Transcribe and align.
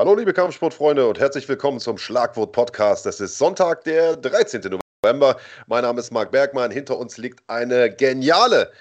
Hallo 0.00 0.14
liebe 0.14 0.32
Kampfsportfreunde 0.32 1.06
und 1.06 1.18
herzlich 1.18 1.46
willkommen 1.46 1.78
zum 1.78 1.98
Schlagwort 1.98 2.52
Podcast. 2.52 3.04
Es 3.04 3.20
ist 3.20 3.36
Sonntag, 3.36 3.84
der 3.84 4.16
13. 4.16 4.80
November. 5.04 5.36
Mein 5.66 5.82
Name 5.82 6.00
ist 6.00 6.10
Marc 6.10 6.30
Bergmann. 6.30 6.70
Hinter 6.70 6.96
uns 6.96 7.18
liegt 7.18 7.42
eine 7.48 7.94
geniale 7.94 8.72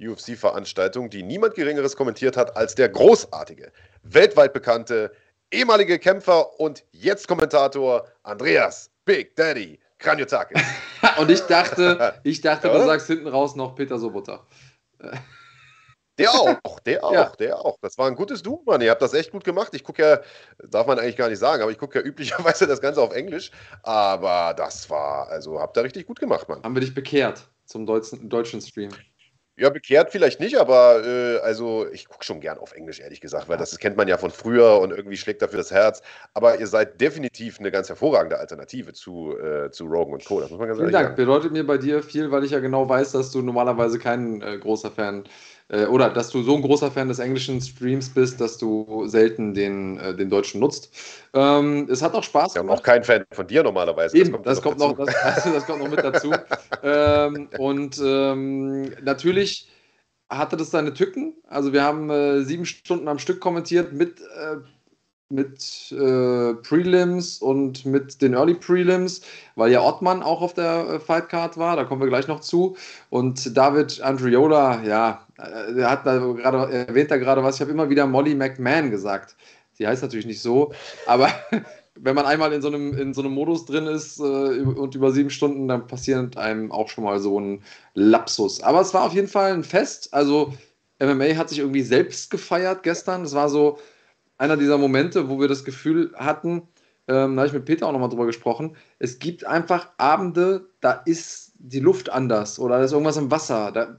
UFC-Veranstaltung, 0.00 1.10
die 1.10 1.24
niemand 1.24 1.56
Geringeres 1.56 1.96
kommentiert 1.96 2.36
hat 2.36 2.56
als 2.56 2.76
der 2.76 2.90
großartige, 2.90 3.72
weltweit 4.04 4.52
bekannte, 4.52 5.10
ehemalige 5.50 5.98
Kämpfer 5.98 6.60
und 6.60 6.84
jetzt 6.92 7.26
Kommentator 7.26 8.06
Andreas 8.22 8.88
Big 9.04 9.34
Daddy 9.34 9.80
Kranjotakis. 9.98 10.62
und 11.18 11.28
ich 11.28 11.40
dachte, 11.40 12.14
ich 12.22 12.40
dachte, 12.40 12.68
ja, 12.68 12.78
du 12.78 12.86
sagst 12.86 13.08
hinten 13.08 13.26
raus 13.26 13.56
noch 13.56 13.74
Peter 13.74 13.98
Sobotta. 13.98 14.46
Der 16.18 16.30
auch, 16.64 16.80
der 16.80 17.04
auch, 17.04 17.12
ja. 17.12 17.32
der 17.38 17.58
auch. 17.58 17.78
Das 17.80 17.96
war 17.98 18.06
ein 18.06 18.14
gutes 18.14 18.42
Du, 18.42 18.62
Mann. 18.66 18.80
Ihr 18.80 18.90
habt 18.90 19.02
das 19.02 19.14
echt 19.14 19.30
gut 19.30 19.44
gemacht. 19.44 19.74
Ich 19.74 19.84
gucke 19.84 20.02
ja, 20.02 20.20
darf 20.68 20.86
man 20.86 20.98
eigentlich 20.98 21.16
gar 21.16 21.28
nicht 21.28 21.38
sagen, 21.38 21.62
aber 21.62 21.70
ich 21.70 21.78
gucke 21.78 21.98
ja 21.98 22.04
üblicherweise 22.04 22.66
das 22.66 22.80
Ganze 22.80 23.00
auf 23.00 23.14
Englisch. 23.14 23.50
Aber 23.82 24.54
das 24.56 24.88
war, 24.90 25.28
also 25.28 25.60
habt 25.60 25.76
ihr 25.76 25.84
richtig 25.84 26.06
gut 26.06 26.20
gemacht, 26.20 26.48
Mann. 26.48 26.62
Haben 26.62 26.74
wir 26.74 26.80
dich 26.80 26.94
bekehrt 26.94 27.48
zum 27.66 27.86
deutschen, 27.86 28.28
deutschen 28.28 28.60
Stream? 28.60 28.90
Ja, 29.58 29.70
bekehrt 29.70 30.12
vielleicht 30.12 30.38
nicht, 30.38 30.56
aber 30.56 31.04
äh, 31.04 31.38
also 31.38 31.84
ich 31.90 32.06
gucke 32.06 32.24
schon 32.24 32.40
gern 32.40 32.58
auf 32.58 32.74
Englisch, 32.74 33.00
ehrlich 33.00 33.20
gesagt, 33.20 33.48
weil 33.48 33.58
das 33.58 33.76
kennt 33.76 33.96
man 33.96 34.06
ja 34.06 34.16
von 34.16 34.30
früher 34.30 34.78
und 34.78 34.92
irgendwie 34.92 35.16
schlägt 35.16 35.42
dafür 35.42 35.58
das 35.58 35.72
Herz. 35.72 36.00
Aber 36.32 36.60
ihr 36.60 36.68
seid 36.68 37.00
definitiv 37.00 37.58
eine 37.58 37.72
ganz 37.72 37.88
hervorragende 37.88 38.38
Alternative 38.38 38.92
zu, 38.92 39.36
äh, 39.36 39.68
zu 39.72 39.86
Rogan 39.86 40.14
und 40.14 40.24
Co. 40.24 40.40
Das 40.40 40.50
muss 40.50 40.60
man 40.60 40.68
ganz 40.68 40.78
Vielen 40.78 40.92
Dank. 40.92 41.06
Sagen. 41.06 41.16
Bedeutet 41.16 41.50
mir 41.50 41.66
bei 41.66 41.76
dir 41.76 42.04
viel, 42.04 42.30
weil 42.30 42.44
ich 42.44 42.52
ja 42.52 42.60
genau 42.60 42.88
weiß, 42.88 43.10
dass 43.10 43.32
du 43.32 43.42
normalerweise 43.42 43.98
kein 43.98 44.42
äh, 44.42 44.58
großer 44.58 44.92
Fan 44.92 45.24
äh, 45.68 45.86
oder 45.86 46.10
dass 46.10 46.30
du 46.30 46.42
so 46.42 46.56
ein 46.56 46.62
großer 46.62 46.90
Fan 46.90 47.08
des 47.08 47.18
englischen 47.18 47.60
Streams 47.60 48.08
bist, 48.08 48.40
dass 48.40 48.58
du 48.58 49.06
selten 49.06 49.54
den, 49.54 49.98
äh, 49.98 50.14
den 50.14 50.30
deutschen 50.30 50.60
nutzt. 50.60 50.94
Ähm, 51.34 51.86
es 51.90 52.02
hat 52.02 52.14
auch 52.14 52.22
Spaß 52.22 52.54
gemacht. 52.54 52.68
Bin 52.68 52.78
auch 52.78 52.82
kein 52.82 53.04
Fan 53.04 53.24
von 53.32 53.46
dir 53.46 53.62
normalerweise. 53.62 54.16
Eben, 54.16 54.42
das, 54.42 54.62
kommt, 54.62 54.80
das, 54.80 54.86
kommt, 54.86 54.98
noch, 54.98 55.06
das, 55.06 55.44
das 55.44 55.66
kommt 55.66 55.80
noch 55.80 55.90
mit 55.90 56.02
dazu. 56.02 56.32
ähm, 56.82 57.48
und 57.58 58.00
ähm, 58.02 58.92
natürlich 59.02 59.68
hatte 60.30 60.56
das 60.56 60.70
seine 60.70 60.92
Tücken. 60.92 61.34
Also 61.48 61.72
wir 61.72 61.82
haben 61.82 62.10
äh, 62.10 62.42
sieben 62.42 62.66
Stunden 62.66 63.08
am 63.08 63.18
Stück 63.18 63.40
kommentiert 63.40 63.92
mit 63.92 64.20
äh, 64.20 64.56
mit 65.30 65.92
äh, 65.92 66.54
Prelims 66.54 67.38
und 67.38 67.84
mit 67.84 68.22
den 68.22 68.32
Early 68.32 68.54
Prelims, 68.54 69.20
weil 69.56 69.70
ja 69.70 69.82
Ottmann 69.82 70.22
auch 70.22 70.40
auf 70.40 70.54
der 70.54 70.88
äh, 70.88 71.00
Fightcard 71.00 71.58
war, 71.58 71.76
da 71.76 71.84
kommen 71.84 72.00
wir 72.00 72.08
gleich 72.08 72.28
noch 72.28 72.40
zu. 72.40 72.76
Und 73.10 73.54
David 73.56 74.00
Andriola, 74.00 74.82
ja, 74.84 75.27
äh, 75.38 75.74
der 75.74 75.90
hat 75.90 76.06
da 76.06 76.18
gerade, 76.18 76.86
erwähnt 76.86 77.10
da 77.10 77.16
gerade 77.16 77.42
was, 77.42 77.56
ich 77.56 77.60
habe 77.60 77.70
immer 77.70 77.90
wieder 77.90 78.06
Molly 78.06 78.34
McMahon 78.34 78.90
gesagt. 78.90 79.36
Die 79.78 79.86
heißt 79.86 80.02
natürlich 80.02 80.26
nicht 80.26 80.42
so, 80.42 80.72
aber 81.06 81.30
wenn 81.94 82.14
man 82.14 82.26
einmal 82.26 82.52
in 82.52 82.62
so 82.62 82.68
einem, 82.68 82.96
in 82.96 83.14
so 83.14 83.22
einem 83.22 83.32
Modus 83.32 83.64
drin 83.64 83.86
ist 83.86 84.18
äh, 84.18 84.22
und 84.22 84.94
über 84.94 85.12
sieben 85.12 85.30
Stunden, 85.30 85.68
dann 85.68 85.86
passiert 85.86 86.36
einem 86.36 86.70
auch 86.70 86.88
schon 86.88 87.04
mal 87.04 87.18
so 87.20 87.40
ein 87.40 87.62
Lapsus. 87.94 88.62
Aber 88.62 88.80
es 88.80 88.94
war 88.94 89.04
auf 89.04 89.14
jeden 89.14 89.28
Fall 89.28 89.52
ein 89.52 89.64
Fest. 89.64 90.12
Also 90.12 90.52
MMA 91.00 91.36
hat 91.36 91.48
sich 91.48 91.60
irgendwie 91.60 91.82
selbst 91.82 92.30
gefeiert 92.30 92.82
gestern. 92.82 93.24
Es 93.24 93.34
war 93.34 93.48
so, 93.48 93.78
einer 94.38 94.56
dieser 94.56 94.78
Momente, 94.78 95.28
wo 95.28 95.40
wir 95.40 95.48
das 95.48 95.64
Gefühl 95.64 96.12
hatten, 96.16 96.62
ähm, 97.08 97.34
da 97.34 97.42
habe 97.42 97.46
ich 97.48 97.52
mit 97.52 97.64
Peter 97.64 97.86
auch 97.86 97.92
nochmal 97.92 98.08
drüber 98.08 98.26
gesprochen, 98.26 98.76
es 98.98 99.18
gibt 99.18 99.44
einfach 99.44 99.90
Abende, 99.98 100.68
da 100.80 100.92
ist 100.92 101.52
die 101.58 101.80
Luft 101.80 102.10
anders 102.10 102.58
oder 102.58 102.78
da 102.78 102.84
ist 102.84 102.92
irgendwas 102.92 103.16
im 103.16 103.30
Wasser, 103.30 103.72
da 103.72 103.98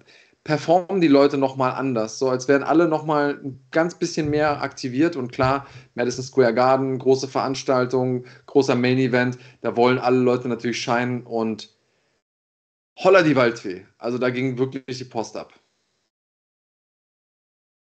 performen 0.50 1.00
die 1.00 1.08
Leute 1.08 1.38
nochmal 1.38 1.74
anders, 1.74 2.18
so 2.18 2.28
als 2.28 2.48
wären 2.48 2.64
alle 2.64 2.88
nochmal 2.88 3.40
ein 3.44 3.64
ganz 3.70 3.94
bisschen 3.94 4.32
mehr 4.32 4.64
aktiviert 4.64 5.16
und 5.16 5.32
klar, 5.32 5.68
Madison 5.94 6.24
Square 6.24 6.56
Garden, 6.56 6.98
große 6.98 7.28
Veranstaltung, 7.28 8.26
großer 8.48 8.74
Main 8.74 8.98
Event, 8.98 9.38
da 9.62 9.76
wollen 9.76 10.00
alle 10.00 10.18
Leute 10.18 10.48
natürlich 10.48 10.82
scheinen 10.82 11.22
und 11.22 11.70
holla 12.98 13.22
die 13.22 13.36
Waldfee, 13.36 13.86
also 14.00 14.18
da 14.18 14.32
ging 14.32 14.58
wirklich 14.58 14.98
die 14.98 15.04
Post 15.04 15.38
ab. 15.38 15.54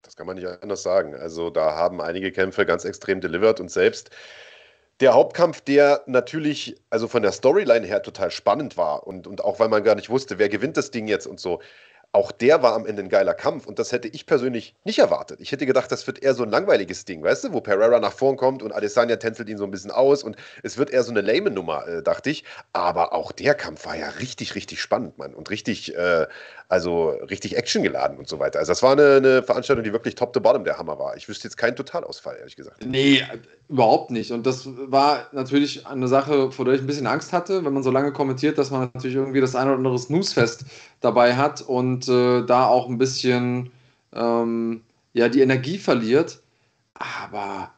Das 0.03 0.15
kann 0.15 0.29
man 0.29 0.37
nicht 0.37 0.47
anders 0.47 0.85
sagen. 0.85 1.17
Also 1.17 1.51
da 1.51 1.75
haben 1.75 2.01
einige 2.01 2.31
Kämpfe 2.31 2.65
ganz 2.67 2.85
extrem 2.85 3.21
delivered 3.21 3.59
und 3.59 3.73
selbst 3.73 4.11
der 5.01 5.15
Hauptkampf, 5.15 5.61
der 5.61 6.05
natürlich, 6.07 6.81
also 6.89 7.09
von 7.09 7.23
der 7.23 7.33
Storyline 7.33 7.85
her 7.85 8.01
total 8.05 8.31
spannend 8.31 8.77
war 8.77 9.09
und, 9.09 9.27
und 9.27 9.43
auch 9.43 9.59
weil 9.59 9.69
man 9.69 9.83
gar 9.83 9.97
nicht 9.97 10.09
wusste, 10.09 10.39
wer 10.39 10.49
gewinnt 10.49 10.77
das 10.77 10.93
Ding 10.93 11.09
jetzt 11.09 11.27
und 11.27 11.41
so, 11.41 11.61
auch 12.15 12.31
der 12.31 12.63
war 12.63 12.75
am 12.75 12.87
Ende 12.87 13.03
ein 13.03 13.09
geiler 13.09 13.35
Kampf 13.35 13.67
und 13.67 13.81
das 13.81 13.91
hätte 13.91 14.07
ich 14.07 14.25
persönlich 14.25 14.77
nicht 14.85 15.01
erwartet. 15.01 15.41
Ich 15.41 15.51
hätte 15.51 15.67
gedacht, 15.67 15.91
das 15.91 16.07
wird 16.07 16.23
eher 16.23 16.35
so 16.35 16.45
ein 16.45 16.51
langweiliges 16.51 17.05
Ding, 17.05 17.25
weißt 17.25 17.45
du, 17.45 17.53
wo 17.53 17.61
Pereira 17.61 17.99
nach 17.99 18.13
vorn 18.13 18.37
kommt 18.37 18.63
und 18.63 18.71
Adesanya 18.71 19.17
tänzelt 19.17 19.49
ihn 19.49 19.59
so 19.59 19.65
ein 19.65 19.73
bisschen 19.73 19.91
aus 19.91 20.23
und 20.23 20.37
es 20.63 20.79
wird 20.79 20.91
eher 20.91 21.03
so 21.03 21.11
eine 21.11 21.23
lame 21.23 21.51
Nummer, 21.51 21.89
äh, 21.89 22.03
dachte 22.05 22.31
ich. 22.31 22.45
Aber 22.73 23.15
auch 23.15 23.33
der 23.33 23.55
Kampf 23.57 23.85
war 23.87 23.97
ja 23.97 24.09
richtig, 24.11 24.55
richtig 24.55 24.81
spannend, 24.81 25.19
Mann 25.19 25.35
und 25.35 25.51
richtig, 25.51 25.97
äh, 25.97 26.29
also 26.75 27.11
richtig 27.31 27.57
actiongeladen 27.57 28.19
und 28.19 28.29
so 28.29 28.41
weiter. 28.41 28.59
Also 28.59 28.73
das 28.73 28.83
war 28.83 28.93
eine, 28.93 29.19
eine, 29.19 29.43
Veranstaltung, 29.45 29.85
die 29.85 29.93
wirklich 29.93 30.17
top 30.17 30.33
to 30.33 30.41
bottom 30.41 30.65
der 30.65 30.77
Hammer 30.77 30.99
war. 30.99 31.17
Ich 31.17 31.29
wüsste 31.29 31.47
jetzt 31.47 31.57
keinen 31.57 31.77
Totalausfall, 31.77 32.37
ehrlich 32.37 32.57
gesagt. 32.57 32.85
Nee, 32.85 33.23
überhaupt 33.69 34.11
nicht. 34.11 34.33
Und 34.33 34.45
das 34.45 34.69
war 34.91 35.29
natürlich 35.31 35.87
eine 35.87 36.09
Sache, 36.09 36.51
vor 36.51 36.65
der 36.65 36.75
ich 36.75 36.81
ein 36.81 36.89
bisschen 36.89 37.07
Angst 37.07 37.33
hatte, 37.33 37.65
wenn 37.65 37.73
man 37.73 37.85
so 37.85 37.93
lange 37.93 38.13
kommentiert, 38.13 38.59
dass 38.59 38.73
man 38.73 38.91
natürlich 38.93 39.15
irgendwie 39.15 39.41
das 39.41 39.55
ein 39.55 39.69
oder 39.69 39.77
andere 39.77 39.97
Snoozefest 39.97 40.65
dabei 41.01 41.37
hat 41.37 41.63
und 41.63 42.09
äh, 42.09 42.45
da 42.45 42.67
auch 42.67 42.89
ein 42.89 42.99
bisschen 42.99 43.71
ähm, 44.13 44.83
ja, 45.13 45.29
die 45.29 45.43
Energie 45.43 45.79
verliert. 45.79 46.43
Aber, 46.95 47.71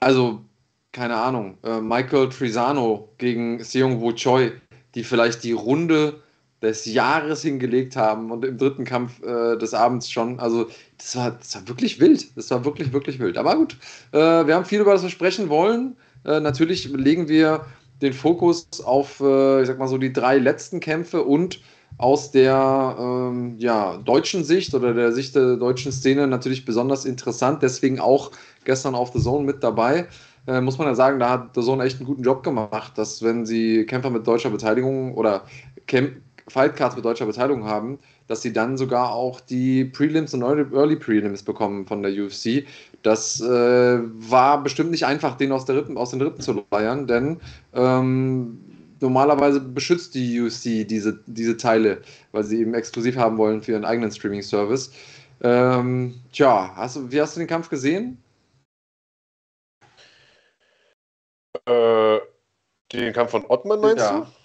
also, 0.00 0.40
keine 0.90 1.14
Ahnung, 1.14 1.58
äh, 1.62 1.80
Michael 1.80 2.28
Trisano 2.28 3.08
gegen 3.18 3.62
Seong 3.62 4.00
Wo 4.00 4.10
Choi, 4.10 4.50
die 4.96 5.04
vielleicht 5.04 5.44
die 5.44 5.52
Runde 5.52 6.20
des 6.62 6.86
Jahres 6.86 7.42
hingelegt 7.42 7.96
haben 7.96 8.30
und 8.30 8.44
im 8.44 8.56
dritten 8.56 8.84
Kampf 8.84 9.22
äh, 9.22 9.56
des 9.58 9.74
Abends 9.74 10.10
schon. 10.10 10.38
Also, 10.38 10.68
das 10.96 11.16
war, 11.16 11.32
das 11.32 11.54
war 11.56 11.68
wirklich 11.68 12.00
wild. 12.00 12.36
Das 12.36 12.50
war 12.50 12.64
wirklich, 12.64 12.92
wirklich 12.92 13.18
wild. 13.18 13.36
Aber 13.36 13.56
gut, 13.56 13.76
äh, 14.12 14.18
wir 14.18 14.54
haben 14.54 14.64
viel 14.64 14.80
über 14.80 14.92
das 14.92 15.02
wir 15.02 15.10
sprechen 15.10 15.48
wollen. 15.48 15.96
Äh, 16.24 16.40
natürlich 16.40 16.88
legen 16.88 17.28
wir 17.28 17.66
den 18.00 18.12
Fokus 18.12 18.68
auf, 18.84 19.20
äh, 19.20 19.62
ich 19.62 19.66
sag 19.66 19.78
mal 19.78 19.88
so, 19.88 19.98
die 19.98 20.12
drei 20.12 20.38
letzten 20.38 20.80
Kämpfe 20.80 21.22
und 21.22 21.60
aus 21.98 22.30
der 22.30 22.96
ähm, 22.98 23.56
ja, 23.58 23.98
deutschen 23.98 24.44
Sicht 24.44 24.74
oder 24.74 24.94
der 24.94 25.12
Sicht 25.12 25.34
der 25.36 25.56
deutschen 25.56 25.92
Szene 25.92 26.26
natürlich 26.26 26.64
besonders 26.64 27.04
interessant. 27.04 27.62
Deswegen 27.62 28.00
auch 28.00 28.30
gestern 28.64 28.94
auf 28.94 29.12
The 29.12 29.20
Zone 29.20 29.44
mit 29.44 29.62
dabei. 29.62 30.06
Äh, 30.46 30.60
muss 30.60 30.78
man 30.78 30.88
ja 30.88 30.94
sagen, 30.94 31.20
da 31.20 31.30
hat 31.30 31.54
The 31.54 31.62
Zone 31.62 31.84
echt 31.84 31.98
einen 31.98 32.06
guten 32.06 32.22
Job 32.22 32.42
gemacht, 32.42 32.96
dass 32.96 33.22
wenn 33.22 33.46
sie 33.46 33.84
Kämpfer 33.86 34.10
mit 34.10 34.26
deutscher 34.26 34.50
Beteiligung 34.50 35.14
oder 35.14 35.44
Camp 35.86 36.12
Fightcards 36.48 36.96
mit 36.96 37.04
deutscher 37.04 37.26
Beteiligung 37.26 37.64
haben, 37.64 37.98
dass 38.26 38.42
sie 38.42 38.52
dann 38.52 38.76
sogar 38.76 39.12
auch 39.12 39.40
die 39.40 39.84
Prelims 39.84 40.34
und 40.34 40.42
Early 40.42 40.96
Prelims 40.96 41.42
bekommen 41.42 41.86
von 41.86 42.02
der 42.02 42.12
UFC. 42.12 42.64
Das 43.02 43.40
äh, 43.40 43.98
war 44.02 44.62
bestimmt 44.62 44.90
nicht 44.90 45.06
einfach, 45.06 45.36
den 45.36 45.52
aus, 45.52 45.64
der 45.64 45.76
Rippen, 45.76 45.96
aus 45.96 46.10
den 46.10 46.22
Rippen 46.22 46.40
zu 46.40 46.64
leiern, 46.70 47.06
denn 47.06 47.40
ähm, 47.74 48.58
normalerweise 49.00 49.60
beschützt 49.60 50.14
die 50.14 50.40
UFC 50.40 50.86
diese, 50.86 51.20
diese 51.26 51.56
Teile, 51.56 52.02
weil 52.30 52.44
sie 52.44 52.60
eben 52.60 52.74
exklusiv 52.74 53.16
haben 53.16 53.38
wollen 53.38 53.62
für 53.62 53.72
ihren 53.72 53.84
eigenen 53.84 54.10
Streaming-Service. 54.10 54.92
Ähm, 55.42 56.20
tja, 56.32 56.72
hast 56.76 56.96
du, 56.96 57.10
wie 57.10 57.20
hast 57.20 57.36
du 57.36 57.40
den 57.40 57.48
Kampf 57.48 57.68
gesehen? 57.68 58.22
Äh, 61.66 62.18
den 62.92 63.12
Kampf 63.12 63.32
von 63.32 63.44
Ottmann 63.46 63.80
meinst 63.80 64.04
ja. 64.04 64.20
du? 64.20 64.41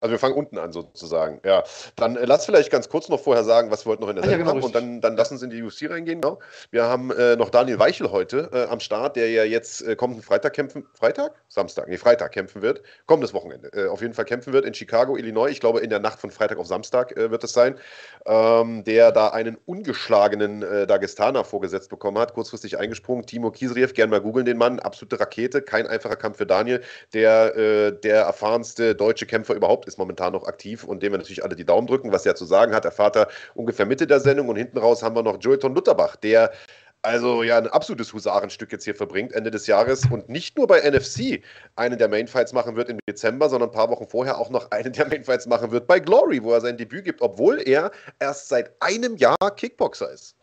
Also 0.00 0.12
wir 0.12 0.18
fangen 0.18 0.34
unten 0.34 0.58
an 0.58 0.72
sozusagen. 0.72 1.40
Ja, 1.44 1.64
dann 1.96 2.16
äh, 2.16 2.26
lass 2.26 2.44
vielleicht 2.44 2.70
ganz 2.70 2.90
kurz 2.90 3.08
noch 3.08 3.18
vorher 3.18 3.44
sagen, 3.44 3.70
was 3.70 3.86
wir 3.86 3.92
heute 3.92 4.02
noch 4.02 4.10
in 4.10 4.16
der 4.16 4.24
ah, 4.24 4.28
Sendung 4.28 4.46
ja, 4.46 4.52
genau, 4.52 4.62
haben 4.62 4.66
und 4.66 4.74
dann, 4.74 5.00
dann 5.00 5.16
lass 5.16 5.32
uns 5.32 5.42
in 5.42 5.48
die 5.48 5.62
UFC 5.62 5.88
reingehen. 5.88 6.20
Genau. 6.20 6.38
Wir 6.70 6.84
haben 6.84 7.10
äh, 7.12 7.34
noch 7.36 7.48
Daniel 7.48 7.78
Weichel 7.78 8.10
heute 8.10 8.50
äh, 8.52 8.64
am 8.70 8.80
Start, 8.80 9.16
der 9.16 9.30
ja 9.30 9.44
jetzt 9.44 9.80
äh, 9.82 9.96
kommenden 9.96 10.22
Freitag 10.22 10.52
kämpfen, 10.52 10.86
Freitag? 10.92 11.32
Samstag, 11.48 11.88
nee, 11.88 11.96
Freitag 11.96 12.32
kämpfen 12.32 12.60
wird. 12.60 12.82
Kommendes 13.06 13.32
Wochenende. 13.32 13.72
Äh, 13.72 13.88
auf 13.88 14.02
jeden 14.02 14.12
Fall 14.12 14.26
kämpfen 14.26 14.52
wird 14.52 14.66
in 14.66 14.74
Chicago, 14.74 15.16
Illinois. 15.16 15.48
Ich 15.48 15.60
glaube, 15.60 15.80
in 15.80 15.88
der 15.88 16.00
Nacht 16.00 16.20
von 16.20 16.30
Freitag 16.30 16.58
auf 16.58 16.66
Samstag 16.66 17.16
äh, 17.16 17.30
wird 17.30 17.42
es 17.42 17.54
sein. 17.54 17.78
Ähm, 18.26 18.84
der 18.84 19.12
da 19.12 19.28
einen 19.28 19.56
ungeschlagenen 19.64 20.62
äh, 20.62 20.86
Dagestaner 20.86 21.42
vorgesetzt 21.42 21.88
bekommen 21.88 22.18
hat, 22.18 22.34
kurzfristig 22.34 22.78
eingesprungen. 22.78 23.24
Timo 23.24 23.50
Kisriev, 23.50 23.94
gern 23.94 24.10
mal 24.10 24.20
googeln 24.20 24.44
den 24.44 24.58
Mann. 24.58 24.78
Absolute 24.78 25.18
Rakete, 25.20 25.62
kein 25.62 25.86
einfacher 25.86 26.16
Kampf 26.16 26.36
für 26.36 26.46
Daniel, 26.46 26.82
der 27.14 27.92
der 27.92 28.22
erfahrenste 28.22 28.94
deutsche 28.94 29.26
Kämpfer 29.26 29.54
überhaupt 29.54 29.85
ist 29.86 29.98
momentan 29.98 30.32
noch 30.32 30.46
aktiv 30.46 30.84
und 30.84 31.02
dem 31.02 31.12
wir 31.12 31.18
natürlich 31.18 31.44
alle 31.44 31.56
die 31.56 31.64
Daumen 31.64 31.86
drücken, 31.86 32.12
was 32.12 32.26
er 32.26 32.34
zu 32.34 32.44
sagen 32.44 32.74
hat. 32.74 32.84
Der 32.84 32.92
Vater 32.92 33.28
ungefähr 33.54 33.86
Mitte 33.86 34.06
der 34.06 34.20
Sendung 34.20 34.48
und 34.48 34.56
hinten 34.56 34.78
raus 34.78 35.02
haben 35.02 35.16
wir 35.16 35.22
noch 35.22 35.38
Joelton 35.40 35.74
Lutterbach, 35.74 36.16
der 36.16 36.52
also 37.02 37.44
ja 37.44 37.56
ein 37.56 37.68
absolutes 37.68 38.12
Husarenstück 38.12 38.72
jetzt 38.72 38.84
hier 38.84 38.94
verbringt 38.94 39.32
Ende 39.32 39.52
des 39.52 39.68
Jahres 39.68 40.02
und 40.10 40.28
nicht 40.28 40.56
nur 40.56 40.66
bei 40.66 40.80
NFC 40.80 41.40
einen 41.76 41.98
der 41.98 42.08
Mainfights 42.08 42.52
machen 42.52 42.74
wird 42.74 42.88
im 42.88 42.98
Dezember, 43.08 43.48
sondern 43.48 43.68
ein 43.68 43.72
paar 43.72 43.90
Wochen 43.90 44.08
vorher 44.08 44.38
auch 44.38 44.50
noch 44.50 44.70
einen 44.72 44.92
der 44.92 45.06
Mainfights 45.06 45.46
machen 45.46 45.70
wird 45.70 45.86
bei 45.86 46.00
Glory, 46.00 46.42
wo 46.42 46.52
er 46.52 46.60
sein 46.60 46.76
Debüt 46.76 47.04
gibt, 47.04 47.22
obwohl 47.22 47.60
er 47.60 47.92
erst 48.18 48.48
seit 48.48 48.72
einem 48.80 49.16
Jahr 49.16 49.36
Kickboxer 49.54 50.10
ist. 50.10 50.34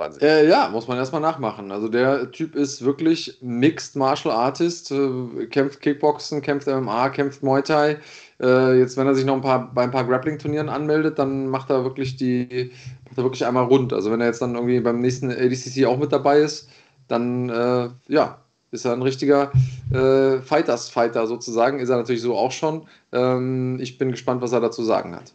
Wahnsinn. 0.00 0.22
Äh, 0.22 0.48
ja, 0.48 0.68
muss 0.68 0.88
man 0.88 0.98
erstmal 0.98 1.20
nachmachen. 1.20 1.70
Also 1.70 1.88
der 1.88 2.32
Typ 2.32 2.56
ist 2.56 2.84
wirklich 2.84 3.38
Mixed 3.40 3.94
Martial 3.94 4.34
Artist, 4.34 4.90
äh, 4.90 5.46
kämpft 5.46 5.80
Kickboxen, 5.80 6.42
kämpft 6.42 6.66
MMA, 6.66 7.10
kämpft 7.10 7.44
Muay 7.44 7.62
Thai. 7.62 7.98
Äh, 8.40 8.78
jetzt, 8.78 8.96
wenn 8.96 9.06
er 9.06 9.14
sich 9.14 9.24
noch 9.24 9.34
ein 9.34 9.42
paar, 9.42 9.72
bei 9.72 9.84
ein 9.84 9.92
paar 9.92 10.04
Grappling-Turnieren 10.04 10.68
anmeldet, 10.68 11.18
dann 11.18 11.46
macht 11.46 11.70
er 11.70 11.84
wirklich 11.84 12.16
die, 12.16 12.72
macht 13.04 13.18
er 13.18 13.24
wirklich 13.24 13.46
einmal 13.46 13.64
rund. 13.64 13.92
Also 13.92 14.10
wenn 14.10 14.20
er 14.20 14.26
jetzt 14.26 14.42
dann 14.42 14.54
irgendwie 14.54 14.80
beim 14.80 15.00
nächsten 15.00 15.30
ADCC 15.30 15.84
auch 15.86 15.98
mit 15.98 16.12
dabei 16.12 16.40
ist, 16.40 16.68
dann 17.06 17.48
äh, 17.50 17.90
ja, 18.08 18.38
ist 18.70 18.84
er 18.84 18.92
ein 18.92 19.02
richtiger 19.02 19.52
äh, 19.92 20.40
Fighters-Fighter 20.40 21.26
sozusagen. 21.26 21.78
Ist 21.80 21.90
er 21.90 21.96
natürlich 21.96 22.22
so 22.22 22.36
auch 22.36 22.52
schon. 22.52 22.86
Ähm, 23.12 23.78
ich 23.80 23.98
bin 23.98 24.10
gespannt, 24.10 24.42
was 24.42 24.52
er 24.52 24.60
dazu 24.60 24.82
sagen 24.82 25.14
hat. 25.14 25.34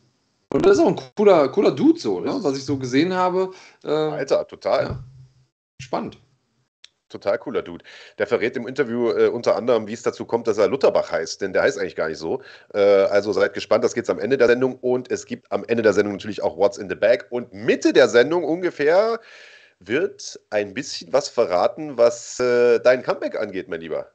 Und 0.53 0.65
das 0.65 0.77
ist 0.77 0.83
auch 0.83 0.87
ein 0.87 0.99
cooler, 1.15 1.49
cooler 1.49 1.71
Dude, 1.71 1.99
so, 1.99 2.19
ne? 2.19 2.37
was 2.41 2.57
ich 2.57 2.65
so 2.65 2.77
gesehen 2.77 3.13
habe. 3.13 3.51
Äh, 3.83 3.89
Alter, 3.89 4.47
total. 4.47 4.83
Ja. 4.83 5.03
Spannend. 5.81 6.17
Total 7.09 7.37
cooler 7.37 7.61
Dude. 7.61 7.83
Der 8.17 8.25
verrät 8.25 8.57
im 8.57 8.67
Interview 8.67 9.11
äh, 9.11 9.27
unter 9.27 9.55
anderem, 9.55 9.87
wie 9.87 9.93
es 9.93 10.01
dazu 10.01 10.25
kommt, 10.25 10.47
dass 10.47 10.57
er 10.57 10.67
Lutterbach 10.67 11.11
heißt, 11.11 11.41
denn 11.41 11.53
der 11.53 11.61
heißt 11.61 11.79
eigentlich 11.79 11.95
gar 11.95 12.09
nicht 12.09 12.17
so. 12.17 12.41
Äh, 12.73 12.79
also 12.79 13.31
seid 13.31 13.53
gespannt, 13.53 13.83
das 13.83 13.93
geht 13.93 14.09
am 14.09 14.19
Ende 14.19 14.37
der 14.37 14.47
Sendung 14.47 14.75
und 14.75 15.11
es 15.11 15.25
gibt 15.25 15.51
am 15.51 15.63
Ende 15.65 15.83
der 15.83 15.93
Sendung 15.93 16.13
natürlich 16.13 16.41
auch 16.41 16.57
What's 16.57 16.77
in 16.77 16.89
the 16.89 16.95
Bag 16.95 17.27
und 17.29 17.53
Mitte 17.53 17.93
der 17.93 18.09
Sendung 18.09 18.43
ungefähr 18.43 19.19
wird 19.79 20.39
ein 20.49 20.73
bisschen 20.73 21.13
was 21.13 21.29
verraten, 21.29 21.97
was 21.97 22.39
äh, 22.39 22.79
dein 22.79 23.03
Comeback 23.03 23.39
angeht, 23.39 23.67
mein 23.67 23.81
Lieber. 23.81 24.11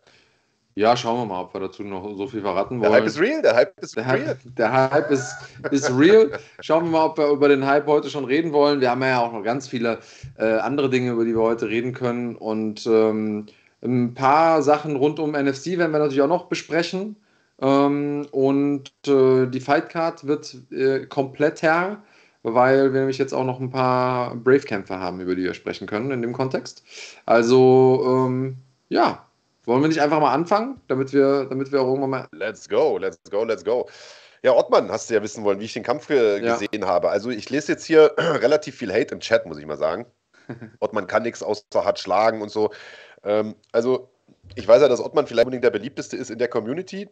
Ja, 0.77 0.97
schauen 0.97 1.19
wir 1.19 1.27
mal, 1.27 1.43
ob 1.43 1.53
wir 1.53 1.61
dazu 1.61 1.83
noch 1.83 2.17
so 2.17 2.29
viel 2.29 2.43
verraten 2.43 2.81
wollen. 2.81 2.93
Der 2.93 3.01
Hype 3.01 3.07
ist 3.07 3.21
real, 3.21 3.43
der 3.43 3.57
Hype 3.57 3.79
ist 3.81 3.97
der 3.97 4.07
real. 4.07 4.27
Hype, 4.29 4.57
der 4.57 4.73
Hype 4.73 5.11
ist, 5.11 5.35
ist 5.71 5.99
real. 5.99 6.39
Schauen 6.61 6.85
wir 6.85 6.91
mal, 6.93 7.07
ob 7.07 7.19
wir 7.19 7.29
über 7.29 7.49
den 7.49 7.67
Hype 7.67 7.87
heute 7.87 8.09
schon 8.09 8.25
reden 8.25 8.53
wollen. 8.53 8.81
Wir 8.81 8.91
haben 8.91 9.03
ja 9.03 9.21
auch 9.21 9.33
noch 9.33 9.43
ganz 9.43 9.67
viele 9.67 9.99
äh, 10.39 10.59
andere 10.59 10.89
Dinge, 10.89 11.11
über 11.11 11.25
die 11.25 11.35
wir 11.35 11.43
heute 11.43 11.69
reden 11.69 11.93
können. 11.93 12.37
Und 12.37 12.87
ähm, 12.87 13.47
ein 13.83 14.15
paar 14.15 14.63
Sachen 14.63 14.95
rund 14.95 15.19
um 15.19 15.33
NFC 15.33 15.79
werden 15.79 15.93
wir 15.93 15.99
natürlich 15.99 16.23
auch 16.23 16.29
noch 16.29 16.47
besprechen. 16.47 17.17
Ähm, 17.61 18.27
und 18.31 18.93
äh, 19.07 19.47
die 19.47 19.61
Fightcard 19.61 20.27
wird 20.27 20.57
äh, 20.71 21.05
kompletter, 21.07 22.03
weil 22.43 22.93
wir 22.93 23.01
nämlich 23.01 23.19
jetzt 23.19 23.35
auch 23.35 23.45
noch 23.45 23.61
ein 23.61 23.71
paar 23.71 24.37
Brave-Kämpfer 24.37 25.01
haben, 25.01 25.21
über 25.21 25.35
die 25.35 25.43
wir 25.43 25.55
sprechen 25.55 25.89
können 25.89 26.13
in 26.13 26.23
dem 26.23 26.33
Kontext. 26.33 26.85
Also, 27.27 28.05
ähm, 28.07 28.57
ja, 28.89 29.27
wollen 29.71 29.83
wir 29.83 29.89
nicht 29.89 30.01
einfach 30.01 30.19
mal 30.19 30.33
anfangen, 30.33 30.81
damit 30.89 31.13
wir, 31.13 31.45
damit 31.45 31.71
wir 31.71 31.81
auch 31.81 31.87
irgendwann 31.87 32.11
mal. 32.11 32.29
Let's 32.33 32.69
go, 32.69 32.99
let's 32.99 33.19
go, 33.31 33.45
let's 33.45 33.65
go. 33.65 33.89
Ja, 34.43 34.53
Ottmann, 34.53 34.91
hast 34.91 35.09
du 35.09 35.15
ja 35.15 35.23
wissen 35.23 35.45
wollen, 35.45 35.61
wie 35.61 35.67
ich 35.67 35.75
den 35.75 35.85
Kampf 35.85 36.09
ge 36.09 36.45
ja. 36.45 36.57
gesehen 36.57 36.87
habe. 36.87 37.11
Also 37.11 37.31
ich 37.31 37.49
lese 37.51 37.71
jetzt 37.73 37.85
hier 37.85 38.13
relativ 38.19 38.77
viel 38.77 38.93
Hate 38.93 39.15
im 39.15 39.21
Chat, 39.21 39.47
muss 39.47 39.59
ich 39.59 39.67
mal 39.67 39.79
sagen. 39.79 40.07
Ottmann 40.81 41.07
kann 41.07 41.23
nichts 41.23 41.43
außer 41.45 41.63
hart 41.73 42.01
schlagen 42.01 42.43
und 42.43 42.51
so. 42.51 42.73
Ähm, 43.23 43.55
also 43.71 44.11
ich 44.57 44.67
weiß 44.67 44.83
ja, 44.83 44.89
dass 44.89 45.01
Ottmann 45.01 45.29
vielleicht 45.29 45.47
unbedingt 45.47 45.63
der 45.63 45.71
beliebteste 45.71 46.17
ist 46.17 46.31
in 46.31 46.39
der 46.39 46.49
Community. 46.49 47.09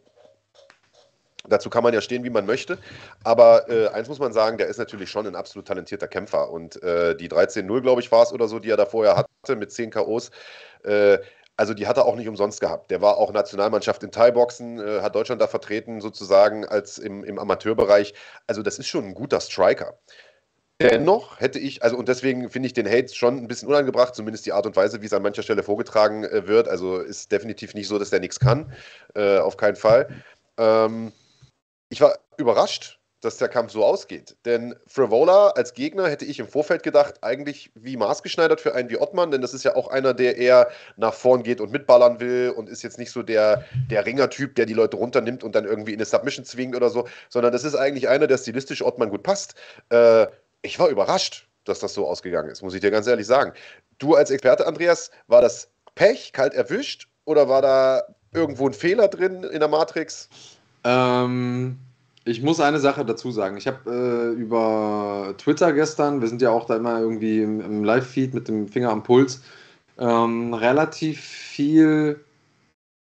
Dazu 1.47 1.69
kann 1.69 1.83
man 1.83 1.93
ja 1.93 2.01
stehen, 2.01 2.25
wie 2.25 2.29
man 2.29 2.45
möchte. 2.45 2.77
Aber 3.23 3.69
äh, 3.69 3.87
eins 3.87 4.09
muss 4.09 4.19
man 4.19 4.33
sagen, 4.33 4.57
der 4.57 4.67
ist 4.67 4.79
natürlich 4.79 5.09
schon 5.09 5.25
ein 5.25 5.35
absolut 5.35 5.65
talentierter 5.65 6.09
Kämpfer. 6.09 6.51
Und 6.51 6.83
äh, 6.83 7.15
die 7.15 7.29
13-0, 7.29 7.81
glaube 7.81 8.01
ich, 8.01 8.11
war 8.11 8.23
es 8.23 8.33
oder 8.33 8.49
so, 8.49 8.59
die 8.59 8.69
er 8.69 8.77
da 8.77 8.85
vorher 8.85 9.15
hatte 9.15 9.55
mit 9.55 9.71
10 9.71 9.91
K.O.s, 9.91 10.31
äh, 10.83 11.19
also 11.59 11.73
die 11.73 11.87
hat 11.87 11.97
er 11.97 12.05
auch 12.05 12.15
nicht 12.15 12.29
umsonst 12.29 12.61
gehabt. 12.61 12.89
Der 12.89 13.01
war 13.01 13.17
auch 13.17 13.33
Nationalmannschaft 13.33 14.01
in 14.03 14.11
Thai-Boxen, 14.11 14.79
äh, 14.79 15.01
hat 15.01 15.13
Deutschland 15.13 15.41
da 15.41 15.47
vertreten, 15.47 15.99
sozusagen 15.99 16.65
als 16.65 16.97
im, 16.97 17.25
im 17.25 17.37
Amateurbereich. 17.37 18.13
Also 18.47 18.63
das 18.63 18.79
ist 18.79 18.87
schon 18.87 19.03
ein 19.03 19.13
guter 19.13 19.41
Striker. 19.41 19.99
Dennoch 20.81 21.41
hätte 21.41 21.59
ich, 21.59 21.83
also 21.83 21.97
und 21.97 22.07
deswegen 22.07 22.49
finde 22.49 22.67
ich 22.67 22.73
den 22.73 22.87
Hate 22.87 23.13
schon 23.13 23.35
ein 23.37 23.49
bisschen 23.49 23.67
unangebracht, 23.67 24.15
zumindest 24.15 24.45
die 24.45 24.53
Art 24.53 24.65
und 24.65 24.77
Weise, 24.77 25.01
wie 25.01 25.07
es 25.07 25.11
an 25.11 25.21
mancher 25.21 25.43
Stelle 25.43 25.61
vorgetragen 25.61 26.23
äh, 26.23 26.47
wird. 26.47 26.69
Also 26.69 26.99
ist 26.99 27.29
definitiv 27.29 27.73
nicht 27.73 27.89
so, 27.89 27.99
dass 27.99 28.09
der 28.09 28.21
nichts 28.21 28.39
kann. 28.39 28.71
Äh, 29.13 29.39
auf 29.39 29.57
keinen 29.57 29.75
Fall. 29.75 30.07
Ähm, 30.57 31.11
ich 31.89 31.99
war 31.99 32.17
überrascht, 32.37 32.98
dass 33.21 33.37
der 33.37 33.49
Kampf 33.49 33.71
so 33.71 33.83
ausgeht. 33.83 34.35
Denn 34.45 34.75
Frivola 34.87 35.49
als 35.49 35.73
Gegner 35.73 36.07
hätte 36.07 36.25
ich 36.25 36.39
im 36.39 36.47
Vorfeld 36.47 36.83
gedacht, 36.83 37.15
eigentlich 37.21 37.71
wie 37.75 37.97
maßgeschneidert 37.97 38.61
für 38.61 38.73
einen 38.73 38.89
wie 38.89 38.97
Ottmann, 38.97 39.31
denn 39.31 39.41
das 39.41 39.53
ist 39.53 39.63
ja 39.63 39.75
auch 39.75 39.89
einer, 39.89 40.13
der 40.13 40.37
eher 40.37 40.69
nach 40.95 41.13
vorn 41.13 41.43
geht 41.43 41.61
und 41.61 41.71
mitballern 41.71 42.19
will 42.19 42.53
und 42.55 42.69
ist 42.69 42.83
jetzt 42.83 42.97
nicht 42.97 43.11
so 43.11 43.21
der, 43.21 43.65
der 43.89 44.05
Ringer-Typ, 44.05 44.55
der 44.55 44.65
die 44.65 44.73
Leute 44.73 44.97
runternimmt 44.97 45.43
und 45.43 45.55
dann 45.55 45.65
irgendwie 45.65 45.93
in 45.93 45.97
eine 45.97 46.05
Submission 46.05 46.45
zwingt 46.45 46.75
oder 46.75 46.89
so, 46.89 47.07
sondern 47.29 47.51
das 47.51 47.63
ist 47.63 47.75
eigentlich 47.75 48.07
einer, 48.07 48.27
der 48.27 48.37
stilistisch 48.37 48.81
Ottmann 48.81 49.09
gut 49.09 49.23
passt. 49.23 49.55
Äh, 49.89 50.27
ich 50.61 50.79
war 50.79 50.89
überrascht, 50.89 51.47
dass 51.65 51.79
das 51.79 51.93
so 51.93 52.07
ausgegangen 52.07 52.49
ist, 52.49 52.61
muss 52.61 52.73
ich 52.73 52.81
dir 52.81 52.91
ganz 52.91 53.07
ehrlich 53.07 53.27
sagen. 53.27 53.53
Du 53.97 54.15
als 54.15 54.31
Experte, 54.31 54.65
Andreas, 54.65 55.11
war 55.27 55.41
das 55.41 55.69
Pech, 55.95 56.31
kalt 56.31 56.53
erwischt 56.53 57.07
oder 57.25 57.49
war 57.49 57.61
da 57.61 58.03
irgendwo 58.33 58.67
ein 58.67 58.73
Fehler 58.73 59.07
drin 59.09 59.43
in 59.43 59.59
der 59.59 59.67
Matrix? 59.67 60.29
Ähm 60.85 61.79
ich 62.25 62.41
muss 62.41 62.59
eine 62.59 62.79
Sache 62.79 63.05
dazu 63.05 63.31
sagen. 63.31 63.57
Ich 63.57 63.67
habe 63.67 63.89
äh, 63.89 64.39
über 64.39 65.33
Twitter 65.37 65.73
gestern, 65.73 66.21
wir 66.21 66.27
sind 66.27 66.41
ja 66.41 66.51
auch 66.51 66.65
da 66.65 66.75
immer 66.75 66.99
irgendwie 66.99 67.41
im, 67.41 67.61
im 67.61 67.83
Live-Feed 67.83 68.33
mit 68.33 68.47
dem 68.47 68.67
Finger 68.67 68.89
am 68.89 69.03
Puls, 69.03 69.41
ähm, 69.97 70.53
relativ 70.53 71.19
viel 71.21 72.23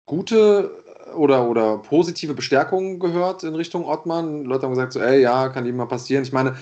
gute 0.06 0.70
oder, 1.14 1.49
oder 1.49 1.78
positive 1.78 2.34
Bestärkungen 2.34 2.99
gehört 2.99 3.44
in 3.44 3.55
Richtung 3.55 3.84
Ottmann. 3.84 4.44
Leute 4.44 4.64
haben 4.64 4.72
gesagt, 4.72 4.93
so, 4.93 5.00
ey, 5.00 5.20
ja, 5.20 5.49
kann 5.49 5.64
jedem 5.64 5.78
mal 5.78 5.87
passieren. 5.87 6.22
Ich 6.22 6.32
meine, 6.32 6.56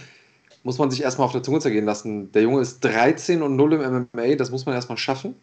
muss 0.62 0.78
man 0.78 0.90
sich 0.90 1.02
erstmal 1.02 1.26
auf 1.26 1.32
der 1.32 1.42
Zunge 1.42 1.60
zergehen 1.60 1.84
lassen. 1.84 2.32
Der 2.32 2.42
Junge 2.42 2.60
ist 2.60 2.80
13 2.80 3.42
und 3.42 3.56
0 3.56 3.74
im 3.74 4.08
MMA, 4.12 4.34
das 4.36 4.50
muss 4.50 4.66
man 4.66 4.74
erstmal 4.74 4.98
schaffen. 4.98 5.36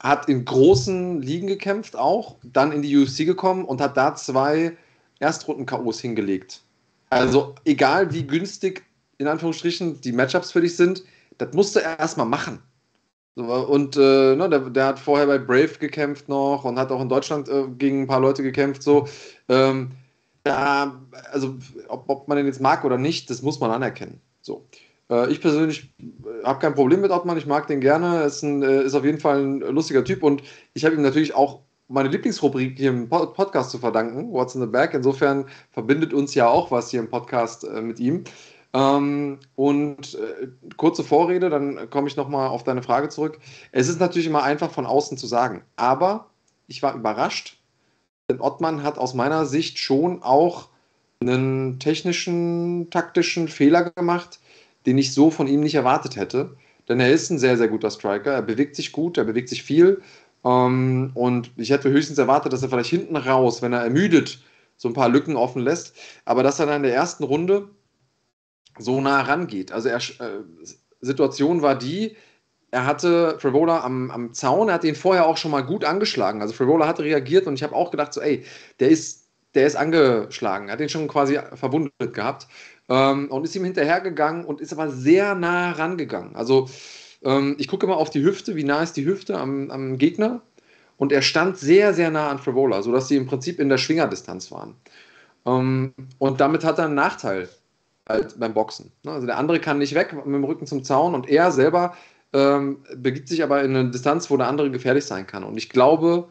Hat 0.00 0.28
in 0.28 0.44
großen 0.44 1.22
Ligen 1.22 1.46
gekämpft 1.46 1.96
auch, 1.96 2.36
dann 2.42 2.72
in 2.72 2.82
die 2.82 2.96
UFC 2.96 3.18
gekommen 3.18 3.64
und 3.64 3.80
hat 3.80 3.96
da 3.96 4.14
zwei 4.14 4.76
Erstrunden-KOs 5.20 6.00
hingelegt. 6.00 6.62
Also 7.10 7.54
egal 7.64 8.12
wie 8.12 8.26
günstig 8.26 8.84
in 9.18 9.26
Anführungsstrichen 9.26 10.00
die 10.00 10.12
Matchups 10.12 10.52
für 10.52 10.60
dich 10.60 10.76
sind, 10.76 11.04
das 11.38 11.52
musst 11.52 11.76
du 11.76 11.80
erstmal 11.80 12.26
machen. 12.26 12.60
Und 13.36 13.96
äh, 13.96 14.34
ne, 14.34 14.48
der, 14.50 14.58
der, 14.70 14.86
hat 14.86 14.98
vorher 14.98 15.26
bei 15.26 15.38
Brave 15.38 15.78
gekämpft 15.78 16.28
noch 16.28 16.64
und 16.64 16.78
hat 16.78 16.90
auch 16.90 17.00
in 17.00 17.08
Deutschland 17.08 17.48
äh, 17.48 17.64
gegen 17.78 18.02
ein 18.02 18.06
paar 18.06 18.20
Leute 18.20 18.42
gekämpft. 18.42 18.82
So, 18.82 19.06
ähm, 19.48 19.92
da, 20.42 21.00
also 21.30 21.56
ob, 21.88 22.08
ob, 22.08 22.28
man 22.28 22.36
den 22.36 22.46
jetzt 22.46 22.60
mag 22.60 22.84
oder 22.84 22.98
nicht, 22.98 23.30
das 23.30 23.42
muss 23.42 23.60
man 23.60 23.70
anerkennen. 23.70 24.20
So. 24.42 24.66
Äh, 25.10 25.30
ich 25.30 25.40
persönlich 25.40 25.92
äh, 26.00 26.44
habe 26.44 26.58
kein 26.58 26.74
Problem 26.74 27.00
mit 27.00 27.10
Ottmann, 27.10 27.38
ich 27.38 27.46
mag 27.46 27.66
den 27.66 27.80
gerne. 27.80 28.24
Ist, 28.24 28.42
ein, 28.42 28.62
äh, 28.62 28.82
ist 28.82 28.94
auf 28.94 29.04
jeden 29.04 29.20
Fall 29.20 29.42
ein 29.42 29.60
lustiger 29.60 30.04
Typ 30.04 30.22
und 30.22 30.42
ich 30.74 30.84
habe 30.84 30.94
ihm 30.96 31.02
natürlich 31.02 31.34
auch 31.34 31.60
meine 31.90 32.08
Lieblingsrubrik 32.08 32.78
hier 32.78 32.90
im 32.90 33.08
Podcast 33.08 33.70
zu 33.70 33.78
verdanken, 33.78 34.32
What's 34.32 34.54
in 34.54 34.60
the 34.60 34.66
Bag. 34.66 34.94
Insofern 34.94 35.46
verbindet 35.72 36.14
uns 36.14 36.34
ja 36.34 36.48
auch 36.48 36.70
was 36.70 36.90
hier 36.90 37.00
im 37.00 37.10
Podcast 37.10 37.64
äh, 37.64 37.82
mit 37.82 37.98
ihm. 37.98 38.24
Ähm, 38.72 39.38
und 39.56 40.14
äh, 40.14 40.48
kurze 40.76 41.02
Vorrede, 41.02 41.50
dann 41.50 41.90
komme 41.90 42.06
ich 42.06 42.16
nochmal 42.16 42.48
auf 42.48 42.62
deine 42.62 42.82
Frage 42.82 43.08
zurück. 43.08 43.40
Es 43.72 43.88
ist 43.88 43.98
natürlich 43.98 44.28
immer 44.28 44.44
einfach 44.44 44.70
von 44.70 44.86
außen 44.86 45.18
zu 45.18 45.26
sagen, 45.26 45.62
aber 45.74 46.30
ich 46.68 46.80
war 46.82 46.94
überrascht, 46.94 47.58
denn 48.30 48.40
Ottmann 48.40 48.84
hat 48.84 48.96
aus 48.96 49.14
meiner 49.14 49.44
Sicht 49.44 49.80
schon 49.80 50.22
auch 50.22 50.68
einen 51.20 51.80
technischen, 51.80 52.88
taktischen 52.90 53.48
Fehler 53.48 53.90
gemacht, 53.90 54.38
den 54.86 54.96
ich 54.96 55.12
so 55.12 55.32
von 55.32 55.48
ihm 55.48 55.60
nicht 55.60 55.74
erwartet 55.74 56.14
hätte. 56.14 56.56
Denn 56.88 57.00
er 57.00 57.10
ist 57.10 57.30
ein 57.30 57.38
sehr, 57.38 57.56
sehr 57.56 57.68
guter 57.68 57.90
Striker. 57.90 58.32
Er 58.32 58.42
bewegt 58.42 58.76
sich 58.76 58.92
gut, 58.92 59.18
er 59.18 59.24
bewegt 59.24 59.48
sich 59.48 59.64
viel 59.64 60.00
ähm, 60.44 61.10
und 61.14 61.50
ich 61.56 61.70
hätte 61.70 61.90
höchstens 61.90 62.18
erwartet, 62.18 62.52
dass 62.52 62.62
er 62.62 62.68
vielleicht 62.68 62.90
hinten 62.90 63.16
raus, 63.16 63.62
wenn 63.62 63.72
er 63.72 63.82
ermüdet, 63.82 64.42
so 64.76 64.88
ein 64.88 64.94
paar 64.94 65.08
Lücken 65.08 65.36
offen 65.36 65.62
lässt. 65.62 65.94
Aber 66.24 66.42
dass 66.42 66.58
er 66.58 66.66
dann 66.66 66.76
in 66.76 66.82
der 66.84 66.94
ersten 66.94 67.24
Runde 67.24 67.68
so 68.78 69.00
nah 69.00 69.20
rangeht. 69.20 69.72
Also 69.72 69.88
er, 69.88 69.98
äh, 69.98 70.40
Situation 71.00 71.62
war 71.62 71.76
die, 71.76 72.16
er 72.70 72.86
hatte 72.86 73.38
Frivola 73.38 73.80
am, 73.80 74.10
am 74.10 74.32
Zaun, 74.32 74.68
er 74.68 74.74
hat 74.74 74.84
ihn 74.84 74.94
vorher 74.94 75.26
auch 75.26 75.36
schon 75.36 75.50
mal 75.50 75.62
gut 75.62 75.84
angeschlagen. 75.84 76.40
Also 76.40 76.54
Frivola 76.54 76.86
hatte 76.86 77.04
reagiert 77.04 77.46
und 77.46 77.54
ich 77.54 77.62
habe 77.62 77.74
auch 77.74 77.90
gedacht, 77.90 78.12
so, 78.12 78.20
ey, 78.20 78.44
der 78.78 78.88
ist, 78.88 79.28
der 79.54 79.66
ist 79.66 79.76
angeschlagen. 79.76 80.68
Er 80.68 80.72
hat 80.72 80.80
ihn 80.80 80.88
schon 80.88 81.08
quasi 81.08 81.38
verwundet 81.54 82.14
gehabt 82.14 82.46
ähm, 82.88 83.28
und 83.30 83.44
ist 83.44 83.56
ihm 83.56 83.64
hinterhergegangen 83.64 84.44
und 84.44 84.60
ist 84.60 84.72
aber 84.72 84.88
sehr 84.90 85.34
nah 85.34 85.72
rangegangen. 85.72 86.36
Also 86.36 86.68
ähm, 87.22 87.56
ich 87.58 87.68
gucke 87.68 87.86
immer 87.86 87.96
auf 87.96 88.10
die 88.10 88.22
Hüfte, 88.22 88.56
wie 88.56 88.64
nah 88.64 88.82
ist 88.82 88.96
die 88.96 89.06
Hüfte 89.06 89.38
am, 89.38 89.70
am 89.70 89.98
Gegner. 89.98 90.42
Und 90.96 91.12
er 91.12 91.22
stand 91.22 91.56
sehr, 91.56 91.94
sehr 91.94 92.10
nah 92.10 92.28
an 92.28 92.38
Frivola, 92.38 92.82
sodass 92.82 93.08
sie 93.08 93.16
im 93.16 93.26
Prinzip 93.26 93.58
in 93.58 93.70
der 93.70 93.78
Schwingerdistanz 93.78 94.50
waren. 94.50 94.74
Ähm, 95.46 95.94
und 96.18 96.40
damit 96.40 96.64
hat 96.64 96.78
er 96.78 96.86
einen 96.86 96.94
Nachteil 96.94 97.48
halt 98.08 98.38
beim 98.38 98.54
Boxen. 98.54 98.92
Ne? 99.04 99.12
Also 99.12 99.26
der 99.26 99.38
andere 99.38 99.60
kann 99.60 99.78
nicht 99.78 99.94
weg 99.94 100.12
mit 100.12 100.26
dem 100.26 100.44
Rücken 100.44 100.66
zum 100.66 100.84
Zaun 100.84 101.14
und 101.14 101.28
er 101.28 101.52
selber 101.52 101.94
ähm, 102.32 102.84
begibt 102.96 103.28
sich 103.28 103.42
aber 103.42 103.62
in 103.62 103.74
eine 103.74 103.90
Distanz, 103.90 104.30
wo 104.30 104.36
der 104.36 104.46
andere 104.46 104.70
gefährlich 104.70 105.04
sein 105.04 105.26
kann. 105.26 105.42
Und 105.42 105.56
ich 105.56 105.68
glaube, 105.68 106.28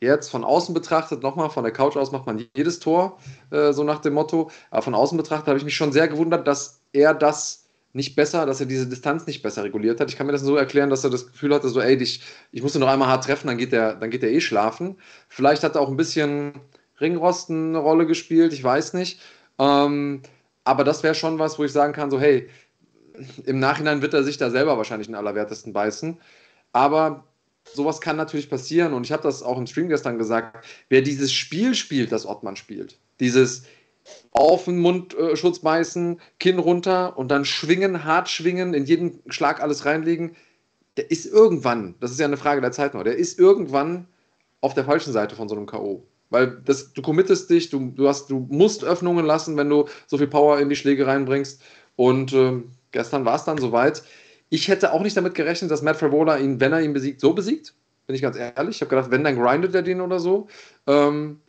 jetzt 0.00 0.28
von 0.28 0.44
außen 0.44 0.74
betrachtet, 0.74 1.22
nochmal, 1.22 1.50
von 1.50 1.64
der 1.64 1.72
Couch 1.72 1.96
aus 1.96 2.12
macht 2.12 2.26
man 2.26 2.46
jedes 2.54 2.78
Tor, 2.78 3.18
äh, 3.50 3.72
so 3.72 3.82
nach 3.82 4.00
dem 4.00 4.14
Motto. 4.14 4.50
Aber 4.70 4.82
von 4.82 4.94
außen 4.94 5.16
betrachtet 5.16 5.48
habe 5.48 5.58
ich 5.58 5.64
mich 5.64 5.76
schon 5.76 5.92
sehr 5.92 6.08
gewundert, 6.08 6.46
dass 6.46 6.80
er 6.92 7.14
das 7.14 7.65
nicht 7.96 8.14
besser, 8.14 8.44
dass 8.44 8.60
er 8.60 8.66
diese 8.66 8.86
Distanz 8.86 9.26
nicht 9.26 9.42
besser 9.42 9.64
reguliert 9.64 10.00
hat. 10.00 10.10
Ich 10.10 10.16
kann 10.16 10.26
mir 10.26 10.32
das 10.32 10.42
so 10.42 10.54
erklären, 10.54 10.90
dass 10.90 11.02
er 11.02 11.08
das 11.08 11.26
Gefühl 11.26 11.54
hatte, 11.54 11.70
so, 11.70 11.80
ey, 11.80 11.96
ich, 11.96 12.20
ich 12.52 12.62
muss 12.62 12.74
ihn 12.74 12.80
noch 12.80 12.88
einmal 12.88 13.08
hart 13.08 13.24
treffen, 13.24 13.46
dann 13.46 13.56
geht 13.56 13.72
der, 13.72 13.94
dann 13.94 14.10
geht 14.10 14.22
der 14.22 14.30
eh 14.32 14.40
schlafen. 14.42 14.96
Vielleicht 15.28 15.64
hat 15.64 15.76
er 15.76 15.80
auch 15.80 15.88
ein 15.88 15.96
bisschen 15.96 16.52
Ringrosten 17.00 17.70
eine 17.70 17.78
Rolle 17.78 18.06
gespielt, 18.06 18.52
ich 18.52 18.62
weiß 18.62 18.92
nicht. 18.92 19.20
Ähm, 19.58 20.20
aber 20.64 20.84
das 20.84 21.02
wäre 21.02 21.14
schon 21.14 21.38
was, 21.38 21.58
wo 21.58 21.64
ich 21.64 21.72
sagen 21.72 21.94
kann, 21.94 22.10
so, 22.10 22.20
hey, 22.20 22.50
im 23.46 23.58
Nachhinein 23.60 24.02
wird 24.02 24.12
er 24.12 24.24
sich 24.24 24.36
da 24.36 24.50
selber 24.50 24.76
wahrscheinlich 24.76 25.08
den 25.08 25.16
Allerwertesten 25.16 25.72
beißen. 25.72 26.18
Aber 26.72 27.24
sowas 27.64 28.02
kann 28.02 28.16
natürlich 28.16 28.50
passieren 28.50 28.92
und 28.92 29.06
ich 29.06 29.12
habe 29.12 29.22
das 29.22 29.42
auch 29.42 29.56
im 29.56 29.66
Stream 29.66 29.88
gestern 29.88 30.18
gesagt. 30.18 30.66
Wer 30.90 31.00
dieses 31.00 31.32
Spiel 31.32 31.74
spielt, 31.74 32.12
das 32.12 32.26
Ottmann 32.26 32.56
spielt, 32.56 32.98
dieses 33.20 33.64
auf 34.30 34.64
den 34.64 34.78
Mundschutz 34.78 35.60
beißen, 35.60 36.20
Kinn 36.38 36.58
runter 36.58 37.16
und 37.18 37.28
dann 37.28 37.44
schwingen, 37.44 38.04
hart 38.04 38.28
schwingen, 38.28 38.74
in 38.74 38.84
jeden 38.84 39.20
Schlag 39.28 39.62
alles 39.62 39.84
reinlegen, 39.84 40.36
der 40.96 41.10
ist 41.10 41.26
irgendwann, 41.26 41.94
das 42.00 42.10
ist 42.10 42.20
ja 42.20 42.26
eine 42.26 42.36
Frage 42.36 42.60
der 42.60 42.72
Zeit 42.72 42.94
noch, 42.94 43.04
der 43.04 43.16
ist 43.16 43.38
irgendwann 43.38 44.06
auf 44.60 44.74
der 44.74 44.84
falschen 44.84 45.12
Seite 45.12 45.36
von 45.36 45.48
so 45.48 45.56
einem 45.56 45.66
K.O. 45.66 46.02
Weil 46.30 46.60
das, 46.64 46.92
du 46.92 47.02
committest 47.02 47.50
dich, 47.50 47.70
du, 47.70 47.92
du, 47.94 48.08
hast, 48.08 48.30
du 48.30 48.46
musst 48.50 48.84
Öffnungen 48.84 49.24
lassen, 49.24 49.56
wenn 49.56 49.70
du 49.70 49.86
so 50.06 50.18
viel 50.18 50.26
Power 50.26 50.58
in 50.58 50.68
die 50.68 50.76
Schläge 50.76 51.06
reinbringst. 51.06 51.62
Und 51.94 52.32
äh, 52.32 52.62
gestern 52.90 53.24
war 53.24 53.36
es 53.36 53.44
dann 53.44 53.58
soweit. 53.58 54.02
Ich 54.48 54.68
hätte 54.68 54.92
auch 54.92 55.02
nicht 55.02 55.16
damit 55.16 55.34
gerechnet, 55.34 55.70
dass 55.70 55.82
Matt 55.82 55.96
Favola 55.96 56.38
ihn, 56.38 56.60
wenn 56.60 56.72
er 56.72 56.80
ihn 56.80 56.92
besiegt, 56.92 57.20
so 57.20 57.32
besiegt. 57.32 57.74
Bin 58.06 58.16
ich 58.16 58.22
ganz 58.22 58.36
ehrlich. 58.36 58.76
Ich 58.76 58.80
habe 58.80 58.90
gedacht, 58.90 59.10
wenn, 59.10 59.24
dann 59.24 59.36
grindet 59.36 59.74
er 59.74 59.82
den 59.82 60.00
oder 60.00 60.18
so. 60.18 60.48
Ähm, 60.86 61.40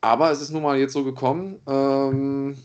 aber 0.00 0.30
es 0.30 0.40
ist 0.40 0.50
nun 0.50 0.62
mal 0.62 0.78
jetzt 0.78 0.92
so 0.92 1.04
gekommen. 1.04 1.60
Ähm, 1.66 2.56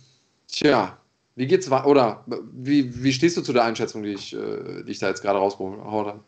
tja, 0.48 0.98
wie 1.36 1.48
geht's 1.48 1.70
weiter? 1.70 1.88
Oder 1.88 2.26
wie, 2.54 3.04
wie 3.04 3.14
stehst 3.14 3.38
du 3.38 3.42
zu 3.42 3.54
der 3.54 3.64
Einschätzung, 3.64 4.04
die 4.04 4.14
ich, 4.14 4.34
äh, 4.34 4.84
die 4.84 4.92
ich 4.92 5.00
da 5.00 5.10
jetzt 5.10 5.22
gerade 5.22 5.40
rausgehauen 5.40 5.84
habe? 5.84 6.20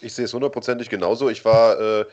Ich 0.00 0.14
sehe 0.14 0.24
es 0.24 0.34
hundertprozentig 0.34 0.88
genauso. 0.88 1.28
Ich 1.28 1.44
war. 1.44 1.78
Äh 1.80 2.04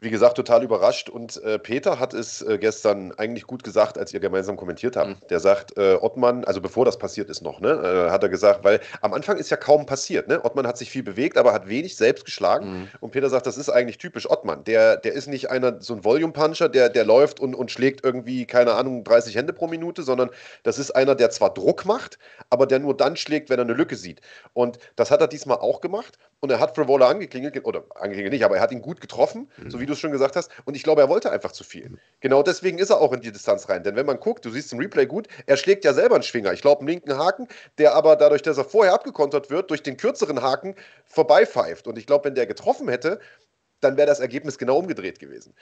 wie 0.00 0.10
gesagt, 0.10 0.36
total 0.36 0.62
überrascht. 0.62 1.08
Und 1.08 1.42
äh, 1.42 1.58
Peter 1.58 1.98
hat 1.98 2.14
es 2.14 2.42
äh, 2.42 2.58
gestern 2.58 3.12
eigentlich 3.12 3.46
gut 3.46 3.62
gesagt, 3.62 3.98
als 3.98 4.12
ihr 4.12 4.20
gemeinsam 4.20 4.56
kommentiert 4.56 4.96
habt. 4.96 5.10
Mhm. 5.10 5.26
Der 5.28 5.40
sagt, 5.40 5.76
äh, 5.76 5.98
Ottmann, 6.00 6.44
also 6.44 6.60
bevor 6.60 6.84
das 6.84 6.98
passiert 6.98 7.28
ist 7.28 7.42
noch, 7.42 7.60
ne, 7.60 7.70
äh, 7.70 8.10
hat 8.10 8.22
er 8.22 8.30
gesagt, 8.30 8.64
weil 8.64 8.80
am 9.02 9.12
Anfang 9.12 9.36
ist 9.36 9.50
ja 9.50 9.56
kaum 9.56 9.86
passiert. 9.86 10.28
Ne? 10.28 10.42
Ottmann 10.42 10.66
hat 10.66 10.78
sich 10.78 10.90
viel 10.90 11.02
bewegt, 11.02 11.36
aber 11.36 11.52
hat 11.52 11.68
wenig 11.68 11.96
selbst 11.96 12.24
geschlagen. 12.24 12.80
Mhm. 12.80 12.88
Und 13.00 13.10
Peter 13.10 13.28
sagt, 13.28 13.46
das 13.46 13.58
ist 13.58 13.68
eigentlich 13.68 13.98
typisch 13.98 14.28
Ottmann. 14.28 14.64
Der, 14.64 14.96
der 14.96 15.12
ist 15.12 15.28
nicht 15.28 15.50
einer, 15.50 15.80
so 15.80 15.94
ein 15.94 16.04
Volume-Puncher, 16.04 16.68
der, 16.68 16.88
der 16.88 17.04
läuft 17.04 17.38
und, 17.38 17.54
und 17.54 17.70
schlägt 17.70 18.04
irgendwie, 18.04 18.46
keine 18.46 18.72
Ahnung, 18.72 19.04
30 19.04 19.36
Hände 19.36 19.52
pro 19.52 19.66
Minute, 19.66 20.02
sondern 20.02 20.30
das 20.62 20.78
ist 20.78 20.92
einer, 20.92 21.14
der 21.14 21.30
zwar 21.30 21.52
Druck 21.52 21.84
macht, 21.84 22.18
aber 22.48 22.66
der 22.66 22.78
nur 22.78 22.96
dann 22.96 23.16
schlägt, 23.16 23.50
wenn 23.50 23.58
er 23.58 23.64
eine 23.64 23.74
Lücke 23.74 23.96
sieht. 23.96 24.22
Und 24.54 24.78
das 24.96 25.10
hat 25.10 25.20
er 25.20 25.28
diesmal 25.28 25.58
auch 25.58 25.80
gemacht. 25.80 26.18
Und 26.40 26.50
er 26.50 26.58
hat 26.58 26.74
Frivola 26.74 27.08
angeklingelt, 27.08 27.62
oder 27.66 27.84
angeklingelt 27.96 28.32
nicht, 28.32 28.44
aber 28.44 28.56
er 28.56 28.62
hat 28.62 28.72
ihn 28.72 28.80
gut 28.80 29.02
getroffen, 29.02 29.50
mhm. 29.58 29.70
so 29.70 29.78
wie 29.78 29.84
du 29.84 29.92
es 29.92 29.98
schon 29.98 30.10
gesagt 30.10 30.36
hast. 30.36 30.50
Und 30.64 30.74
ich 30.74 30.82
glaube, 30.82 31.02
er 31.02 31.08
wollte 31.10 31.30
einfach 31.30 31.52
zu 31.52 31.64
viel. 31.64 31.98
Genau 32.20 32.42
deswegen 32.42 32.78
ist 32.78 32.88
er 32.88 33.00
auch 33.00 33.12
in 33.12 33.20
die 33.20 33.30
Distanz 33.30 33.68
rein. 33.68 33.82
Denn 33.82 33.94
wenn 33.94 34.06
man 34.06 34.18
guckt, 34.18 34.44
du 34.46 34.50
siehst 34.50 34.72
im 34.72 34.78
Replay 34.78 35.04
gut, 35.04 35.28
er 35.44 35.58
schlägt 35.58 35.84
ja 35.84 35.92
selber 35.92 36.14
einen 36.14 36.22
Schwinger. 36.22 36.52
Ich 36.54 36.62
glaube, 36.62 36.80
einen 36.80 36.88
linken 36.88 37.18
Haken, 37.18 37.46
der 37.76 37.94
aber 37.94 38.16
dadurch, 38.16 38.40
dass 38.40 38.56
er 38.56 38.64
vorher 38.64 38.94
abgekontert 38.94 39.50
wird, 39.50 39.70
durch 39.70 39.82
den 39.82 39.98
kürzeren 39.98 40.40
Haken 40.40 40.76
vorbeipfeift. 41.04 41.86
Und 41.86 41.98
ich 41.98 42.06
glaube, 42.06 42.24
wenn 42.24 42.34
der 42.34 42.46
getroffen 42.46 42.88
hätte, 42.88 43.20
dann 43.80 43.98
wäre 43.98 44.06
das 44.06 44.20
Ergebnis 44.20 44.56
genau 44.56 44.78
umgedreht 44.78 45.18
gewesen. 45.18 45.54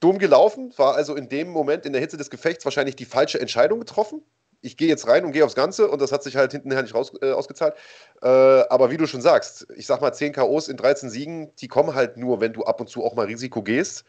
Dumm 0.00 0.18
gelaufen, 0.18 0.74
war 0.76 0.94
also 0.94 1.14
in 1.14 1.30
dem 1.30 1.48
Moment 1.48 1.86
in 1.86 1.92
der 1.92 2.02
Hitze 2.02 2.18
des 2.18 2.28
Gefechts 2.28 2.64
wahrscheinlich 2.66 2.96
die 2.96 3.04
falsche 3.06 3.40
Entscheidung 3.40 3.78
getroffen 3.78 4.22
ich 4.62 4.76
gehe 4.76 4.88
jetzt 4.88 5.06
rein 5.08 5.24
und 5.24 5.32
gehe 5.32 5.44
aufs 5.44 5.54
Ganze 5.54 5.88
und 5.88 6.00
das 6.00 6.12
hat 6.12 6.22
sich 6.22 6.36
halt 6.36 6.52
hintenher 6.52 6.82
nicht 6.82 6.94
raus, 6.94 7.12
äh, 7.20 7.32
ausgezahlt. 7.32 7.74
Äh, 8.22 8.28
aber 8.28 8.90
wie 8.90 8.96
du 8.96 9.06
schon 9.06 9.20
sagst, 9.20 9.66
ich 9.76 9.86
sag 9.86 10.00
mal, 10.00 10.12
10 10.12 10.32
K.O.s 10.32 10.68
in 10.68 10.76
13 10.76 11.10
Siegen, 11.10 11.54
die 11.56 11.68
kommen 11.68 11.94
halt 11.94 12.16
nur, 12.16 12.40
wenn 12.40 12.52
du 12.52 12.64
ab 12.64 12.80
und 12.80 12.88
zu 12.88 13.04
auch 13.04 13.14
mal 13.14 13.26
Risiko 13.26 13.62
gehst. 13.62 14.04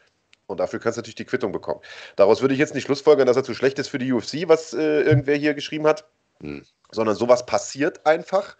Und 0.45 0.59
dafür 0.59 0.79
kannst 0.79 0.97
du 0.97 0.99
natürlich 0.99 1.15
die 1.15 1.25
Quittung 1.25 1.51
bekommen. 1.51 1.81
Daraus 2.15 2.41
würde 2.41 2.53
ich 2.53 2.59
jetzt 2.59 2.75
nicht 2.75 2.83
schlussfolgern, 2.85 3.25
dass 3.25 3.37
er 3.37 3.43
zu 3.43 3.53
schlecht 3.53 3.79
ist 3.79 3.87
für 3.87 3.97
die 3.97 4.11
UFC, 4.11 4.47
was 4.47 4.73
äh, 4.73 5.01
irgendwer 5.01 5.35
hier 5.35 5.53
geschrieben 5.53 5.87
hat, 5.87 6.05
hm. 6.41 6.63
sondern 6.91 7.15
sowas 7.15 7.45
passiert 7.45 8.05
einfach. 8.05 8.55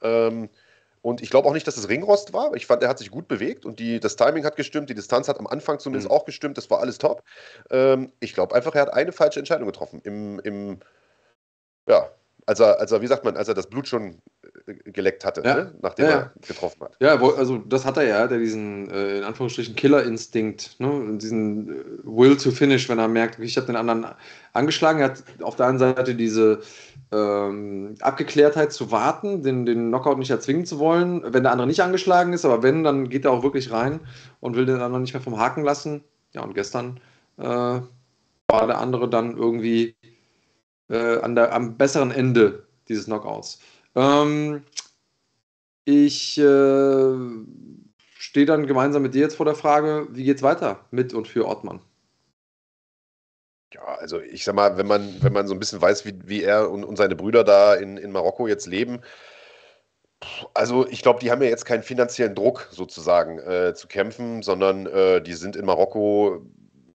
Ähm, 0.00 0.48
und 1.02 1.20
ich 1.20 1.28
glaube 1.28 1.46
auch 1.48 1.52
nicht, 1.52 1.66
dass 1.66 1.76
es 1.76 1.88
Ringrost 1.90 2.32
war. 2.32 2.54
Ich 2.54 2.66
fand, 2.66 2.82
er 2.82 2.88
hat 2.88 2.98
sich 2.98 3.10
gut 3.10 3.28
bewegt 3.28 3.66
und 3.66 3.78
die, 3.78 4.00
das 4.00 4.16
Timing 4.16 4.44
hat 4.44 4.56
gestimmt, 4.56 4.88
die 4.88 4.94
Distanz 4.94 5.28
hat 5.28 5.38
am 5.38 5.46
Anfang 5.46 5.78
zumindest 5.78 6.08
mhm. 6.08 6.14
auch 6.14 6.24
gestimmt, 6.24 6.56
das 6.56 6.70
war 6.70 6.80
alles 6.80 6.96
top. 6.96 7.22
Ähm, 7.70 8.12
ich 8.20 8.32
glaube 8.32 8.54
einfach, 8.54 8.74
er 8.74 8.82
hat 8.82 8.94
eine 8.94 9.12
falsche 9.12 9.40
Entscheidung 9.40 9.66
getroffen. 9.66 10.00
Im, 10.04 10.38
im 10.40 10.80
ja, 11.88 12.08
als 12.46 12.60
er, 12.60 12.78
als 12.78 12.92
er, 12.92 13.00
wie 13.00 13.06
sagt 13.06 13.24
man, 13.24 13.36
als 13.36 13.48
er 13.48 13.54
das 13.54 13.66
Blut 13.66 13.88
schon 13.88 14.18
äh, 14.66 14.74
geleckt 14.90 15.24
hatte, 15.24 15.42
ja. 15.44 15.54
ne? 15.54 15.74
nachdem 15.80 16.06
ja, 16.06 16.10
er 16.12 16.32
getroffen 16.46 16.82
hat. 16.82 16.96
Ja, 17.00 17.20
also 17.20 17.58
das 17.58 17.84
hat 17.84 17.96
er 17.96 18.04
ja, 18.04 18.26
der 18.26 18.38
diesen, 18.38 18.90
äh, 18.90 19.18
in 19.18 19.24
Anführungsstrichen, 19.24 19.74
Killerinstinkt, 19.74 20.78
ne? 20.78 21.16
diesen 21.18 21.70
äh, 21.70 21.74
Will 22.04 22.36
to 22.36 22.50
Finish, 22.50 22.88
wenn 22.88 22.98
er 22.98 23.08
merkt, 23.08 23.38
ich 23.38 23.56
habe 23.56 23.66
den 23.66 23.76
anderen 23.76 24.06
angeschlagen, 24.52 25.00
er 25.00 25.10
hat 25.10 25.24
auf 25.42 25.56
der 25.56 25.66
einen 25.66 25.78
Seite 25.78 26.14
diese 26.14 26.60
ähm, 27.12 27.94
Abgeklärtheit 28.00 28.72
zu 28.72 28.90
warten, 28.90 29.42
den, 29.42 29.64
den 29.64 29.88
Knockout 29.88 30.18
nicht 30.18 30.30
erzwingen 30.30 30.66
zu 30.66 30.78
wollen, 30.78 31.22
wenn 31.24 31.44
der 31.44 31.52
andere 31.52 31.66
nicht 31.66 31.80
angeschlagen 31.80 32.32
ist, 32.32 32.44
aber 32.44 32.62
wenn, 32.62 32.84
dann 32.84 33.08
geht 33.08 33.24
er 33.24 33.32
auch 33.32 33.42
wirklich 33.42 33.72
rein 33.72 34.00
und 34.40 34.56
will 34.56 34.66
den 34.66 34.80
anderen 34.80 35.02
nicht 35.02 35.14
mehr 35.14 35.22
vom 35.22 35.38
Haken 35.38 35.64
lassen. 35.64 36.04
Ja, 36.32 36.42
und 36.42 36.54
gestern 36.54 37.00
äh, 37.38 37.42
war 37.42 38.66
der 38.66 38.78
andere 38.78 39.08
dann 39.08 39.36
irgendwie 39.36 39.94
äh, 40.94 41.20
an 41.20 41.34
der, 41.34 41.52
am 41.52 41.76
besseren 41.76 42.10
Ende 42.10 42.66
dieses 42.88 43.06
Knockouts. 43.06 43.58
Ähm, 43.94 44.62
ich 45.84 46.38
äh, 46.38 47.14
stehe 48.16 48.46
dann 48.46 48.66
gemeinsam 48.66 49.02
mit 49.02 49.14
dir 49.14 49.20
jetzt 49.20 49.36
vor 49.36 49.46
der 49.46 49.54
Frage, 49.54 50.06
wie 50.10 50.24
geht 50.24 50.38
es 50.38 50.42
weiter 50.42 50.84
mit 50.90 51.12
und 51.12 51.28
für 51.28 51.46
Ottmann? 51.46 51.80
Ja, 53.72 53.82
also 53.82 54.20
ich 54.20 54.44
sag 54.44 54.54
mal, 54.54 54.76
wenn 54.76 54.86
man, 54.86 55.20
wenn 55.20 55.32
man 55.32 55.48
so 55.48 55.54
ein 55.54 55.58
bisschen 55.58 55.82
weiß, 55.82 56.04
wie, 56.06 56.14
wie 56.24 56.42
er 56.42 56.70
und, 56.70 56.84
und 56.84 56.96
seine 56.96 57.16
Brüder 57.16 57.42
da 57.42 57.74
in, 57.74 57.96
in 57.96 58.12
Marokko 58.12 58.46
jetzt 58.46 58.66
leben, 58.66 59.00
also 60.54 60.86
ich 60.88 61.02
glaube, 61.02 61.18
die 61.20 61.30
haben 61.30 61.42
ja 61.42 61.48
jetzt 61.48 61.66
keinen 61.66 61.82
finanziellen 61.82 62.34
Druck 62.34 62.68
sozusagen 62.70 63.38
äh, 63.40 63.74
zu 63.74 63.88
kämpfen, 63.88 64.42
sondern 64.42 64.86
äh, 64.86 65.20
die 65.20 65.34
sind 65.34 65.56
in 65.56 65.66
Marokko 65.66 66.46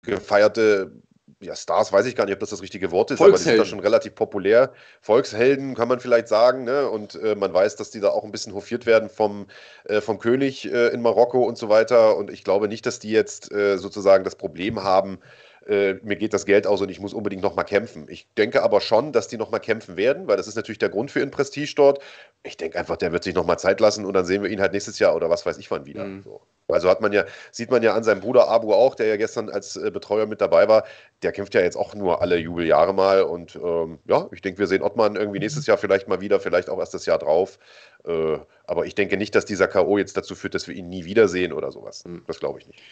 gefeierte 0.02 0.92
ja, 1.40 1.54
Stars 1.54 1.92
weiß 1.92 2.06
ich 2.06 2.16
gar 2.16 2.24
nicht, 2.24 2.34
ob 2.34 2.40
das 2.40 2.50
das 2.50 2.62
richtige 2.62 2.90
Wort 2.90 3.12
ist, 3.12 3.20
aber 3.20 3.32
die 3.32 3.38
sind 3.38 3.58
da 3.58 3.64
schon 3.64 3.78
relativ 3.78 4.14
populär. 4.14 4.72
Volkshelden 5.00 5.76
kann 5.76 5.86
man 5.86 6.00
vielleicht 6.00 6.26
sagen, 6.26 6.64
ne? 6.64 6.88
Und 6.88 7.14
äh, 7.14 7.36
man 7.36 7.52
weiß, 7.52 7.76
dass 7.76 7.90
die 7.90 8.00
da 8.00 8.08
auch 8.10 8.24
ein 8.24 8.32
bisschen 8.32 8.54
hofiert 8.54 8.86
werden 8.86 9.08
vom, 9.08 9.46
äh, 9.84 10.00
vom 10.00 10.18
König 10.18 10.70
äh, 10.70 10.88
in 10.88 11.00
Marokko 11.00 11.44
und 11.44 11.56
so 11.56 11.68
weiter. 11.68 12.16
Und 12.16 12.30
ich 12.30 12.42
glaube 12.42 12.66
nicht, 12.66 12.86
dass 12.86 12.98
die 12.98 13.10
jetzt 13.10 13.52
äh, 13.52 13.78
sozusagen 13.78 14.24
das 14.24 14.34
Problem 14.34 14.82
haben, 14.82 15.20
äh, 15.68 15.94
mir 16.02 16.16
geht 16.16 16.32
das 16.32 16.46
Geld 16.46 16.66
aus 16.66 16.80
und 16.80 16.90
ich 16.90 16.98
muss 16.98 17.12
unbedingt 17.12 17.42
nochmal 17.42 17.66
kämpfen. 17.66 18.06
Ich 18.08 18.26
denke 18.38 18.62
aber 18.62 18.80
schon, 18.80 19.12
dass 19.12 19.28
die 19.28 19.36
nochmal 19.36 19.60
kämpfen 19.60 19.96
werden, 19.96 20.26
weil 20.26 20.38
das 20.38 20.48
ist 20.48 20.56
natürlich 20.56 20.78
der 20.78 20.88
Grund 20.88 21.10
für 21.10 21.20
ihren 21.20 21.30
Prestige 21.30 21.72
dort. 21.76 22.02
Ich 22.42 22.56
denke 22.56 22.78
einfach, 22.78 22.96
der 22.96 23.12
wird 23.12 23.22
sich 23.22 23.34
nochmal 23.34 23.58
Zeit 23.58 23.78
lassen 23.80 24.06
und 24.06 24.14
dann 24.14 24.24
sehen 24.24 24.42
wir 24.42 24.50
ihn 24.50 24.60
halt 24.60 24.72
nächstes 24.72 24.98
Jahr 24.98 25.14
oder 25.14 25.28
was 25.28 25.44
weiß 25.44 25.58
ich 25.58 25.70
wann 25.70 25.84
wieder. 25.84 26.04
Mhm. 26.04 26.22
So. 26.24 26.40
Also 26.68 26.90
hat 26.90 27.00
man 27.00 27.12
ja, 27.12 27.24
sieht 27.50 27.70
man 27.70 27.82
ja 27.82 27.94
an 27.94 28.04
seinem 28.04 28.20
Bruder 28.20 28.48
Abu 28.48 28.74
auch, 28.74 28.94
der 28.94 29.06
ja 29.06 29.16
gestern 29.16 29.48
als 29.48 29.76
äh, 29.76 29.90
Betreuer 29.90 30.26
mit 30.26 30.40
dabei 30.40 30.68
war, 30.68 30.84
der 31.22 31.32
kämpft 31.32 31.54
ja 31.54 31.62
jetzt 31.62 31.76
auch 31.76 31.94
nur 31.94 32.20
alle 32.20 32.36
Jubeljahre 32.36 32.92
mal 32.92 33.22
und 33.22 33.56
ähm, 33.56 33.98
ja, 34.06 34.28
ich 34.32 34.42
denke, 34.42 34.58
wir 34.58 34.66
sehen 34.66 34.82
Ottmann 34.82 35.16
irgendwie 35.16 35.38
nächstes 35.38 35.66
Jahr 35.66 35.78
vielleicht 35.78 36.08
mal 36.08 36.20
wieder, 36.20 36.40
vielleicht 36.40 36.68
auch 36.68 36.78
erst 36.78 36.94
das 36.94 37.06
Jahr 37.06 37.18
drauf. 37.18 37.58
Äh, 38.06 38.38
aber 38.66 38.86
ich 38.86 38.94
denke 38.94 39.16
nicht, 39.16 39.34
dass 39.34 39.46
dieser 39.46 39.66
K.O. 39.66 39.98
jetzt 39.98 40.16
dazu 40.16 40.34
führt, 40.34 40.54
dass 40.54 40.68
wir 40.68 40.74
ihn 40.74 40.88
nie 40.88 41.04
wiedersehen 41.04 41.52
oder 41.52 41.72
sowas. 41.72 42.04
Mhm. 42.04 42.22
Das 42.26 42.38
glaube 42.38 42.58
ich 42.58 42.66
nicht. 42.66 42.82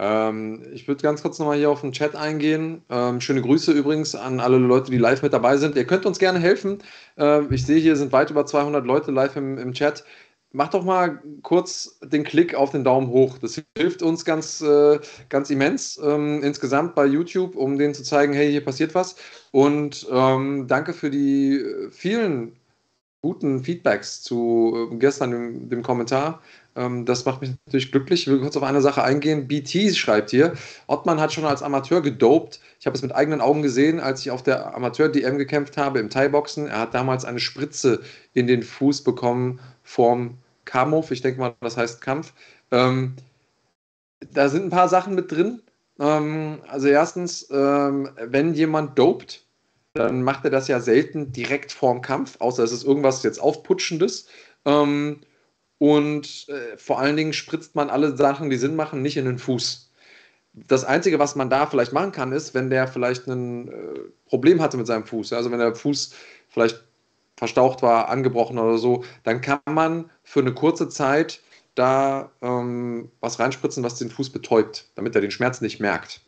Ähm, 0.00 0.62
ich 0.72 0.88
würde 0.88 1.02
ganz 1.02 1.20
kurz 1.20 1.38
nochmal 1.38 1.58
hier 1.58 1.70
auf 1.70 1.82
den 1.82 1.92
Chat 1.92 2.16
eingehen. 2.16 2.82
Ähm, 2.88 3.20
schöne 3.20 3.42
Grüße 3.42 3.72
übrigens 3.72 4.14
an 4.14 4.40
alle 4.40 4.56
Leute, 4.56 4.90
die 4.90 4.96
live 4.96 5.22
mit 5.22 5.34
dabei 5.34 5.58
sind. 5.58 5.76
Ihr 5.76 5.86
könnt 5.86 6.06
uns 6.06 6.18
gerne 6.18 6.38
helfen. 6.38 6.78
Äh, 7.18 7.42
ich 7.54 7.66
sehe, 7.66 7.78
hier 7.78 7.96
sind 7.96 8.10
weit 8.10 8.30
über 8.30 8.46
200 8.46 8.86
Leute 8.86 9.10
live 9.10 9.36
im, 9.36 9.58
im 9.58 9.74
Chat. 9.74 10.04
Macht 10.52 10.72
doch 10.72 10.84
mal 10.84 11.22
kurz 11.42 11.98
den 12.02 12.24
Klick 12.24 12.54
auf 12.54 12.70
den 12.70 12.82
Daumen 12.82 13.08
hoch. 13.08 13.36
Das 13.38 13.62
hilft 13.76 14.02
uns 14.02 14.24
ganz, 14.24 14.62
äh, 14.62 14.98
ganz 15.28 15.50
immens 15.50 16.00
ähm, 16.02 16.42
insgesamt 16.42 16.94
bei 16.94 17.04
YouTube, 17.04 17.54
um 17.54 17.76
denen 17.76 17.92
zu 17.94 18.02
zeigen, 18.02 18.32
hey, 18.32 18.50
hier 18.50 18.64
passiert 18.64 18.94
was. 18.94 19.16
Und 19.50 20.08
ähm, 20.10 20.66
danke 20.66 20.94
für 20.94 21.10
die 21.10 21.56
äh, 21.56 21.90
vielen 21.90 22.56
guten 23.22 23.62
Feedbacks 23.62 24.22
zu 24.22 24.88
äh, 24.92 24.96
gestern 24.96 25.30
dem, 25.30 25.68
dem 25.68 25.82
Kommentar. 25.82 26.40
Ähm, 26.76 27.04
das 27.04 27.24
macht 27.24 27.40
mich 27.40 27.50
natürlich 27.66 27.90
glücklich. 27.92 28.22
Ich 28.22 28.26
will 28.28 28.40
kurz 28.40 28.56
auf 28.56 28.62
eine 28.62 28.80
Sache 28.80 29.02
eingehen. 29.02 29.48
BT 29.48 29.96
schreibt 29.96 30.30
hier, 30.30 30.54
Ottmann 30.86 31.20
hat 31.20 31.32
schon 31.32 31.44
als 31.44 31.62
Amateur 31.62 32.00
gedopt. 32.00 32.60
Ich 32.78 32.86
habe 32.86 32.96
es 32.96 33.02
mit 33.02 33.14
eigenen 33.14 33.40
Augen 33.40 33.62
gesehen, 33.62 34.00
als 34.00 34.20
ich 34.20 34.30
auf 34.30 34.42
der 34.42 34.74
Amateur-DM 34.74 35.38
gekämpft 35.38 35.76
habe 35.76 35.98
im 35.98 36.10
Thai-Boxen. 36.10 36.66
Er 36.66 36.80
hat 36.80 36.94
damals 36.94 37.24
eine 37.24 37.40
Spritze 37.40 38.02
in 38.32 38.46
den 38.46 38.62
Fuß 38.62 39.02
bekommen 39.02 39.60
vorm 39.82 40.38
Kampf. 40.64 41.10
Ich 41.10 41.20
denke 41.20 41.40
mal, 41.40 41.54
das 41.60 41.76
heißt 41.76 42.00
Kampf. 42.00 42.32
Ähm, 42.70 43.14
da 44.32 44.48
sind 44.48 44.64
ein 44.64 44.70
paar 44.70 44.88
Sachen 44.88 45.14
mit 45.14 45.32
drin. 45.32 45.62
Ähm, 45.98 46.60
also 46.68 46.88
erstens, 46.88 47.48
ähm, 47.50 48.10
wenn 48.22 48.54
jemand 48.54 48.98
dopt, 48.98 49.44
dann 49.94 50.22
macht 50.22 50.44
er 50.44 50.50
das 50.50 50.68
ja 50.68 50.80
selten 50.80 51.32
direkt 51.32 51.72
vorm 51.72 52.00
Kampf, 52.00 52.36
außer 52.38 52.62
es 52.62 52.70
ist 52.72 52.84
irgendwas 52.84 53.22
jetzt 53.22 53.40
Aufputschendes. 53.40 54.28
Ähm, 54.64 55.20
und 55.80 56.46
äh, 56.50 56.76
vor 56.76 57.00
allen 57.00 57.16
Dingen 57.16 57.32
spritzt 57.32 57.74
man 57.74 57.88
alle 57.88 58.14
Sachen, 58.14 58.50
die 58.50 58.58
Sinn 58.58 58.76
machen, 58.76 59.00
nicht 59.00 59.16
in 59.16 59.24
den 59.24 59.38
Fuß. 59.38 59.90
Das 60.52 60.84
Einzige, 60.84 61.18
was 61.18 61.36
man 61.36 61.48
da 61.48 61.66
vielleicht 61.66 61.94
machen 61.94 62.12
kann, 62.12 62.32
ist, 62.32 62.52
wenn 62.52 62.68
der 62.68 62.86
vielleicht 62.86 63.26
ein 63.26 63.68
äh, 63.68 63.72
Problem 64.26 64.60
hatte 64.60 64.76
mit 64.76 64.86
seinem 64.86 65.06
Fuß. 65.06 65.32
Also 65.32 65.50
wenn 65.50 65.58
der 65.58 65.74
Fuß 65.74 66.12
vielleicht 66.48 66.84
verstaucht 67.38 67.80
war, 67.80 68.10
angebrochen 68.10 68.58
oder 68.58 68.76
so, 68.76 69.04
dann 69.22 69.40
kann 69.40 69.60
man 69.70 70.10
für 70.22 70.40
eine 70.40 70.52
kurze 70.52 70.90
Zeit 70.90 71.40
da 71.74 72.30
ähm, 72.42 73.10
was 73.20 73.38
reinspritzen, 73.38 73.82
was 73.82 73.94
den 73.94 74.10
Fuß 74.10 74.28
betäubt, 74.28 74.90
damit 74.96 75.14
er 75.14 75.22
den 75.22 75.30
Schmerz 75.30 75.62
nicht 75.62 75.80
merkt, 75.80 76.20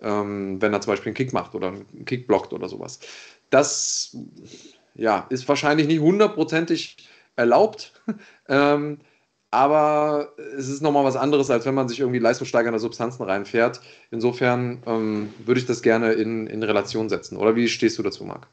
ähm, 0.00 0.62
wenn 0.62 0.72
er 0.72 0.82
zum 0.82 0.92
Beispiel 0.92 1.08
einen 1.08 1.16
Kick 1.16 1.32
macht 1.32 1.56
oder 1.56 1.68
einen 1.68 2.04
Kick 2.04 2.28
blockt 2.28 2.52
oder 2.52 2.68
sowas. 2.68 3.00
Das 3.50 4.16
ja, 4.94 5.26
ist 5.30 5.48
wahrscheinlich 5.48 5.88
nicht 5.88 5.98
hundertprozentig 5.98 7.08
erlaubt, 7.40 7.92
ähm, 8.48 8.98
aber 9.50 10.32
es 10.56 10.68
ist 10.68 10.80
nochmal 10.80 11.04
was 11.04 11.16
anderes, 11.16 11.50
als 11.50 11.66
wenn 11.66 11.74
man 11.74 11.88
sich 11.88 11.98
irgendwie 11.98 12.20
leistungssteigernde 12.20 12.78
Substanzen 12.78 13.24
reinfährt. 13.24 13.80
Insofern 14.12 14.82
ähm, 14.86 15.34
würde 15.44 15.58
ich 15.60 15.66
das 15.66 15.82
gerne 15.82 16.12
in, 16.12 16.46
in 16.46 16.62
Relation 16.62 17.08
setzen. 17.08 17.36
Oder 17.36 17.56
wie 17.56 17.68
stehst 17.68 17.98
du 17.98 18.04
dazu, 18.04 18.24
Marc? 18.24 18.46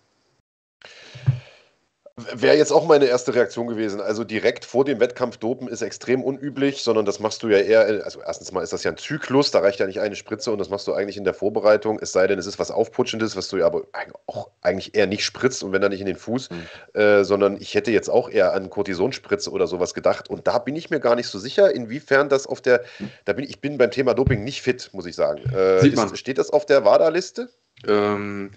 Wäre 2.34 2.58
jetzt 2.58 2.72
auch 2.72 2.86
meine 2.86 3.06
erste 3.06 3.34
Reaktion 3.34 3.68
gewesen. 3.68 4.02
Also 4.02 4.24
direkt 4.24 4.66
vor 4.66 4.86
dem 4.86 5.00
Wettkampf 5.00 5.38
dopen 5.38 5.68
ist 5.68 5.82
extrem 5.82 6.24
unüblich, 6.24 6.84
sondern 6.84 7.06
das 7.06 7.20
machst 7.20 7.44
du 7.44 7.50
ja 7.50 7.60
eher, 7.60 8.04
also 8.04 8.22
erstens 8.22 8.52
mal 8.52 8.62
ist 8.62 8.74
das 8.74 8.84
ja 8.84 8.92
ein 8.92 8.98
Zyklus, 8.98 9.52
da 9.52 9.60
reicht 9.60 9.80
ja 9.80 9.88
nicht 9.88 10.00
eine 10.00 10.16
Spritze 10.16 10.52
und 10.52 10.58
das 10.58 10.70
machst 10.70 10.88
du 10.88 10.94
eigentlich 10.94 11.18
in 11.18 11.24
der 11.24 11.34
Vorbereitung, 11.34 12.00
es 12.02 12.12
sei 12.12 12.28
denn, 12.28 12.40
es 12.40 12.46
ist 12.46 12.60
was 12.60 12.72
Aufputschendes, 12.72 13.36
was 13.36 13.50
du 13.50 13.58
ja 13.58 13.66
aber 13.66 13.84
auch 14.26 14.50
eigentlich 14.62 14.96
eher 14.96 15.08
nicht 15.08 15.24
spritzt 15.24 15.64
und 15.64 15.72
wenn 15.72 15.82
dann 15.82 15.92
nicht 15.92 16.02
in 16.02 16.08
den 16.08 16.16
Fuß, 16.16 16.50
mhm. 16.50 17.00
äh, 17.00 17.24
sondern 17.24 17.58
ich 17.60 17.76
hätte 17.76 17.92
jetzt 17.92 18.10
auch 18.10 18.30
eher 18.30 18.54
an 18.54 18.70
Kortisonspritze 18.70 19.52
oder 19.52 19.68
sowas 19.68 19.94
gedacht 19.94 20.30
und 20.30 20.48
da 20.48 20.58
bin 20.58 20.76
ich 20.76 20.90
mir 20.90 21.00
gar 21.00 21.16
nicht 21.16 21.28
so 21.28 21.40
sicher, 21.40 21.74
inwiefern 21.74 22.30
das 22.30 22.48
auf 22.48 22.62
der, 22.62 22.84
da 23.26 23.34
bin 23.34 23.46
ich 23.46 23.62
bin 23.62 23.78
beim 23.78 23.92
Thema 23.92 24.14
Doping 24.14 24.44
nicht 24.44 24.62
fit, 24.62 24.90
muss 24.94 25.06
ich 25.06 25.16
sagen. 25.16 25.44
Äh, 25.54 25.82
Sieht 25.82 25.96
man. 25.96 26.12
Ist, 26.12 26.20
steht 26.20 26.38
das 26.38 26.50
auf 26.50 26.66
der 26.66 26.84
WADA-Liste? 26.86 27.50
Ähm, 27.88 28.52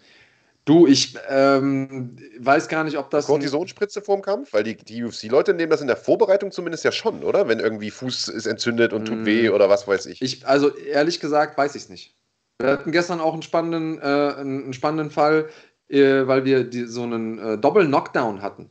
Du, 0.64 0.86
ich 0.86 1.16
ähm, 1.28 2.16
weiß 2.38 2.68
gar 2.68 2.84
nicht, 2.84 2.98
ob 2.98 3.10
das. 3.10 3.26
Kortisonspritze 3.26 4.02
vorm 4.02 4.22
Kampf? 4.22 4.52
Weil 4.52 4.62
die, 4.62 4.76
die 4.76 5.02
UFC-Leute 5.02 5.54
nehmen 5.54 5.70
das 5.70 5.80
in 5.80 5.86
der 5.86 5.96
Vorbereitung 5.96 6.52
zumindest 6.52 6.84
ja 6.84 6.92
schon, 6.92 7.24
oder? 7.24 7.48
Wenn 7.48 7.60
irgendwie 7.60 7.90
Fuß 7.90 8.28
ist 8.28 8.46
entzündet 8.46 8.92
und 8.92 9.06
tut 9.06 9.22
mm. 9.22 9.26
weh 9.26 9.48
oder 9.48 9.68
was 9.68 9.88
weiß 9.88 10.06
ich. 10.06 10.20
ich 10.20 10.46
also 10.46 10.74
ehrlich 10.76 11.18
gesagt 11.20 11.56
weiß 11.56 11.74
ich 11.74 11.84
es 11.84 11.88
nicht. 11.88 12.14
Wir 12.60 12.72
hatten 12.72 12.92
gestern 12.92 13.20
auch 13.20 13.32
einen 13.32 13.42
spannenden, 13.42 13.98
äh, 13.98 14.34
einen 14.36 14.72
spannenden 14.74 15.10
Fall, 15.10 15.48
äh, 15.88 16.26
weil 16.26 16.44
wir 16.44 16.64
die, 16.64 16.84
so 16.84 17.02
einen 17.02 17.38
äh, 17.38 17.58
Doppel-Knockdown 17.58 18.42
hatten. 18.42 18.70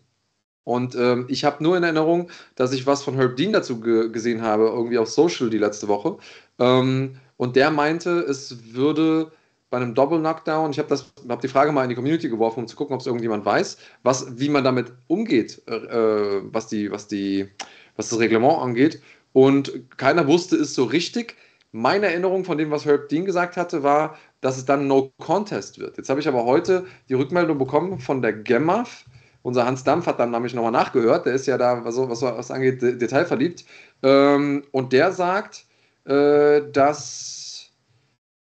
Und 0.63 0.93
ähm, 0.93 1.25
ich 1.29 1.45
habe 1.45 1.63
nur 1.63 1.75
in 1.75 1.83
Erinnerung, 1.83 2.29
dass 2.55 2.71
ich 2.71 2.85
was 2.85 3.01
von 3.01 3.15
Herb 3.15 3.35
Dean 3.35 3.51
dazu 3.51 3.79
ge 3.79 4.09
gesehen 4.09 4.43
habe, 4.43 4.65
irgendwie 4.65 4.99
auf 4.99 5.09
Social 5.09 5.49
die 5.49 5.57
letzte 5.57 5.87
Woche. 5.87 6.17
Ähm, 6.59 7.15
und 7.37 7.55
der 7.55 7.71
meinte, 7.71 8.19
es 8.19 8.73
würde 8.73 9.31
bei 9.69 9.77
einem 9.77 9.93
Double-Knockdown, 9.93 10.71
ich 10.71 10.79
habe 10.79 10.97
hab 11.27 11.41
die 11.41 11.47
Frage 11.47 11.71
mal 11.71 11.83
in 11.83 11.89
die 11.89 11.95
Community 11.95 12.29
geworfen, 12.29 12.61
um 12.61 12.67
zu 12.67 12.75
gucken, 12.75 12.95
ob 12.95 13.01
es 13.01 13.07
irgendjemand 13.07 13.45
weiß, 13.45 13.77
was, 14.03 14.39
wie 14.39 14.49
man 14.49 14.63
damit 14.63 14.91
umgeht, 15.07 15.61
äh, 15.67 16.41
was, 16.51 16.67
die, 16.67 16.91
was, 16.91 17.07
die, 17.07 17.49
was 17.95 18.09
das 18.09 18.19
Reglement 18.19 18.59
angeht. 18.59 19.01
Und 19.33 19.97
keiner 19.97 20.27
wusste 20.27 20.55
es 20.55 20.73
so 20.73 20.85
richtig. 20.85 21.35
Meine 21.71 22.07
Erinnerung 22.07 22.45
von 22.45 22.57
dem, 22.57 22.71
was 22.71 22.85
Herb 22.85 23.09
Dean 23.09 23.25
gesagt 23.25 23.57
hatte, 23.57 23.83
war, 23.83 24.17
dass 24.41 24.57
es 24.57 24.65
dann 24.65 24.87
No 24.87 25.13
Contest 25.19 25.77
wird. 25.77 25.97
Jetzt 25.97 26.09
habe 26.09 26.19
ich 26.19 26.27
aber 26.27 26.45
heute 26.45 26.85
die 27.09 27.13
Rückmeldung 27.13 27.59
bekommen 27.59 27.99
von 27.99 28.23
der 28.23 28.33
GEMAF. 28.33 29.05
Unser 29.43 29.65
Hans 29.65 29.83
Dampf 29.83 30.07
hat 30.07 30.19
dann 30.19 30.31
nämlich 30.31 30.55
nochmal 30.55 30.71
nachgehört. 30.71 31.27
Der 31.27 31.33
ist 31.33 31.45
ja 31.45 31.57
da, 31.59 31.85
was, 31.85 31.95
was, 31.97 32.21
was 32.23 32.49
angeht, 32.49 32.81
detailverliebt. 32.81 33.65
Ähm, 34.01 34.63
und 34.71 34.93
der 34.93 35.11
sagt, 35.11 35.65
äh, 36.05 36.61
dass 36.71 37.38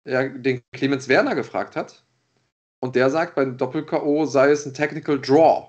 ja, 0.06 0.28
den 0.28 0.62
Clemens 0.72 1.08
Werner 1.08 1.36
gefragt 1.36 1.76
hat. 1.76 2.04
Und 2.80 2.96
der 2.96 3.10
sagt, 3.10 3.36
beim 3.36 3.58
Doppel-K.O. 3.58 4.26
sei 4.26 4.52
es 4.52 4.66
ein 4.66 4.74
Technical 4.74 5.20
Draw. 5.20 5.68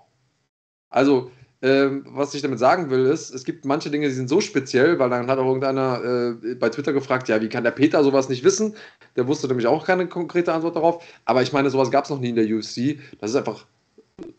Also, 0.88 1.30
ähm, 1.60 2.04
was 2.08 2.34
ich 2.34 2.42
damit 2.42 2.58
sagen 2.58 2.90
will, 2.90 3.06
ist, 3.06 3.30
es 3.30 3.44
gibt 3.44 3.64
manche 3.64 3.90
Dinge, 3.90 4.08
die 4.08 4.14
sind 4.14 4.28
so 4.28 4.40
speziell, 4.40 4.98
weil 4.98 5.10
dann 5.10 5.28
hat 5.28 5.38
auch 5.38 5.46
irgendeiner 5.46 6.34
äh, 6.42 6.54
bei 6.54 6.70
Twitter 6.70 6.92
gefragt, 6.92 7.28
ja, 7.28 7.40
wie 7.40 7.48
kann 7.48 7.64
der 7.64 7.70
Peter 7.70 8.02
sowas 8.02 8.28
nicht 8.28 8.42
wissen? 8.42 8.74
Der 9.16 9.28
wusste 9.28 9.46
nämlich 9.46 9.66
auch 9.66 9.86
keine 9.86 10.08
konkrete 10.08 10.52
Antwort 10.52 10.74
darauf. 10.74 11.04
Aber 11.24 11.42
ich 11.42 11.52
meine, 11.52 11.70
sowas 11.70 11.90
gab 11.90 12.04
es 12.04 12.10
noch 12.10 12.18
nie 12.18 12.30
in 12.30 12.36
der 12.36 12.46
UFC. 12.46 12.98
Das 13.20 13.30
ist 13.30 13.36
einfach 13.36 13.66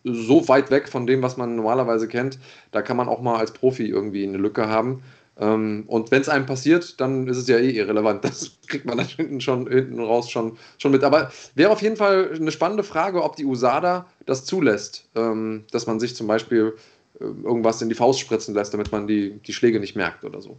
so 0.03 0.47
weit 0.47 0.71
weg 0.71 0.89
von 0.89 1.07
dem, 1.07 1.21
was 1.21 1.37
man 1.37 1.55
normalerweise 1.55 2.07
kennt. 2.07 2.39
Da 2.71 2.81
kann 2.81 2.97
man 2.97 3.07
auch 3.07 3.21
mal 3.21 3.37
als 3.37 3.53
Profi 3.53 3.87
irgendwie 3.87 4.27
eine 4.27 4.37
Lücke 4.37 4.67
haben. 4.67 5.03
Ähm, 5.39 5.85
und 5.87 6.11
wenn 6.11 6.21
es 6.21 6.29
einem 6.29 6.45
passiert, 6.45 6.99
dann 6.99 7.27
ist 7.27 7.37
es 7.37 7.47
ja 7.47 7.57
eh 7.57 7.71
irrelevant. 7.71 8.23
Das 8.23 8.51
kriegt 8.67 8.85
man 8.85 8.97
dann 8.97 9.07
hinten 9.07 9.41
schon 9.41 9.67
hinten 9.69 9.99
raus 9.99 10.29
schon, 10.29 10.57
schon 10.77 10.91
mit. 10.91 11.03
Aber 11.03 11.31
wäre 11.55 11.71
auf 11.71 11.81
jeden 11.81 11.97
Fall 11.97 12.31
eine 12.33 12.51
spannende 12.51 12.83
Frage, 12.83 13.23
ob 13.23 13.35
die 13.35 13.45
USADA 13.45 14.05
das 14.25 14.45
zulässt, 14.45 15.09
ähm, 15.15 15.65
dass 15.71 15.87
man 15.87 15.99
sich 15.99 16.15
zum 16.15 16.27
Beispiel 16.27 16.75
äh, 17.19 17.23
irgendwas 17.23 17.81
in 17.81 17.89
die 17.89 17.95
Faust 17.95 18.19
spritzen 18.19 18.53
lässt, 18.53 18.73
damit 18.73 18.91
man 18.91 19.07
die, 19.07 19.39
die 19.39 19.53
Schläge 19.53 19.79
nicht 19.79 19.95
merkt 19.95 20.23
oder 20.23 20.41
so. 20.41 20.57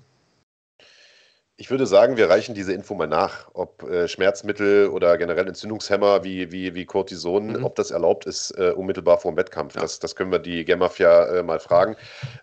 Ich 1.57 1.71
würde 1.71 1.87
sagen, 1.87 2.17
wir 2.17 2.29
reichen 2.29 2.53
diese 2.53 2.73
Info 2.73 2.97
mal 2.97 3.07
nach, 3.07 3.49
ob 3.53 3.85
äh, 3.85 4.09
Schmerzmittel 4.09 4.89
oder 4.89 5.17
generell 5.17 5.47
Entzündungshemmer 5.47 6.25
wie, 6.25 6.51
wie, 6.51 6.75
wie 6.75 6.85
Cortison, 6.85 7.47
mhm. 7.47 7.65
ob 7.65 7.77
das 7.77 7.93
erlaubt 7.93 8.27
ist, 8.27 8.51
äh, 8.59 8.73
unmittelbar 8.73 9.19
vor 9.19 9.31
dem 9.31 9.37
Wettkampf. 9.37 9.77
Ja. 9.77 9.83
Das, 9.83 10.01
das 10.01 10.17
können 10.17 10.33
wir 10.33 10.41
die 10.41 10.65
Gemafia 10.65 11.27
äh, 11.27 11.43
mal 11.45 11.61
fragen. 11.61 11.95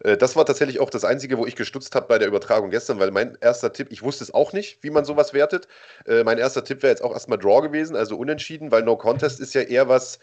Äh, 0.06 0.16
das 0.16 0.38
war 0.38 0.46
tatsächlich 0.46 0.80
auch 0.80 0.90
das 0.90 1.04
Einzige, 1.04 1.38
wo 1.38 1.46
ich 1.46 1.58
gestutzt 1.58 1.94
habe 1.94 2.08
bei 2.08 2.20
der 2.20 2.30
Übertragung 2.30 2.70
gestern, 2.70 3.00
weil 3.00 3.12
mein 3.12 3.38
erster 3.42 3.74
Tipp, 3.74 3.88
ich 3.92 4.02
wusste 4.02 4.24
es 4.24 4.34
auch 4.34 4.54
nicht, 4.54 4.82
wie 4.82 4.92
man 4.92 5.04
sowas 5.04 5.34
wertet. 5.34 5.68
Äh, 6.08 6.24
mein 6.24 6.38
erster 6.38 6.64
Tipp 6.64 6.82
wäre 6.82 6.92
jetzt 6.92 7.04
auch 7.04 7.12
erstmal 7.12 7.38
Draw 7.38 7.62
gewesen, 7.64 7.98
also 7.98 8.16
unentschieden, 8.16 8.72
weil 8.72 8.84
No 8.84 8.96
Contest 8.96 9.42
ist 9.42 9.54
ja 9.54 9.62
eher 9.62 9.90
was, 9.90 10.20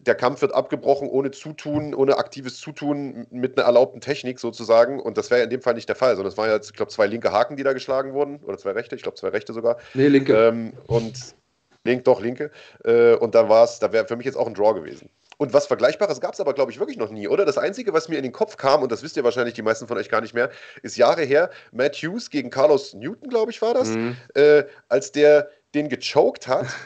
der 0.00 0.14
Kampf 0.16 0.42
wird 0.42 0.52
abgebrochen 0.52 1.08
ohne 1.08 1.30
Zutun, 1.30 1.94
ohne 1.94 2.16
aktives 2.16 2.58
Zutun 2.58 3.26
mit 3.30 3.56
einer 3.56 3.66
erlaubten 3.66 4.00
Technik 4.00 4.40
sozusagen. 4.40 4.98
Und 4.98 5.16
das 5.16 5.30
wäre 5.30 5.40
ja 5.40 5.44
in 5.44 5.50
dem 5.50 5.62
Fall 5.62 5.74
nicht 5.74 5.88
der 5.88 5.96
Fall, 5.96 6.16
sondern 6.16 6.32
es 6.32 6.38
waren 6.38 6.48
ja, 6.48 6.56
ich 6.56 6.72
glaube, 6.72 6.90
zwei 6.90 7.06
linke 7.06 7.30
Haken, 7.30 7.56
die 7.56 7.62
da 7.62 7.72
geschlagen 7.72 8.12
wurden. 8.12 8.40
Oder 8.44 8.58
zwei 8.58 8.72
rechte, 8.72 8.96
ich 8.96 9.02
glaube, 9.02 9.16
zwei 9.16 9.28
rechte 9.28 9.52
sogar. 9.52 9.76
Nee, 9.94 10.08
linke. 10.08 10.34
Ähm, 10.34 10.72
und 10.88 11.36
link, 11.84 12.04
doch, 12.04 12.20
linke. 12.20 12.50
Äh, 12.84 13.14
und 13.14 13.34
da 13.34 13.48
war 13.48 13.64
es, 13.64 13.78
da 13.78 13.92
wäre 13.92 14.06
für 14.06 14.16
mich 14.16 14.26
jetzt 14.26 14.36
auch 14.36 14.48
ein 14.48 14.54
Draw 14.54 14.74
gewesen. 14.74 15.08
Und 15.38 15.54
was 15.54 15.66
Vergleichbares 15.66 16.20
gab 16.20 16.34
es 16.34 16.40
aber, 16.40 16.52
glaube 16.52 16.72
ich, 16.72 16.78
wirklich 16.78 16.98
noch 16.98 17.10
nie, 17.10 17.28
oder? 17.28 17.46
Das 17.46 17.56
Einzige, 17.56 17.94
was 17.94 18.08
mir 18.08 18.16
in 18.16 18.24
den 18.24 18.32
Kopf 18.32 18.56
kam, 18.56 18.82
und 18.82 18.92
das 18.92 19.02
wisst 19.02 19.16
ihr 19.16 19.24
wahrscheinlich 19.24 19.54
die 19.54 19.62
meisten 19.62 19.86
von 19.86 19.96
euch 19.96 20.10
gar 20.10 20.20
nicht 20.20 20.34
mehr, 20.34 20.50
ist 20.82 20.96
Jahre 20.98 21.22
her, 21.22 21.48
Matt 21.72 21.96
Hughes 21.96 22.28
gegen 22.28 22.50
Carlos 22.50 22.92
Newton, 22.92 23.30
glaube 23.30 23.50
ich, 23.50 23.62
war 23.62 23.72
das, 23.72 23.88
mhm. 23.88 24.16
äh, 24.34 24.64
als 24.88 25.12
der 25.12 25.48
den 25.74 25.88
gechoked 25.88 26.48
hat. 26.48 26.66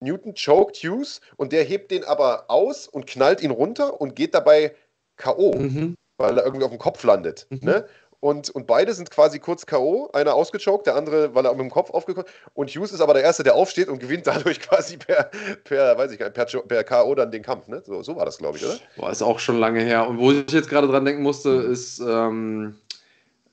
Newton 0.00 0.34
choked 0.34 0.76
Hughes 0.76 1.20
und 1.36 1.52
der 1.52 1.64
hebt 1.64 1.90
den 1.90 2.04
aber 2.04 2.44
aus 2.48 2.86
und 2.86 3.06
knallt 3.06 3.42
ihn 3.42 3.50
runter 3.50 4.00
und 4.00 4.16
geht 4.16 4.34
dabei 4.34 4.74
K.O., 5.16 5.54
mhm. 5.56 5.94
weil 6.16 6.38
er 6.38 6.44
irgendwie 6.44 6.64
auf 6.64 6.70
dem 6.70 6.78
Kopf 6.78 7.02
landet. 7.04 7.46
Mhm. 7.50 7.60
Ne? 7.62 7.86
Und, 8.20 8.50
und 8.50 8.66
beide 8.66 8.92
sind 8.94 9.10
quasi 9.10 9.38
kurz 9.38 9.64
K.O., 9.64 10.10
einer 10.12 10.34
ausgechoked, 10.34 10.86
der 10.86 10.96
andere, 10.96 11.34
weil 11.36 11.44
er 11.44 11.52
mit 11.52 11.60
dem 11.60 11.70
Kopf 11.70 11.90
aufgekommen 11.90 12.28
Und 12.54 12.70
Hughes 12.70 12.92
ist 12.92 13.00
aber 13.00 13.14
der 13.14 13.22
Erste, 13.22 13.44
der 13.44 13.54
aufsteht 13.54 13.88
und 13.88 14.00
gewinnt 14.00 14.26
dadurch 14.26 14.58
quasi 14.68 14.96
per, 14.96 15.30
per 15.62 15.96
weiß 15.96 16.10
ich 16.10 16.18
gar 16.18 16.26
nicht, 16.26 16.34
per, 16.34 16.62
per 16.62 16.84
K.O. 16.84 17.14
dann 17.14 17.30
den 17.30 17.42
Kampf. 17.42 17.68
Ne? 17.68 17.82
So, 17.84 18.02
so 18.02 18.16
war 18.16 18.24
das, 18.24 18.38
glaube 18.38 18.58
ich, 18.58 18.64
oder? 18.64 18.76
Boah, 18.96 19.10
ist 19.10 19.22
auch 19.22 19.38
schon 19.38 19.58
lange 19.58 19.80
her. 19.80 20.08
Und 20.08 20.18
wo 20.18 20.32
ich 20.32 20.50
jetzt 20.50 20.68
gerade 20.68 20.88
dran 20.88 21.04
denken 21.04 21.22
musste, 21.22 21.50
ist 21.50 22.00
ähm, 22.00 22.76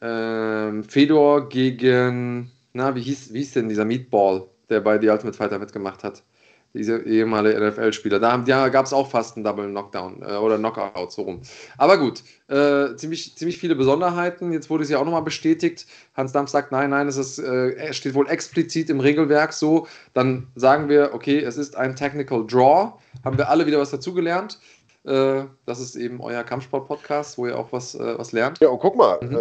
ähm, 0.02 0.84
Fedor 0.84 1.48
gegen, 1.50 2.52
na, 2.74 2.96
wie 2.96 3.02
hieß, 3.02 3.34
wie 3.34 3.40
hieß 3.40 3.54
denn 3.54 3.70
dieser 3.70 3.86
Meatball, 3.86 4.48
der 4.70 4.82
bei 4.82 5.00
The 5.00 5.10
Ultimate 5.10 5.38
Fighter 5.38 5.60
mitgemacht 5.60 6.04
hat? 6.04 6.24
Diese 6.76 7.00
ehemalige 7.00 7.60
NFL-Spieler. 7.60 8.20
Da, 8.20 8.38
da 8.38 8.70
gab 8.70 8.86
es 8.86 8.94
auch 8.94 9.10
fast 9.10 9.36
einen 9.36 9.44
Double 9.44 9.68
Knockdown 9.68 10.22
äh, 10.22 10.36
oder 10.36 10.58
Knockout, 10.58 11.12
so 11.12 11.24
rum. 11.24 11.42
Aber 11.78 11.98
gut, 11.98 12.24
äh, 12.48 12.96
ziemlich, 12.96 13.36
ziemlich 13.36 13.58
viele 13.58 13.76
Besonderheiten. 13.76 14.52
Jetzt 14.52 14.70
wurde 14.70 14.84
es 14.84 14.90
ja 14.90 15.00
auch 15.00 15.06
nochmal 15.06 15.22
bestätigt. 15.22 15.88
Hans 16.14 16.32
Dampf 16.34 16.50
sagt, 16.50 16.72
nein, 16.72 16.90
nein, 16.90 17.08
es 17.08 17.18
ist, 17.18 17.40
äh, 17.40 17.94
steht 17.94 18.14
wohl 18.14 18.30
explizit 18.30 18.90
im 18.90 19.00
Regelwerk 19.00 19.54
so. 19.54 19.88
Dann 20.14 20.48
sagen 20.56 20.90
wir, 20.90 21.12
okay, 21.14 21.40
es 21.40 21.58
ist 21.58 21.76
ein 21.76 21.96
Technical 21.96 22.46
Draw. 22.46 22.94
Haben 23.24 23.38
wir 23.38 23.50
alle 23.50 23.66
wieder 23.66 23.80
was 23.80 23.92
dazugelernt. 23.92 24.60
Äh, 25.06 25.44
das 25.66 25.80
ist 25.80 25.96
eben 25.96 26.20
euer 26.20 26.44
Kampfsport-Podcast, 26.44 27.38
wo 27.38 27.48
ihr 27.48 27.58
auch 27.58 27.72
was, 27.72 27.96
äh, 27.96 28.18
was 28.18 28.32
lernt. 28.32 28.60
Ja, 28.60 28.70
und 28.70 28.80
guck 28.80 28.96
mal, 28.96 29.20
mhm. 29.22 29.38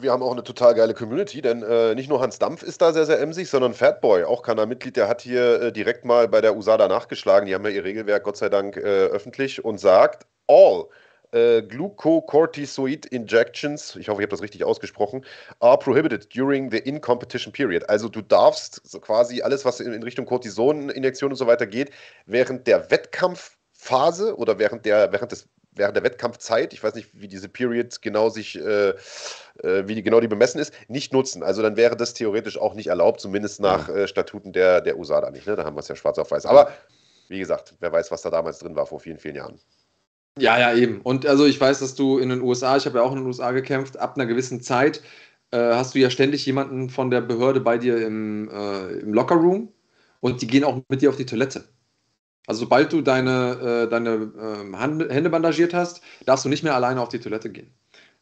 Wir 0.00 0.12
haben 0.12 0.22
auch 0.22 0.32
eine 0.32 0.42
total 0.42 0.74
geile 0.74 0.94
Community, 0.94 1.42
denn 1.42 1.62
äh, 1.62 1.94
nicht 1.94 2.08
nur 2.08 2.20
Hans 2.20 2.38
Dampf 2.38 2.62
ist 2.62 2.80
da 2.80 2.92
sehr, 2.92 3.04
sehr 3.04 3.20
emsig, 3.20 3.50
sondern 3.50 3.74
Fatboy, 3.74 4.24
auch 4.24 4.42
Kanal-Mitglied, 4.42 4.96
der 4.96 5.08
hat 5.08 5.20
hier 5.20 5.60
äh, 5.60 5.72
direkt 5.72 6.04
mal 6.04 6.26
bei 6.26 6.40
der 6.40 6.56
USADA 6.56 6.88
nachgeschlagen. 6.88 7.46
Die 7.46 7.54
haben 7.54 7.64
ja 7.64 7.70
ihr 7.70 7.84
Regelwerk 7.84 8.24
Gott 8.24 8.38
sei 8.38 8.48
Dank 8.48 8.76
äh, 8.76 8.80
öffentlich 8.80 9.62
und 9.64 9.78
sagt, 9.78 10.26
all 10.46 10.86
äh, 11.32 11.62
Glucocorticoid 11.62 13.06
Injections, 13.06 13.96
ich 13.96 14.08
hoffe, 14.08 14.22
ich 14.22 14.24
habe 14.24 14.30
das 14.30 14.42
richtig 14.42 14.64
ausgesprochen, 14.64 15.24
are 15.60 15.78
prohibited 15.78 16.34
during 16.34 16.70
the 16.70 16.78
in-competition 16.78 17.52
period. 17.52 17.88
Also 17.88 18.08
du 18.08 18.22
darfst 18.22 18.80
so 18.84 19.00
quasi 19.00 19.42
alles, 19.42 19.64
was 19.64 19.80
in, 19.80 19.92
in 19.92 20.02
Richtung 20.02 20.24
Cortisoninjektion 20.24 21.30
und 21.30 21.36
so 21.36 21.46
weiter 21.46 21.66
geht, 21.66 21.90
während 22.26 22.66
der 22.66 22.90
Wettkampfphase 22.90 24.36
oder 24.36 24.58
während 24.58 24.86
der, 24.86 25.12
während 25.12 25.32
des 25.32 25.48
während 25.72 25.96
der 25.96 26.04
Wettkampfzeit, 26.04 26.72
ich 26.72 26.82
weiß 26.82 26.94
nicht, 26.94 27.08
wie 27.12 27.28
diese 27.28 27.48
Period 27.48 28.02
genau 28.02 28.28
sich, 28.28 28.58
äh, 28.58 28.90
äh, 28.90 29.86
wie 29.86 29.94
die, 29.94 30.02
genau 30.02 30.20
die 30.20 30.28
bemessen 30.28 30.60
ist, 30.60 30.74
nicht 30.88 31.12
nutzen. 31.12 31.42
Also 31.42 31.62
dann 31.62 31.76
wäre 31.76 31.96
das 31.96 32.14
theoretisch 32.14 32.58
auch 32.58 32.74
nicht 32.74 32.88
erlaubt, 32.88 33.20
zumindest 33.20 33.60
nach 33.60 33.88
äh, 33.88 34.08
Statuten 34.08 34.52
der, 34.52 34.80
der 34.80 34.98
USADA 34.98 35.30
nicht. 35.30 35.46
Ne? 35.46 35.56
Da 35.56 35.64
haben 35.64 35.76
wir 35.76 35.80
es 35.80 35.88
ja 35.88 35.96
schwarz 35.96 36.18
auf 36.18 36.30
weiß. 36.30 36.46
Aber 36.46 36.70
wie 37.28 37.38
gesagt, 37.38 37.74
wer 37.80 37.92
weiß, 37.92 38.10
was 38.10 38.22
da 38.22 38.30
damals 38.30 38.58
drin 38.58 38.74
war 38.74 38.86
vor 38.86 39.00
vielen, 39.00 39.18
vielen 39.18 39.36
Jahren. 39.36 39.60
Ja, 40.38 40.58
ja, 40.58 40.74
eben. 40.74 41.00
Und 41.02 41.26
also 41.26 41.44
ich 41.46 41.60
weiß, 41.60 41.80
dass 41.80 41.94
du 41.94 42.18
in 42.18 42.28
den 42.28 42.40
USA, 42.40 42.76
ich 42.76 42.86
habe 42.86 42.98
ja 42.98 43.04
auch 43.04 43.12
in 43.12 43.18
den 43.18 43.26
USA 43.26 43.52
gekämpft, 43.52 43.98
ab 43.98 44.16
einer 44.16 44.26
gewissen 44.26 44.60
Zeit 44.62 45.02
äh, 45.50 45.58
hast 45.58 45.94
du 45.94 45.98
ja 45.98 46.10
ständig 46.10 46.46
jemanden 46.46 46.90
von 46.90 47.10
der 47.10 47.20
Behörde 47.20 47.60
bei 47.60 47.78
dir 47.78 48.04
im, 48.04 48.48
äh, 48.50 49.00
im 49.00 49.12
Lockerroom 49.12 49.72
und 50.20 50.42
die 50.42 50.46
gehen 50.46 50.64
auch 50.64 50.80
mit 50.88 51.02
dir 51.02 51.10
auf 51.10 51.16
die 51.16 51.26
Toilette. 51.26 51.64
Also 52.50 52.60
sobald 52.60 52.92
du 52.92 53.00
deine, 53.00 53.86
äh, 53.86 53.88
deine 53.88 54.32
äh, 54.36 55.12
Hände 55.12 55.30
bandagiert 55.30 55.72
hast, 55.72 56.00
darfst 56.26 56.44
du 56.44 56.48
nicht 56.48 56.64
mehr 56.64 56.74
alleine 56.74 57.00
auf 57.00 57.08
die 57.08 57.20
Toilette 57.20 57.50
gehen. 57.50 57.70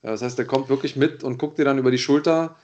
Das 0.03 0.21
heißt, 0.21 0.39
der 0.39 0.47
kommt 0.47 0.69
wirklich 0.69 0.97
mit 0.97 1.25
und 1.25 1.39
guckt 1.39 1.59
dir 1.59 1.65
dann 1.65 1.79
über 1.79 1.91
die 1.91 1.99
Schulter, 1.99 2.57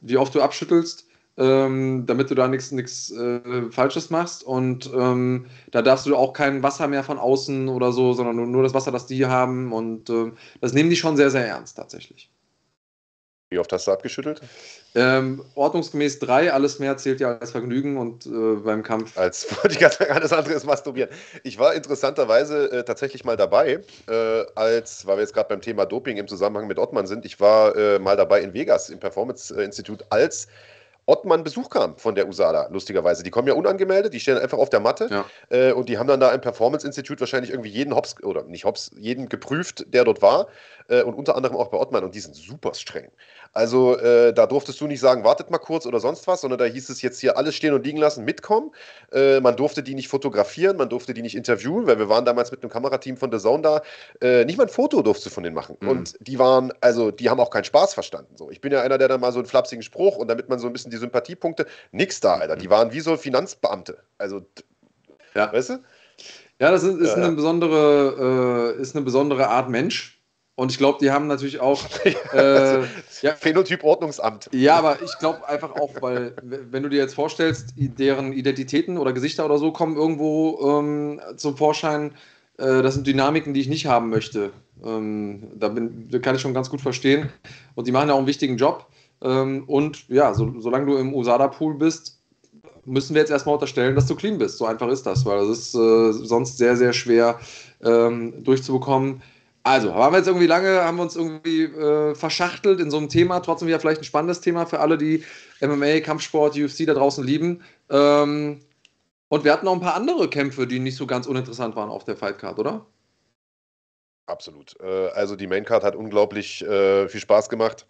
wie 0.00 0.16
oft 0.16 0.34
du 0.34 0.40
abschüttelst 0.40 1.06
ähm, 1.36 2.04
damit 2.06 2.30
du 2.30 2.34
da 2.34 2.48
nichts 2.48 3.10
äh, 3.10 3.70
Falsches 3.70 4.10
machst. 4.10 4.44
Und 4.44 4.90
ähm, 4.94 5.46
da 5.70 5.82
darfst 5.82 6.06
du 6.06 6.16
auch 6.16 6.32
kein 6.32 6.62
Wasser 6.62 6.88
mehr 6.88 7.04
von 7.04 7.18
außen 7.18 7.68
oder 7.68 7.92
so, 7.92 8.12
sondern 8.12 8.36
nur, 8.36 8.46
nur 8.46 8.62
das 8.62 8.74
Wasser, 8.74 8.92
das 8.92 9.06
die 9.06 9.26
haben. 9.26 9.72
Und 9.72 10.10
äh, 10.10 10.32
das 10.60 10.72
nehmen 10.72 10.90
die 10.90 10.96
schon 10.96 11.16
sehr, 11.16 11.30
sehr 11.30 11.46
ernst 11.46 11.76
tatsächlich. 11.76 12.30
Wie 13.54 13.58
oft 13.60 13.72
hast 13.72 13.86
du 13.86 13.92
abgeschüttelt? 13.92 14.40
Ähm, 14.96 15.44
ordnungsgemäß 15.54 16.18
drei, 16.18 16.52
alles 16.52 16.80
mehr 16.80 16.96
zählt 16.96 17.20
ja 17.20 17.38
als 17.38 17.52
Vergnügen 17.52 17.96
und 17.96 18.26
äh, 18.26 18.56
beim 18.56 18.82
Kampf. 18.82 19.16
Als 19.16 19.46
wollte 19.56 19.74
ich 19.74 19.78
ganz 19.78 19.96
sagen, 19.96 20.10
alles 20.10 20.32
andere 20.32 20.54
ist 20.54 20.66
Masturbieren. 20.66 21.08
Ich 21.44 21.56
war 21.56 21.72
interessanterweise 21.72 22.72
äh, 22.72 22.84
tatsächlich 22.84 23.24
mal 23.24 23.36
dabei, 23.36 23.78
äh, 24.08 24.44
als, 24.56 25.06
weil 25.06 25.18
wir 25.18 25.20
jetzt 25.20 25.34
gerade 25.34 25.50
beim 25.50 25.60
Thema 25.60 25.86
Doping 25.86 26.16
im 26.16 26.26
Zusammenhang 26.26 26.66
mit 26.66 26.80
Ottmann 26.80 27.06
sind, 27.06 27.24
ich 27.24 27.38
war 27.38 27.76
äh, 27.76 28.00
mal 28.00 28.16
dabei 28.16 28.40
in 28.40 28.54
Vegas 28.54 28.90
im 28.90 28.98
Performance-Institut 28.98 30.04
als 30.10 30.48
Ottmann 31.06 31.44
Besuch 31.44 31.68
kam 31.68 31.96
von 31.98 32.14
der 32.14 32.26
USADA, 32.28 32.68
lustigerweise. 32.70 33.22
Die 33.22 33.30
kommen 33.30 33.46
ja 33.48 33.54
unangemeldet, 33.54 34.14
die 34.14 34.20
stehen 34.20 34.38
einfach 34.38 34.58
auf 34.58 34.70
der 34.70 34.80
Matte 34.80 35.08
ja. 35.10 35.24
äh, 35.50 35.72
und 35.72 35.88
die 35.88 35.98
haben 35.98 36.06
dann 36.06 36.20
da 36.20 36.32
im 36.32 36.40
Performance 36.40 36.86
Institute 36.86 37.20
wahrscheinlich 37.20 37.50
irgendwie 37.50 37.68
jeden 37.70 37.94
Hops, 37.94 38.22
oder 38.22 38.44
nicht 38.44 38.64
Hops, 38.64 38.90
jeden 38.96 39.28
geprüft, 39.28 39.84
der 39.92 40.04
dort 40.04 40.22
war 40.22 40.48
äh, 40.88 41.02
und 41.02 41.14
unter 41.14 41.36
anderem 41.36 41.56
auch 41.56 41.68
bei 41.68 41.78
Ottmann 41.78 42.04
und 42.04 42.14
die 42.14 42.20
sind 42.20 42.34
super 42.34 42.72
streng. 42.74 43.10
Also 43.54 43.96
äh, 43.98 44.34
da 44.34 44.46
durftest 44.46 44.80
du 44.80 44.88
nicht 44.88 44.98
sagen, 44.98 45.22
wartet 45.22 45.48
mal 45.48 45.58
kurz 45.58 45.86
oder 45.86 46.00
sonst 46.00 46.26
was, 46.26 46.40
sondern 46.40 46.58
da 46.58 46.64
hieß 46.64 46.88
es 46.90 47.02
jetzt 47.02 47.20
hier 47.20 47.38
alles 47.38 47.54
stehen 47.54 47.72
und 47.72 47.86
liegen 47.86 47.98
lassen, 47.98 48.24
mitkommen. 48.24 48.72
Äh, 49.12 49.40
man 49.40 49.56
durfte 49.56 49.84
die 49.84 49.94
nicht 49.94 50.08
fotografieren, 50.08 50.76
man 50.76 50.88
durfte 50.88 51.14
die 51.14 51.22
nicht 51.22 51.36
interviewen, 51.36 51.86
weil 51.86 52.00
wir 52.00 52.08
waren 52.08 52.24
damals 52.24 52.50
mit 52.50 52.62
einem 52.62 52.70
Kamerateam 52.70 53.16
von 53.16 53.30
The 53.30 53.38
Zone 53.38 53.62
da. 53.62 53.82
Äh, 54.20 54.44
nicht 54.44 54.58
mal 54.58 54.64
ein 54.64 54.68
Foto 54.68 55.02
durfte 55.02 55.30
von 55.30 55.44
denen 55.44 55.54
machen. 55.54 55.76
Mhm. 55.78 55.88
Und 55.88 56.14
die 56.18 56.40
waren, 56.40 56.72
also 56.80 57.12
die 57.12 57.30
haben 57.30 57.38
auch 57.38 57.50
keinen 57.50 57.64
Spaß 57.64 57.94
verstanden. 57.94 58.36
So, 58.36 58.50
ich 58.50 58.60
bin 58.60 58.72
ja 58.72 58.82
einer, 58.82 58.98
der 58.98 59.06
dann 59.06 59.20
mal 59.20 59.30
so 59.30 59.38
einen 59.38 59.46
flapsigen 59.46 59.82
Spruch 59.82 60.16
und 60.16 60.26
damit 60.26 60.48
man 60.48 60.58
so 60.58 60.66
ein 60.66 60.72
bisschen 60.72 60.90
die 60.90 60.96
Sympathiepunkte, 60.96 61.66
nix 61.92 62.18
da, 62.18 62.34
Alter. 62.34 62.56
Die 62.56 62.66
mhm. 62.66 62.72
waren 62.72 62.92
wie 62.92 63.00
so 63.00 63.16
Finanzbeamte. 63.16 63.98
Also, 64.18 64.42
ja. 65.34 65.52
weißt 65.52 65.70
du? 65.70 65.78
Ja, 66.58 66.72
das 66.72 66.82
ist, 66.82 66.98
ist 66.98 67.16
ja, 67.16 67.22
eine 67.22 67.32
besondere, 67.32 68.74
äh, 68.76 68.80
ist 68.80 68.96
eine 68.96 69.04
besondere 69.04 69.48
Art 69.48 69.68
Mensch 69.68 70.20
und 70.56 70.70
ich 70.70 70.78
glaube, 70.78 70.98
die 71.00 71.10
haben 71.10 71.26
natürlich 71.26 71.60
auch. 71.60 71.82
Äh, 72.32 72.82
ja, 73.22 73.32
Phänotyp 73.36 73.84
Ordnungsamt. 73.84 74.50
Ja, 74.52 74.76
aber 74.76 75.00
ich 75.02 75.18
glaube 75.18 75.48
einfach 75.48 75.70
auch, 75.76 75.90
weil, 76.00 76.34
wenn 76.42 76.82
du 76.82 76.88
dir 76.88 76.98
jetzt 76.98 77.14
vorstellst, 77.14 77.74
deren 77.76 78.32
Identitäten 78.32 78.98
oder 78.98 79.12
Gesichter 79.12 79.44
oder 79.44 79.58
so 79.58 79.70
kommen 79.72 79.96
irgendwo 79.96 80.80
ähm, 80.80 81.20
zum 81.36 81.56
Vorschein, 81.56 82.12
äh, 82.58 82.82
das 82.82 82.94
sind 82.94 83.06
Dynamiken, 83.06 83.54
die 83.54 83.60
ich 83.60 83.68
nicht 83.68 83.86
haben 83.86 84.10
möchte. 84.10 84.52
Ähm, 84.84 85.52
da, 85.54 85.68
bin, 85.68 86.08
da 86.10 86.18
kann 86.18 86.34
ich 86.34 86.40
schon 86.40 86.54
ganz 86.54 86.70
gut 86.70 86.80
verstehen. 86.80 87.30
Und 87.76 87.86
die 87.86 87.92
machen 87.92 88.08
ja 88.08 88.14
auch 88.14 88.18
einen 88.18 88.26
wichtigen 88.26 88.56
Job. 88.56 88.86
Ähm, 89.22 89.64
und 89.68 90.08
ja, 90.08 90.34
so, 90.34 90.60
solange 90.60 90.86
du 90.86 90.96
im 90.96 91.14
USADA-Pool 91.14 91.74
bist, 91.74 92.20
müssen 92.84 93.14
wir 93.14 93.20
jetzt 93.20 93.30
erstmal 93.30 93.54
unterstellen, 93.54 93.94
dass 93.94 94.06
du 94.06 94.16
clean 94.16 94.38
bist. 94.38 94.58
So 94.58 94.66
einfach 94.66 94.88
ist 94.88 95.06
das, 95.06 95.24
weil 95.24 95.38
das 95.38 95.58
ist 95.58 95.74
äh, 95.74 96.12
sonst 96.12 96.58
sehr, 96.58 96.76
sehr 96.76 96.92
schwer 96.92 97.38
ähm, 97.82 98.42
durchzubekommen 98.42 99.22
also, 99.66 99.94
haben 99.94 100.12
wir 100.12 100.18
jetzt 100.18 100.26
irgendwie 100.26 100.46
lange, 100.46 100.82
haben 100.82 100.98
wir 100.98 101.04
uns 101.04 101.16
irgendwie 101.16 101.62
äh, 101.62 102.14
verschachtelt 102.14 102.80
in 102.80 102.90
so 102.90 102.98
einem 102.98 103.08
Thema, 103.08 103.40
trotzdem 103.40 103.66
wieder 103.66 103.80
vielleicht 103.80 104.02
ein 104.02 104.04
spannendes 104.04 104.42
Thema 104.42 104.66
für 104.66 104.80
alle, 104.80 104.98
die 104.98 105.24
MMA, 105.62 106.00
Kampfsport, 106.00 106.54
UFC 106.54 106.84
da 106.86 106.92
draußen 106.92 107.24
lieben. 107.24 107.62
Ähm, 107.88 108.60
und 109.28 109.44
wir 109.44 109.52
hatten 109.52 109.64
noch 109.64 109.72
ein 109.72 109.80
paar 109.80 109.94
andere 109.94 110.28
Kämpfe, 110.28 110.66
die 110.66 110.80
nicht 110.80 110.96
so 110.96 111.06
ganz 111.06 111.26
uninteressant 111.26 111.76
waren 111.76 111.88
auf 111.88 112.04
der 112.04 112.14
Fightcard, 112.14 112.58
oder? 112.58 112.84
Absolut. 114.26 114.78
Äh, 114.80 115.08
also 115.14 115.34
die 115.34 115.46
Maincard 115.46 115.82
hat 115.82 115.96
unglaublich 115.96 116.62
äh, 116.62 117.08
viel 117.08 117.20
Spaß 117.20 117.48
gemacht. 117.48 117.86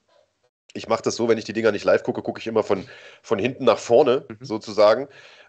Ich 0.74 0.88
mache 0.88 1.02
das 1.02 1.16
so, 1.16 1.28
wenn 1.28 1.38
ich 1.38 1.44
die 1.44 1.52
Dinger 1.52 1.72
nicht 1.72 1.84
live 1.84 2.04
gucke, 2.04 2.22
gucke 2.22 2.40
ich 2.40 2.46
immer 2.46 2.62
von, 2.62 2.84
von 3.22 3.40
hinten 3.40 3.64
nach 3.64 3.78
vorne 3.78 4.26
mhm. 4.28 4.44
sozusagen 4.44 5.08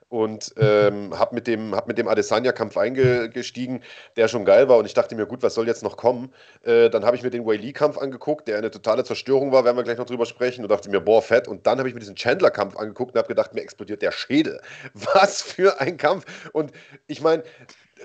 und 0.10 0.54
ähm, 0.58 1.18
habe 1.18 1.36
mit 1.36 1.48
dem, 1.48 1.76
hab 1.76 1.88
mit 1.88 1.98
dem 1.98 2.08
Adesanya-Kampf 2.08 2.78
eingestiegen, 2.78 3.82
der 4.16 4.28
schon 4.28 4.46
geil 4.46 4.70
war 4.70 4.78
und 4.78 4.86
ich 4.86 4.94
dachte 4.94 5.16
mir, 5.16 5.26
gut, 5.26 5.42
was 5.44 5.56
soll 5.56 5.68
jetzt 5.68 5.84
noch 5.84 5.98
kommen? 5.98 6.34
Äh, 6.64 6.90
dann 6.90 7.06
habe 7.06 7.16
ich 7.16 7.24
mir 7.24 7.32
den 7.32 7.46
Wei 7.46 7.56
Lee-Kampf 7.56 7.98
angeguckt, 7.98 8.48
der 8.48 8.58
eine 8.58 8.72
totale 8.72 9.04
Zerstörung 9.04 9.52
war, 9.52 9.66
werden 9.66 9.78
wir 9.78 9.84
gleich 9.84 9.98
noch 9.98 10.06
drüber 10.06 10.26
sprechen 10.26 10.64
und 10.64 10.70
dachte 10.70 10.90
mir, 10.90 11.02
boah, 11.02 11.22
fett. 11.22 11.48
Und 11.48 11.66
dann 11.66 11.80
habe 11.80 11.90
ich 11.90 11.96
mir 11.96 12.00
diesen 12.00 12.16
Chandler-Kampf 12.16 12.78
angeguckt 12.78 13.14
und 13.14 13.18
habe 13.18 13.28
gedacht, 13.28 13.54
mir 13.54 13.62
explodiert 13.62 14.02
der 14.02 14.12
Schädel. 14.12 14.62
Was 14.94 15.42
für 15.42 15.80
ein 15.80 15.98
Kampf. 15.98 16.26
Und 16.54 16.72
ich 17.08 17.22
meine, 17.22 17.44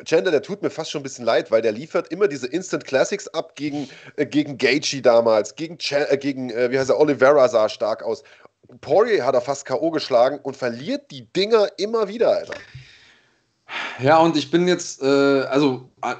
Chandler, 0.04 0.30
der 0.30 0.42
tut 0.42 0.62
mir 0.62 0.70
fast 0.70 0.90
schon 0.90 1.00
ein 1.00 1.02
bisschen 1.02 1.24
leid, 1.24 1.50
weil 1.50 1.62
der 1.62 1.72
liefert 1.72 2.08
immer 2.08 2.28
diese 2.28 2.46
Instant 2.46 2.84
Classics 2.84 3.28
ab 3.28 3.56
gegen, 3.56 3.88
äh, 4.16 4.24
gegen 4.24 4.56
Gaethje 4.56 5.02
damals, 5.02 5.56
gegen, 5.56 5.78
Ch 5.78 5.92
äh, 5.92 6.16
gegen 6.16 6.50
äh, 6.50 6.70
wie 6.70 6.78
heißt 6.78 6.90
er, 6.90 6.98
Oliveira 6.98 7.48
sah 7.48 7.68
stark 7.68 8.02
aus. 8.02 8.22
Poirier 8.80 9.24
hat 9.24 9.34
er 9.34 9.40
fast 9.40 9.64
K.O. 9.64 9.90
geschlagen 9.90 10.38
und 10.42 10.56
verliert 10.56 11.10
die 11.10 11.26
Dinger 11.32 11.68
immer 11.78 12.08
wieder, 12.08 12.30
Alter. 12.30 12.54
Ja, 14.02 14.18
und 14.18 14.36
ich 14.36 14.50
bin 14.50 14.66
jetzt, 14.66 15.02
äh, 15.02 15.06
also 15.06 15.90
äh, 16.02 16.14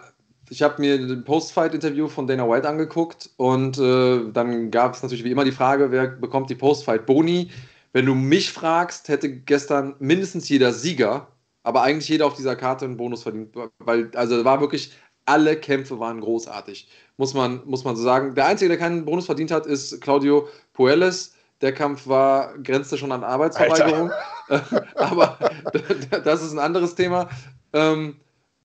ich 0.50 0.62
habe 0.62 0.80
mir 0.80 0.94
ein 0.94 1.24
Post-Fight-Interview 1.24 2.08
von 2.08 2.26
Dana 2.26 2.48
White 2.48 2.68
angeguckt 2.68 3.30
und 3.36 3.78
äh, 3.78 4.30
dann 4.32 4.70
gab 4.70 4.94
es 4.94 5.02
natürlich 5.02 5.24
wie 5.24 5.30
immer 5.30 5.44
die 5.44 5.52
Frage, 5.52 5.90
wer 5.90 6.08
bekommt 6.08 6.50
die 6.50 6.54
Post-Fight-Boni? 6.54 7.50
Wenn 7.92 8.06
du 8.06 8.14
mich 8.14 8.52
fragst, 8.52 9.08
hätte 9.08 9.30
gestern 9.30 9.94
mindestens 9.98 10.48
jeder 10.48 10.72
Sieger, 10.72 11.28
aber 11.62 11.82
eigentlich 11.82 12.08
jeder 12.08 12.26
auf 12.26 12.34
dieser 12.34 12.56
Karte 12.56 12.84
einen 12.84 12.96
Bonus 12.96 13.22
verdient, 13.22 13.54
weil 13.78 14.10
also 14.14 14.44
war 14.44 14.60
wirklich 14.60 14.92
alle 15.26 15.56
Kämpfe 15.56 16.00
waren 16.00 16.20
großartig, 16.20 16.88
muss 17.16 17.34
man, 17.34 17.62
muss 17.66 17.84
man 17.84 17.96
so 17.96 18.02
sagen. 18.02 18.34
Der 18.34 18.46
Einzige, 18.46 18.70
der 18.70 18.78
keinen 18.78 19.04
Bonus 19.04 19.26
verdient 19.26 19.50
hat, 19.50 19.66
ist 19.66 20.00
Claudio 20.00 20.48
Puelles 20.72 21.34
der 21.60 21.72
Kampf 21.72 22.06
war, 22.06 22.56
grenzte 22.58 22.96
schon 22.96 23.12
an 23.12 23.24
Arbeitsverweigerung. 23.24 24.10
Aber 24.94 25.38
das 26.24 26.42
ist 26.42 26.52
ein 26.52 26.58
anderes 26.58 26.94
Thema. 26.94 27.28
Ähm, 27.72 28.16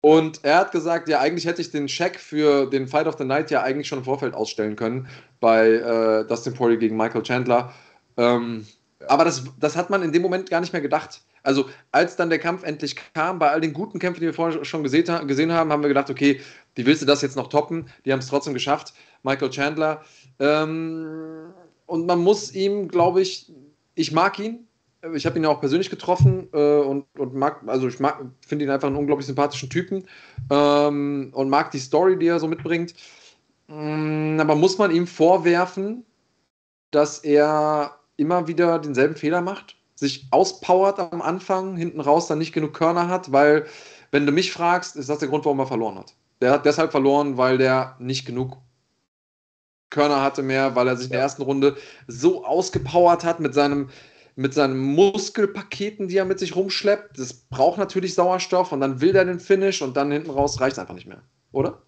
und 0.02 0.44
er 0.44 0.58
hat 0.58 0.72
gesagt, 0.72 1.10
ja, 1.10 1.20
eigentlich 1.20 1.46
hätte 1.46 1.62
ich 1.62 1.72
den 1.72 1.90
Scheck 1.90 2.20
für 2.20 2.70
den 2.70 2.88
Fight 2.88 3.08
of 3.08 3.18
the 3.18 3.26
Night 3.26 3.50
ja 3.50 3.64
eigentlich 3.64 3.88
schon 3.88 4.00
im 4.00 4.06
Vorfeld 4.06 4.36
ausstellen 4.36 4.76
können 4.76 5.08
bei 5.40 5.68
äh, 5.68 6.26
Dustin 6.28 6.54
Poirier 6.54 6.78
gegen 6.78 6.96
Michael 6.96 7.24
Chandler. 7.24 7.74
Ähm. 8.18 8.66
Aber 9.08 9.26
das, 9.26 9.44
das 9.60 9.76
hat 9.76 9.90
man 9.90 10.04
in 10.04 10.12
dem 10.12 10.22
Moment 10.22 10.50
gar 10.50 10.62
nicht 10.62 10.74
mehr 10.74 10.82
gedacht. 10.82 11.22
Also 11.44 11.70
als 11.92 12.16
dann 12.16 12.30
der 12.30 12.40
Kampf 12.40 12.64
endlich 12.64 12.96
kam, 13.14 13.38
bei 13.38 13.52
all 13.52 13.62
den 13.62 13.74
guten 13.74 14.00
Kämpfen, 14.00 14.20
die 14.20 14.26
wir 14.26 14.34
vorher 14.34 14.66
schon 14.66 14.84
gesehen, 14.84 15.06
gesehen 15.28 15.52
haben, 15.52 15.72
haben 15.72 15.84
wir 15.84 15.90
gedacht, 15.90 16.10
okay, 16.10 16.42
wie 16.74 16.86
willst 16.86 17.04
du 17.04 17.06
das 17.06 17.22
jetzt 17.22 17.36
noch 17.36 17.50
toppen? 17.50 17.88
Die 18.04 18.12
haben 18.12 18.20
es 18.20 18.28
trotzdem 18.28 18.54
geschafft. 18.54 18.94
Michael 19.22 19.52
Chandler. 19.52 20.04
Ähm, 20.40 21.54
und 21.86 22.06
man 22.06 22.20
muss 22.20 22.54
ihm, 22.54 22.88
glaube 22.88 23.22
ich, 23.22 23.52
ich 23.96 24.12
mag 24.12 24.40
ihn. 24.40 24.68
Ich 25.14 25.26
habe 25.26 25.38
ihn 25.38 25.44
ja 25.44 25.50
auch 25.50 25.60
persönlich 25.60 25.92
getroffen 25.92 26.48
äh, 26.52 26.80
und, 26.80 27.06
und 27.18 27.36
mag, 27.36 27.62
also 27.68 27.88
ich 27.88 27.96
finde 27.96 28.66
ihn 28.66 28.72
einfach 28.72 28.88
einen 28.88 28.98
unglaublich 28.98 29.28
sympathischen 29.28 29.70
Typen 29.70 30.06
ähm, 30.50 31.32
und 31.34 31.50
mag 31.50 31.70
die 31.70 31.80
Story, 31.80 32.18
die 32.18 32.26
er 32.26 32.40
so 32.40 32.48
mitbringt. 32.48 32.96
Ähm, 33.70 34.38
aber 34.40 34.56
muss 34.56 34.80
man 34.80 34.90
ihm 34.90 35.06
vorwerfen, 35.06 36.04
dass 36.90 37.20
er 37.20 38.00
immer 38.18 38.48
wieder 38.48 38.80
denselben 38.80 39.16
Fehler 39.16 39.42
macht? 39.42 39.76
Sich 39.96 40.28
auspowert 40.32 41.00
am 41.00 41.22
Anfang, 41.22 41.78
hinten 41.78 42.02
raus 42.02 42.28
dann 42.28 42.40
nicht 42.40 42.54
genug 42.54 42.74
Körner 42.74 43.08
hat, 43.08 43.32
weil, 43.32 43.66
wenn 44.12 44.26
du 44.26 44.32
mich 44.32 44.52
fragst, 44.52 44.96
ist 44.96 45.10
das 45.10 45.20
der 45.20 45.30
Grund, 45.30 45.46
warum 45.46 45.60
er 45.60 45.68
verloren 45.68 46.00
hat. 46.00 46.16
Der 46.42 46.52
hat 46.52 46.66
deshalb 46.66 46.92
verloren, 46.92 47.38
weil 47.38 47.58
der 47.58 47.96
nicht 48.00 48.26
genug 48.26 48.58
Körner 49.90 50.22
hatte 50.22 50.42
mehr, 50.42 50.76
weil 50.76 50.88
er 50.88 50.98
sich 50.98 51.08
in 51.08 51.14
der 51.14 51.22
ersten 51.22 51.42
Runde 51.42 51.76
so 52.08 52.46
ausgepowert 52.46 53.24
hat 53.24 53.40
mit 53.40 53.54
seinem 53.54 53.90
mit 54.38 54.54
seinen 54.54 54.78
Muskelpaketen, 54.78 56.10
die 56.10 56.18
er 56.18 56.26
mit 56.26 56.40
sich 56.40 56.58
rumschleppt. 56.58 57.18
Das 57.18 57.34
braucht 57.34 57.78
natürlich 57.78 58.16
Sauerstoff 58.16 58.74
und 58.74 58.82
dann 58.82 59.00
will 59.00 59.16
er 59.16 59.24
den 59.24 59.40
Finish 59.40 59.82
und 59.82 59.96
dann 59.96 60.12
hinten 60.12 60.30
raus 60.30 60.60
reicht 60.60 60.74
es 60.74 60.80
einfach 60.80 60.94
nicht 60.94 61.08
mehr, 61.08 61.24
oder? 61.54 61.82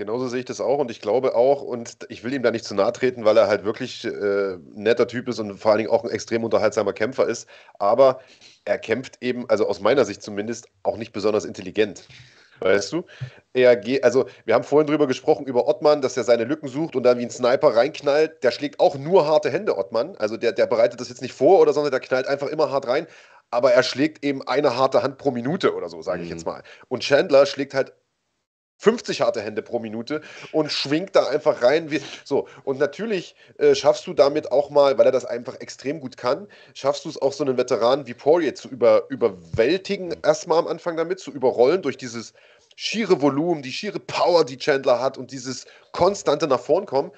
Genauso 0.00 0.28
sehe 0.28 0.40
ich 0.40 0.46
das 0.46 0.62
auch 0.62 0.78
und 0.78 0.90
ich 0.90 1.02
glaube 1.02 1.34
auch, 1.34 1.60
und 1.60 2.06
ich 2.08 2.24
will 2.24 2.32
ihm 2.32 2.42
da 2.42 2.50
nicht 2.50 2.64
zu 2.64 2.74
nahe 2.74 2.90
treten, 2.90 3.26
weil 3.26 3.36
er 3.36 3.48
halt 3.48 3.64
wirklich 3.64 4.06
äh, 4.06 4.56
netter 4.72 5.06
Typ 5.06 5.28
ist 5.28 5.38
und 5.38 5.58
vor 5.58 5.72
allen 5.72 5.78
Dingen 5.78 5.90
auch 5.90 6.04
ein 6.04 6.10
extrem 6.10 6.42
unterhaltsamer 6.42 6.94
Kämpfer 6.94 7.26
ist. 7.26 7.46
Aber 7.78 8.20
er 8.64 8.78
kämpft 8.78 9.18
eben, 9.20 9.48
also 9.50 9.66
aus 9.66 9.80
meiner 9.80 10.06
Sicht 10.06 10.22
zumindest, 10.22 10.68
auch 10.84 10.96
nicht 10.96 11.12
besonders 11.12 11.44
intelligent. 11.44 12.08
Weißt 12.60 12.92
du? 12.92 13.04
Er 13.52 13.76
geht, 13.76 14.04
also 14.04 14.26
wir 14.44 14.54
haben 14.54 14.64
vorhin 14.64 14.86
drüber 14.86 15.06
gesprochen, 15.06 15.46
über 15.46 15.66
Ottmann, 15.66 16.02
dass 16.02 16.16
er 16.16 16.24
seine 16.24 16.44
Lücken 16.44 16.68
sucht 16.68 16.94
und 16.94 17.02
dann 17.02 17.18
wie 17.18 17.24
ein 17.24 17.30
Sniper 17.30 17.74
reinknallt. 17.74 18.42
Der 18.44 18.50
schlägt 18.50 18.78
auch 18.78 18.96
nur 18.96 19.26
harte 19.26 19.50
Hände, 19.50 19.76
Ottmann. 19.76 20.16
Also 20.16 20.36
der, 20.36 20.52
der 20.52 20.66
bereitet 20.66 21.00
das 21.00 21.08
jetzt 21.08 21.22
nicht 21.22 21.34
vor 21.34 21.60
oder 21.60 21.72
sondern 21.72 21.90
der 21.90 22.00
knallt 22.00 22.28
einfach 22.28 22.46
immer 22.48 22.70
hart 22.70 22.86
rein. 22.86 23.06
Aber 23.50 23.72
er 23.72 23.82
schlägt 23.82 24.24
eben 24.24 24.46
eine 24.46 24.76
harte 24.76 25.02
Hand 25.02 25.18
pro 25.18 25.32
Minute 25.32 25.74
oder 25.74 25.88
so, 25.88 26.02
sage 26.02 26.22
ich 26.22 26.28
mhm. 26.28 26.36
jetzt 26.36 26.46
mal. 26.46 26.62
Und 26.88 27.02
Chandler 27.02 27.46
schlägt 27.46 27.74
halt 27.74 27.92
50 28.80 29.20
harte 29.20 29.42
Hände 29.42 29.60
pro 29.60 29.78
Minute 29.78 30.22
und 30.52 30.72
schwingt 30.72 31.14
da 31.14 31.28
einfach 31.28 31.62
rein. 31.62 31.90
Wie, 31.90 32.00
so, 32.24 32.48
und 32.64 32.78
natürlich 32.78 33.36
äh, 33.58 33.74
schaffst 33.74 34.06
du 34.06 34.14
damit 34.14 34.50
auch 34.52 34.70
mal, 34.70 34.96
weil 34.96 35.06
er 35.06 35.12
das 35.12 35.26
einfach 35.26 35.60
extrem 35.60 36.00
gut 36.00 36.16
kann, 36.16 36.48
schaffst 36.74 37.04
du 37.04 37.10
es 37.10 37.20
auch 37.20 37.34
so 37.34 37.44
einen 37.44 37.58
Veteranen 37.58 38.06
wie 38.06 38.14
Poirier 38.14 38.54
zu 38.54 38.68
über, 38.68 39.04
überwältigen, 39.10 40.16
erstmal 40.24 40.58
am 40.58 40.66
Anfang 40.66 40.96
damit, 40.96 41.20
zu 41.20 41.30
überrollen 41.30 41.82
durch 41.82 41.98
dieses 41.98 42.32
schiere 42.74 43.20
Volumen, 43.20 43.60
die 43.60 43.72
schiere 43.72 44.00
Power, 44.00 44.46
die 44.46 44.56
Chandler 44.56 44.98
hat 44.98 45.18
und 45.18 45.30
dieses 45.30 45.66
konstante 45.92 46.46
nach 46.46 46.60
vorn 46.60 46.86
kommen. 46.86 47.12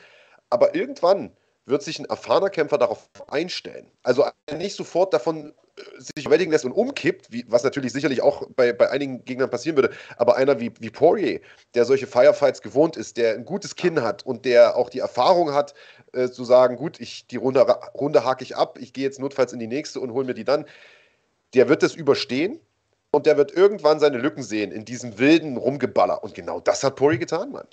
Aber 0.50 0.74
irgendwann 0.74 1.30
wird 1.66 1.84
sich 1.84 2.00
ein 2.00 2.06
erfahrener 2.06 2.50
Kämpfer 2.50 2.78
darauf 2.78 3.08
einstellen. 3.28 3.86
Also 4.02 4.26
nicht 4.52 4.74
sofort 4.74 5.14
davon 5.14 5.54
sich 5.98 6.24
überwältigen 6.24 6.52
lässt 6.52 6.64
und 6.64 6.72
umkippt, 6.72 7.32
wie, 7.32 7.44
was 7.48 7.64
natürlich 7.64 7.92
sicherlich 7.92 8.22
auch 8.22 8.46
bei, 8.56 8.72
bei 8.72 8.90
einigen 8.90 9.24
Gegnern 9.24 9.50
passieren 9.50 9.76
würde, 9.76 9.90
aber 10.16 10.36
einer 10.36 10.60
wie, 10.60 10.72
wie 10.80 10.90
Poirier, 10.90 11.40
der 11.74 11.84
solche 11.84 12.06
Firefights 12.06 12.60
gewohnt 12.60 12.96
ist, 12.96 13.16
der 13.16 13.34
ein 13.34 13.44
gutes 13.44 13.76
Kinn 13.76 14.02
hat 14.02 14.24
und 14.24 14.44
der 14.44 14.76
auch 14.76 14.90
die 14.90 14.98
Erfahrung 14.98 15.52
hat, 15.54 15.74
äh, 16.12 16.28
zu 16.28 16.44
sagen, 16.44 16.76
gut, 16.76 17.00
ich, 17.00 17.26
die 17.26 17.36
Runde, 17.36 17.60
Runde 17.94 18.24
hake 18.24 18.44
ich 18.44 18.56
ab, 18.56 18.78
ich 18.80 18.92
gehe 18.92 19.04
jetzt 19.04 19.18
notfalls 19.18 19.52
in 19.52 19.58
die 19.58 19.66
nächste 19.66 20.00
und 20.00 20.12
hole 20.12 20.26
mir 20.26 20.34
die 20.34 20.44
dann, 20.44 20.66
der 21.54 21.68
wird 21.68 21.82
das 21.82 21.94
überstehen 21.94 22.60
und 23.10 23.26
der 23.26 23.36
wird 23.36 23.52
irgendwann 23.52 24.00
seine 24.00 24.18
Lücken 24.18 24.42
sehen 24.42 24.72
in 24.72 24.84
diesem 24.84 25.18
wilden 25.18 25.56
Rumgeballer. 25.56 26.22
Und 26.22 26.34
genau 26.34 26.60
das 26.60 26.84
hat 26.84 26.96
Poirier 26.96 27.18
getan, 27.18 27.52
Mann. 27.52 27.66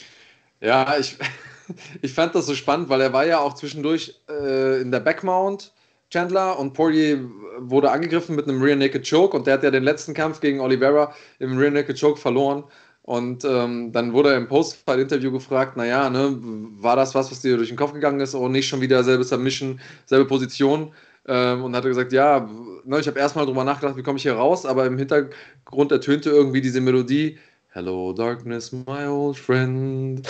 Ja, 0.61 0.97
ich, 0.97 1.17
ich 2.01 2.13
fand 2.13 2.35
das 2.35 2.45
so 2.45 2.55
spannend, 2.55 2.89
weil 2.89 3.01
er 3.01 3.13
war 3.13 3.25
ja 3.25 3.39
auch 3.39 3.55
zwischendurch 3.55 4.19
äh, 4.29 4.81
in 4.81 4.91
der 4.91 4.99
Backmount 4.99 5.73
Chandler 6.09 6.57
und 6.57 6.73
Poirier 6.73 7.19
wurde 7.59 7.91
angegriffen 7.91 8.35
mit 8.35 8.47
einem 8.47 8.61
Rear 8.61 8.75
Naked 8.75 9.07
Choke 9.07 9.35
und 9.35 9.45
der 9.45 9.55
hat 9.55 9.63
ja 9.63 9.71
den 9.71 9.83
letzten 9.83 10.13
Kampf 10.13 10.39
gegen 10.39 10.59
Oliveira 10.59 11.13
im 11.39 11.57
Rear 11.57 11.71
Naked 11.71 11.99
Choke 11.99 12.19
verloren. 12.19 12.63
Und 13.03 13.43
ähm, 13.43 13.91
dann 13.91 14.13
wurde 14.13 14.29
er 14.29 14.37
im 14.37 14.47
Post-Fight-Interview 14.47 15.31
gefragt, 15.31 15.75
naja, 15.77 16.09
ne, 16.09 16.37
war 16.79 16.95
das 16.95 17.15
was, 17.15 17.31
was 17.31 17.41
dir 17.41 17.57
durch 17.57 17.69
den 17.69 17.77
Kopf 17.77 17.93
gegangen 17.93 18.19
ist 18.19 18.35
oder 18.35 18.49
nicht 18.49 18.67
schon 18.67 18.81
wieder 18.81 19.03
selbe 19.03 19.23
Submission, 19.23 19.79
selbe 20.05 20.25
Position? 20.25 20.93
Ähm, 21.27 21.63
und 21.63 21.75
hat 21.75 21.85
er 21.85 21.89
gesagt, 21.89 22.13
ja, 22.13 22.47
ne, 22.83 22.99
ich 22.99 23.07
habe 23.07 23.19
erstmal 23.19 23.45
drüber 23.45 23.63
nachgedacht, 23.63 23.97
wie 23.97 24.03
komme 24.03 24.17
ich 24.17 24.23
hier 24.23 24.35
raus, 24.35 24.65
aber 24.65 24.85
im 24.85 24.97
Hintergrund 24.97 25.91
ertönte 25.91 26.29
irgendwie 26.29 26.61
diese 26.61 26.81
Melodie, 26.81 27.39
Hello 27.69 28.13
Darkness, 28.13 28.71
my 28.71 29.05
old 29.07 29.37
friend. 29.37 30.27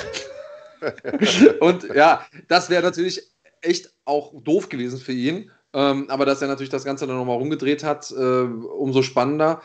und 1.59 1.83
ja, 1.95 2.25
das 2.47 2.69
wäre 2.69 2.83
natürlich 2.83 3.21
echt 3.61 3.93
auch 4.05 4.33
doof 4.43 4.69
gewesen 4.69 4.99
für 4.99 5.13
ihn. 5.13 5.51
Ähm, 5.73 6.09
aber 6.09 6.25
dass 6.25 6.41
er 6.41 6.47
natürlich 6.47 6.71
das 6.71 6.85
Ganze 6.85 7.05
dann 7.05 7.17
nochmal 7.17 7.37
rumgedreht 7.37 7.83
hat, 7.83 8.11
äh, 8.11 8.15
umso 8.15 9.01
spannender. 9.01 9.61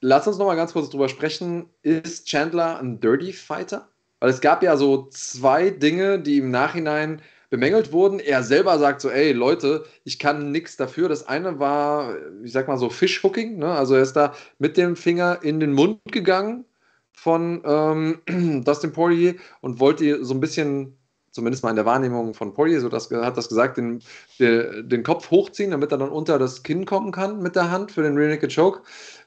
Lass 0.00 0.26
uns 0.26 0.38
nochmal 0.38 0.56
ganz 0.56 0.72
kurz 0.72 0.90
drüber 0.90 1.08
sprechen. 1.08 1.70
Ist 1.82 2.26
Chandler 2.26 2.78
ein 2.78 3.00
Dirty 3.00 3.32
Fighter? 3.32 3.88
Weil 4.20 4.30
es 4.30 4.40
gab 4.40 4.62
ja 4.62 4.76
so 4.76 5.08
zwei 5.10 5.70
Dinge, 5.70 6.20
die 6.20 6.38
im 6.38 6.50
Nachhinein 6.50 7.22
bemängelt 7.50 7.92
wurden. 7.92 8.18
Er 8.18 8.42
selber 8.42 8.78
sagt 8.78 9.00
so, 9.00 9.10
ey 9.10 9.32
Leute, 9.32 9.84
ich 10.04 10.18
kann 10.18 10.50
nichts 10.50 10.76
dafür. 10.76 11.08
Das 11.08 11.26
eine 11.26 11.58
war, 11.58 12.16
ich 12.42 12.52
sag 12.52 12.68
mal 12.68 12.78
so 12.78 12.90
Fishhooking, 12.90 13.58
ne? 13.58 13.72
also 13.72 13.94
er 13.94 14.02
ist 14.02 14.14
da 14.14 14.34
mit 14.58 14.76
dem 14.76 14.96
Finger 14.96 15.40
in 15.42 15.60
den 15.60 15.72
Mund 15.72 16.00
gegangen 16.10 16.64
von 17.12 17.62
ähm, 17.64 18.62
Dustin 18.64 18.92
Poirier 18.92 19.36
und 19.60 19.80
wollte 19.80 20.24
so 20.24 20.34
ein 20.34 20.40
bisschen 20.40 20.95
zumindest 21.36 21.62
mal 21.62 21.70
in 21.70 21.76
der 21.76 21.84
Wahrnehmung 21.84 22.34
von 22.34 22.54
Poirier, 22.54 22.80
so 22.80 22.88
das, 22.88 23.10
hat 23.10 23.36
das 23.36 23.48
gesagt, 23.48 23.76
den, 23.76 24.02
den, 24.40 25.02
Kopf 25.04 25.30
hochziehen, 25.30 25.70
damit 25.70 25.92
er 25.92 25.98
dann 25.98 26.08
unter 26.08 26.38
das 26.38 26.62
Kinn 26.64 26.86
kommen 26.86 27.12
kann 27.12 27.40
mit 27.42 27.54
der 27.54 27.70
Hand 27.70 27.92
für 27.92 28.02
den 28.02 28.16
Rear 28.16 28.30
Naked 28.30 28.52
Choke. 28.52 28.80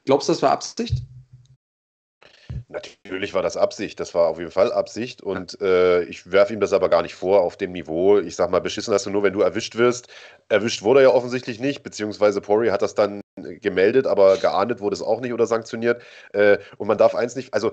Glaubst 0.06 0.28
du, 0.28 0.34
das 0.34 0.42
war 0.42 0.52
Absicht? 0.52 1.04
Natürlich 2.68 3.34
war 3.34 3.42
das 3.42 3.58
Absicht, 3.58 4.00
das 4.00 4.14
war 4.14 4.28
auf 4.28 4.40
jeden 4.40 4.52
Fall 4.52 4.72
Absicht 4.72 5.22
und 5.22 5.60
äh, 5.62 6.04
ich 6.04 6.32
werfe 6.32 6.54
ihm 6.54 6.60
das 6.60 6.74
aber 6.74 6.90
gar 6.90 7.02
nicht 7.02 7.16
vor 7.16 7.42
auf 7.42 7.58
dem 7.58 7.72
Niveau. 7.72 8.20
Ich 8.20 8.36
sag 8.36 8.50
mal, 8.52 8.60
beschissen 8.60 8.94
hast 8.94 9.06
du 9.06 9.10
nur, 9.12 9.24
wenn 9.24 9.34
du 9.34 9.42
erwischt 9.42 9.76
wirst. 9.76 10.08
Erwischt 10.50 10.82
wurde 10.82 11.00
er 11.00 11.10
ja 11.10 11.16
offensichtlich 11.16 11.60
nicht, 11.60 11.84
beziehungsweise 11.84 12.42
Poirier 12.42 12.72
hat 12.72 12.82
das 12.82 12.96
dann 12.96 13.22
gemeldet, 13.62 14.08
aber 14.08 14.38
geahndet 14.38 14.82
wurde 14.82 14.96
es 14.96 15.02
auch 15.02 15.22
nicht 15.22 15.34
oder 15.34 15.48
sanktioniert. 15.48 16.02
Äh, 16.34 16.58
und 16.78 16.88
man 16.88 16.98
darf 16.98 17.16
eins 17.16 17.36
nicht, 17.36 17.54
also 17.54 17.72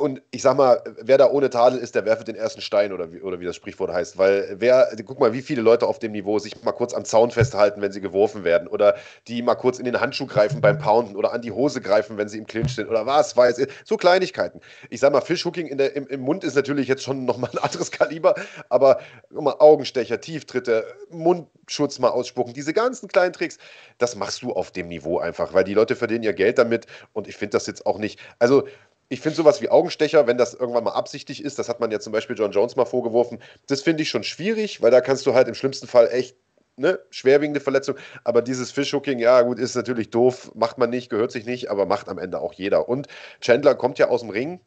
und 0.00 0.22
ich 0.30 0.40
sag 0.40 0.56
mal, 0.56 0.82
wer 1.02 1.18
da 1.18 1.30
ohne 1.30 1.50
Tadel 1.50 1.78
ist, 1.78 1.94
der 1.94 2.06
werfe 2.06 2.24
den 2.24 2.34
ersten 2.34 2.62
Stein 2.62 2.92
oder 2.92 3.12
wie, 3.12 3.20
oder 3.20 3.38
wie 3.38 3.44
das 3.44 3.54
Sprichwort 3.54 3.92
heißt. 3.92 4.16
Weil 4.16 4.56
wer, 4.58 4.88
guck 5.04 5.20
mal, 5.20 5.34
wie 5.34 5.42
viele 5.42 5.60
Leute 5.60 5.86
auf 5.86 5.98
dem 5.98 6.12
Niveau 6.12 6.38
sich 6.38 6.62
mal 6.64 6.72
kurz 6.72 6.94
am 6.94 7.04
Zaun 7.04 7.30
festhalten, 7.30 7.82
wenn 7.82 7.92
sie 7.92 8.00
geworfen 8.00 8.42
werden. 8.42 8.66
Oder 8.66 8.96
die 9.28 9.42
mal 9.42 9.56
kurz 9.56 9.78
in 9.78 9.84
den 9.84 10.00
Handschuh 10.00 10.26
greifen 10.26 10.62
beim 10.62 10.78
Pounden 10.78 11.16
oder 11.16 11.32
an 11.32 11.42
die 11.42 11.52
Hose 11.52 11.82
greifen, 11.82 12.16
wenn 12.16 12.28
sie 12.28 12.38
im 12.38 12.46
Clinch 12.46 12.74
sind. 12.74 12.88
Oder 12.88 13.04
was 13.04 13.36
weiß 13.36 13.58
ich. 13.58 13.68
So 13.84 13.98
Kleinigkeiten. 13.98 14.60
Ich 14.88 15.00
sag 15.00 15.12
mal, 15.12 15.20
Fishhooking 15.20 15.66
in 15.66 15.76
der, 15.76 15.94
im, 15.94 16.06
im 16.06 16.20
Mund 16.20 16.44
ist 16.44 16.56
natürlich 16.56 16.88
jetzt 16.88 17.02
schon 17.02 17.26
nochmal 17.26 17.50
ein 17.52 17.58
anderes 17.58 17.90
Kaliber. 17.90 18.34
Aber 18.70 19.00
guck 19.28 19.44
mal, 19.44 19.56
Augenstecher, 19.58 20.18
Tieftritte, 20.18 20.86
Mundschutz 21.10 21.98
mal 21.98 22.08
ausspucken. 22.08 22.54
Diese 22.54 22.72
ganzen 22.72 23.06
kleinen 23.06 23.34
Tricks, 23.34 23.58
das 23.98 24.16
machst 24.16 24.40
du 24.40 24.52
auf 24.54 24.70
dem 24.70 24.88
Niveau 24.88 25.18
einfach. 25.18 25.52
Weil 25.52 25.64
die 25.64 25.74
Leute 25.74 25.94
verdienen 25.94 26.24
ihr 26.24 26.32
Geld 26.32 26.56
damit. 26.56 26.86
Und 27.12 27.28
ich 27.28 27.36
finde 27.36 27.52
das 27.52 27.66
jetzt 27.66 27.84
auch 27.84 27.98
nicht. 27.98 28.18
Also, 28.38 28.64
ich 29.10 29.20
finde 29.20 29.36
sowas 29.36 29.60
wie 29.60 29.68
Augenstecher, 29.68 30.26
wenn 30.28 30.38
das 30.38 30.54
irgendwann 30.54 30.84
mal 30.84 30.92
absichtlich 30.92 31.44
ist, 31.44 31.58
das 31.58 31.68
hat 31.68 31.80
man 31.80 31.90
ja 31.90 31.98
zum 31.98 32.12
Beispiel 32.12 32.36
John 32.38 32.52
Jones 32.52 32.76
mal 32.76 32.84
vorgeworfen, 32.84 33.42
das 33.66 33.82
finde 33.82 34.04
ich 34.04 34.08
schon 34.08 34.22
schwierig, 34.22 34.80
weil 34.80 34.92
da 34.92 35.00
kannst 35.00 35.26
du 35.26 35.34
halt 35.34 35.48
im 35.48 35.54
schlimmsten 35.54 35.88
Fall 35.88 36.08
echt 36.12 36.36
ne, 36.76 37.00
schwerwiegende 37.10 37.60
Verletzung. 37.60 37.96
Aber 38.22 38.40
dieses 38.40 38.70
Fishhooking, 38.70 39.18
ja 39.18 39.42
gut, 39.42 39.58
ist 39.58 39.74
natürlich 39.74 40.10
doof, 40.10 40.52
macht 40.54 40.78
man 40.78 40.90
nicht, 40.90 41.10
gehört 41.10 41.32
sich 41.32 41.44
nicht, 41.44 41.70
aber 41.70 41.86
macht 41.86 42.08
am 42.08 42.18
Ende 42.18 42.40
auch 42.40 42.52
jeder. 42.52 42.88
Und 42.88 43.08
Chandler 43.40 43.74
kommt 43.74 43.98
ja 43.98 44.08
aus 44.08 44.20
dem 44.20 44.30
Ring. 44.30 44.60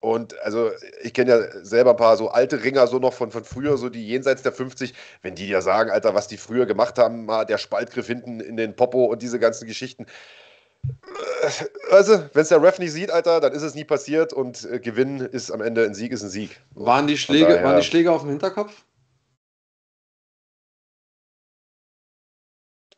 Und 0.00 0.38
also 0.40 0.70
ich 1.02 1.14
kenne 1.14 1.30
ja 1.30 1.64
selber 1.64 1.90
ein 1.90 1.96
paar 1.96 2.16
so 2.16 2.28
alte 2.28 2.62
Ringer 2.64 2.86
so 2.88 2.98
noch 2.98 3.14
von, 3.14 3.30
von 3.30 3.44
früher, 3.44 3.76
so 3.78 3.88
die 3.88 4.06
jenseits 4.06 4.42
der 4.42 4.52
50, 4.52 4.92
wenn 5.22 5.34
die 5.34 5.48
ja 5.48 5.62
sagen, 5.62 5.90
Alter, 5.90 6.14
was 6.14 6.28
die 6.28 6.36
früher 6.36 6.66
gemacht 6.66 6.98
haben, 6.98 7.24
mal 7.26 7.44
der 7.44 7.58
Spaltgriff 7.58 8.06
hinten 8.06 8.40
in 8.40 8.56
den 8.56 8.76
Popo 8.76 9.06
und 9.06 9.22
diese 9.22 9.38
ganzen 9.38 9.66
Geschichten 9.66 10.06
also, 11.90 12.24
wenn 12.32 12.42
es 12.42 12.48
der 12.48 12.62
Ref 12.62 12.78
nicht 12.78 12.92
sieht, 12.92 13.10
Alter, 13.10 13.40
dann 13.40 13.52
ist 13.52 13.62
es 13.62 13.74
nie 13.74 13.84
passiert 13.84 14.32
und 14.32 14.64
äh, 14.64 14.80
Gewinn 14.80 15.20
ist 15.20 15.50
am 15.50 15.60
Ende 15.60 15.84
ein 15.84 15.94
Sieg 15.94 16.12
ist 16.12 16.22
ein 16.22 16.28
Sieg. 16.28 16.60
Waren 16.74 17.06
die 17.06 17.18
Schläge, 17.18 17.46
daher, 17.46 17.64
waren 17.64 17.76
die 17.76 17.86
Schläge 17.86 18.10
auf 18.10 18.22
dem 18.22 18.30
Hinterkopf? 18.30 18.84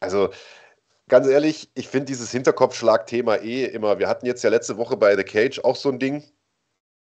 Also, 0.01 0.31
ganz 1.09 1.27
ehrlich, 1.27 1.70
ich 1.74 1.88
finde 1.88 2.07
dieses 2.07 2.31
Hinterkopfschlag-Thema 2.31 3.37
eh 3.37 3.64
immer. 3.64 3.98
Wir 3.98 4.09
hatten 4.09 4.27
jetzt 4.27 4.44
ja 4.44 4.51
letzte 4.51 4.77
Woche 4.77 4.96
bei 4.96 5.16
The 5.16 5.24
Cage 5.24 5.61
auch 5.64 5.77
so 5.77 5.88
ein 5.88 5.98
Ding. 5.98 6.22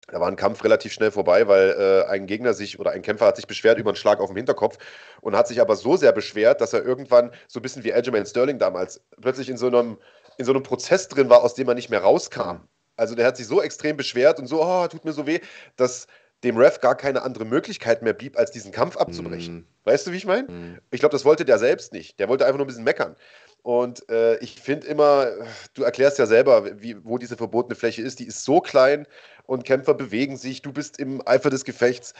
Da 0.08 0.20
war 0.20 0.28
ein 0.28 0.36
Kampf 0.36 0.62
relativ 0.62 0.92
schnell 0.92 1.10
vorbei, 1.10 1.48
weil 1.48 1.70
äh, 1.70 2.10
ein 2.10 2.26
Gegner 2.26 2.52
sich 2.52 2.78
oder 2.78 2.90
ein 2.90 3.00
Kämpfer 3.00 3.26
hat 3.26 3.36
sich 3.36 3.46
beschwert 3.46 3.78
über 3.78 3.88
einen 3.88 3.96
Schlag 3.96 4.20
auf 4.20 4.28
dem 4.28 4.36
Hinterkopf 4.36 4.76
und 5.22 5.34
hat 5.34 5.48
sich 5.48 5.62
aber 5.62 5.76
so 5.76 5.96
sehr 5.96 6.12
beschwert, 6.12 6.60
dass 6.60 6.74
er 6.74 6.84
irgendwann 6.84 7.32
so 7.48 7.58
ein 7.58 7.62
bisschen 7.62 7.84
wie 7.84 7.92
Aljamain 7.92 8.26
Sterling 8.26 8.58
damals 8.58 9.00
plötzlich 9.22 9.48
in 9.48 9.56
so 9.56 9.66
einem 9.66 9.96
in 10.38 10.44
so 10.44 10.52
einem 10.52 10.62
Prozess 10.62 11.08
drin 11.08 11.30
war, 11.30 11.42
aus 11.42 11.54
dem 11.54 11.68
er 11.68 11.74
nicht 11.74 11.90
mehr 11.90 12.02
rauskam. 12.02 12.60
Also 12.96 13.14
der 13.14 13.26
hat 13.26 13.36
sich 13.36 13.46
so 13.46 13.60
extrem 13.60 13.96
beschwert 13.96 14.38
und 14.38 14.46
so, 14.46 14.62
oh, 14.62 14.86
tut 14.86 15.04
mir 15.04 15.12
so 15.12 15.26
weh, 15.26 15.40
dass 15.76 16.06
dem 16.44 16.56
Ref 16.56 16.80
gar 16.80 16.96
keine 16.96 17.22
andere 17.22 17.44
Möglichkeit 17.44 18.02
mehr 18.02 18.12
blieb, 18.12 18.38
als 18.38 18.50
diesen 18.50 18.70
Kampf 18.70 18.96
abzubrechen. 18.96 19.56
Mm. 19.56 19.66
Weißt 19.84 20.06
du, 20.06 20.12
wie 20.12 20.16
ich 20.16 20.26
meine? 20.26 20.48
Mm. 20.48 20.78
Ich 20.90 21.00
glaube, 21.00 21.12
das 21.12 21.24
wollte 21.24 21.44
der 21.44 21.58
selbst 21.58 21.92
nicht. 21.92 22.20
Der 22.20 22.28
wollte 22.28 22.44
einfach 22.44 22.58
nur 22.58 22.66
ein 22.66 22.68
bisschen 22.68 22.84
meckern. 22.84 23.16
Und 23.62 24.06
äh, 24.10 24.36
ich 24.40 24.60
finde 24.60 24.86
immer, 24.86 25.26
du 25.72 25.84
erklärst 25.84 26.18
ja 26.18 26.26
selber, 26.26 26.82
wie, 26.82 27.02
wo 27.02 27.16
diese 27.16 27.38
verbotene 27.38 27.74
Fläche 27.74 28.02
ist. 28.02 28.20
Die 28.20 28.26
ist 28.26 28.44
so 28.44 28.60
klein 28.60 29.06
und 29.46 29.64
Kämpfer 29.64 29.94
bewegen 29.94 30.36
sich. 30.36 30.60
Du 30.60 30.70
bist 30.70 30.98
im 30.98 31.26
Eifer 31.26 31.48
des 31.48 31.64
Gefechts. 31.64 32.12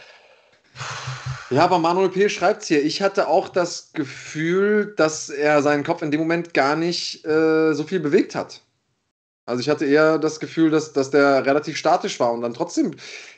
Ja, 1.51 1.65
aber 1.65 1.79
Manuel 1.79 2.09
P. 2.09 2.29
schreibt 2.29 2.63
es 2.63 2.69
hier. 2.69 2.85
Ich 2.85 3.03
hatte 3.03 3.29
auch 3.29 3.49
das 3.49 3.93
Gefühl, 3.93 4.95
dass 4.97 5.29
er 5.29 5.63
seinen 5.63 5.85
Kopf 5.85 6.03
in 6.03 6.11
dem 6.11 6.21
Moment 6.21 6.55
gar 6.55 6.75
nicht 6.75 7.25
äh, 7.25 7.75
so 7.75 7.85
viel 7.85 8.01
bewegt 8.01 8.35
hat. 8.35 8.63
Also 9.47 9.61
ich 9.61 9.69
hatte 9.69 9.85
eher 9.85 10.19
das 10.19 10.41
Gefühl, 10.41 10.71
dass, 10.71 10.93
dass 10.93 11.11
der 11.11 11.45
relativ 11.45 11.77
statisch 11.77 12.19
war 12.19 12.33
und 12.33 12.41
dann 12.41 12.55
trotzdem, 12.55 12.93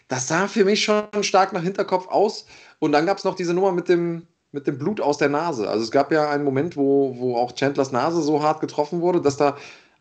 das 0.08 0.28
sah 0.28 0.46
für 0.46 0.64
mich 0.64 0.84
schon 0.84 1.04
stark 1.22 1.52
nach 1.52 1.62
Hinterkopf 1.62 2.06
aus. 2.08 2.46
Und 2.78 2.92
dann 2.92 3.06
gab 3.06 3.18
es 3.18 3.24
noch 3.24 3.34
diese 3.34 3.54
Nummer 3.54 3.72
mit 3.72 3.88
dem, 3.88 4.26
mit 4.52 4.66
dem 4.66 4.78
Blut 4.78 5.00
aus 5.00 5.18
der 5.18 5.28
Nase. 5.28 5.68
Also 5.68 5.84
es 5.84 5.90
gab 5.90 6.12
ja 6.12 6.30
einen 6.30 6.44
Moment, 6.44 6.76
wo, 6.76 7.16
wo 7.18 7.36
auch 7.36 7.54
Chandlers 7.54 7.90
Nase 7.90 8.22
so 8.22 8.42
hart 8.42 8.60
getroffen 8.60 9.00
wurde, 9.00 9.20
dass 9.20 9.36
da 9.36 9.56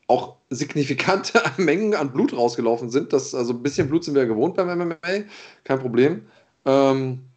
auch 0.07 0.35
signifikante 0.51 1.41
Mengen 1.57 1.95
an 1.95 2.11
Blut 2.11 2.33
rausgelaufen 2.33 2.91
sind. 2.91 3.11
Das, 3.11 3.33
also 3.33 3.53
ein 3.53 3.63
bisschen 3.63 3.89
Blut 3.89 4.03
sind 4.03 4.13
wir 4.13 4.21
ja 4.23 4.27
gewohnt 4.27 4.55
beim 4.55 4.67
MMA, 4.77 4.95
kein 5.63 5.79
Problem. 5.79 6.27
Ähm, 6.65 7.29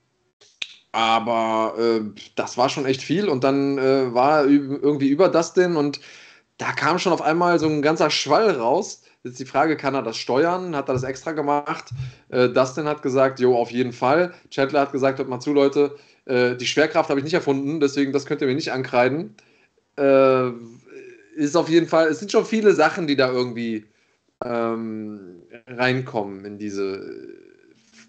aber 0.93 1.75
äh, 1.79 2.01
das 2.35 2.57
war 2.57 2.69
schon 2.69 2.87
echt 2.87 3.03
viel 3.03 3.29
und 3.29 3.45
dann 3.45 3.79
äh, 3.79 4.12
war 4.14 4.47
irgendwie 4.47 5.09
über 5.09 5.29
denn 5.29 5.77
und 5.77 6.01
da 6.57 6.73
kam 6.73 6.99
schon 6.99 7.12
auf 7.12 7.23
einmal 7.23 7.59
so 7.59 7.69
ein 7.69 7.83
ganzer 7.83 8.11
Schwall 8.11 8.51
raus. 8.51 9.03
Jetzt 9.23 9.38
die 9.38 9.45
Frage, 9.45 9.77
kann 9.77 9.95
er 9.95 10.03
das 10.03 10.17
steuern? 10.17 10.75
Hat 10.75 10.88
er 10.88 10.95
das 10.95 11.03
extra 11.03 11.33
gemacht? 11.33 11.91
Äh, 12.31 12.49
Dustin 12.49 12.87
hat 12.87 13.03
gesagt, 13.03 13.41
jo, 13.41 13.57
auf 13.57 13.71
jeden 13.71 13.93
Fall. 13.93 14.33
Chandler 14.51 14.81
hat 14.81 14.93
gesagt, 14.93 15.19
hört 15.19 15.29
mal 15.29 15.41
zu, 15.41 15.53
Leute, 15.53 15.97
äh, 16.25 16.57
die 16.57 16.67
Schwerkraft 16.67 17.11
habe 17.11 17.21
ich 17.21 17.25
nicht 17.25 17.35
erfunden, 17.35 17.81
deswegen 17.81 18.12
das 18.12 18.27
könnt 18.27 18.41
ihr 18.41 18.49
mir 18.49 18.55
nicht 18.55 18.73
ankreiden. 18.73 19.37
Äh, 19.97 20.51
ist 21.37 21.57
auf 21.57 21.69
jeden 21.69 21.87
Fall, 21.87 22.09
es 22.09 22.19
sind 22.19 22.33
schon 22.33 22.45
viele 22.45 22.75
Sachen, 22.75 23.07
die 23.07 23.17
da 23.17 23.31
irgendwie 23.31 23.87
ähm, 24.45 25.43
reinkommen 25.67 26.45
in 26.45 26.59
diese, 26.59 27.37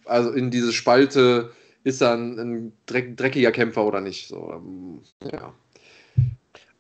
also 0.10 0.32
in 0.32 0.52
diese 0.52 0.74
Spalte, 0.74 1.52
ist 1.84 2.02
er 2.02 2.14
ein, 2.14 2.40
ein 2.40 2.74
dreck, 2.86 3.16
dreckiger 3.18 3.52
Kämpfer 3.52 3.86
oder 3.86 4.02
nicht. 4.02 4.28
So, 4.28 4.52
ähm, 4.54 5.02
ja. 5.24 5.54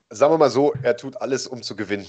Sagen 0.10 0.34
wir 0.34 0.38
mal 0.38 0.50
so, 0.50 0.74
er 0.82 0.98
tut 0.98 1.22
alles, 1.22 1.48
um 1.48 1.62
zu 1.62 1.76
gewinnen. 1.76 2.08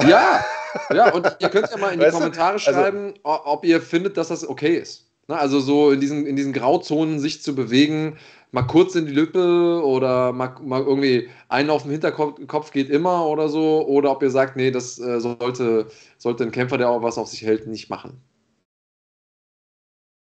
Ja, 0.00 0.44
ja, 0.92 1.12
und 1.12 1.36
ihr 1.38 1.48
könnt 1.48 1.70
ja 1.70 1.76
mal 1.76 1.92
in 1.92 2.00
die 2.00 2.06
weißt 2.06 2.16
Kommentare 2.16 2.58
du? 2.58 2.66
Also 2.66 2.80
schreiben, 2.80 3.14
also, 3.22 3.46
ob 3.46 3.64
ihr 3.64 3.80
findet, 3.80 4.16
dass 4.16 4.28
das 4.28 4.48
okay 4.48 4.76
ist. 4.76 5.06
Na, 5.28 5.36
also 5.36 5.60
so 5.60 5.92
in 5.92 6.00
diesen, 6.00 6.26
in 6.26 6.34
diesen 6.34 6.52
Grauzonen 6.52 7.20
sich 7.20 7.42
zu 7.42 7.54
bewegen, 7.54 8.18
mal 8.50 8.62
kurz 8.62 8.96
in 8.96 9.06
die 9.06 9.12
Lippe 9.12 9.82
oder 9.84 10.32
mal, 10.32 10.56
mal 10.62 10.82
irgendwie 10.82 11.28
einen 11.48 11.70
auf 11.70 11.82
dem 11.82 11.92
Hinterkopf 11.92 12.72
geht 12.72 12.90
immer 12.90 13.26
oder 13.26 13.48
so, 13.48 13.86
oder 13.86 14.10
ob 14.10 14.22
ihr 14.22 14.30
sagt, 14.30 14.56
nee, 14.56 14.72
das 14.72 14.98
äh, 14.98 15.20
sollte, 15.20 15.86
sollte 16.18 16.42
ein 16.42 16.50
Kämpfer, 16.50 16.78
der 16.78 16.90
auch 16.90 17.02
was 17.02 17.18
auf 17.18 17.28
sich 17.28 17.42
hält, 17.42 17.68
nicht 17.68 17.88
machen. 17.88 18.20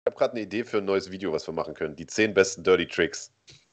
Ich 0.09 0.11
habe 0.11 0.21
gerade 0.21 0.33
eine 0.33 0.41
Idee 0.41 0.65
für 0.65 0.79
ein 0.79 0.87
neues 0.87 1.11
Video, 1.11 1.35
was 1.35 1.47
wir 1.47 1.53
machen 1.53 1.75
können. 1.75 1.95
Die 1.95 2.07
zehn 2.07 2.33
besten 2.33 2.63
Dirty 2.63 2.89
Tricks. 2.89 3.31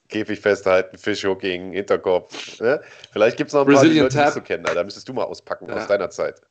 Käfig 0.09 0.41
festhalten, 0.41 0.97
Fishhooking, 0.97 1.71
Hinterkopf. 1.71 2.59
Ne? 2.59 2.81
Vielleicht 3.13 3.37
gibt 3.37 3.47
es 3.47 3.53
noch 3.53 3.61
ein 3.61 3.67
Brazilian 3.67 4.09
paar, 4.09 4.09
die 4.09 4.17
Leute 4.17 4.25
nicht 4.25 4.33
so 4.33 4.41
kennen. 4.41 4.65
Da 4.65 4.83
müsstest 4.83 5.07
du 5.07 5.13
mal 5.13 5.23
auspacken 5.23 5.69
ja. 5.69 5.75
aus 5.77 5.87
deiner 5.87 6.09
Zeit. 6.09 6.41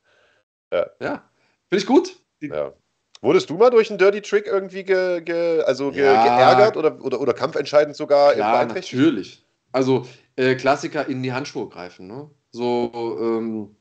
Ja, 0.73 0.87
ja. 0.99 1.23
finde 1.69 1.83
ich 1.83 1.85
gut. 1.85 2.17
Ja. 2.41 2.73
Wurdest 3.21 3.47
du 3.51 3.57
mal 3.57 3.69
durch 3.69 3.91
einen 3.91 3.99
Dirty 3.99 4.23
Trick 4.23 4.47
irgendwie 4.47 4.83
ge, 4.83 5.21
ge, 5.21 5.61
also 5.61 5.91
ge, 5.91 6.01
geärgert 6.01 6.77
oder, 6.77 6.99
oder, 7.03 7.21
oder 7.21 7.33
kampfentscheidend 7.33 7.95
sogar 7.95 8.35
Ja, 8.35 8.65
natürlich. 8.65 9.45
Also 9.71 10.07
äh, 10.35 10.55
Klassiker 10.55 11.07
in 11.07 11.21
die 11.21 11.31
Handschuhe 11.31 11.69
greifen. 11.69 12.07
Ne? 12.07 12.27
So 12.49 13.19
ähm, 13.21 13.75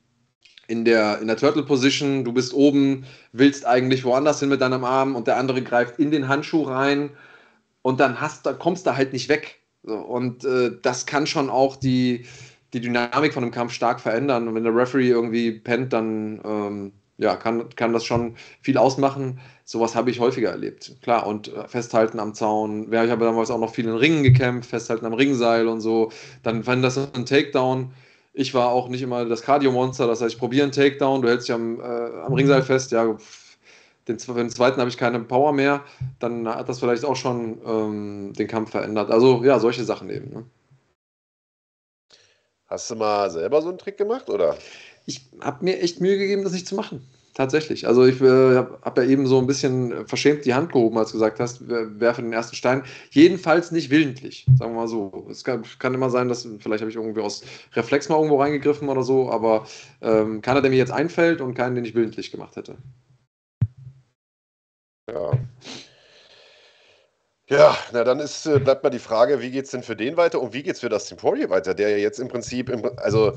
in 0.66 0.84
der, 0.84 1.20
in 1.20 1.26
der 1.26 1.36
Turtle 1.36 1.62
Position, 1.62 2.24
du 2.24 2.32
bist 2.32 2.54
oben, 2.54 3.04
willst 3.32 3.66
eigentlich 3.66 4.04
woanders 4.04 4.40
hin 4.40 4.48
mit 4.48 4.60
deinem 4.60 4.84
Arm 4.84 5.16
und 5.16 5.26
der 5.26 5.36
andere 5.36 5.62
greift 5.62 5.98
in 5.98 6.10
den 6.10 6.28
Handschuh 6.28 6.62
rein 6.62 7.10
und 7.82 8.00
dann 8.00 8.20
hast, 8.20 8.48
kommst 8.58 8.86
du 8.86 8.96
halt 8.96 9.12
nicht 9.12 9.28
weg. 9.28 9.60
Und 9.82 10.44
äh, 10.44 10.70
das 10.80 11.04
kann 11.04 11.26
schon 11.26 11.50
auch 11.50 11.76
die, 11.76 12.24
die 12.72 12.80
Dynamik 12.80 13.34
von 13.34 13.42
einem 13.42 13.52
Kampf 13.52 13.72
stark 13.72 14.00
verändern. 14.00 14.48
Und 14.48 14.54
wenn 14.54 14.64
der 14.64 14.74
Referee 14.74 15.10
irgendwie 15.10 15.52
pennt, 15.52 15.92
dann 15.92 16.40
ähm, 16.44 16.92
ja, 17.18 17.36
kann, 17.36 17.68
kann 17.76 17.92
das 17.92 18.04
schon 18.04 18.36
viel 18.60 18.78
ausmachen. 18.78 19.38
Sowas 19.64 19.94
habe 19.94 20.10
ich 20.10 20.20
häufiger 20.20 20.50
erlebt. 20.50 20.96
Klar, 21.02 21.26
und 21.26 21.48
äh, 21.48 21.68
festhalten 21.68 22.18
am 22.18 22.34
Zaun. 22.34 22.90
Ja, 22.92 23.04
ich 23.04 23.10
habe 23.10 23.24
damals 23.24 23.50
auch 23.50 23.60
noch 23.60 23.74
viel 23.74 23.86
in 23.86 23.94
Ringen 23.94 24.22
gekämpft, 24.22 24.70
festhalten 24.70 25.06
am 25.06 25.12
Ringseil 25.12 25.68
und 25.68 25.80
so. 25.80 26.10
Dann 26.42 26.64
fand 26.64 26.82
das 26.82 26.98
ein 26.98 27.26
Takedown. 27.26 27.92
Ich 28.36 28.52
war 28.52 28.68
auch 28.68 28.88
nicht 28.88 29.00
immer 29.00 29.24
das 29.24 29.42
Cardio-Monster, 29.42 30.08
das 30.08 30.20
heißt, 30.20 30.34
ich 30.34 30.40
probiere 30.40 30.64
einen 30.64 30.72
Takedown, 30.72 31.22
du 31.22 31.28
hältst 31.28 31.48
dich 31.48 31.54
am, 31.54 31.80
äh, 31.80 31.84
am 31.84 32.34
Ringseil 32.34 32.62
fest, 32.62 32.90
ja, 32.90 33.16
den, 34.08 34.18
für 34.18 34.34
den 34.34 34.50
zweiten 34.50 34.80
habe 34.80 34.90
ich 34.90 34.98
keine 34.98 35.20
Power 35.20 35.52
mehr, 35.52 35.84
dann 36.18 36.46
hat 36.48 36.68
das 36.68 36.80
vielleicht 36.80 37.04
auch 37.04 37.16
schon 37.16 37.60
ähm, 37.64 38.32
den 38.34 38.48
Kampf 38.48 38.72
verändert. 38.72 39.10
Also 39.10 39.42
ja, 39.44 39.58
solche 39.58 39.84
Sachen 39.84 40.10
eben. 40.10 40.30
Ne? 40.30 40.44
Hast 42.66 42.90
du 42.90 42.96
mal 42.96 43.30
selber 43.30 43.62
so 43.62 43.68
einen 43.68 43.78
Trick 43.78 43.96
gemacht, 43.96 44.28
oder? 44.28 44.58
Ich 45.06 45.26
habe 45.40 45.64
mir 45.64 45.80
echt 45.80 46.00
Mühe 46.00 46.18
gegeben, 46.18 46.44
das 46.44 46.52
nicht 46.52 46.66
zu 46.66 46.74
machen. 46.74 47.06
Tatsächlich. 47.34 47.88
Also 47.88 48.06
ich 48.06 48.20
äh, 48.20 48.56
habe 48.56 49.02
ja 49.02 49.08
eben 49.08 49.26
so 49.26 49.38
ein 49.38 49.48
bisschen 49.48 50.06
verschämt 50.06 50.44
die 50.44 50.54
Hand 50.54 50.72
gehoben, 50.72 50.96
als 50.98 51.10
du 51.10 51.14
gesagt 51.14 51.40
hast, 51.40 51.68
werfe 51.68 52.22
den 52.22 52.32
ersten 52.32 52.54
Stein. 52.54 52.84
Jedenfalls 53.10 53.72
nicht 53.72 53.90
willentlich, 53.90 54.46
sagen 54.56 54.72
wir 54.72 54.82
mal 54.82 54.88
so. 54.88 55.26
Es 55.28 55.42
kann, 55.42 55.64
kann 55.80 55.94
immer 55.94 56.10
sein, 56.10 56.28
dass 56.28 56.46
vielleicht 56.60 56.82
habe 56.82 56.90
ich 56.90 56.96
irgendwie 56.96 57.20
aus 57.20 57.42
Reflex 57.72 58.08
mal 58.08 58.16
irgendwo 58.16 58.40
reingegriffen 58.40 58.88
oder 58.88 59.02
so, 59.02 59.30
aber 59.30 59.66
ähm, 60.00 60.42
keiner, 60.42 60.62
der 60.62 60.70
mir 60.70 60.76
jetzt 60.76 60.92
einfällt 60.92 61.40
und 61.40 61.54
keinen, 61.54 61.74
den 61.74 61.84
ich 61.84 61.96
willentlich 61.96 62.30
gemacht 62.30 62.54
hätte. 62.54 62.76
Ja. 65.10 65.32
Ja, 67.48 67.76
na 67.92 68.04
dann 68.04 68.20
ist, 68.20 68.46
äh, 68.46 68.60
bleibt 68.60 68.84
mal 68.84 68.90
die 68.90 68.98
Frage, 69.00 69.42
wie 69.42 69.50
geht 69.50 69.64
es 69.64 69.72
denn 69.72 69.82
für 69.82 69.96
den 69.96 70.16
weiter 70.16 70.40
und 70.40 70.54
wie 70.54 70.62
geht 70.62 70.74
es 70.74 70.80
für 70.80 70.88
das 70.88 71.06
Team 71.06 71.18
Poirier 71.18 71.50
weiter, 71.50 71.74
der 71.74 71.90
ja 71.90 71.96
jetzt 71.96 72.20
im 72.20 72.28
Prinzip, 72.28 72.70
im, 72.70 72.88
also 72.96 73.32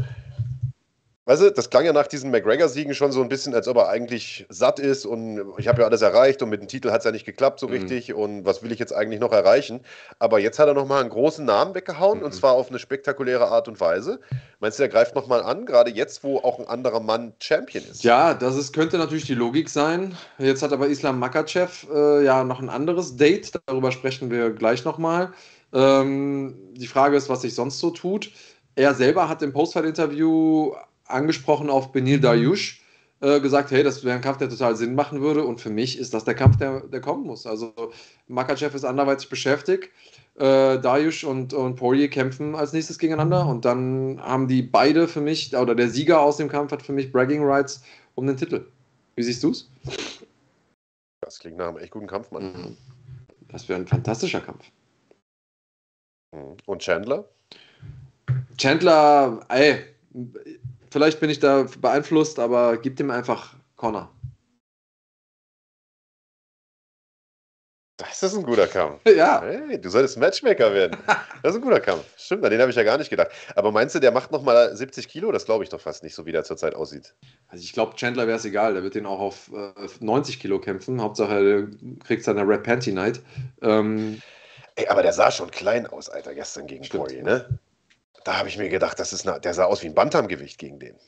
Weißt 1.27 1.41
du, 1.41 1.51
das 1.51 1.69
klang 1.69 1.83
ja 1.83 1.91
nach 1.91 2.07
diesen 2.07 2.31
McGregor-Siegen 2.31 2.95
schon 2.95 3.11
so 3.11 3.21
ein 3.21 3.27
bisschen, 3.27 3.53
als 3.53 3.67
ob 3.67 3.75
er 3.75 3.89
eigentlich 3.89 4.45
satt 4.47 4.79
ist 4.79 5.05
und 5.05 5.41
ich 5.57 5.67
habe 5.67 5.81
ja 5.81 5.85
alles 5.85 6.01
erreicht 6.01 6.41
und 6.41 6.47
mit 6.47 6.61
dem 6.61 6.69
Titel 6.69 6.89
hat 6.89 6.99
es 6.99 7.03
ja 7.05 7.11
nicht 7.11 7.25
geklappt 7.25 7.59
so 7.59 7.67
mhm. 7.67 7.73
richtig 7.73 8.13
und 8.13 8.45
was 8.45 8.63
will 8.63 8.71
ich 8.71 8.79
jetzt 8.79 8.93
eigentlich 8.93 9.19
noch 9.19 9.33
erreichen? 9.33 9.81
Aber 10.19 10.39
jetzt 10.39 10.57
hat 10.57 10.69
er 10.69 10.73
nochmal 10.73 11.01
einen 11.01 11.09
großen 11.09 11.43
Namen 11.43 11.75
weggehauen 11.75 12.19
mhm. 12.19 12.25
und 12.25 12.33
zwar 12.33 12.53
auf 12.53 12.69
eine 12.69 12.79
spektakuläre 12.79 13.49
Art 13.49 13.67
und 13.67 13.81
Weise. 13.81 14.21
Meinst 14.61 14.79
du, 14.79 14.83
er 14.83 14.89
greift 14.89 15.15
nochmal 15.15 15.43
an, 15.43 15.65
gerade 15.65 15.91
jetzt, 15.91 16.23
wo 16.23 16.37
auch 16.37 16.59
ein 16.59 16.67
anderer 16.67 17.01
Mann 17.01 17.33
Champion 17.39 17.83
ist? 17.83 18.05
Ja, 18.05 18.33
das 18.33 18.55
ist, 18.55 18.71
könnte 18.71 18.97
natürlich 18.97 19.25
die 19.25 19.35
Logik 19.35 19.67
sein. 19.67 20.15
Jetzt 20.37 20.63
hat 20.63 20.71
aber 20.71 20.87
Islam 20.87 21.19
Makachev 21.19 21.87
äh, 21.93 22.23
ja 22.23 22.45
noch 22.45 22.61
ein 22.61 22.69
anderes 22.69 23.17
Date, 23.17 23.51
darüber 23.65 23.91
sprechen 23.91 24.31
wir 24.31 24.51
gleich 24.51 24.85
nochmal. 24.85 25.33
Ähm, 25.73 26.55
die 26.71 26.87
Frage 26.87 27.17
ist, 27.17 27.27
was 27.27 27.41
sich 27.41 27.53
sonst 27.53 27.79
so 27.79 27.89
tut. 27.89 28.31
Er 28.75 28.93
selber 28.93 29.27
hat 29.27 29.41
im 29.41 29.51
Postfight-Interview 29.51 30.73
angesprochen 31.07 31.69
auf 31.69 31.91
Benil 31.91 32.19
Dariush, 32.19 32.81
äh, 33.19 33.39
gesagt, 33.39 33.71
hey, 33.71 33.83
das 33.83 34.03
wäre 34.03 34.15
ein 34.15 34.21
Kampf, 34.21 34.37
der 34.37 34.49
total 34.49 34.75
Sinn 34.75 34.93
machen 34.93 35.21
würde. 35.21 35.43
Und 35.43 35.59
für 35.59 35.69
mich 35.69 35.97
ist 35.97 36.13
das 36.13 36.23
der 36.23 36.35
Kampf, 36.35 36.57
der, 36.57 36.81
der 36.81 37.01
kommen 37.01 37.25
muss. 37.25 37.47
Also 37.47 37.73
Makachev 38.27 38.75
ist 38.75 38.85
anderweitig 38.85 39.29
beschäftigt. 39.29 39.89
Äh, 40.35 40.79
Dariush 40.79 41.23
und, 41.23 41.53
und 41.53 41.75
Poirier 41.77 42.09
kämpfen 42.09 42.53
als 42.55 42.73
nächstes 42.73 42.99
gegeneinander. 42.99 43.47
Und 43.47 43.65
dann 43.65 44.21
haben 44.21 44.47
die 44.47 44.61
beide 44.61 45.07
für 45.07 45.21
mich, 45.21 45.55
oder 45.55 45.73
der 45.73 45.89
Sieger 45.89 46.21
aus 46.21 46.37
dem 46.37 46.47
Kampf 46.47 46.71
hat 46.71 46.83
für 46.83 46.93
mich 46.93 47.11
Bragging 47.11 47.43
Rights 47.43 47.81
um 48.15 48.27
den 48.27 48.37
Titel. 48.37 48.67
Wie 49.15 49.23
siehst 49.23 49.43
du 49.43 49.49
es? 49.49 49.69
Das 51.21 51.39
klingt 51.39 51.57
nach 51.57 51.69
einem 51.69 51.77
echt 51.77 51.91
guten 51.91 52.07
Kampf, 52.07 52.31
Mann. 52.31 52.53
Mhm. 52.53 52.77
Das 53.47 53.67
wäre 53.67 53.79
ein 53.79 53.87
fantastischer 53.87 54.41
Kampf. 54.41 54.65
Mhm. 56.35 56.57
Und 56.67 56.81
Chandler? 56.83 57.27
Chandler, 58.57 59.45
ey, 59.49 59.85
Vielleicht 60.97 61.19
bin 61.19 61.29
ich 61.29 61.37
da 61.37 61.67
beeinflusst, 61.79 62.39
aber 62.39 62.75
gib 62.77 62.95
dem 62.95 63.11
einfach 63.11 63.53
Connor. 63.75 64.11
Das 67.97 68.23
ist 68.23 68.35
ein 68.35 68.41
guter 68.41 68.65
Kampf. 68.65 69.01
Ja. 69.15 69.43
Hey, 69.43 69.79
du 69.79 69.89
solltest 69.89 70.17
Matchmaker 70.17 70.73
werden. 70.73 70.97
Das 71.43 71.51
ist 71.53 71.57
ein 71.57 71.61
guter 71.61 71.81
Kampf. 71.81 72.03
Stimmt, 72.17 72.43
an 72.43 72.49
den 72.49 72.59
habe 72.59 72.71
ich 72.71 72.75
ja 72.75 72.81
gar 72.81 72.97
nicht 72.97 73.11
gedacht. 73.11 73.29
Aber 73.55 73.71
meinst 73.71 73.93
du, 73.93 73.99
der 73.99 74.11
macht 74.11 74.31
nochmal 74.31 74.75
70 74.75 75.07
Kilo? 75.07 75.31
Das 75.31 75.45
glaube 75.45 75.63
ich 75.63 75.69
doch 75.69 75.79
fast 75.79 76.01
nicht, 76.01 76.15
so 76.15 76.25
wie 76.25 76.31
der 76.31 76.43
zurzeit 76.43 76.73
aussieht. 76.73 77.13
Also 77.47 77.63
ich 77.63 77.73
glaube, 77.73 77.95
Chandler 77.95 78.25
wäre 78.25 78.39
es 78.39 78.45
egal. 78.45 78.73
Der 78.73 78.81
wird 78.81 78.95
den 78.95 79.05
auch 79.05 79.19
auf 79.19 79.51
äh, 79.53 79.87
90 79.99 80.39
Kilo 80.39 80.59
kämpfen. 80.59 80.99
Hauptsache, 80.99 81.35
er 81.35 81.67
kriegt 82.03 82.23
seine 82.23 82.41
Red 82.41 82.63
Panty 82.63 82.91
Night. 82.91 83.21
Ähm, 83.61 84.19
Ey, 84.73 84.87
aber 84.87 85.03
der 85.03 85.13
sah 85.13 85.29
schon 85.29 85.51
klein 85.51 85.85
aus, 85.85 86.09
Alter, 86.09 86.33
gestern 86.33 86.65
gegen 86.65 86.89
Poirier, 86.89 87.21
ne? 87.21 87.59
Da 88.27 88.37
habe 88.37 88.49
ich 88.49 88.57
mir 88.57 88.67
gedacht, 88.67 88.99
das 88.99 89.13
ist 89.13 89.25
eine, 89.25 89.39
der 89.39 89.53
sah 89.53 89.63
aus 89.63 89.83
wie 89.83 89.87
ein 89.87 89.95
Bantamgewicht 89.95 90.57
gegen 90.57 90.79
den. 90.79 90.99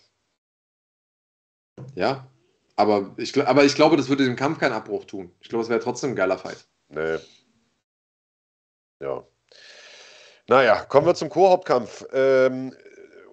Ja, 1.94 2.32
aber 2.78 3.14
ich, 3.18 3.38
aber 3.46 3.66
ich 3.66 3.76
glaube, 3.76 3.98
das 3.98 4.08
würde 4.08 4.24
dem 4.24 4.38
Kampf 4.38 4.58
keinen 4.58 4.72
Abbruch 4.72 5.04
tun. 5.04 5.36
Ich 5.42 5.50
glaube, 5.50 5.64
es 5.64 5.70
wäre 5.70 5.82
trotzdem 5.82 6.12
ein 6.12 6.16
geiler 6.16 6.38
Fight. 6.38 6.66
Nee. 6.88 7.18
Ja. 9.02 9.28
Naja, 10.48 10.86
kommen 10.86 11.08
wir 11.08 11.14
zum 11.14 11.28
Co-Hauptkampf. 11.28 12.06
Ähm, 12.14 12.74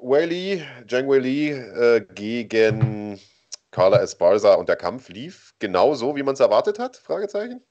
Whaley, 0.03 0.67
Zhang 0.89 1.09
Whaley 1.09 1.53
äh, 1.53 2.01
gegen 2.13 3.21
Carla 3.71 4.03
Esparza 4.03 4.55
und 4.55 4.69
der 4.69 4.75
Kampf 4.75 5.11
lief 5.11 5.55
genau 5.61 5.95
so, 5.95 6.17
wie 6.17 6.25
man 6.25 6.35
es 6.35 6.41
erwartet 6.41 6.81
hat? 6.81 6.97
Fragezeichen. 6.97 7.65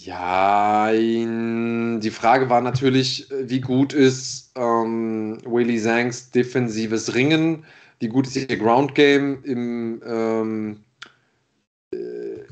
Ja, 0.00 0.92
die 0.92 2.10
Frage 2.10 2.48
war 2.48 2.60
natürlich, 2.60 3.28
wie 3.30 3.60
gut 3.60 3.92
ist 3.92 4.52
ähm, 4.54 5.38
Willy 5.44 5.80
Zangs 5.80 6.30
defensives 6.30 7.14
Ringen, 7.14 7.64
wie 7.98 8.06
gut 8.08 8.26
ist 8.28 8.36
ihr 8.36 8.56
Ground 8.56 8.94
Game 8.94 9.42
im, 9.42 10.00
ähm, 10.06 10.84
äh, 11.92 12.44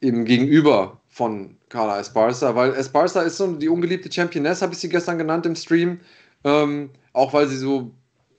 im 0.00 0.24
Gegenüber 0.24 1.00
von 1.08 1.56
Carla 1.68 2.00
Esparza, 2.00 2.56
weil 2.56 2.74
Esparza 2.74 3.22
ist 3.22 3.36
so 3.36 3.52
die 3.54 3.68
ungeliebte 3.68 4.10
Championess, 4.12 4.60
habe 4.62 4.72
ich 4.72 4.80
sie 4.80 4.88
gestern 4.88 5.18
genannt 5.18 5.46
im 5.46 5.54
Stream, 5.54 6.00
ähm, 6.42 6.90
auch 7.12 7.32
weil 7.32 7.46
sie 7.46 7.58
so 7.58 7.92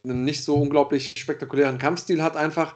einen 0.04 0.26
nicht 0.26 0.44
so 0.44 0.56
unglaublich 0.56 1.16
spektakulären 1.18 1.78
Kampfstil 1.78 2.22
hat 2.22 2.36
einfach. 2.36 2.76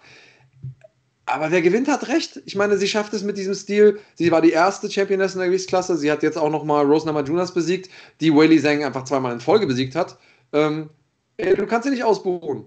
Aber 1.33 1.49
wer 1.49 1.63
gewinnt, 1.63 1.87
hat 1.87 2.09
recht. 2.09 2.43
Ich 2.45 2.55
meine, 2.55 2.77
sie 2.77 2.87
schafft 2.87 3.11
es 3.15 3.23
mit 3.23 3.39
diesem 3.39 3.55
Stil. 3.55 3.99
Sie 4.13 4.31
war 4.31 4.39
die 4.39 4.51
erste 4.51 4.91
Championess 4.91 5.33
in 5.33 5.39
der 5.39 5.47
Gewichtsklasse. 5.47 5.97
Sie 5.97 6.11
hat 6.11 6.21
jetzt 6.21 6.37
auch 6.37 6.51
nochmal 6.51 6.85
Rose 6.85 7.07
Namajunas 7.07 7.55
besiegt, 7.55 7.89
die 8.21 8.31
Whaley 8.31 8.61
Zhang 8.61 8.83
einfach 8.83 9.03
zweimal 9.03 9.33
in 9.33 9.39
Folge 9.39 9.65
besiegt 9.65 9.95
hat. 9.95 10.19
Ähm, 10.51 10.91
ey, 11.37 11.55
du 11.55 11.65
kannst 11.65 11.85
sie 11.85 11.89
nicht 11.89 12.03
ausbuchen. 12.03 12.65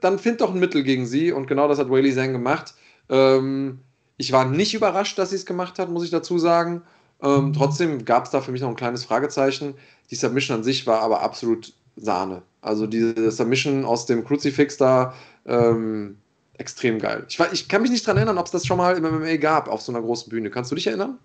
Dann 0.00 0.20
find 0.20 0.40
doch 0.40 0.54
ein 0.54 0.60
Mittel 0.60 0.84
gegen 0.84 1.06
sie. 1.06 1.32
Und 1.32 1.48
genau 1.48 1.66
das 1.66 1.80
hat 1.80 1.90
Whaley 1.90 2.14
Zhang 2.14 2.30
gemacht. 2.30 2.74
Ähm, 3.08 3.80
ich 4.16 4.30
war 4.30 4.44
nicht 4.44 4.74
überrascht, 4.74 5.18
dass 5.18 5.30
sie 5.30 5.36
es 5.36 5.44
gemacht 5.44 5.80
hat, 5.80 5.90
muss 5.90 6.04
ich 6.04 6.10
dazu 6.10 6.38
sagen. 6.38 6.82
Ähm, 7.20 7.52
trotzdem 7.52 8.04
gab 8.04 8.26
es 8.26 8.30
da 8.30 8.40
für 8.40 8.52
mich 8.52 8.60
noch 8.60 8.68
ein 8.68 8.76
kleines 8.76 9.02
Fragezeichen. 9.02 9.74
Die 10.12 10.14
Submission 10.14 10.58
an 10.58 10.62
sich 10.62 10.86
war 10.86 11.00
aber 11.00 11.22
absolut 11.22 11.72
Sahne. 11.96 12.42
Also 12.60 12.86
diese 12.86 13.32
Submission 13.32 13.84
aus 13.84 14.06
dem 14.06 14.24
Crucifix 14.24 14.76
da, 14.76 15.14
ähm, 15.46 16.18
extrem 16.58 16.98
geil. 16.98 17.24
Ich, 17.28 17.38
ich 17.52 17.68
kann 17.68 17.82
mich 17.82 17.90
nicht 17.90 18.06
daran 18.06 18.18
erinnern, 18.18 18.38
ob 18.38 18.46
es 18.46 18.52
das 18.52 18.66
schon 18.66 18.78
mal 18.78 18.96
im 18.96 19.04
MMA 19.04 19.36
gab 19.36 19.68
auf 19.68 19.82
so 19.82 19.92
einer 19.92 20.02
großen 20.02 20.30
Bühne. 20.30 20.50
Kannst 20.50 20.70
du 20.70 20.74
dich 20.74 20.86
erinnern? 20.86 21.18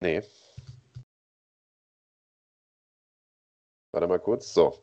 Nee. 0.00 0.22
Warte 3.92 4.06
mal 4.06 4.18
kurz. 4.18 4.52
So. 4.52 4.78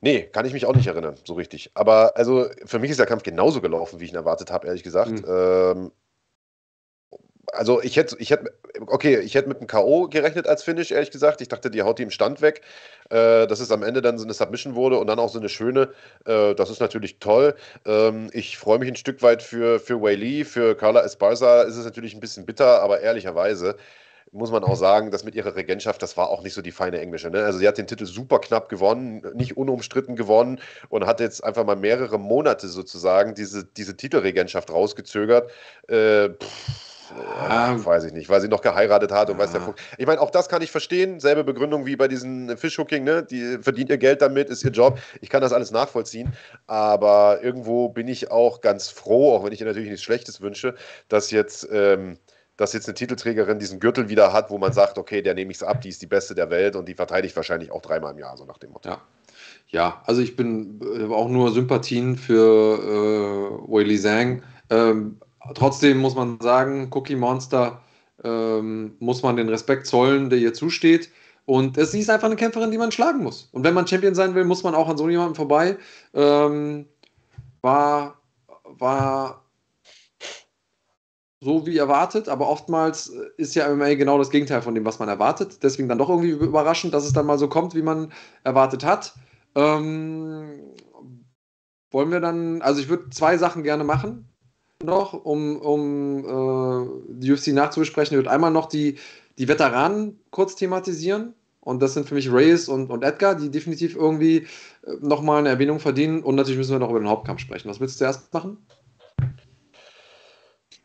Nee, 0.00 0.24
kann 0.24 0.44
ich 0.44 0.52
mich 0.52 0.66
auch 0.66 0.74
nicht 0.74 0.88
erinnern, 0.88 1.14
so 1.24 1.34
richtig. 1.34 1.70
Aber 1.74 2.16
also 2.16 2.46
für 2.64 2.80
mich 2.80 2.90
ist 2.90 2.98
der 2.98 3.06
Kampf 3.06 3.22
genauso 3.22 3.60
gelaufen, 3.60 4.00
wie 4.00 4.04
ich 4.04 4.10
ihn 4.10 4.16
erwartet 4.16 4.50
habe, 4.50 4.66
ehrlich 4.66 4.82
gesagt. 4.82 5.12
Mhm. 5.12 5.24
Ähm, 5.28 5.92
also 7.52 7.82
ich 7.82 7.96
hätte, 7.96 8.16
ich 8.18 8.30
hätte, 8.30 8.52
okay, 8.86 9.18
ich 9.18 9.34
hätte 9.34 9.48
mit 9.48 9.58
einem 9.58 9.66
K.O. 9.66 10.08
gerechnet 10.08 10.46
als 10.46 10.62
Finish, 10.62 10.90
ehrlich 10.90 11.10
gesagt. 11.10 11.40
Ich 11.40 11.48
dachte, 11.48 11.70
die 11.70 11.82
haut 11.82 11.98
die 11.98 12.04
im 12.04 12.10
Stand 12.10 12.40
weg. 12.40 12.62
Äh, 13.10 13.46
dass 13.46 13.60
es 13.60 13.70
am 13.70 13.82
Ende 13.82 14.00
dann 14.00 14.16
so 14.16 14.24
eine 14.24 14.32
Submission 14.32 14.74
wurde 14.74 14.98
und 14.98 15.06
dann 15.06 15.18
auch 15.18 15.28
so 15.28 15.38
eine 15.38 15.50
schöne, 15.50 15.90
äh, 16.24 16.54
das 16.54 16.70
ist 16.70 16.80
natürlich 16.80 17.18
toll. 17.18 17.54
Ähm, 17.84 18.30
ich 18.32 18.56
freue 18.56 18.78
mich 18.78 18.88
ein 18.88 18.96
Stück 18.96 19.20
weit 19.22 19.42
für, 19.42 19.80
für 19.80 20.00
Wei 20.00 20.14
Lee, 20.14 20.44
für 20.44 20.74
Carla 20.74 21.02
Esparza 21.02 21.62
ist 21.62 21.76
es 21.76 21.84
natürlich 21.84 22.14
ein 22.14 22.20
bisschen 22.20 22.46
bitter, 22.46 22.80
aber 22.80 23.00
ehrlicherweise 23.00 23.76
muss 24.30 24.50
man 24.50 24.64
auch 24.64 24.76
sagen, 24.76 25.10
dass 25.10 25.24
mit 25.24 25.34
ihrer 25.34 25.56
Regentschaft, 25.56 26.02
das 26.02 26.16
war 26.16 26.30
auch 26.30 26.42
nicht 26.42 26.54
so 26.54 26.62
die 26.62 26.72
feine 26.72 27.00
Englische. 27.00 27.28
Ne? 27.28 27.44
Also 27.44 27.58
sie 27.58 27.68
hat 27.68 27.76
den 27.76 27.86
Titel 27.86 28.06
super 28.06 28.38
knapp 28.38 28.70
gewonnen, 28.70 29.22
nicht 29.34 29.58
unumstritten 29.58 30.16
gewonnen 30.16 30.58
und 30.88 31.04
hat 31.04 31.20
jetzt 31.20 31.44
einfach 31.44 31.66
mal 31.66 31.76
mehrere 31.76 32.18
Monate 32.18 32.68
sozusagen 32.68 33.34
diese, 33.34 33.64
diese 33.64 33.94
Titelregentschaft 33.94 34.70
rausgezögert. 34.70 35.50
Äh, 35.88 36.30
pff, 36.30 36.91
ja, 37.48 37.84
weiß 37.84 38.04
ich 38.04 38.12
nicht, 38.12 38.28
weil 38.28 38.40
sie 38.40 38.48
noch 38.48 38.60
geheiratet 38.60 39.12
hat 39.12 39.30
und 39.30 39.36
ja. 39.36 39.42
weiß 39.42 39.52
der 39.52 39.60
Fuchs. 39.60 39.82
Ich 39.98 40.06
meine, 40.06 40.20
auch 40.20 40.30
das 40.30 40.48
kann 40.48 40.62
ich 40.62 40.70
verstehen. 40.70 41.20
Selbe 41.20 41.44
Begründung 41.44 41.86
wie 41.86 41.96
bei 41.96 42.08
diesen 42.08 42.56
Fishhooking, 42.56 43.04
ne? 43.04 43.22
Die 43.22 43.58
verdient 43.60 43.90
ihr 43.90 43.98
Geld 43.98 44.22
damit, 44.22 44.48
ist 44.48 44.64
ihr 44.64 44.70
Job. 44.70 44.98
Ich 45.20 45.28
kann 45.28 45.42
das 45.42 45.52
alles 45.52 45.70
nachvollziehen. 45.70 46.32
Aber 46.66 47.40
irgendwo 47.42 47.88
bin 47.88 48.08
ich 48.08 48.30
auch 48.30 48.60
ganz 48.60 48.88
froh, 48.88 49.34
auch 49.34 49.44
wenn 49.44 49.52
ich 49.52 49.60
ihr 49.60 49.66
natürlich 49.66 49.88
nichts 49.88 50.02
Schlechtes 50.02 50.40
wünsche, 50.40 50.74
dass 51.08 51.30
jetzt. 51.30 51.68
Ähm, 51.70 52.18
dass 52.58 52.74
jetzt 52.74 52.86
eine 52.86 52.94
Titelträgerin 52.94 53.58
diesen 53.58 53.80
Gürtel 53.80 54.08
wieder 54.08 54.32
hat, 54.32 54.50
wo 54.50 54.58
man 54.58 54.72
sagt, 54.72 54.98
okay, 54.98 55.22
der 55.22 55.34
nehme 55.34 55.50
ich 55.50 55.56
es 55.56 55.62
ab, 55.62 55.80
die 55.80 55.88
ist 55.88 56.02
die 56.02 56.06
beste 56.06 56.34
der 56.34 56.50
Welt 56.50 56.76
und 56.76 56.86
die 56.86 56.94
verteidigt 56.94 57.34
wahrscheinlich 57.34 57.72
auch 57.72 57.80
dreimal 57.80 58.12
im 58.12 58.18
Jahr, 58.18 58.36
so 58.36 58.44
nach 58.44 58.58
dem 58.58 58.72
Motto. 58.72 58.90
Ja, 58.90 59.00
ja 59.68 60.02
also 60.04 60.20
ich 60.20 60.36
bin 60.36 60.80
äh, 60.82 61.12
auch 61.12 61.28
nur 61.28 61.50
Sympathien 61.50 62.16
für 62.16 62.78
äh, 62.78 63.72
Weili 63.72 63.98
Zhang. 63.98 64.42
Ähm, 64.70 65.18
trotzdem 65.54 65.98
muss 65.98 66.14
man 66.14 66.38
sagen, 66.40 66.88
Cookie 66.92 67.16
Monster 67.16 67.80
ähm, 68.24 68.96
muss 69.00 69.22
man 69.22 69.36
den 69.36 69.48
Respekt 69.48 69.86
zollen, 69.86 70.30
der 70.30 70.38
ihr 70.38 70.54
zusteht. 70.54 71.10
Und 71.44 71.76
sie 71.76 72.00
ist 72.00 72.10
einfach 72.10 72.26
eine 72.26 72.36
Kämpferin, 72.36 72.70
die 72.70 72.78
man 72.78 72.92
schlagen 72.92 73.22
muss. 73.22 73.48
Und 73.52 73.64
wenn 73.64 73.74
man 73.74 73.86
Champion 73.86 74.14
sein 74.14 74.34
will, 74.34 74.44
muss 74.44 74.62
man 74.62 74.74
auch 74.74 74.88
an 74.88 74.96
so 74.96 75.08
jemandem 75.08 75.34
vorbei. 75.34 75.76
Ähm, 76.14 76.86
war, 77.62 78.20
war 78.64 79.44
so 81.40 81.66
wie 81.66 81.76
erwartet, 81.76 82.28
aber 82.28 82.48
oftmals 82.48 83.12
ist 83.36 83.56
ja 83.56 83.68
MMA 83.74 83.94
genau 83.94 84.18
das 84.18 84.30
Gegenteil 84.30 84.62
von 84.62 84.76
dem, 84.76 84.84
was 84.84 85.00
man 85.00 85.08
erwartet. 85.08 85.64
Deswegen 85.64 85.88
dann 85.88 85.98
doch 85.98 86.08
irgendwie 86.08 86.30
überraschend, 86.30 86.94
dass 86.94 87.04
es 87.04 87.12
dann 87.12 87.26
mal 87.26 87.38
so 87.38 87.48
kommt, 87.48 87.74
wie 87.74 87.82
man 87.82 88.12
erwartet 88.44 88.84
hat. 88.84 89.14
Ähm, 89.56 90.60
wollen 91.90 92.12
wir 92.12 92.20
dann, 92.20 92.62
also 92.62 92.80
ich 92.80 92.88
würde 92.88 93.10
zwei 93.10 93.36
Sachen 93.36 93.64
gerne 93.64 93.82
machen 93.82 94.31
noch, 94.84 95.12
um, 95.12 95.56
um 95.56 96.18
äh, 96.24 96.88
die 97.08 97.32
UFC 97.32 97.48
nachzubesprechen. 97.48 98.14
Ich 98.14 98.18
würde 98.18 98.30
einmal 98.30 98.50
noch 98.50 98.66
die, 98.66 98.98
die 99.38 99.48
Veteranen 99.48 100.20
kurz 100.30 100.54
thematisieren. 100.56 101.34
Und 101.60 101.80
das 101.80 101.94
sind 101.94 102.08
für 102.08 102.16
mich 102.16 102.32
Reyes 102.32 102.68
und, 102.68 102.90
und 102.90 103.04
Edgar, 103.04 103.36
die 103.36 103.48
definitiv 103.48 103.94
irgendwie 103.94 104.38
äh, 104.84 104.92
nochmal 105.00 105.38
eine 105.38 105.48
Erwähnung 105.48 105.78
verdienen. 105.78 106.22
Und 106.22 106.34
natürlich 106.34 106.58
müssen 106.58 106.72
wir 106.72 106.80
noch 106.80 106.90
über 106.90 106.98
den 106.98 107.08
Hauptkampf 107.08 107.40
sprechen. 107.40 107.68
Was 107.68 107.78
willst 107.78 107.96
du 107.96 107.98
zuerst 108.00 108.32
machen? 108.34 108.58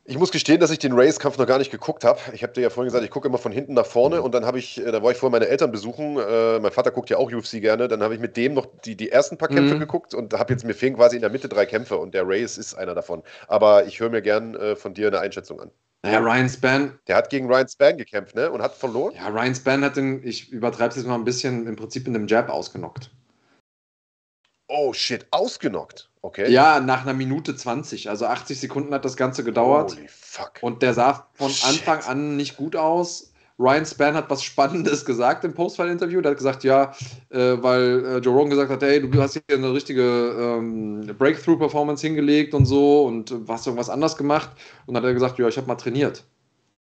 Ich 0.10 0.18
muss 0.18 0.32
gestehen, 0.32 0.62
dass 0.62 0.72
ich 0.72 0.80
den 0.80 0.94
Race-Kampf 0.94 1.38
noch 1.38 1.46
gar 1.46 1.58
nicht 1.58 1.70
geguckt 1.70 2.06
habe. 2.06 2.22
Ich 2.32 2.42
habe 2.42 2.54
dir 2.54 2.62
ja 2.62 2.70
vorhin 2.70 2.88
gesagt, 2.88 3.04
ich 3.04 3.12
gucke 3.12 3.28
immer 3.28 3.38
von 3.38 3.52
hinten 3.52 3.74
nach 3.74 3.86
vorne 3.86 4.22
und 4.22 4.34
dann 4.34 4.46
habe 4.46 4.58
ich, 4.58 4.80
äh, 4.80 4.90
da 4.90 5.04
war 5.04 5.12
ich 5.12 5.18
vorher 5.18 5.38
meine 5.38 5.50
Eltern 5.50 5.70
besuchen. 5.70 6.18
Äh, 6.18 6.60
mein 6.60 6.72
Vater 6.72 6.92
guckt 6.92 7.10
ja 7.10 7.18
auch 7.18 7.30
UFC 7.30 7.60
gerne. 7.60 7.90
Dann 7.90 8.02
habe 8.02 8.14
ich 8.14 8.22
mit 8.22 8.38
dem 8.38 8.54
noch 8.54 8.68
die, 8.86 8.96
die 8.96 9.12
ersten 9.12 9.38
paar 9.38 9.50
Kämpfe 9.50 9.76
mhm. 9.76 9.80
geguckt 9.80 10.14
und 10.14 10.34
habe 10.34 10.54
jetzt 10.54 10.64
mir 10.64 10.76
fehlen 10.76 10.96
quasi 10.96 11.18
in 11.18 11.22
der 11.22 11.30
Mitte 11.30 11.50
drei 11.50 11.66
Kämpfe 11.66 11.98
und 11.98 12.14
der 12.14 12.24
Race 12.26 12.58
ist 12.58 12.74
einer 12.74 12.96
davon. 12.96 13.22
Aber 13.50 13.86
ich 13.86 14.00
höre 14.00 14.10
mir 14.10 14.22
gern 14.22 14.56
äh, 14.56 14.78
von 14.78 14.94
dir 14.94 15.08
eine 15.08 15.20
Einschätzung 15.20 15.60
an. 15.60 15.72
Naja, 16.04 16.20
Ryan 16.20 16.48
Span. 16.48 17.00
Der 17.08 17.18
hat 17.18 17.30
gegen 17.30 17.48
Ryan 17.48 17.68
Span 17.68 17.98
gekämpft, 17.98 18.34
ne? 18.34 18.50
Und 18.50 18.62
hat 18.62 18.76
verloren. 18.76 19.14
Ja, 19.14 19.28
Ryan 19.28 19.56
Span 19.56 19.84
hat 19.84 19.98
den, 19.98 20.26
ich 20.26 20.54
übertreibe 20.54 20.92
es 20.92 20.96
jetzt 20.96 21.08
mal 21.08 21.16
ein 21.16 21.26
bisschen, 21.26 21.68
im 21.68 21.76
Prinzip 21.76 22.08
in 22.08 22.16
einem 22.16 22.28
Jab 22.28 22.48
ausgenockt. 22.50 23.12
Oh 24.70 24.94
shit, 24.94 25.28
ausgenockt. 25.32 26.10
Okay. 26.28 26.52
Ja, 26.52 26.82
nach 26.82 27.04
einer 27.04 27.14
Minute 27.14 27.56
20. 27.56 28.10
Also 28.10 28.26
80 28.26 28.60
Sekunden 28.60 28.94
hat 28.94 29.06
das 29.06 29.16
Ganze 29.16 29.46
gedauert. 29.46 29.96
Holy 29.96 30.08
fuck. 30.10 30.52
Und 30.60 30.82
der 30.82 30.94
sah 30.94 31.30
von 31.36 31.50
shit. 31.50 31.70
Anfang 31.70 32.04
an 32.04 32.36
nicht 32.36 32.58
gut 32.58 32.76
aus. 32.76 33.32
Ryan 33.58 33.86
Span 33.86 34.14
hat 34.14 34.30
was 34.30 34.44
Spannendes 34.44 35.06
gesagt 35.06 35.46
im 35.46 35.54
Postfall-Interview. 35.54 36.20
Der 36.20 36.32
hat 36.32 36.38
gesagt, 36.38 36.66
ja, 36.66 36.92
äh, 37.30 37.56
weil 37.62 38.06
äh, 38.06 38.18
Joe 38.18 38.34
Rogan 38.34 38.50
gesagt 38.50 38.70
hat, 38.70 38.82
hey, 38.82 39.10
du 39.10 39.22
hast 39.22 39.36
hier 39.36 39.58
eine 39.58 39.74
richtige 39.74 40.02
ähm, 40.04 41.10
Breakthrough-Performance 41.18 42.06
hingelegt 42.06 42.54
und 42.54 42.66
so 42.66 43.06
und 43.06 43.32
äh, 43.32 43.36
hast 43.48 43.66
irgendwas 43.66 43.90
anders 43.90 44.18
gemacht. 44.18 44.50
Und 44.86 44.96
dann 44.96 45.04
hat 45.04 45.10
er 45.10 45.14
gesagt, 45.14 45.40
ja, 45.40 45.48
ich 45.48 45.56
habe 45.56 45.68
mal 45.68 45.76
trainiert. 45.76 46.26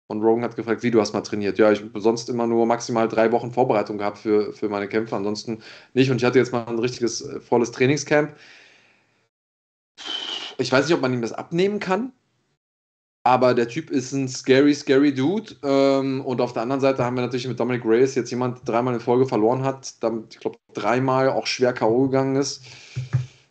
Und 0.08 0.22
Rogan 0.22 0.44
hat 0.44 0.54
gefragt, 0.54 0.82
wie 0.82 0.90
du 0.90 1.00
hast 1.00 1.14
mal 1.14 1.22
trainiert. 1.22 1.56
Ja, 1.58 1.72
ich 1.72 1.80
habe 1.80 1.98
sonst 1.98 2.28
immer 2.28 2.46
nur 2.46 2.66
maximal 2.66 3.08
drei 3.08 3.32
Wochen 3.32 3.52
Vorbereitung 3.52 3.96
gehabt 3.96 4.18
für, 4.18 4.52
für 4.52 4.68
meine 4.68 4.86
Kämpfe, 4.86 5.16
ansonsten 5.16 5.62
nicht. 5.94 6.10
Und 6.10 6.18
ich 6.18 6.24
hatte 6.24 6.38
jetzt 6.38 6.52
mal 6.52 6.66
ein 6.66 6.78
richtiges 6.78 7.22
äh, 7.22 7.40
volles 7.40 7.70
Trainingscamp. 7.70 8.34
Ich 10.60 10.70
weiß 10.70 10.86
nicht, 10.86 10.94
ob 10.94 11.00
man 11.00 11.14
ihm 11.14 11.22
das 11.22 11.32
abnehmen 11.32 11.80
kann, 11.80 12.12
aber 13.24 13.54
der 13.54 13.68
Typ 13.68 13.90
ist 13.90 14.12
ein 14.12 14.28
scary, 14.28 14.74
scary 14.74 15.14
Dude. 15.14 15.56
Ähm, 15.62 16.24
und 16.24 16.40
auf 16.40 16.52
der 16.52 16.62
anderen 16.62 16.80
Seite 16.80 17.04
haben 17.04 17.16
wir 17.16 17.22
natürlich 17.22 17.48
mit 17.48 17.58
Dominic 17.58 17.84
Reyes 17.84 18.14
jetzt 18.14 18.30
jemand 18.30 18.66
dreimal 18.68 18.94
in 18.94 19.00
Folge 19.00 19.26
verloren 19.26 19.64
hat, 19.64 20.02
damit, 20.02 20.34
ich 20.34 20.40
glaube, 20.40 20.58
dreimal 20.74 21.30
auch 21.30 21.46
schwer 21.46 21.72
K.O. 21.72 22.04
gegangen 22.04 22.36
ist. 22.36 22.62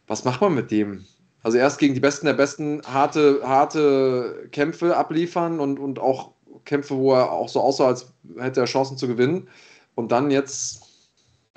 Was 0.07 0.24
macht 0.24 0.41
man 0.41 0.55
mit 0.55 0.72
dem? 0.72 1.05
Also 1.41 1.57
erst 1.57 1.80
gegen 1.80 1.93
die 1.93 1.99
Besten 1.99 2.26
der 2.26 2.34
Besten 2.34 2.82
harte, 2.86 3.41
harte 3.43 4.47
Kämpfe 4.51 4.97
abliefern 4.97 5.60
und, 5.60 5.80
und 5.80 5.99
auch 5.99 6.34
Kämpfe, 6.66 6.95
wo 6.95 7.14
er 7.14 7.32
auch 7.32 7.49
so 7.49 7.62
aussah, 7.62 7.88
als 7.88 8.12
hätte 8.38 8.60
er 8.60 8.66
Chancen 8.66 8.97
zu 8.97 9.07
gewinnen. 9.07 9.47
Und 9.95 10.12
dann 10.12 10.32
jetzt, 10.32 10.84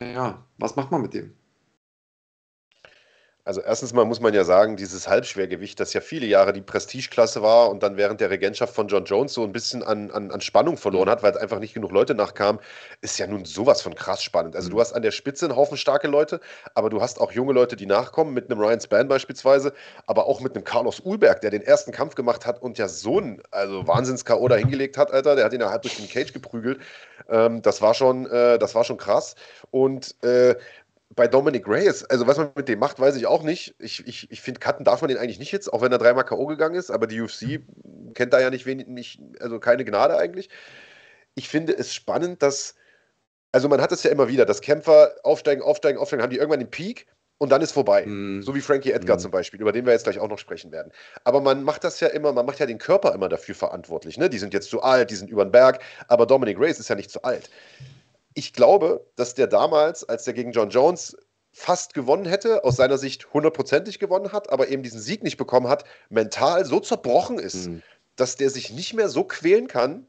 ja, 0.01 0.43
was 0.59 0.77
macht 0.77 0.91
man 0.91 1.03
mit 1.03 1.15
dem? 1.15 1.35
Also 3.45 3.61
erstens 3.61 3.93
mal 3.93 4.05
muss 4.05 4.21
man 4.21 4.33
ja 4.35 4.45
sagen, 4.45 4.77
dieses 4.77 5.09
Halbschwergewicht, 5.09 5.81
das 5.81 5.93
ja 5.95 6.01
viele 6.01 6.27
Jahre 6.27 6.53
die 6.53 6.61
Prestigeklasse 6.61 7.43
war 7.43 7.71
und 7.71 7.83
dann 7.83 7.97
während 7.97 8.21
der 8.21 8.31
Regentschaft 8.31 8.73
von 8.73 8.87
John 8.87 9.05
Jones 9.05 9.35
so 9.35 9.43
ein 9.43 9.51
bisschen 9.51 9.83
an, 9.83 10.13
an, 10.13 10.31
an 10.31 10.41
Spannung 10.41 10.77
verloren 10.77 11.07
mhm. 11.09 11.11
hat, 11.11 11.23
weil 11.25 11.33
es 11.33 11.37
einfach 11.37 11.59
nicht 11.59 11.75
genug 11.75 11.91
Leute 11.91 12.15
nachkamen, 12.15 12.61
ist 13.01 13.19
ja 13.19 13.27
nun 13.27 13.45
sowas 13.45 13.83
von 13.83 13.97
krass 13.97 14.23
spannend. 14.23 14.55
Also 14.55 14.71
du 14.71 14.77
mhm. 14.77 14.81
hast 14.81 14.93
an 14.93 15.03
der 15.03 15.11
Spitze 15.11 15.47
einen 15.47 15.57
Haufen 15.57 15.77
starke 15.77 16.07
Leute, 16.07 16.39
aber 16.75 16.89
du 16.89 17.03
hast 17.03 17.21
auch 17.21 17.33
junge 17.33 17.53
Leute, 17.53 17.75
die 17.75 17.87
nachkommen, 17.87 18.33
mit 18.33 18.49
einem 18.49 18.61
Ryan 18.61 18.81
Spann 18.81 19.09
beispielsweise, 19.09 19.73
aber 20.07 20.27
auch 20.27 20.41
mit 20.41 20.55
einem 20.55 20.63
Carlos 20.63 21.01
Ulberg, 21.01 21.41
der 21.41 21.51
den 21.51 21.63
ersten 21.63 21.91
Kampf 21.91 22.15
gemacht 22.15 22.47
hat 22.47 22.63
und 22.63 22.79
ja 22.79 22.87
so 22.87 23.19
ein 23.19 23.43
also 23.51 23.85
Wahnsinns-K.O. 23.89 24.47
da 24.47 24.55
hingelegt 24.55 24.97
hat, 24.97 25.11
Alter, 25.11 25.35
der 25.35 25.47
hat 25.47 25.53
ihn 25.53 25.61
ja 25.61 25.71
halb 25.71 25.83
durch 25.83 25.97
den 25.97 26.09
Cage 26.09 26.33
geprügelt. 26.33 26.81
Ähm, 27.29 27.61
das, 27.63 27.83
war 27.83 27.95
schon, 27.95 28.27
äh, 28.27 28.59
das 28.61 28.77
war 28.77 28.85
schon 28.85 28.99
krass. 28.99 29.35
Und 29.73 30.15
äh, 30.23 30.55
bei 31.15 31.29
Dominic 31.29 31.67
Reyes, 31.69 32.05
also 32.05 32.27
was 32.27 32.39
man 32.39 32.51
mit 32.55 32.69
dem 32.69 32.79
macht, 32.79 32.99
weiß 32.99 33.17
ich 33.17 33.27
auch 33.27 33.43
nicht. 33.43 33.75
Ich, 33.79 34.07
ich, 34.07 34.31
ich 34.31 34.41
finde, 34.41 34.61
cutten 34.61 34.85
darf 34.85 35.01
man 35.01 35.09
den 35.09 35.19
eigentlich 35.19 35.39
nicht 35.39 35.53
jetzt, 35.53 35.73
auch 35.73 35.83
wenn 35.83 35.93
er 35.93 35.99
dreimal 35.99 36.25
K.O. 36.25 36.47
gegangen 36.47 36.75
ist, 36.75 36.91
aber 36.91 37.07
die 37.07 37.21
UFC 37.21 37.61
kennt 38.15 38.33
da 38.33 38.41
ja 38.41 38.51
nicht 38.51 38.67
wenig, 38.67 38.87
nicht, 38.87 39.21
also 39.41 39.59
keine 39.59 39.85
Gnade 39.85 40.17
eigentlich. 40.17 40.49
Ich 41.35 41.49
finde 41.49 41.77
es 41.77 41.95
spannend, 41.95 42.43
dass, 42.43 42.75
also 43.53 43.69
man 43.69 43.81
hat 43.81 43.93
es 43.93 44.03
ja 44.03 44.11
immer 44.11 44.29
wieder, 44.29 44.47
dass 44.47 44.61
Kämpfer 44.61 45.15
aufsteigen, 45.23 45.63
aufsteigen, 45.63 45.99
aufsteigen, 45.99 46.23
haben 46.23 46.31
die 46.31 46.39
irgendwann 46.39 46.61
den 46.61 46.71
Peak 46.71 47.07
und 47.39 47.51
dann 47.51 47.63
ist 47.63 47.73
vorbei. 47.73 48.07
Mm. 48.07 48.43
So 48.43 48.55
wie 48.55 48.61
Frankie 48.61 48.93
Edgar 48.93 49.17
mm. 49.17 49.21
zum 49.21 49.31
Beispiel, 49.31 49.61
über 49.61 49.73
den 49.73 49.85
wir 49.85 49.93
jetzt 49.93 50.05
gleich 50.05 50.19
auch 50.19 50.29
noch 50.29 50.39
sprechen 50.39 50.73
werden. 50.73 50.93
Aber 51.25 51.41
man 51.41 51.63
macht 51.63 51.85
das 51.85 52.01
ja 52.01 52.09
immer, 52.09 52.33
man 52.33 52.47
macht 52.47 52.59
ja 52.59 52.67
den 52.67 52.79
Körper 52.79 53.15
immer 53.15 53.29
dafür 53.29 53.55
verantwortlich. 53.55 54.17
Ne? 54.17 54.31
Die 54.31 54.39
sind 54.39 54.55
jetzt 54.55 54.71
zu 54.71 54.83
alt, 54.83 55.11
die 55.11 55.17
sind 55.17 55.31
über 55.31 55.45
den 55.45 55.53
Berg, 55.53 55.81
aber 56.09 56.27
Dominic 56.27 56.59
Reyes 56.59 56.79
ist 56.79 56.89
ja 56.89 56.95
nicht 56.95 57.11
zu 57.11 57.23
alt 57.23 57.51
ich 58.35 58.53
glaube, 58.53 59.07
dass 59.17 59.35
der 59.35 59.47
damals, 59.47 60.09
als 60.09 60.25
der 60.25 60.35
gegen 60.35 60.53
John 60.53 60.71
Jones 60.71 61.17
fast 61.53 61.95
gewonnen 61.95 62.25
hätte, 62.25 62.65
aus 62.65 62.77
seiner 62.77 62.99
Sicht 62.99 63.33
hundertprozentig 63.33 63.99
gewonnen 63.99 64.33
hat, 64.33 64.51
aber 64.51 64.69
eben 64.69 64.83
diesen 64.83 65.01
Sieg 65.01 65.23
nicht 65.23 65.37
bekommen 65.37 65.69
hat, 65.69 65.85
mental 66.09 66.65
so 66.65 66.81
zerbrochen 66.81 67.39
ist, 67.39 67.69
mhm. 67.69 67.83
dass 68.17 68.37
der 68.37 68.51
sich 68.51 68.73
nicht 68.73 68.95
mehr 68.95 69.09
so 69.09 69.25
quälen 69.25 69.67
kann, 69.67 70.07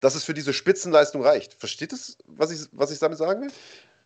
dass 0.00 0.14
es 0.14 0.24
für 0.24 0.34
diese 0.34 0.52
Spitzenleistung 0.52 1.22
reicht. 1.22 1.54
Versteht 1.54 1.92
es, 1.92 2.18
was 2.26 2.52
ich, 2.52 2.68
was 2.72 2.92
ich 2.92 3.00
damit 3.00 3.18
sagen 3.18 3.42
will? 3.42 3.50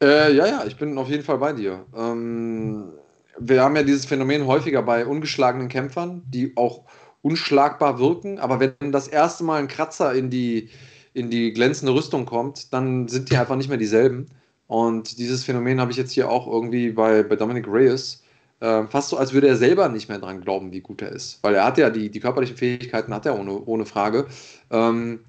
Äh, 0.03 0.32
ja, 0.34 0.46
ja, 0.46 0.64
ich 0.66 0.76
bin 0.76 0.96
auf 0.96 1.09
jeden 1.09 1.22
Fall 1.22 1.38
bei 1.38 1.53
dir. 1.53 1.84
Ähm, 1.94 2.92
wir 3.38 3.62
haben 3.62 3.76
ja 3.76 3.82
dieses 3.82 4.07
Phänomen 4.07 4.46
häufiger 4.46 4.82
bei 4.82 5.07
ungeschlagenen 5.07 5.68
Kämpfern, 5.68 6.22
die 6.26 6.57
auch 6.57 6.84
unschlagbar 7.20 7.98
wirken, 7.98 8.40
aber 8.40 8.59
wenn 8.59 8.92
das 8.92 9.07
erste 9.07 9.44
Mal 9.44 9.61
ein 9.61 9.68
Kratzer 9.68 10.12
in 10.12 10.28
die, 10.28 10.70
in 11.14 11.30
die 11.30 11.52
glänzende 11.52 11.94
Rüstung 11.94 12.26
kommt, 12.26 12.72
dann 12.72 13.08
sind 13.08 13.30
die 13.30 13.36
einfach 13.36 13.56
nicht 13.56 13.68
mehr 13.68 13.78
dieselben. 13.78 14.28
Und 14.66 15.18
dieses 15.18 15.44
Phänomen 15.44 15.80
habe 15.80 15.90
ich 15.90 15.98
jetzt 15.98 16.12
hier 16.12 16.30
auch 16.30 16.46
irgendwie 16.46 16.90
bei, 16.90 17.22
bei 17.22 17.36
Dominic 17.36 17.66
Reyes. 17.68 18.22
Äh, 18.60 18.86
fast 18.86 19.10
so, 19.10 19.16
als 19.16 19.32
würde 19.32 19.48
er 19.48 19.56
selber 19.56 19.88
nicht 19.88 20.08
mehr 20.08 20.18
dran 20.18 20.40
glauben, 20.40 20.72
wie 20.72 20.80
gut 20.80 21.02
er 21.02 21.10
ist. 21.10 21.40
Weil 21.42 21.54
er 21.56 21.64
hat 21.64 21.78
ja 21.78 21.90
die, 21.90 22.10
die 22.10 22.20
körperlichen 22.20 22.56
Fähigkeiten, 22.56 23.12
hat 23.12 23.26
er 23.26 23.38
ohne, 23.38 23.60
ohne 23.64 23.84
Frage. 23.84 24.26
Ähm, 24.70 25.20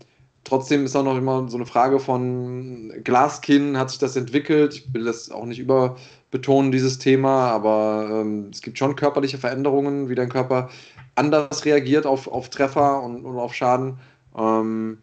trotzdem 0.43 0.85
ist 0.85 0.95
auch 0.95 1.03
noch 1.03 1.17
immer 1.17 1.49
so 1.49 1.57
eine 1.57 1.65
Frage 1.65 1.99
von 1.99 2.93
Glaskinn, 3.03 3.77
hat 3.77 3.89
sich 3.89 3.99
das 3.99 4.15
entwickelt? 4.15 4.75
Ich 4.75 4.93
will 4.93 5.03
das 5.03 5.31
auch 5.31 5.45
nicht 5.45 5.59
überbetonen, 5.59 6.71
dieses 6.71 6.99
Thema, 6.99 7.49
aber 7.49 8.21
ähm, 8.21 8.49
es 8.53 8.61
gibt 8.61 8.77
schon 8.77 8.95
körperliche 8.95 9.37
Veränderungen, 9.37 10.09
wie 10.09 10.15
dein 10.15 10.29
Körper 10.29 10.69
anders 11.15 11.65
reagiert 11.65 12.05
auf, 12.05 12.27
auf 12.27 12.49
Treffer 12.49 13.01
und, 13.01 13.25
und 13.25 13.37
auf 13.37 13.53
Schaden. 13.53 13.97
Ähm, 14.37 14.99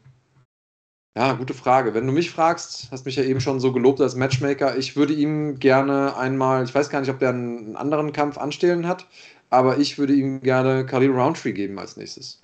ja, 1.16 1.32
gute 1.32 1.54
Frage. 1.54 1.94
Wenn 1.94 2.06
du 2.06 2.12
mich 2.12 2.30
fragst, 2.30 2.88
hast 2.90 3.04
mich 3.04 3.16
ja 3.16 3.24
eben 3.24 3.40
schon 3.40 3.61
so 3.61 3.72
gelobt 3.72 4.00
als 4.00 4.14
Matchmaker, 4.14 4.76
ich 4.76 4.96
würde 4.96 5.12
ihm 5.12 5.58
gerne 5.58 6.16
einmal, 6.16 6.64
ich 6.64 6.74
weiß 6.74 6.88
gar 6.88 7.00
nicht, 7.00 7.11
ob 7.11 7.18
der 7.18 7.30
einen 7.30 7.76
anderen 7.76 8.12
Kampf 8.12 8.38
anstellen 8.38 8.86
hat, 8.86 9.06
aber 9.50 9.78
ich 9.78 9.98
würde 9.98 10.12
ihm 10.12 10.40
gerne 10.40 10.86
Khalil 10.86 11.11
Roundtree 11.11 11.52
geben 11.52 11.78
als 11.78 11.96
nächstes. 11.96 12.40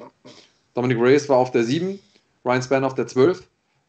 Dominic 0.75 0.99
Reyes 0.99 1.29
war 1.29 1.37
auf 1.37 1.53
der 1.53 1.65
7, 1.65 1.99
Ryan 2.45 2.63
Spann 2.63 2.85
auf 2.85 2.95
der 2.95 3.07
12. 3.07 3.43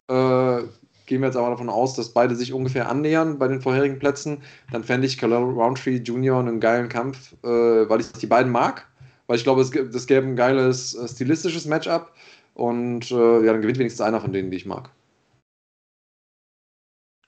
Äh, 0.09 0.63
gehen 1.07 1.21
wir 1.21 1.27
jetzt 1.27 1.37
aber 1.37 1.49
davon 1.49 1.69
aus, 1.69 1.95
dass 1.95 2.09
beide 2.09 2.35
sich 2.35 2.53
ungefähr 2.53 2.87
annähern 2.87 3.39
bei 3.39 3.47
den 3.47 3.61
vorherigen 3.61 3.97
Plätzen. 3.97 4.43
Dann 4.71 4.83
fände 4.83 5.07
ich 5.07 5.17
Khalil 5.17 5.37
Roundtree 5.37 5.97
Jr. 5.97 6.39
einen 6.39 6.59
geilen 6.59 6.89
Kampf, 6.89 7.33
äh, 7.43 7.47
weil 7.47 8.01
ich 8.01 8.11
die 8.11 8.27
beiden 8.27 8.51
mag. 8.51 8.87
Weil 9.25 9.37
ich 9.37 9.43
glaube, 9.43 9.61
es, 9.61 9.71
das 9.71 10.07
gäbe 10.07 10.27
ein 10.27 10.35
geiles 10.35 10.95
äh, 10.95 11.07
stilistisches 11.07 11.65
Matchup. 11.65 12.11
Und 12.57 13.11
äh, 13.11 13.45
ja, 13.45 13.53
dann 13.53 13.61
gewinnt 13.61 13.77
wenigstens 13.77 14.01
einer 14.01 14.19
von 14.19 14.33
denen, 14.33 14.49
die 14.49 14.57
ich 14.57 14.65
mag. 14.65 14.89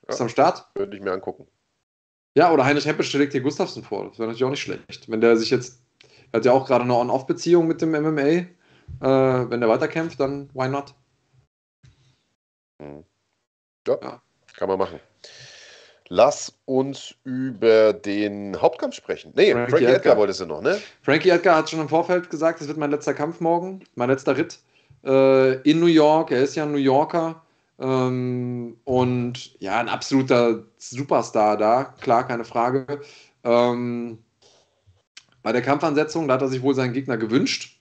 Ja, 0.02 0.14
Ist 0.14 0.20
am 0.20 0.28
Start? 0.28 0.66
Würde 0.74 0.96
ich 0.96 1.02
mir 1.02 1.12
angucken. 1.12 1.46
Ja, 2.36 2.52
oder 2.52 2.64
Heinrich 2.64 2.84
Heppe 2.84 3.04
schlägt 3.04 3.30
hier 3.30 3.40
Gustafsson 3.40 3.84
vor. 3.84 4.08
Das 4.08 4.18
wäre 4.18 4.26
natürlich 4.26 4.42
auch 4.42 4.50
nicht 4.50 4.62
schlecht. 4.62 5.08
Wenn 5.08 5.20
der 5.20 5.36
sich 5.36 5.50
jetzt, 5.50 5.82
er 6.32 6.38
hat 6.38 6.44
ja 6.46 6.52
auch 6.52 6.66
gerade 6.66 6.82
eine 6.82 6.96
On-Off-Beziehung 6.96 7.68
mit 7.68 7.80
dem 7.80 7.92
MMA. 7.92 8.20
Äh, 8.22 8.48
wenn 9.00 9.60
der 9.60 9.68
weiterkämpft, 9.68 10.18
dann 10.18 10.50
why 10.52 10.68
not? 10.68 10.94
Mhm. 12.80 13.04
Ja, 13.86 13.98
ja, 14.02 14.22
kann 14.56 14.68
man 14.68 14.78
machen. 14.78 14.98
Lass 16.08 16.58
uns 16.64 17.14
über 17.22 17.92
den 17.92 18.60
Hauptkampf 18.60 18.96
sprechen. 18.96 19.32
Nee, 19.36 19.52
Frankie, 19.52 19.70
Frankie 19.70 19.84
Edgar, 19.84 19.96
Edgar 19.96 20.16
wolltest 20.16 20.40
du 20.40 20.46
noch, 20.46 20.60
ne? 20.60 20.80
Frankie 21.02 21.30
Edgar 21.30 21.56
hat 21.56 21.70
schon 21.70 21.80
im 21.80 21.88
Vorfeld 21.88 22.30
gesagt, 22.30 22.60
es 22.60 22.66
wird 22.66 22.78
mein 22.78 22.90
letzter 22.90 23.14
Kampf 23.14 23.38
morgen, 23.38 23.84
mein 23.94 24.10
letzter 24.10 24.36
Ritt 24.36 24.58
äh, 25.04 25.54
in 25.62 25.80
New 25.80 25.86
York. 25.86 26.30
Er 26.30 26.42
ist 26.42 26.54
ja 26.54 26.64
ein 26.64 26.72
New 26.72 26.78
Yorker 26.78 27.42
ähm, 27.78 28.76
und 28.84 29.60
ja, 29.60 29.78
ein 29.78 29.88
absoluter 29.88 30.64
Superstar 30.78 31.56
da, 31.56 31.84
klar, 32.00 32.26
keine 32.26 32.44
Frage. 32.44 33.00
Ähm, 33.42 34.18
bei 35.42 35.52
der 35.52 35.62
Kampfansetzung, 35.62 36.28
da 36.28 36.34
hat 36.34 36.42
er 36.42 36.48
sich 36.48 36.62
wohl 36.62 36.74
seinen 36.74 36.92
Gegner 36.92 37.16
gewünscht. 37.16 37.80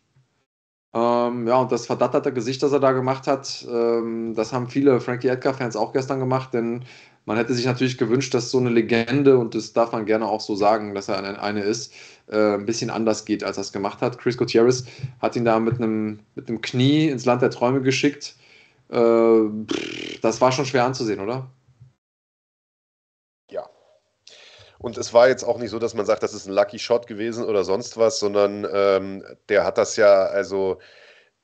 Ähm, 0.93 1.47
ja, 1.47 1.57
und 1.57 1.71
das 1.71 1.85
verdatterte 1.85 2.33
Gesicht, 2.33 2.63
das 2.63 2.71
er 2.71 2.79
da 2.79 2.93
gemacht 2.93 3.27
hat, 3.27 3.67
ähm, 3.69 4.33
das 4.33 4.53
haben 4.53 4.69
viele 4.69 4.99
Frankie 4.99 5.27
Edgar-Fans 5.27 5.75
auch 5.75 5.93
gestern 5.93 6.19
gemacht, 6.19 6.53
denn 6.53 6.83
man 7.25 7.37
hätte 7.37 7.53
sich 7.53 7.65
natürlich 7.65 7.99
gewünscht, 7.99 8.33
dass 8.33 8.49
so 8.49 8.57
eine 8.57 8.69
Legende, 8.71 9.37
und 9.37 9.53
das 9.53 9.73
darf 9.73 9.91
man 9.91 10.05
gerne 10.05 10.25
auch 10.25 10.41
so 10.41 10.55
sagen, 10.55 10.95
dass 10.95 11.09
er 11.09 11.19
eine, 11.19 11.39
eine 11.39 11.61
ist, 11.61 11.93
äh, 12.29 12.55
ein 12.55 12.65
bisschen 12.65 12.89
anders 12.89 13.25
geht, 13.25 13.43
als 13.43 13.57
er 13.57 13.61
es 13.61 13.71
gemacht 13.71 14.01
hat. 14.01 14.17
Chris 14.19 14.37
Gutierrez 14.37 14.85
hat 15.21 15.35
ihn 15.35 15.45
da 15.45 15.59
mit 15.59 15.77
einem, 15.77 16.19
mit 16.35 16.47
einem 16.47 16.61
Knie 16.61 17.09
ins 17.09 17.25
Land 17.25 17.41
der 17.41 17.49
Träume 17.49 17.81
geschickt. 17.81 18.35
Äh, 18.89 19.41
das 20.21 20.41
war 20.41 20.51
schon 20.51 20.65
schwer 20.65 20.85
anzusehen, 20.85 21.19
oder? 21.19 21.49
Ja. 23.51 23.69
Und 24.77 24.97
es 24.97 25.13
war 25.13 25.27
jetzt 25.27 25.43
auch 25.43 25.57
nicht 25.59 25.71
so, 25.71 25.79
dass 25.79 25.93
man 25.93 26.05
sagt, 26.05 26.23
das 26.23 26.33
ist 26.33 26.47
ein 26.47 26.53
Lucky 26.53 26.79
Shot 26.79 27.07
gewesen 27.07 27.43
oder 27.45 27.63
sonst 27.63 27.97
was, 27.97 28.19
sondern 28.19 28.67
ähm, 28.71 29.23
der 29.49 29.65
hat 29.65 29.77
das 29.77 29.95
ja, 29.95 30.25
also 30.25 30.79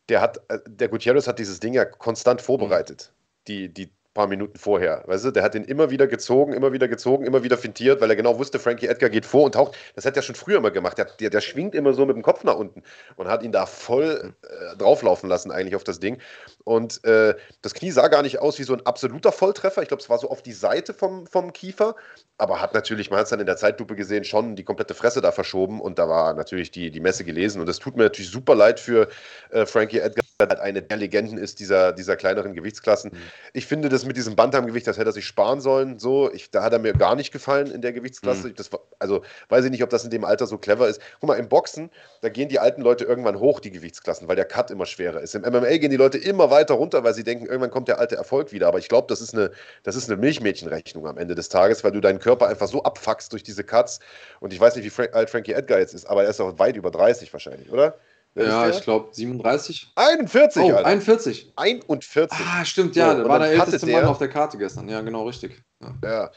der 0.10 0.22
hat, 0.22 0.40
äh, 0.50 0.60
der 0.68 0.90
Gutierrez 0.90 1.28
hat 1.28 1.40
dieses 1.40 1.60
Ding 1.60 1.74
ja 1.74 1.86
konstant 1.86 2.42
vorbereitet. 2.42 3.12
Mhm. 3.12 3.26
Die, 3.48 3.74
die 3.74 3.92
paar 4.16 4.28
Minuten 4.28 4.58
vorher. 4.58 5.04
Weißt 5.06 5.26
du, 5.26 5.32
der 5.32 5.44
hat 5.44 5.54
ihn 5.54 5.66
immer 5.66 5.92
wieder 5.92 6.08
gezogen, 6.08 6.54
immer 6.54 6.74
wieder 6.74 6.88
gezogen, 6.88 7.26
immer 7.26 7.44
wieder 7.44 7.58
fintiert, 7.58 8.02
weil 8.02 8.10
er 8.10 8.16
genau 8.16 8.40
wusste, 8.40 8.58
Frankie 8.58 8.88
Edgar 8.88 9.12
geht 9.12 9.26
vor 9.26 9.44
und 9.44 9.54
taucht. 9.54 9.76
Das 9.94 10.06
hat 10.06 10.16
er 10.16 10.24
schon 10.24 10.36
früher 10.36 10.60
mal 10.62 10.72
gemacht. 10.72 10.98
Der, 10.98 11.06
der, 11.06 11.30
der 11.30 11.42
schwingt 11.42 11.76
immer 11.76 11.94
so 11.94 12.06
mit 12.06 12.16
dem 12.16 12.24
Kopf 12.24 12.44
nach 12.44 12.56
unten 12.56 12.82
und 13.18 13.28
hat 13.28 13.44
ihn 13.44 13.52
da 13.52 13.68
voll 13.68 14.34
äh, 14.42 14.78
drauflaufen 14.78 15.30
lassen, 15.30 15.52
eigentlich 15.52 15.76
auf 15.76 15.84
das 15.84 16.00
Ding. 16.00 16.20
Und 16.64 17.04
äh, 17.04 17.36
das 17.62 17.74
Knie 17.76 17.92
sah 17.92 18.08
gar 18.08 18.24
nicht 18.24 18.40
aus 18.40 18.58
wie 18.58 18.64
so 18.64 18.74
ein 18.74 18.86
absoluter 18.86 19.32
Volltreffer. 19.32 19.82
Ich 19.84 19.90
glaube, 19.90 20.02
es 20.02 20.10
war 20.10 20.18
so 20.18 20.30
auf 20.30 20.42
die 20.42 20.54
Seite 20.54 20.94
vom, 20.94 21.28
vom 21.28 21.54
Kiefer, 21.54 21.96
aber 22.38 22.62
hat 22.62 22.74
natürlich, 22.74 23.10
man 23.10 23.20
hat 23.20 23.26
es 23.26 23.30
dann 23.30 23.42
in 23.42 23.46
der 23.46 23.58
Zeitlupe 23.58 23.96
gesehen, 23.96 24.24
schon 24.24 24.56
die 24.56 24.64
komplette 24.64 24.94
Fresse 24.94 25.22
da 25.22 25.32
verschoben 25.34 25.82
und 25.82 26.00
da 26.00 26.08
war 26.10 26.34
natürlich 26.34 26.72
die, 26.72 26.90
die 26.90 27.02
Messe 27.02 27.26
gelesen. 27.26 27.62
Und 27.62 27.70
es 27.70 27.80
tut 27.80 27.98
mir 27.98 28.04
natürlich 28.04 28.32
super 28.32 28.56
leid 28.56 28.80
für 28.80 29.10
äh, 29.52 29.66
Frankie 29.66 30.00
Edgar, 30.00 30.25
halt 30.42 30.60
eine 30.60 30.82
der 30.82 30.98
Legenden 30.98 31.38
ist 31.38 31.60
dieser, 31.60 31.94
dieser 31.94 32.18
kleineren 32.18 32.54
Gewichtsklassen. 32.54 33.12
Mhm. 33.14 33.18
Ich 33.54 33.66
finde 33.66 33.88
das 33.88 34.06
mit 34.06 34.18
diesem 34.18 34.36
Bantamgewicht, 34.36 34.86
das 34.86 34.98
hätte 34.98 35.10
er 35.10 35.14
sich 35.14 35.26
sparen 35.26 35.62
sollen. 35.62 35.98
So, 35.98 36.32
ich, 36.32 36.52
da 36.52 36.62
hat 36.62 36.74
er 36.74 36.80
mir 36.80 36.94
gar 36.94 37.16
nicht 37.16 37.32
gefallen 37.32 37.72
in 37.72 37.82
der 37.82 37.94
Gewichtsklasse. 37.94 38.50
Mhm. 38.50 38.56
Das 38.56 38.70
also 39.00 39.24
weiß 39.48 39.66
ich 39.66 39.72
nicht, 39.72 39.84
ob 39.84 39.90
das 39.90 40.04
in 40.04 40.10
dem 40.10 40.26
Alter 40.26 40.46
so 40.46 40.58
clever 40.58 40.90
ist. 40.90 41.02
Guck 41.22 41.30
mal, 41.30 41.36
im 41.36 41.48
Boxen, 41.48 41.90
da 42.22 42.28
gehen 42.28 42.50
die 42.50 42.60
alten 42.60 42.82
Leute 42.82 43.06
irgendwann 43.06 43.40
hoch, 43.40 43.62
die 43.62 43.72
Gewichtsklassen, 43.72 44.28
weil 44.28 44.36
der 44.36 44.46
Cut 44.46 44.72
immer 44.72 44.86
schwerer 44.86 45.22
ist. 45.22 45.36
Im 45.36 45.44
MMA 45.44 45.78
gehen 45.78 45.92
die 45.92 45.98
Leute 45.98 46.18
immer 46.18 46.52
weiter 46.52 46.74
runter, 46.74 47.04
weil 47.06 47.14
sie 47.14 47.24
denken, 47.24 47.46
irgendwann 47.46 47.72
kommt 47.72 47.88
der 47.88 48.00
alte 48.00 48.18
Erfolg 48.18 48.52
wieder. 48.52 48.68
Aber 48.68 48.80
ich 48.80 48.90
glaube, 48.90 49.08
das 49.08 49.22
ist 49.22 49.34
eine, 49.34 49.52
das 49.84 49.96
ist 49.96 50.10
eine 50.10 50.20
Milchmädchenrechnung 50.20 51.08
am 51.08 51.18
Ende 51.18 51.36
des 51.36 51.48
Tages, 51.48 51.84
weil 51.86 51.94
du 51.94 52.02
deinen 52.02 52.20
Körper 52.20 52.48
einfach 52.48 52.68
so 52.68 52.84
abfuckst 52.84 53.32
durch 53.32 53.44
diese 53.44 53.64
Cuts. 53.64 54.02
Und 54.42 54.52
ich 54.52 54.60
weiß 54.60 54.76
nicht, 54.76 54.98
wie 54.98 55.14
alt 55.14 55.30
Frankie 55.30 55.54
Edgar 55.54 55.80
jetzt 55.80 55.94
ist, 55.94 56.06
aber 56.06 56.24
er 56.26 56.30
ist 56.30 56.42
auch 56.42 56.60
weit 56.60 56.76
über 56.76 56.92
30 56.92 57.32
wahrscheinlich, 57.32 57.72
oder? 57.72 57.98
Ja, 58.36 58.70
ich 58.70 58.82
glaube 58.82 59.10
37. 59.14 59.94
41, 59.96 60.64
oh, 60.64 60.76
Alter. 60.76 60.86
41. 60.86 61.54
41. 61.56 62.38
Ah, 62.40 62.66
stimmt, 62.66 62.96
ja. 62.96 63.16
So, 63.16 63.28
war 63.28 63.40
der 63.40 63.52
älteste 63.52 63.86
der, 63.86 63.96
Mann 63.96 64.06
auf 64.06 64.18
der 64.18 64.30
Karte 64.30 64.58
gestern. 64.58 64.90
Ja, 64.90 65.02
genau, 65.02 65.26
richtig. 65.26 65.64
Ja. 65.82 65.96
ja. 66.04 66.32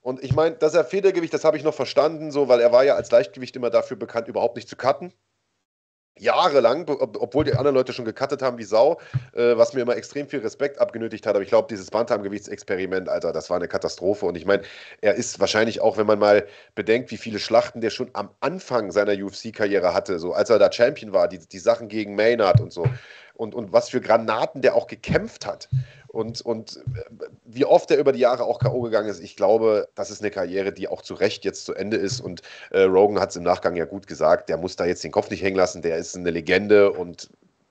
Und 0.00 0.22
ich 0.22 0.34
meine, 0.34 0.56
dass 0.56 0.74
er 0.74 0.84
Federgewicht, 0.84 1.32
das 1.32 1.44
habe 1.44 1.56
ich 1.56 1.62
noch 1.62 1.74
verstanden, 1.74 2.30
so, 2.30 2.48
weil 2.48 2.60
er 2.60 2.72
war 2.72 2.84
ja 2.84 2.94
als 2.94 3.10
Leichtgewicht 3.10 3.56
immer 3.56 3.70
dafür 3.70 3.96
bekannt, 3.96 4.28
überhaupt 4.28 4.56
nicht 4.56 4.68
zu 4.68 4.76
cutten 4.76 5.14
jahrelang, 6.18 6.88
ob, 6.88 7.20
obwohl 7.20 7.44
die 7.44 7.54
anderen 7.54 7.74
Leute 7.74 7.92
schon 7.92 8.04
gecuttet 8.04 8.42
haben 8.42 8.58
wie 8.58 8.64
Sau, 8.64 9.00
äh, 9.32 9.56
was 9.56 9.74
mir 9.74 9.80
immer 9.80 9.96
extrem 9.96 10.28
viel 10.28 10.40
Respekt 10.40 10.78
abgenötigt 10.80 11.26
hat. 11.26 11.34
Aber 11.34 11.42
ich 11.42 11.48
glaube, 11.48 11.68
dieses 11.68 11.90
Bantamgewichtsexperiment, 11.90 13.08
Alter, 13.08 13.32
das 13.32 13.50
war 13.50 13.56
eine 13.56 13.68
Katastrophe. 13.68 14.26
Und 14.26 14.36
ich 14.36 14.46
meine, 14.46 14.62
er 15.00 15.14
ist 15.14 15.40
wahrscheinlich 15.40 15.80
auch, 15.80 15.96
wenn 15.96 16.06
man 16.06 16.18
mal 16.18 16.46
bedenkt, 16.74 17.10
wie 17.10 17.16
viele 17.16 17.38
Schlachten 17.38 17.80
der 17.80 17.90
schon 17.90 18.10
am 18.12 18.30
Anfang 18.40 18.92
seiner 18.92 19.12
UFC-Karriere 19.12 19.92
hatte, 19.92 20.18
so 20.18 20.32
als 20.32 20.50
er 20.50 20.58
da 20.58 20.70
Champion 20.70 21.12
war, 21.12 21.28
die, 21.28 21.38
die 21.38 21.58
Sachen 21.58 21.88
gegen 21.88 22.14
Maynard 22.14 22.60
und 22.60 22.72
so. 22.72 22.86
Und, 23.34 23.54
und 23.54 23.72
was 23.72 23.88
für 23.88 24.00
Granaten 24.00 24.62
der 24.62 24.76
auch 24.76 24.86
gekämpft 24.86 25.44
hat. 25.44 25.68
Und, 26.14 26.40
und 26.42 26.76
äh, 26.94 27.26
wie 27.44 27.64
oft 27.64 27.90
er 27.90 27.98
über 27.98 28.12
die 28.12 28.20
Jahre 28.20 28.44
auch 28.44 28.60
K.O. 28.60 28.82
gegangen 28.82 29.08
ist, 29.08 29.20
ich 29.20 29.36
glaube, 29.36 29.88
das 29.94 30.10
ist 30.10 30.22
eine 30.22 30.30
Karriere, 30.30 30.72
die 30.72 30.88
auch 30.88 31.02
zu 31.02 31.14
Recht 31.14 31.44
jetzt 31.44 31.64
zu 31.64 31.74
Ende 31.74 31.96
ist. 31.96 32.20
Und 32.20 32.42
äh, 32.70 32.82
Rogan 32.82 33.20
hat 33.20 33.30
es 33.30 33.36
im 33.36 33.42
Nachgang 33.42 33.76
ja 33.76 33.84
gut 33.84 34.06
gesagt, 34.06 34.48
der 34.48 34.56
muss 34.56 34.76
da 34.76 34.86
jetzt 34.86 35.04
den 35.04 35.10
Kopf 35.10 35.30
nicht 35.30 35.42
hängen 35.42 35.56
lassen, 35.56 35.82
der 35.82 35.98
ist 35.98 36.16
eine 36.16 36.30
Legende 36.30 36.92
und 36.92 37.30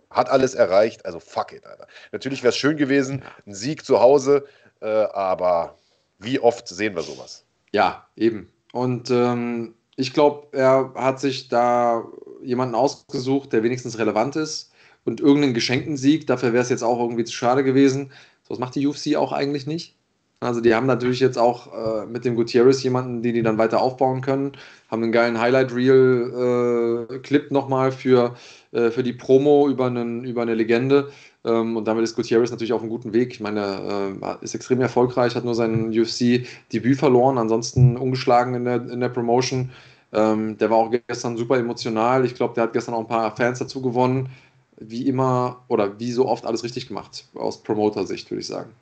hat 0.10 0.30
alles 0.30 0.54
erreicht. 0.54 1.06
Also 1.06 1.20
fuck 1.20 1.54
it, 1.54 1.66
Alter. 1.66 1.88
Natürlich 2.12 2.44
wäre 2.44 2.50
es 2.50 2.58
schön 2.58 2.78
gewesen, 2.78 3.24
ein 3.48 3.56
Sieg 3.56 3.86
zu 3.86 4.00
Hause, 4.00 4.46
äh, 4.82 4.88
aber 4.88 5.78
wie 6.20 6.40
oft 6.40 6.68
sehen 6.68 6.96
wir 6.96 7.02
sowas? 7.02 7.46
Ja, 7.72 8.08
eben. 8.16 8.52
Und 8.74 9.10
ähm, 9.10 9.76
ich 9.96 10.14
glaube, 10.14 10.48
er 10.52 10.94
hat 10.96 11.20
sich 11.20 11.48
da 11.48 12.04
jemanden 12.42 12.76
ausgesucht, 12.76 13.54
der 13.54 13.64
wenigstens 13.64 13.98
relevant 13.98 14.36
ist 14.36 14.72
und 15.06 15.20
irgendeinen 15.20 15.54
geschenkten 15.54 15.98
Sieg. 15.98 16.28
Dafür 16.28 16.54
wäre 16.54 16.64
es 16.64 16.70
jetzt 16.70 16.84
auch 16.84 17.00
irgendwie 17.00 17.24
zu 17.24 17.34
schade 17.34 17.64
gewesen. 17.64 18.12
So 18.44 18.52
was 18.52 18.60
macht 18.60 18.76
die 18.76 18.86
UFC 18.86 19.16
auch 19.16 19.32
eigentlich 19.32 19.68
nicht. 19.68 19.96
Also 20.44 20.62
die 20.62 20.76
haben 20.76 20.86
natürlich 20.86 21.20
jetzt 21.20 21.38
auch 21.38 21.74
äh, 21.74 22.06
mit 22.06 22.26
dem 22.26 22.36
Gutierrez 22.36 22.84
jemanden, 22.84 23.24
den 23.24 23.34
die 23.34 23.44
dann 23.44 23.58
weiter 23.58 23.82
aufbauen 23.82 24.22
können, 24.22 24.52
haben 24.90 25.04
einen 25.04 25.12
geilen 25.12 25.40
Highlight-Reel-Clip 25.40 27.50
äh, 27.50 27.54
nochmal 27.54 27.92
für, 27.92 28.36
äh, 28.72 28.92
für 28.92 29.04
die 29.04 29.14
Promo 29.14 29.68
über, 29.70 29.88
einen, 29.88 30.26
über 30.26 30.42
eine 30.42 30.54
Legende. 30.54 31.10
Ähm, 31.46 31.78
und 31.78 31.88
damit 31.88 32.04
ist 32.04 32.16
Gutierrez 32.16 32.52
natürlich 32.52 32.74
auf 32.74 32.82
einem 32.82 32.90
guten 32.90 33.14
Weg. 33.14 33.34
Ich 33.34 33.40
meine, 33.40 34.18
äh, 34.22 34.44
ist 34.44 34.56
extrem 34.56 34.82
erfolgreich, 34.82 35.36
hat 35.36 35.46
nur 35.46 35.56
sein 35.56 35.90
UFC-Debüt 35.90 36.98
verloren, 36.98 37.38
ansonsten 37.38 37.98
ungeschlagen 37.98 38.56
in 38.56 38.66
der, 38.66 38.90
in 38.90 39.00
der 39.00 39.10
Promotion. 39.10 39.72
Ähm, 40.14 40.58
der 40.58 40.70
war 40.70 40.78
auch 40.78 40.92
gestern 41.08 41.38
super 41.38 41.58
emotional. 41.58 42.26
Ich 42.26 42.36
glaube, 42.36 42.54
der 42.54 42.64
hat 42.64 42.74
gestern 42.74 42.94
auch 42.94 43.00
ein 43.00 43.08
paar 43.08 43.36
Fans 43.36 43.60
dazu 43.60 43.82
gewonnen. 43.82 44.30
Wie 44.78 45.08
immer 45.08 45.64
oder 45.68 46.00
wie 46.00 46.12
so 46.12 46.28
oft 46.28 46.46
alles 46.46 46.64
richtig 46.64 46.88
gemacht, 46.88 47.26
aus 47.36 47.62
Promoter-Sicht, 47.64 48.30
würde 48.32 48.42
ich 48.42 48.48
sagen. 48.48 48.74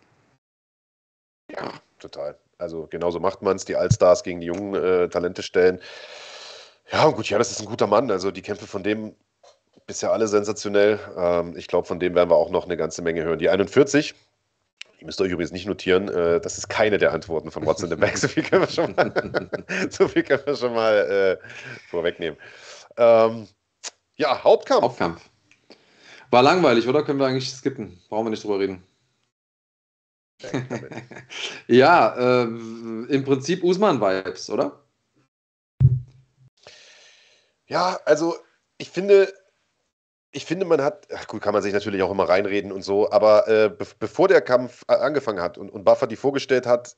Ja, 1.52 1.74
total. 2.00 2.38
Also 2.58 2.88
genauso 2.90 3.20
macht 3.20 3.42
man 3.42 3.58
es, 3.58 3.66
die 3.66 3.76
Allstars 3.76 4.24
gegen 4.24 4.40
die 4.40 4.48
jungen 4.48 4.76
äh, 4.76 5.10
Talente 5.10 5.44
stellen. 5.44 5.80
Ja, 6.92 7.08
gut, 7.10 7.30
ja, 7.30 7.38
das 7.38 7.52
ist 7.52 7.60
ein 7.60 7.66
guter 7.66 7.88
Mann. 7.88 8.10
Also 8.12 8.32
die 8.32 8.42
Kämpfe 8.42 8.68
von 8.68 8.84
dem 8.84 9.16
bisher 9.88 10.14
alle 10.14 10.28
sensationell. 10.28 11.00
Ähm, 11.18 11.58
ich 11.58 11.68
glaube, 11.68 11.88
von 11.88 12.00
dem 12.00 12.16
werden 12.16 12.30
wir 12.30 12.36
auch 12.36 12.50
noch 12.50 12.66
eine 12.66 12.78
ganze 12.78 13.02
Menge 13.02 13.24
hören. 13.24 13.40
Die 13.40 13.50
41, 13.50 14.14
Ihr 15.02 15.08
müsst 15.08 15.20
euch 15.20 15.32
übrigens 15.32 15.52
nicht 15.52 15.66
notieren, 15.66 16.10
äh, 16.10 16.40
das 16.40 16.60
ist 16.60 16.68
keine 16.68 17.00
der 17.00 17.12
Antworten 17.12 17.50
von 17.50 17.66
What's 17.66 17.82
in 17.82 17.90
the 17.90 17.96
Bag. 17.96 18.16
So 18.18 18.28
viel 18.28 18.44
können 18.44 18.62
wir 18.62 18.70
schon 18.70 18.94
mal, 18.94 19.50
so 19.90 20.08
viel 20.08 20.22
können 20.22 20.46
wir 20.46 20.56
schon 20.56 20.76
mal 20.76 21.40
äh, 21.42 21.48
vorwegnehmen. 21.90 22.38
Ähm, 22.98 23.48
ja, 24.16 24.44
Hauptkampf. 24.44 24.84
Hauptkampf. 24.84 25.31
War 26.32 26.44
langweilig, 26.44 26.88
oder? 26.88 27.04
Können 27.04 27.20
wir 27.20 27.28
eigentlich 27.28 27.50
skippen? 27.52 28.02
Brauchen 28.08 28.26
wir 28.26 28.30
nicht 28.32 28.44
drüber 28.44 28.60
reden. 28.60 28.84
ja, 31.68 32.16
äh, 32.18 32.44
im 32.44 33.24
Prinzip 33.26 33.64
Usman-Vibes, 33.64 34.50
oder? 34.50 34.82
Ja, 37.68 38.00
also 38.06 38.38
ich 38.78 38.90
finde, 38.90 39.32
ich 40.32 40.46
finde, 40.46 40.66
man 40.66 40.82
hat, 40.82 41.08
ach 41.14 41.28
gut, 41.28 41.42
kann 41.42 41.54
man 41.54 41.62
sich 41.62 41.74
natürlich 41.74 42.02
auch 42.02 42.12
immer 42.12 42.28
reinreden 42.28 42.72
und 42.72 42.82
so, 42.82 43.12
aber 43.12 43.48
äh, 43.48 43.70
be 43.70 43.86
bevor 44.00 44.30
der 44.30 44.42
Kampf 44.42 44.84
angefangen 44.88 45.42
hat 45.42 45.58
und, 45.58 45.70
und 45.70 45.84
Buffer 45.84 46.08
die 46.08 46.16
vorgestellt 46.16 46.66
hat, 46.66 46.96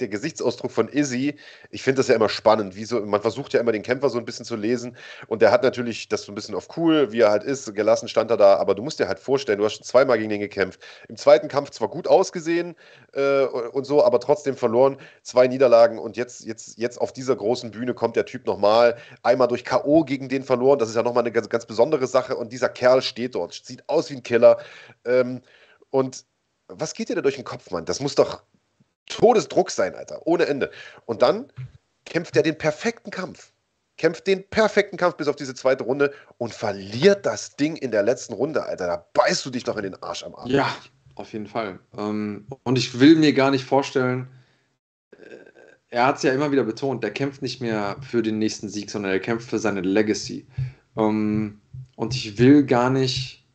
der 0.00 0.08
Gesichtsausdruck 0.08 0.70
von 0.70 0.88
Izzy, 0.88 1.36
ich 1.70 1.82
finde 1.82 1.98
das 1.98 2.08
ja 2.08 2.14
immer 2.14 2.28
spannend. 2.28 2.76
Wie 2.76 2.84
so, 2.84 3.00
man 3.00 3.20
versucht 3.20 3.52
ja 3.52 3.60
immer 3.60 3.72
den 3.72 3.82
Kämpfer 3.82 4.10
so 4.10 4.18
ein 4.18 4.24
bisschen 4.24 4.44
zu 4.44 4.56
lesen 4.56 4.96
und 5.26 5.42
der 5.42 5.50
hat 5.50 5.62
natürlich 5.62 6.08
das 6.08 6.22
so 6.22 6.32
ein 6.32 6.34
bisschen 6.34 6.54
auf 6.54 6.76
cool, 6.76 7.12
wie 7.12 7.20
er 7.20 7.30
halt 7.30 7.44
ist, 7.44 7.74
gelassen 7.74 8.08
stand 8.08 8.30
er 8.30 8.36
da, 8.36 8.56
aber 8.56 8.74
du 8.74 8.82
musst 8.82 8.98
dir 8.98 9.08
halt 9.08 9.18
vorstellen, 9.18 9.58
du 9.58 9.64
hast 9.64 9.74
schon 9.76 9.84
zweimal 9.84 10.18
gegen 10.18 10.30
den 10.30 10.40
gekämpft. 10.40 10.80
Im 11.08 11.16
zweiten 11.16 11.48
Kampf 11.48 11.70
zwar 11.70 11.88
gut 11.88 12.08
ausgesehen 12.08 12.74
äh, 13.12 13.44
und 13.44 13.84
so, 13.84 14.04
aber 14.04 14.20
trotzdem 14.20 14.56
verloren. 14.56 14.96
Zwei 15.22 15.46
Niederlagen 15.46 15.98
und 15.98 16.16
jetzt, 16.16 16.44
jetzt, 16.44 16.78
jetzt 16.78 17.00
auf 17.00 17.12
dieser 17.12 17.36
großen 17.36 17.70
Bühne 17.70 17.94
kommt 17.94 18.16
der 18.16 18.26
Typ 18.26 18.46
nochmal. 18.46 18.96
Einmal 19.22 19.48
durch 19.48 19.64
K.O. 19.64 20.04
gegen 20.04 20.28
den 20.28 20.42
verloren, 20.42 20.78
das 20.78 20.88
ist 20.88 20.96
ja 20.96 21.02
nochmal 21.02 21.22
eine 21.22 21.32
ganz, 21.32 21.48
ganz 21.48 21.66
besondere 21.66 22.06
Sache 22.06 22.36
und 22.36 22.52
dieser 22.52 22.68
Kerl 22.68 23.02
steht 23.02 23.34
dort, 23.34 23.54
sieht 23.54 23.88
aus 23.88 24.10
wie 24.10 24.16
ein 24.16 24.22
Killer. 24.22 24.58
Ähm, 25.04 25.42
und 25.90 26.24
was 26.68 26.94
geht 26.94 27.08
dir 27.08 27.16
da 27.16 27.22
durch 27.22 27.36
den 27.36 27.44
Kopf, 27.44 27.70
Mann? 27.70 27.84
Das 27.84 28.00
muss 28.00 28.14
doch, 28.14 28.42
Todesdruck 29.10 29.70
sein, 29.70 29.94
Alter. 29.94 30.26
Ohne 30.26 30.46
Ende. 30.46 30.70
Und 31.06 31.22
dann 31.22 31.52
kämpft 32.06 32.36
er 32.36 32.42
den 32.42 32.56
perfekten 32.56 33.10
Kampf. 33.10 33.52
Kämpft 33.96 34.26
den 34.26 34.48
perfekten 34.48 34.96
Kampf 34.96 35.16
bis 35.16 35.28
auf 35.28 35.36
diese 35.36 35.54
zweite 35.54 35.84
Runde 35.84 36.12
und 36.38 36.54
verliert 36.54 37.26
das 37.26 37.56
Ding 37.56 37.76
in 37.76 37.90
der 37.90 38.02
letzten 38.02 38.32
Runde, 38.32 38.64
Alter. 38.64 38.86
Da 38.86 39.06
beißt 39.12 39.44
du 39.44 39.50
dich 39.50 39.64
doch 39.64 39.76
in 39.76 39.82
den 39.82 40.02
Arsch 40.02 40.22
am 40.22 40.34
Arm. 40.34 40.48
Ja, 40.48 40.74
auf 41.16 41.32
jeden 41.34 41.46
Fall. 41.46 41.78
Ähm, 41.98 42.46
und 42.62 42.78
ich 42.78 42.98
will 42.98 43.16
mir 43.16 43.34
gar 43.34 43.50
nicht 43.50 43.64
vorstellen, 43.64 44.28
äh, 45.12 45.36
er 45.88 46.06
hat 46.06 46.16
es 46.16 46.22
ja 46.22 46.32
immer 46.32 46.50
wieder 46.50 46.64
betont, 46.64 47.04
der 47.04 47.10
kämpft 47.10 47.42
nicht 47.42 47.60
mehr 47.60 47.96
für 48.00 48.22
den 48.22 48.38
nächsten 48.38 48.70
Sieg, 48.70 48.90
sondern 48.90 49.12
er 49.12 49.20
kämpft 49.20 49.50
für 49.50 49.58
seine 49.58 49.82
Legacy. 49.82 50.46
Ähm, 50.96 51.60
und 51.96 52.14
ich 52.14 52.38
will 52.38 52.64
gar 52.64 52.88
nicht 52.88 53.46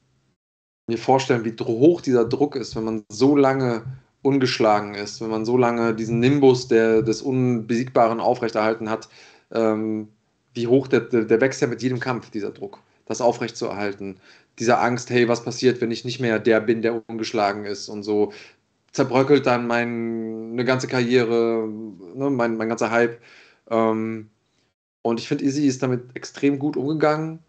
mir 0.87 0.97
vorstellen, 0.97 1.43
wie 1.43 1.55
hoch 1.63 2.01
dieser 2.01 2.25
Druck 2.25 2.55
ist, 2.55 2.75
wenn 2.75 2.83
man 2.83 3.03
so 3.09 3.35
lange 3.35 3.83
ungeschlagen 4.25 4.95
ist, 4.95 5.21
wenn 5.21 5.29
man 5.29 5.45
so 5.45 5.57
lange 5.57 5.93
diesen 5.93 6.19
Nimbus 6.19 6.67
der, 6.67 7.01
des 7.03 7.21
Unbesiegbaren 7.21 8.19
aufrechterhalten 8.19 8.89
hat, 8.89 9.07
ähm, 9.51 10.09
wie 10.53 10.67
hoch 10.67 10.87
der, 10.87 11.01
der, 11.01 11.41
wächst 11.41 11.61
ja 11.61 11.67
mit 11.67 11.81
jedem 11.81 11.99
Kampf, 11.99 12.31
dieser 12.31 12.51
Druck, 12.51 12.79
das 13.05 13.21
aufrechtzuerhalten. 13.21 14.17
Diese 14.57 14.79
Angst, 14.79 15.09
hey, 15.09 15.27
was 15.27 15.43
passiert, 15.43 15.81
wenn 15.81 15.91
ich 15.91 16.05
nicht 16.05 16.19
mehr 16.19 16.39
der 16.39 16.61
bin, 16.61 16.81
der 16.81 17.07
ungeschlagen 17.07 17.65
ist 17.65 17.89
und 17.89 18.03
so 18.03 18.31
zerbröckelt 18.93 19.45
dann 19.45 19.67
meine 19.67 20.63
ganze 20.65 20.87
Karriere, 20.87 21.67
ne, 21.67 22.29
mein, 22.29 22.57
mein 22.57 22.69
ganzer 22.69 22.91
Hype. 22.91 23.19
Ähm, 23.69 24.29
und 25.01 25.19
ich 25.19 25.27
finde, 25.27 25.43
Izzy 25.43 25.67
ist 25.67 25.83
damit 25.83 26.15
extrem 26.15 26.57
gut 26.57 26.77
umgegangen, 26.77 27.39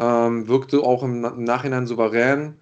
ähm, 0.00 0.48
wirkte 0.48 0.80
auch 0.80 1.02
im, 1.02 1.24
im 1.24 1.44
Nachhinein 1.44 1.86
souverän 1.86 2.58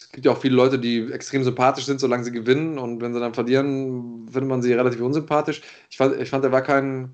es 0.00 0.12
gibt 0.12 0.26
ja 0.26 0.32
auch 0.32 0.40
viele 0.40 0.54
Leute, 0.54 0.78
die 0.78 1.12
extrem 1.12 1.44
sympathisch 1.44 1.84
sind, 1.84 2.00
solange 2.00 2.24
sie 2.24 2.32
gewinnen. 2.32 2.78
Und 2.78 3.00
wenn 3.00 3.12
sie 3.12 3.20
dann 3.20 3.34
verlieren, 3.34 4.26
findet 4.26 4.48
man 4.48 4.62
sie 4.62 4.72
relativ 4.72 5.00
unsympathisch. 5.00 5.62
Ich 5.90 5.96
fand, 5.96 6.20
ich 6.20 6.30
fand 6.30 6.44
er 6.44 6.52
war 6.52 6.62
kein 6.62 7.12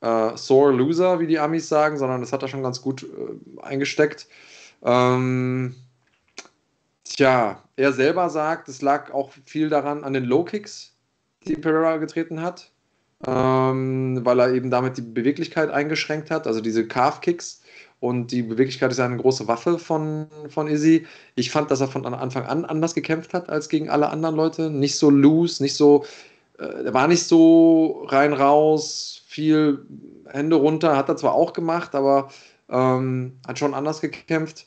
äh, 0.00 0.36
sore 0.36 0.72
Loser, 0.72 1.20
wie 1.20 1.26
die 1.26 1.38
Amis 1.38 1.68
sagen, 1.68 1.98
sondern 1.98 2.20
das 2.20 2.32
hat 2.32 2.42
er 2.42 2.48
schon 2.48 2.62
ganz 2.62 2.80
gut 2.80 3.02
äh, 3.02 3.60
eingesteckt. 3.62 4.28
Ähm, 4.82 5.74
tja, 7.04 7.62
er 7.76 7.92
selber 7.92 8.30
sagt, 8.30 8.68
es 8.68 8.82
lag 8.82 9.12
auch 9.12 9.30
viel 9.44 9.68
daran 9.68 10.04
an 10.04 10.12
den 10.12 10.24
Low 10.24 10.44
Kicks, 10.44 10.94
die 11.46 11.56
Pereira 11.56 11.98
getreten 11.98 12.40
hat, 12.40 12.70
ähm, 13.26 14.20
weil 14.24 14.40
er 14.40 14.52
eben 14.52 14.70
damit 14.70 14.96
die 14.96 15.02
Beweglichkeit 15.02 15.70
eingeschränkt 15.70 16.30
hat, 16.30 16.46
also 16.46 16.60
diese 16.60 16.86
Calf 16.86 17.20
Kicks 17.20 17.61
und 18.02 18.32
die 18.32 18.42
Beweglichkeit 18.42 18.90
ist 18.90 18.98
ja 18.98 19.04
eine 19.04 19.16
große 19.16 19.46
Waffe 19.46 19.78
von, 19.78 20.26
von 20.48 20.66
Izzy. 20.66 21.06
Ich 21.36 21.52
fand, 21.52 21.70
dass 21.70 21.80
er 21.80 21.86
von 21.86 22.04
Anfang 22.04 22.46
an 22.46 22.64
anders 22.64 22.94
gekämpft 22.94 23.32
hat 23.32 23.48
als 23.48 23.68
gegen 23.68 23.90
alle 23.90 24.10
anderen 24.10 24.34
Leute. 24.34 24.70
Nicht 24.70 24.96
so 24.96 25.08
loose, 25.08 25.62
nicht 25.62 25.76
so, 25.76 26.04
äh, 26.58 26.64
er 26.64 26.94
war 26.94 27.06
nicht 27.06 27.22
so 27.22 28.04
rein 28.08 28.32
raus, 28.32 29.22
viel 29.28 29.86
Hände 30.26 30.56
runter, 30.56 30.96
hat 30.96 31.10
er 31.10 31.16
zwar 31.16 31.34
auch 31.34 31.52
gemacht, 31.52 31.94
aber 31.94 32.28
ähm, 32.68 33.38
hat 33.46 33.60
schon 33.60 33.72
anders 33.72 34.00
gekämpft. 34.00 34.66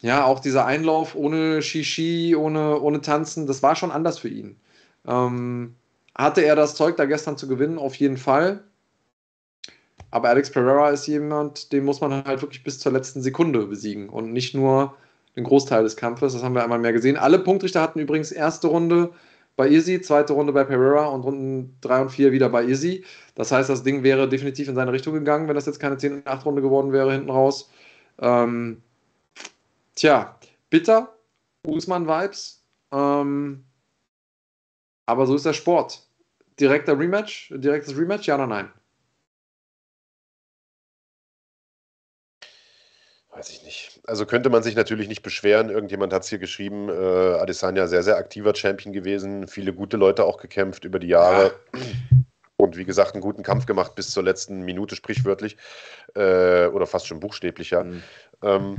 Ja, 0.00 0.24
auch 0.24 0.40
dieser 0.40 0.64
Einlauf 0.64 1.14
ohne 1.14 1.60
Shishi, 1.60 2.34
ohne, 2.34 2.80
ohne 2.80 3.02
Tanzen, 3.02 3.46
das 3.46 3.62
war 3.62 3.76
schon 3.76 3.90
anders 3.90 4.18
für 4.18 4.30
ihn. 4.30 4.56
Ähm, 5.06 5.74
hatte 6.14 6.40
er 6.40 6.56
das 6.56 6.76
Zeug, 6.76 6.96
da 6.96 7.04
gestern 7.04 7.36
zu 7.36 7.46
gewinnen? 7.46 7.78
Auf 7.78 7.94
jeden 7.96 8.16
Fall. 8.16 8.64
Aber 10.10 10.28
Alex 10.28 10.50
Pereira 10.50 10.90
ist 10.90 11.06
jemand, 11.06 11.72
den 11.72 11.84
muss 11.84 12.00
man 12.00 12.24
halt 12.24 12.42
wirklich 12.42 12.64
bis 12.64 12.78
zur 12.78 12.92
letzten 12.92 13.22
Sekunde 13.22 13.66
besiegen 13.66 14.08
und 14.08 14.32
nicht 14.32 14.54
nur 14.54 14.96
den 15.36 15.44
Großteil 15.44 15.82
des 15.82 15.96
Kampfes. 15.96 16.32
Das 16.32 16.42
haben 16.42 16.54
wir 16.54 16.62
einmal 16.62 16.78
mehr 16.78 16.92
gesehen. 16.92 17.16
Alle 17.16 17.38
Punktrichter 17.38 17.80
hatten 17.80 18.00
übrigens 18.00 18.32
erste 18.32 18.66
Runde 18.68 19.10
bei 19.56 19.68
Izzy, 19.68 20.00
zweite 20.00 20.32
Runde 20.32 20.52
bei 20.52 20.64
Pereira 20.64 21.06
und 21.06 21.22
Runden 21.22 21.76
3 21.82 22.02
und 22.02 22.08
4 22.10 22.32
wieder 22.32 22.48
bei 22.48 22.64
Izzy. 22.64 23.04
Das 23.34 23.52
heißt, 23.52 23.68
das 23.68 23.82
Ding 23.82 24.02
wäre 24.02 24.28
definitiv 24.28 24.68
in 24.68 24.74
seine 24.74 24.92
Richtung 24.92 25.14
gegangen, 25.14 25.48
wenn 25.48 25.54
das 25.54 25.66
jetzt 25.66 25.80
keine 25.80 25.98
10 25.98 26.22
8 26.24 26.46
Runde 26.46 26.62
geworden 26.62 26.92
wäre 26.92 27.12
hinten 27.12 27.30
raus. 27.30 27.70
Ähm, 28.18 28.82
tja, 29.94 30.36
bitter, 30.70 31.14
Usman-Vibes. 31.66 32.64
Ähm, 32.92 33.64
aber 35.06 35.26
so 35.26 35.34
ist 35.34 35.46
der 35.46 35.52
Sport. 35.52 36.06
Direkter 36.58 36.98
Rematch, 36.98 37.52
direktes 37.56 37.96
Rematch, 37.96 38.26
ja 38.26 38.34
oder 38.36 38.46
nein? 38.46 38.70
Weiß 43.40 43.50
ich 43.50 43.62
nicht. 43.64 44.00
Also 44.06 44.26
könnte 44.26 44.50
man 44.50 44.62
sich 44.62 44.76
natürlich 44.76 45.08
nicht 45.08 45.22
beschweren. 45.22 45.70
Irgendjemand 45.70 46.12
hat 46.12 46.24
es 46.24 46.28
hier 46.28 46.38
geschrieben. 46.38 46.90
Äh, 46.90 46.92
Adesanya 46.92 47.86
sehr, 47.86 48.02
sehr 48.02 48.16
aktiver 48.16 48.54
Champion 48.54 48.92
gewesen. 48.92 49.48
Viele 49.48 49.72
gute 49.72 49.96
Leute 49.96 50.24
auch 50.24 50.36
gekämpft 50.36 50.84
über 50.84 50.98
die 50.98 51.08
Jahre. 51.08 51.54
Ja. 51.72 51.80
Und 52.58 52.76
wie 52.76 52.84
gesagt, 52.84 53.14
einen 53.14 53.22
guten 53.22 53.42
Kampf 53.42 53.64
gemacht 53.64 53.94
bis 53.94 54.10
zur 54.10 54.22
letzten 54.22 54.60
Minute, 54.60 54.94
sprichwörtlich. 54.94 55.56
Äh, 56.14 56.66
oder 56.66 56.86
fast 56.86 57.06
schon 57.06 57.18
buchstäblicher. 57.18 57.84
Mhm. 57.84 58.02
Ähm, 58.42 58.76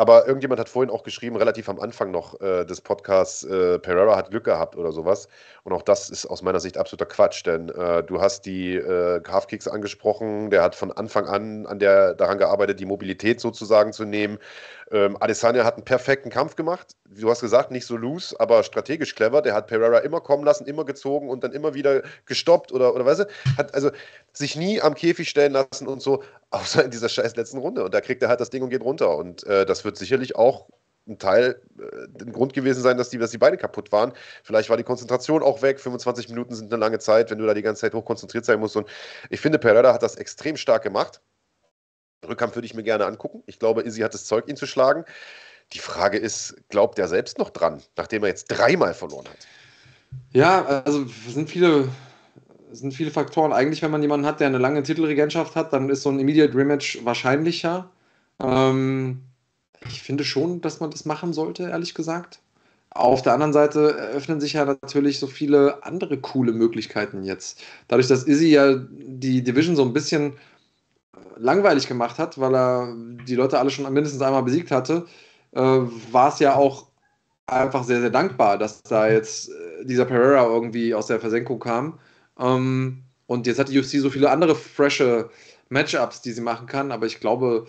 aber 0.00 0.26
irgendjemand 0.26 0.58
hat 0.58 0.70
vorhin 0.70 0.88
auch 0.88 1.02
geschrieben, 1.02 1.36
relativ 1.36 1.68
am 1.68 1.78
Anfang 1.78 2.10
noch 2.10 2.40
äh, 2.40 2.64
des 2.64 2.80
Podcasts, 2.80 3.44
äh, 3.44 3.78
Pereira 3.78 4.16
hat 4.16 4.30
Glück 4.30 4.44
gehabt 4.44 4.74
oder 4.74 4.92
sowas. 4.92 5.28
Und 5.62 5.74
auch 5.74 5.82
das 5.82 6.08
ist 6.08 6.24
aus 6.24 6.40
meiner 6.40 6.58
Sicht 6.58 6.78
absoluter 6.78 7.04
Quatsch, 7.04 7.44
denn 7.44 7.68
äh, 7.68 8.02
du 8.02 8.18
hast 8.18 8.46
die 8.46 8.76
äh, 8.76 9.20
Halfkicks 9.28 9.68
angesprochen, 9.68 10.48
der 10.48 10.62
hat 10.62 10.74
von 10.74 10.90
Anfang 10.90 11.26
an, 11.26 11.66
an 11.66 11.78
der, 11.80 12.14
daran 12.14 12.38
gearbeitet, 12.38 12.80
die 12.80 12.86
Mobilität 12.86 13.42
sozusagen 13.42 13.92
zu 13.92 14.06
nehmen. 14.06 14.38
Ähm, 14.90 15.18
Adesanya 15.20 15.64
hat 15.64 15.74
einen 15.74 15.84
perfekten 15.84 16.30
Kampf 16.30 16.56
gemacht. 16.56 16.96
Du 17.04 17.28
hast 17.28 17.42
gesagt, 17.42 17.70
nicht 17.70 17.84
so 17.84 17.98
loose, 17.98 18.34
aber 18.40 18.62
strategisch 18.62 19.14
clever. 19.14 19.42
Der 19.42 19.52
hat 19.52 19.66
Pereira 19.66 19.98
immer 19.98 20.22
kommen 20.22 20.44
lassen, 20.44 20.64
immer 20.64 20.86
gezogen 20.86 21.28
und 21.28 21.44
dann 21.44 21.52
immer 21.52 21.74
wieder 21.74 22.00
gestoppt 22.24 22.72
oder, 22.72 22.94
oder 22.94 23.04
weißt 23.04 23.20
du, 23.20 23.24
hat 23.58 23.74
also 23.74 23.90
sich 24.32 24.56
nie 24.56 24.80
am 24.80 24.94
Käfig 24.94 25.28
stellen 25.28 25.52
lassen 25.52 25.86
und 25.86 26.00
so, 26.00 26.22
außer 26.50 26.84
in 26.84 26.90
dieser 26.90 27.08
scheiß 27.08 27.36
letzten 27.36 27.58
Runde. 27.58 27.84
Und 27.84 27.94
da 27.94 28.00
kriegt 28.00 28.22
er 28.22 28.28
halt 28.28 28.40
das 28.40 28.50
Ding 28.50 28.62
und 28.62 28.70
geht 28.70 28.82
runter. 28.82 29.16
Und 29.16 29.44
äh, 29.44 29.64
das 29.66 29.84
wird 29.84 29.96
sicherlich 29.96 30.36
auch 30.36 30.68
ein 31.06 31.18
Teil, 31.18 31.60
äh, 31.78 32.22
ein 32.22 32.32
Grund 32.32 32.52
gewesen 32.52 32.82
sein, 32.82 32.96
dass 32.96 33.10
die, 33.10 33.18
dass 33.18 33.30
die 33.30 33.38
Beine 33.38 33.56
kaputt 33.56 33.92
waren. 33.92 34.12
Vielleicht 34.42 34.70
war 34.70 34.76
die 34.76 34.84
Konzentration 34.84 35.42
auch 35.42 35.62
weg. 35.62 35.80
25 35.80 36.28
Minuten 36.28 36.54
sind 36.54 36.72
eine 36.72 36.80
lange 36.80 36.98
Zeit, 36.98 37.30
wenn 37.30 37.38
du 37.38 37.46
da 37.46 37.54
die 37.54 37.62
ganze 37.62 37.82
Zeit 37.82 37.94
hochkonzentriert 37.94 38.44
sein 38.44 38.60
musst. 38.60 38.76
Und 38.76 38.88
ich 39.28 39.40
finde, 39.40 39.58
Pereira 39.58 39.92
hat 39.92 40.02
das 40.02 40.16
extrem 40.16 40.56
stark 40.56 40.82
gemacht. 40.82 41.20
Rückkampf 42.26 42.54
würde 42.54 42.66
ich 42.66 42.74
mir 42.74 42.82
gerne 42.82 43.06
angucken. 43.06 43.42
Ich 43.46 43.58
glaube, 43.58 43.82
Izzy 43.82 44.00
hat 44.00 44.14
das 44.14 44.26
Zeug, 44.26 44.48
ihn 44.48 44.56
zu 44.56 44.66
schlagen. 44.66 45.04
Die 45.72 45.78
Frage 45.78 46.18
ist, 46.18 46.56
glaubt 46.68 46.98
er 46.98 47.08
selbst 47.08 47.38
noch 47.38 47.50
dran, 47.50 47.82
nachdem 47.96 48.24
er 48.24 48.28
jetzt 48.28 48.46
dreimal 48.46 48.92
verloren 48.92 49.26
hat? 49.28 49.46
Ja, 50.32 50.82
also 50.84 51.06
sind 51.28 51.48
viele, 51.48 51.88
sind 52.72 52.94
viele 52.94 53.10
Faktoren. 53.10 53.52
Eigentlich, 53.52 53.82
wenn 53.82 53.90
man 53.90 54.02
jemanden 54.02 54.26
hat, 54.26 54.40
der 54.40 54.46
eine 54.46 54.58
lange 54.58 54.82
Titelregentschaft 54.82 55.56
hat, 55.56 55.72
dann 55.72 55.88
ist 55.88 56.02
so 56.02 56.10
ein 56.10 56.18
Immediate 56.18 56.54
Rematch 56.54 57.04
wahrscheinlicher. 57.04 57.90
Ähm, 58.42 59.22
ich 59.86 60.02
finde 60.02 60.24
schon, 60.24 60.60
dass 60.60 60.80
man 60.80 60.90
das 60.90 61.04
machen 61.04 61.32
sollte, 61.32 61.64
ehrlich 61.64 61.94
gesagt. 61.94 62.40
Auf 62.90 63.22
der 63.22 63.34
anderen 63.34 63.52
Seite 63.52 63.96
eröffnen 63.96 64.40
sich 64.40 64.54
ja 64.54 64.64
natürlich 64.64 65.20
so 65.20 65.28
viele 65.28 65.84
andere 65.84 66.18
coole 66.18 66.52
Möglichkeiten 66.52 67.22
jetzt. 67.22 67.62
Dadurch, 67.86 68.08
dass 68.08 68.24
Izzy 68.24 68.48
ja 68.48 68.74
die 68.74 69.42
Division 69.42 69.76
so 69.76 69.84
ein 69.84 69.92
bisschen 69.92 70.34
langweilig 71.36 71.86
gemacht 71.86 72.18
hat, 72.18 72.38
weil 72.40 72.54
er 72.54 72.94
die 73.26 73.36
Leute 73.36 73.58
alle 73.58 73.70
schon 73.70 73.90
mindestens 73.92 74.22
einmal 74.22 74.42
besiegt 74.42 74.70
hatte, 74.70 75.06
äh, 75.52 75.60
war 75.60 76.28
es 76.32 76.40
ja 76.40 76.54
auch 76.56 76.88
einfach 77.46 77.84
sehr, 77.84 78.00
sehr 78.00 78.10
dankbar, 78.10 78.58
dass 78.58 78.82
da 78.82 79.08
jetzt 79.08 79.50
äh, 79.50 79.84
dieser 79.84 80.04
Pereira 80.04 80.44
irgendwie 80.44 80.94
aus 80.94 81.06
der 81.06 81.20
Versenkung 81.20 81.58
kam. 81.58 81.98
Ähm, 82.40 83.04
und 83.26 83.46
jetzt 83.46 83.58
hat 83.58 83.68
die 83.68 83.78
UFC 83.78 84.00
so 84.00 84.10
viele 84.10 84.30
andere 84.30 84.56
frische 84.56 85.30
Matchups, 85.68 86.22
die 86.22 86.32
sie 86.32 86.40
machen 86.40 86.66
kann, 86.66 86.90
aber 86.90 87.06
ich 87.06 87.20
glaube, 87.20 87.66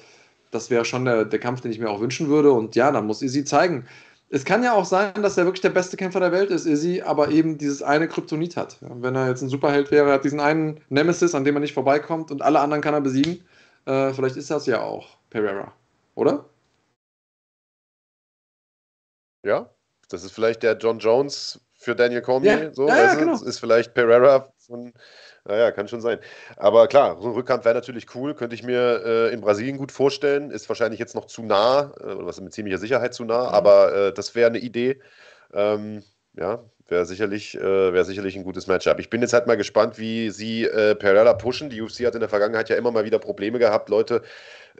das 0.50 0.70
wäre 0.70 0.86
schon 0.86 1.06
der, 1.06 1.26
der 1.26 1.40
Kampf, 1.40 1.62
den 1.62 1.72
ich 1.72 1.80
mir 1.80 1.90
auch 1.90 2.02
wünschen 2.02 2.30
würde. 2.30 2.52
Und 2.52 2.76
ja, 2.76 2.92
dann 2.92 3.06
muss 3.06 3.22
Izzy 3.22 3.46
zeigen, 3.46 3.88
es 4.30 4.46
kann 4.46 4.64
ja 4.64 4.74
auch 4.74 4.86
sein, 4.86 5.14
dass 5.22 5.38
er 5.38 5.46
wirklich 5.46 5.62
der 5.62 5.70
beste 5.72 5.98
Kämpfer 5.98 6.20
der 6.20 6.32
Welt 6.32 6.52
ist, 6.52 6.66
Izzy, 6.66 7.02
aber 7.02 7.30
eben 7.30 7.58
dieses 7.58 7.84
eine 7.84 8.08
Kryptonit 8.08 8.56
hat. 8.58 8.78
Wenn 8.82 9.16
er 9.16 9.28
jetzt 9.28 9.42
ein 9.42 9.50
Superheld 9.50 9.92
wäre, 9.92 10.12
hat 10.12 10.24
diesen 10.24 10.40
einen 10.40 10.82
Nemesis, 10.90 11.36
an 11.36 11.44
dem 11.44 11.56
er 11.58 11.60
nicht 11.60 11.74
vorbeikommt 11.74 12.32
und 12.32 12.42
alle 12.42 12.60
anderen 12.60 12.82
kann 12.82 12.94
er 12.94 13.02
besiegen. 13.02 13.44
Äh, 13.86 14.14
vielleicht 14.14 14.38
ist 14.38 14.50
das 14.50 14.66
ja 14.68 14.82
auch 14.82 15.18
Pereira, 15.30 15.74
oder? 16.16 16.46
Ja, 19.44 19.70
das 20.10 20.24
ist 20.24 20.32
vielleicht 20.32 20.64
der 20.64 20.78
John 20.78 21.00
Jones 21.00 21.60
für 21.82 21.96
Daniel 21.96 22.22
Cormier. 22.22 22.64
Ja, 22.66 22.74
so, 22.74 22.88
ja, 22.88 22.96
ja 22.96 23.16
genau. 23.16 23.42
Ist 23.42 23.60
vielleicht 23.60 23.94
Pereira 23.94 24.52
von 24.58 24.94
naja, 25.44 25.72
kann 25.72 25.88
schon 25.88 26.02
sein. 26.02 26.20
Aber 26.58 26.88
klar, 26.88 27.20
so 27.20 27.30
ein 27.30 27.34
Rückkampf 27.34 27.66
wäre 27.66 27.74
natürlich 27.74 28.14
cool, 28.14 28.36
könnte 28.36 28.54
ich 28.54 28.62
mir 28.62 29.02
äh, 29.04 29.34
in 29.34 29.42
Brasilien 29.42 29.78
gut 29.78 29.92
vorstellen. 29.92 30.52
Ist 30.52 30.70
wahrscheinlich 30.70 31.00
jetzt 31.00 31.16
noch 31.16 31.26
zu 31.26 31.42
nah, 31.42 31.94
äh, 32.00 32.16
was 32.20 32.40
mit 32.40 32.54
ziemlicher 32.54 32.78
Sicherheit 32.78 33.16
zu 33.16 33.26
nah, 33.26 33.48
mhm. 33.48 33.56
aber 33.56 33.96
äh, 33.96 34.14
das 34.14 34.36
wäre 34.36 34.50
eine 34.50 34.60
Idee. 34.60 35.00
Ähm, 35.54 36.04
ja, 36.34 36.64
wäre 36.92 37.06
sicherlich, 37.06 37.58
äh, 37.58 37.94
wär 37.94 38.04
sicherlich 38.04 38.36
ein 38.36 38.44
gutes 38.44 38.68
Matchup. 38.68 39.00
Ich 39.00 39.10
bin 39.10 39.22
jetzt 39.22 39.34
halt 39.34 39.48
mal 39.48 39.58
gespannt, 39.58 39.98
wie 39.98 40.30
sie 40.30 40.66
äh, 40.66 40.94
Pereira 40.94 41.34
pushen. 41.34 41.70
Die 41.70 41.82
UFC 41.82 42.06
hat 42.06 42.14
in 42.14 42.20
der 42.20 42.30
Vergangenheit 42.30 42.70
ja 42.70 42.76
immer 42.76 42.92
mal 42.92 43.06
wieder 43.06 43.18
Probleme 43.18 43.58
gehabt, 43.58 43.90
Leute 43.90 44.22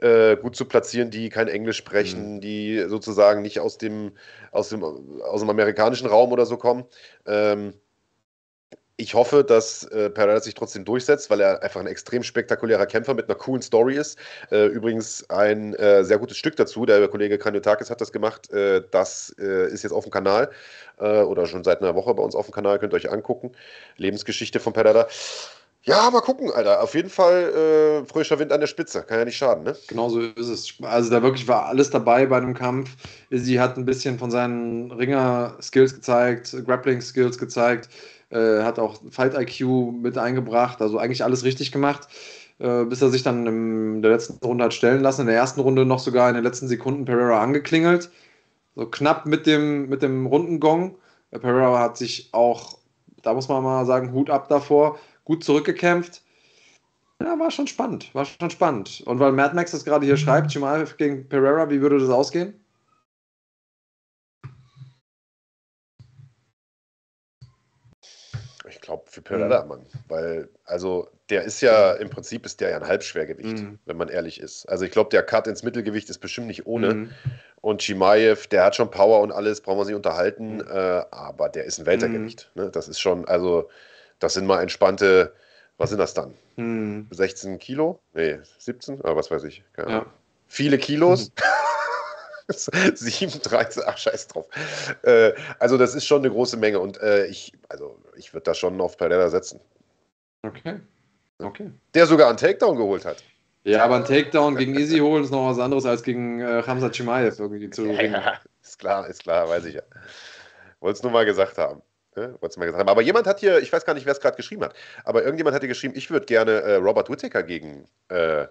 äh, 0.00 0.36
gut 0.36 0.54
zu 0.54 0.66
platzieren, 0.66 1.10
die 1.10 1.28
kein 1.28 1.48
Englisch 1.48 1.78
sprechen, 1.78 2.36
mhm. 2.36 2.40
die 2.40 2.84
sozusagen 2.86 3.42
nicht 3.42 3.60
aus 3.60 3.78
dem, 3.78 4.12
aus, 4.50 4.68
dem, 4.68 4.84
aus 4.84 5.40
dem 5.40 5.50
amerikanischen 5.50 6.06
Raum 6.06 6.32
oder 6.32 6.46
so 6.46 6.56
kommen. 6.56 6.84
Ähm, 7.26 7.74
ich 8.96 9.14
hoffe, 9.14 9.42
dass 9.42 9.84
äh, 9.84 10.10
Pereira 10.10 10.40
sich 10.40 10.54
trotzdem 10.54 10.84
durchsetzt, 10.84 11.30
weil 11.30 11.40
er 11.40 11.62
einfach 11.62 11.80
ein 11.80 11.86
extrem 11.86 12.22
spektakulärer 12.22 12.86
Kämpfer 12.86 13.14
mit 13.14 13.28
einer 13.28 13.34
coolen 13.34 13.62
Story 13.62 13.96
ist. 13.96 14.18
Äh, 14.50 14.66
übrigens 14.66 15.28
ein 15.30 15.74
äh, 15.74 16.04
sehr 16.04 16.18
gutes 16.18 16.36
Stück 16.36 16.56
dazu. 16.56 16.84
Der 16.84 17.08
Kollege 17.08 17.38
Kraniotakis 17.38 17.90
hat 17.90 18.00
das 18.00 18.12
gemacht. 18.12 18.52
Äh, 18.52 18.82
das 18.90 19.34
äh, 19.38 19.72
ist 19.72 19.82
jetzt 19.82 19.92
auf 19.92 20.04
dem 20.04 20.12
Kanal 20.12 20.50
äh, 20.98 21.22
oder 21.22 21.46
schon 21.46 21.64
seit 21.64 21.80
einer 21.80 21.94
Woche 21.94 22.12
bei 22.14 22.22
uns 22.22 22.34
auf 22.34 22.46
dem 22.46 22.52
Kanal. 22.52 22.78
Könnt 22.78 22.92
ihr 22.92 22.96
euch 22.96 23.10
angucken. 23.10 23.52
Lebensgeschichte 23.96 24.60
von 24.60 24.74
Pereira. 24.74 25.08
Ja, 25.84 26.08
mal 26.10 26.20
gucken, 26.20 26.52
Alter. 26.52 26.80
Auf 26.80 26.94
jeden 26.94 27.10
Fall 27.10 28.04
frischer 28.06 28.38
Wind 28.38 28.52
an 28.52 28.60
der 28.60 28.68
Spitze. 28.68 29.02
Kann 29.02 29.18
ja 29.18 29.24
nicht 29.24 29.36
schaden, 29.36 29.64
ne? 29.64 29.74
Genau 29.88 30.08
so 30.08 30.20
ist 30.20 30.46
es. 30.46 30.74
Also 30.80 31.10
da 31.10 31.20
wirklich 31.24 31.48
war 31.48 31.66
alles 31.66 31.90
dabei 31.90 32.26
bei 32.26 32.38
dem 32.38 32.54
Kampf. 32.54 32.90
Sie 33.30 33.58
hat 33.58 33.76
ein 33.76 33.84
bisschen 33.84 34.16
von 34.16 34.30
seinen 34.30 34.92
Ringer-Skills 34.92 35.94
gezeigt, 35.94 36.54
Grappling-Skills 36.64 37.36
gezeigt 37.36 37.88
äh, 38.32 38.62
hat 38.62 38.78
auch 38.78 39.00
Fight 39.10 39.34
IQ 39.34 39.92
mit 40.02 40.18
eingebracht, 40.18 40.80
also 40.80 40.98
eigentlich 40.98 41.22
alles 41.24 41.44
richtig 41.44 41.70
gemacht, 41.70 42.08
äh, 42.58 42.84
bis 42.84 43.02
er 43.02 43.10
sich 43.10 43.22
dann 43.22 43.46
in 43.46 44.02
der 44.02 44.10
letzten 44.10 44.44
Runde 44.44 44.64
hat 44.64 44.74
stellen 44.74 45.02
lassen. 45.02 45.22
In 45.22 45.26
der 45.28 45.36
ersten 45.36 45.60
Runde 45.60 45.84
noch 45.84 45.98
sogar 45.98 46.28
in 46.28 46.34
den 46.34 46.44
letzten 46.44 46.68
Sekunden 46.68 47.04
Pereira 47.04 47.40
angeklingelt, 47.42 48.10
so 48.74 48.86
knapp 48.86 49.26
mit 49.26 49.46
dem, 49.46 49.88
mit 49.88 50.02
dem 50.02 50.26
Rundengong. 50.26 50.96
Äh, 51.30 51.38
Pereira 51.38 51.78
hat 51.78 51.96
sich 51.96 52.30
auch, 52.32 52.78
da 53.22 53.34
muss 53.34 53.48
man 53.48 53.62
mal 53.62 53.86
sagen, 53.86 54.12
Hut 54.12 54.30
ab 54.30 54.48
davor, 54.48 54.98
gut 55.24 55.44
zurückgekämpft. 55.44 56.22
Ja, 57.20 57.38
war 57.38 57.50
schon 57.52 57.68
spannend, 57.68 58.12
war 58.14 58.24
schon 58.24 58.50
spannend. 58.50 59.02
Und 59.06 59.20
weil 59.20 59.32
Mad 59.32 59.54
Max 59.54 59.70
das 59.70 59.84
gerade 59.84 60.06
hier 60.06 60.16
schreibt, 60.16 60.50
Chimaev 60.50 60.96
gegen 60.96 61.28
Pereira, 61.28 61.70
wie 61.70 61.80
würde 61.80 61.98
das 62.00 62.10
ausgehen? 62.10 62.54
Glaube, 68.82 69.04
für 69.06 69.22
Pereira, 69.22 69.62
mhm. 69.62 69.68
Mann. 69.68 69.86
Weil, 70.08 70.48
also, 70.64 71.08
der 71.30 71.44
ist 71.44 71.62
ja, 71.62 71.92
im 71.94 72.10
Prinzip 72.10 72.44
ist 72.44 72.60
der 72.60 72.70
ja 72.70 72.76
ein 72.76 72.86
Halbschwergewicht, 72.86 73.62
mhm. 73.62 73.78
wenn 73.86 73.96
man 73.96 74.08
ehrlich 74.08 74.38
ist. 74.38 74.66
Also, 74.66 74.84
ich 74.84 74.90
glaube, 74.90 75.08
der 75.10 75.22
Cut 75.22 75.46
ins 75.46 75.62
Mittelgewicht 75.62 76.10
ist 76.10 76.18
bestimmt 76.18 76.48
nicht 76.48 76.66
ohne. 76.66 76.94
Mhm. 76.94 77.10
Und 77.62 77.80
Chimaev, 77.80 78.48
der 78.48 78.64
hat 78.64 78.76
schon 78.76 78.90
Power 78.90 79.20
und 79.20 79.32
alles, 79.32 79.60
brauchen 79.60 79.78
wir 79.78 79.84
sich 79.86 79.94
unterhalten, 79.94 80.56
mhm. 80.56 80.68
äh, 80.68 81.04
aber 81.10 81.48
der 81.48 81.64
ist 81.64 81.78
ein 81.78 81.86
Weltergewicht. 81.86 82.50
Mhm. 82.54 82.64
Ne? 82.64 82.70
Das 82.70 82.88
ist 82.88 83.00
schon, 83.00 83.26
also, 83.26 83.70
das 84.18 84.34
sind 84.34 84.46
mal 84.46 84.60
entspannte, 84.60 85.32
was 85.78 85.88
sind 85.90 85.98
das 85.98 86.12
dann? 86.12 86.34
16 86.56 87.52
mhm. 87.52 87.58
Kilo? 87.58 88.00
Nee, 88.12 88.38
17? 88.58 89.00
Aber 89.00 89.10
ah, 89.10 89.16
was 89.16 89.30
weiß 89.30 89.44
ich. 89.44 89.64
Ja. 89.78 90.04
Viele 90.46 90.76
Kilos. 90.76 91.32
7, 92.94 93.40
13, 93.42 93.82
ach 93.86 93.98
scheiß 93.98 94.28
drauf. 94.28 94.46
Äh, 95.02 95.32
also 95.58 95.78
das 95.78 95.94
ist 95.94 96.06
schon 96.06 96.22
eine 96.22 96.30
große 96.30 96.56
Menge 96.56 96.80
und 96.80 97.00
äh, 97.00 97.26
ich, 97.26 97.52
also 97.68 97.98
ich 98.16 98.32
würde 98.32 98.44
da 98.44 98.54
schon 98.54 98.80
auf 98.80 98.96
Pereira 98.96 99.28
setzen. 99.28 99.60
Okay. 100.42 100.80
Okay. 101.38 101.70
Der 101.94 102.06
sogar 102.06 102.28
einen 102.28 102.36
Takedown 102.36 102.76
geholt 102.76 103.04
hat. 103.04 103.22
Ja, 103.64 103.84
aber 103.84 103.96
ein 103.96 104.04
Takedown 104.04 104.56
gegen 104.56 104.74
Easy 104.76 104.98
holen 104.98 105.22
ist 105.22 105.30
noch 105.30 105.48
was 105.48 105.58
anderes 105.58 105.86
als 105.86 106.02
gegen 106.02 106.40
äh, 106.40 106.62
Hamza 106.66 106.90
Chimaev 106.90 107.38
irgendwie 107.38 107.70
zu 107.70 107.86
ja, 107.86 108.02
ja, 108.02 108.40
ist 108.60 108.78
klar, 108.78 109.08
ist 109.08 109.22
klar, 109.22 109.48
weiß 109.48 109.64
ich 109.66 109.74
ja. 109.74 109.82
Wollte 110.80 110.96
es 110.96 111.02
nur 111.02 111.12
mal 111.12 111.24
gesagt 111.24 111.58
haben. 111.58 111.80
Ne? 112.16 112.36
Mal 112.40 112.48
gesagt 112.48 112.78
haben. 112.78 112.88
Aber 112.88 113.02
jemand 113.02 113.26
hat 113.26 113.38
hier, 113.38 113.60
ich 113.60 113.72
weiß 113.72 113.84
gar 113.84 113.94
nicht, 113.94 114.04
wer 114.04 114.12
es 114.12 114.20
gerade 114.20 114.36
geschrieben 114.36 114.64
hat, 114.64 114.74
aber 115.04 115.22
irgendjemand 115.22 115.54
hat 115.54 115.62
hier 115.62 115.68
geschrieben, 115.68 115.94
ich 115.96 116.10
würde 116.10 116.26
gerne 116.26 116.50
äh, 116.50 116.74
Robert 116.74 117.08
Whittaker 117.08 117.42
gegen 117.44 117.86
äh, 118.08 118.46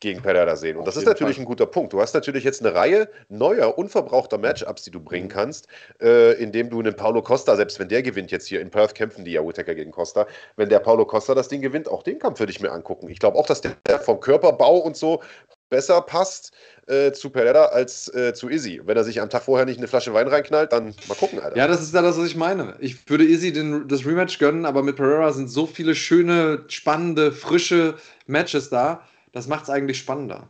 gegen 0.00 0.20
Pereira 0.20 0.56
sehen. 0.56 0.76
Und 0.76 0.86
das 0.86 0.96
ist 0.96 1.06
natürlich 1.06 1.36
Fall. 1.36 1.44
ein 1.44 1.46
guter 1.46 1.66
Punkt. 1.66 1.92
Du 1.92 2.00
hast 2.00 2.14
natürlich 2.14 2.44
jetzt 2.44 2.60
eine 2.64 2.74
Reihe 2.74 3.08
neuer, 3.28 3.78
unverbrauchter 3.78 4.38
Matchups, 4.38 4.82
die 4.82 4.90
du 4.90 5.00
bringen 5.00 5.26
mhm. 5.26 5.32
kannst, 5.32 5.68
äh, 6.00 6.32
indem 6.34 6.68
du 6.70 6.80
einen 6.80 6.94
Paulo 6.94 7.22
Costa, 7.22 7.56
selbst 7.56 7.78
wenn 7.78 7.88
der 7.88 8.02
gewinnt 8.02 8.30
jetzt 8.30 8.46
hier 8.46 8.60
in 8.60 8.70
Perth, 8.70 8.94
kämpfen 8.94 9.24
die 9.24 9.32
ja 9.32 9.46
Whittaker 9.46 9.74
gegen 9.74 9.90
Costa, 9.90 10.26
wenn 10.56 10.68
der 10.68 10.80
Paulo 10.80 11.06
Costa 11.06 11.34
das 11.34 11.48
Ding 11.48 11.62
gewinnt, 11.62 11.88
auch 11.88 12.02
den 12.02 12.18
Kampf 12.18 12.38
würde 12.38 12.52
ich 12.52 12.60
mir 12.60 12.70
angucken. 12.70 13.08
Ich 13.08 13.18
glaube 13.18 13.38
auch, 13.38 13.46
dass 13.46 13.60
der 13.60 13.74
vom 14.00 14.20
Körperbau 14.20 14.78
und 14.78 14.96
so 14.96 15.22
besser 15.70 16.02
passt 16.02 16.52
äh, 16.86 17.12
zu 17.12 17.30
Pereira 17.30 17.66
als 17.66 18.12
äh, 18.14 18.34
zu 18.34 18.48
Izzy. 18.48 18.80
Wenn 18.84 18.96
er 18.96 19.04
sich 19.04 19.20
am 19.20 19.30
Tag 19.30 19.42
vorher 19.42 19.64
nicht 19.64 19.78
eine 19.78 19.88
Flasche 19.88 20.12
Wein 20.12 20.28
reinknallt, 20.28 20.72
dann 20.72 20.94
mal 21.08 21.14
gucken, 21.14 21.40
Alter. 21.40 21.56
Ja, 21.56 21.66
das 21.66 21.82
ist 21.82 21.94
ja 21.94 22.02
das, 22.02 22.18
was 22.18 22.26
ich 22.26 22.36
meine. 22.36 22.76
Ich 22.78 23.08
würde 23.08 23.24
Izzy 23.24 23.52
den, 23.52 23.88
das 23.88 24.04
Rematch 24.04 24.38
gönnen, 24.38 24.66
aber 24.66 24.82
mit 24.82 24.96
Pereira 24.96 25.32
sind 25.32 25.48
so 25.48 25.66
viele 25.66 25.94
schöne, 25.94 26.64
spannende, 26.68 27.32
frische 27.32 27.94
Matches 28.26 28.70
da 28.70 29.02
das 29.34 29.48
macht 29.48 29.64
es 29.64 29.70
eigentlich 29.70 29.98
spannender. 29.98 30.48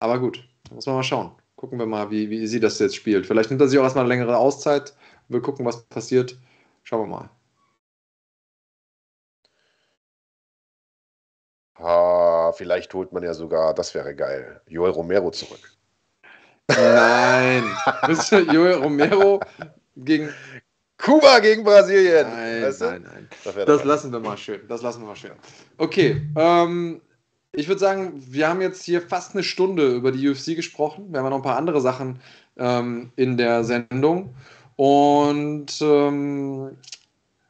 Aber 0.00 0.18
gut, 0.18 0.46
muss 0.72 0.86
man 0.86 0.96
mal 0.96 1.02
schauen. 1.04 1.32
Gucken 1.54 1.78
wir 1.78 1.86
mal, 1.86 2.10
wie, 2.10 2.28
wie 2.28 2.46
sie 2.48 2.58
das 2.58 2.78
jetzt 2.80 2.96
spielt. 2.96 3.26
Vielleicht 3.26 3.48
nimmt 3.50 3.62
er 3.62 3.68
sich 3.68 3.78
auch 3.78 3.84
erstmal 3.84 4.04
eine 4.04 4.12
längere 4.12 4.36
Auszeit. 4.36 4.94
Wir 5.28 5.40
gucken, 5.40 5.64
was 5.64 5.84
passiert. 5.84 6.36
Schauen 6.82 7.08
wir 7.08 7.16
mal. 7.16 7.30
Ah, 11.76 12.52
vielleicht 12.52 12.92
holt 12.92 13.12
man 13.12 13.22
ja 13.22 13.34
sogar, 13.34 13.72
das 13.72 13.94
wäre 13.94 14.16
geil, 14.16 14.60
Joel 14.66 14.90
Romero 14.90 15.30
zurück. 15.30 15.60
Nein. 16.68 17.62
Joel 18.52 18.74
Romero 18.74 19.40
gegen. 19.96 20.34
Kuba 20.96 21.38
gegen 21.38 21.62
Brasilien. 21.62 22.28
Nein, 22.28 22.62
weißt 22.62 22.80
du? 22.80 22.84
nein, 22.86 23.02
nein. 23.02 23.28
Das, 23.44 23.54
das 23.54 23.84
lassen 23.84 24.10
wir 24.10 24.18
mal 24.18 24.36
schön. 24.36 24.66
Das 24.66 24.82
lassen 24.82 25.02
wir 25.02 25.06
mal 25.06 25.14
schön. 25.14 25.30
Okay. 25.76 26.28
Ähm, 26.34 27.00
ich 27.58 27.66
würde 27.66 27.80
sagen, 27.80 28.12
wir 28.14 28.48
haben 28.48 28.60
jetzt 28.60 28.84
hier 28.84 29.02
fast 29.02 29.34
eine 29.34 29.42
Stunde 29.42 29.88
über 29.88 30.12
die 30.12 30.28
UFC 30.28 30.54
gesprochen. 30.54 31.10
Wir 31.10 31.18
haben 31.18 31.26
ja 31.26 31.30
noch 31.30 31.38
ein 31.38 31.42
paar 31.42 31.56
andere 31.56 31.80
Sachen 31.80 32.20
ähm, 32.56 33.10
in 33.16 33.36
der 33.36 33.64
Sendung. 33.64 34.36
Und 34.76 35.80
ähm, 35.80 36.78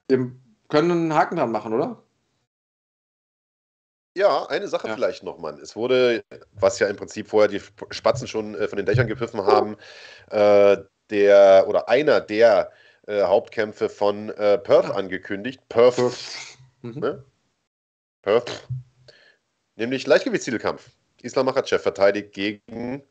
wir 0.09 0.33
können 0.69 0.91
einen 0.91 1.15
Haken 1.15 1.37
dran 1.37 1.53
machen, 1.53 1.75
oder? 1.75 2.03
Ja, 4.17 4.47
eine 4.47 4.67
Sache 4.67 4.89
ja. 4.89 4.95
vielleicht 4.95 5.25
noch, 5.25 5.39
Mann. 5.39 5.59
Es 5.59 5.77
wurde, 5.77 6.25
was 6.53 6.79
ja 6.79 6.87
im 6.87 6.97
Prinzip 6.97 7.29
vorher 7.29 7.49
die 7.49 7.61
Spatzen 7.91 8.27
schon 8.27 8.55
äh, 8.55 8.67
von 8.67 8.79
den 8.79 8.87
Dächern 8.87 9.09
gepfiffen 9.09 9.43
haben, 9.43 9.77
äh, 10.31 10.79
der 11.11 11.67
oder 11.69 11.91
einer 11.91 12.23
der 12.23 12.73
äh, 13.07 13.25
Hauptkämpfe 13.25 13.91
von 13.91 14.31
äh, 14.31 14.57
Perth 14.57 14.91
angekündigt. 14.91 15.61
Perth. 15.69 15.97
Perth. 15.97 16.59
Mhm. 16.81 16.99
Ne? 16.99 17.25
Perth 18.23 18.67
nämlich 19.79 20.07
Leichtgewichtstitelkampf. 20.07 20.91
Islam 21.23 21.47
Makhachev 21.47 21.83
verteidigt 21.83 22.33
gegen 22.33 23.03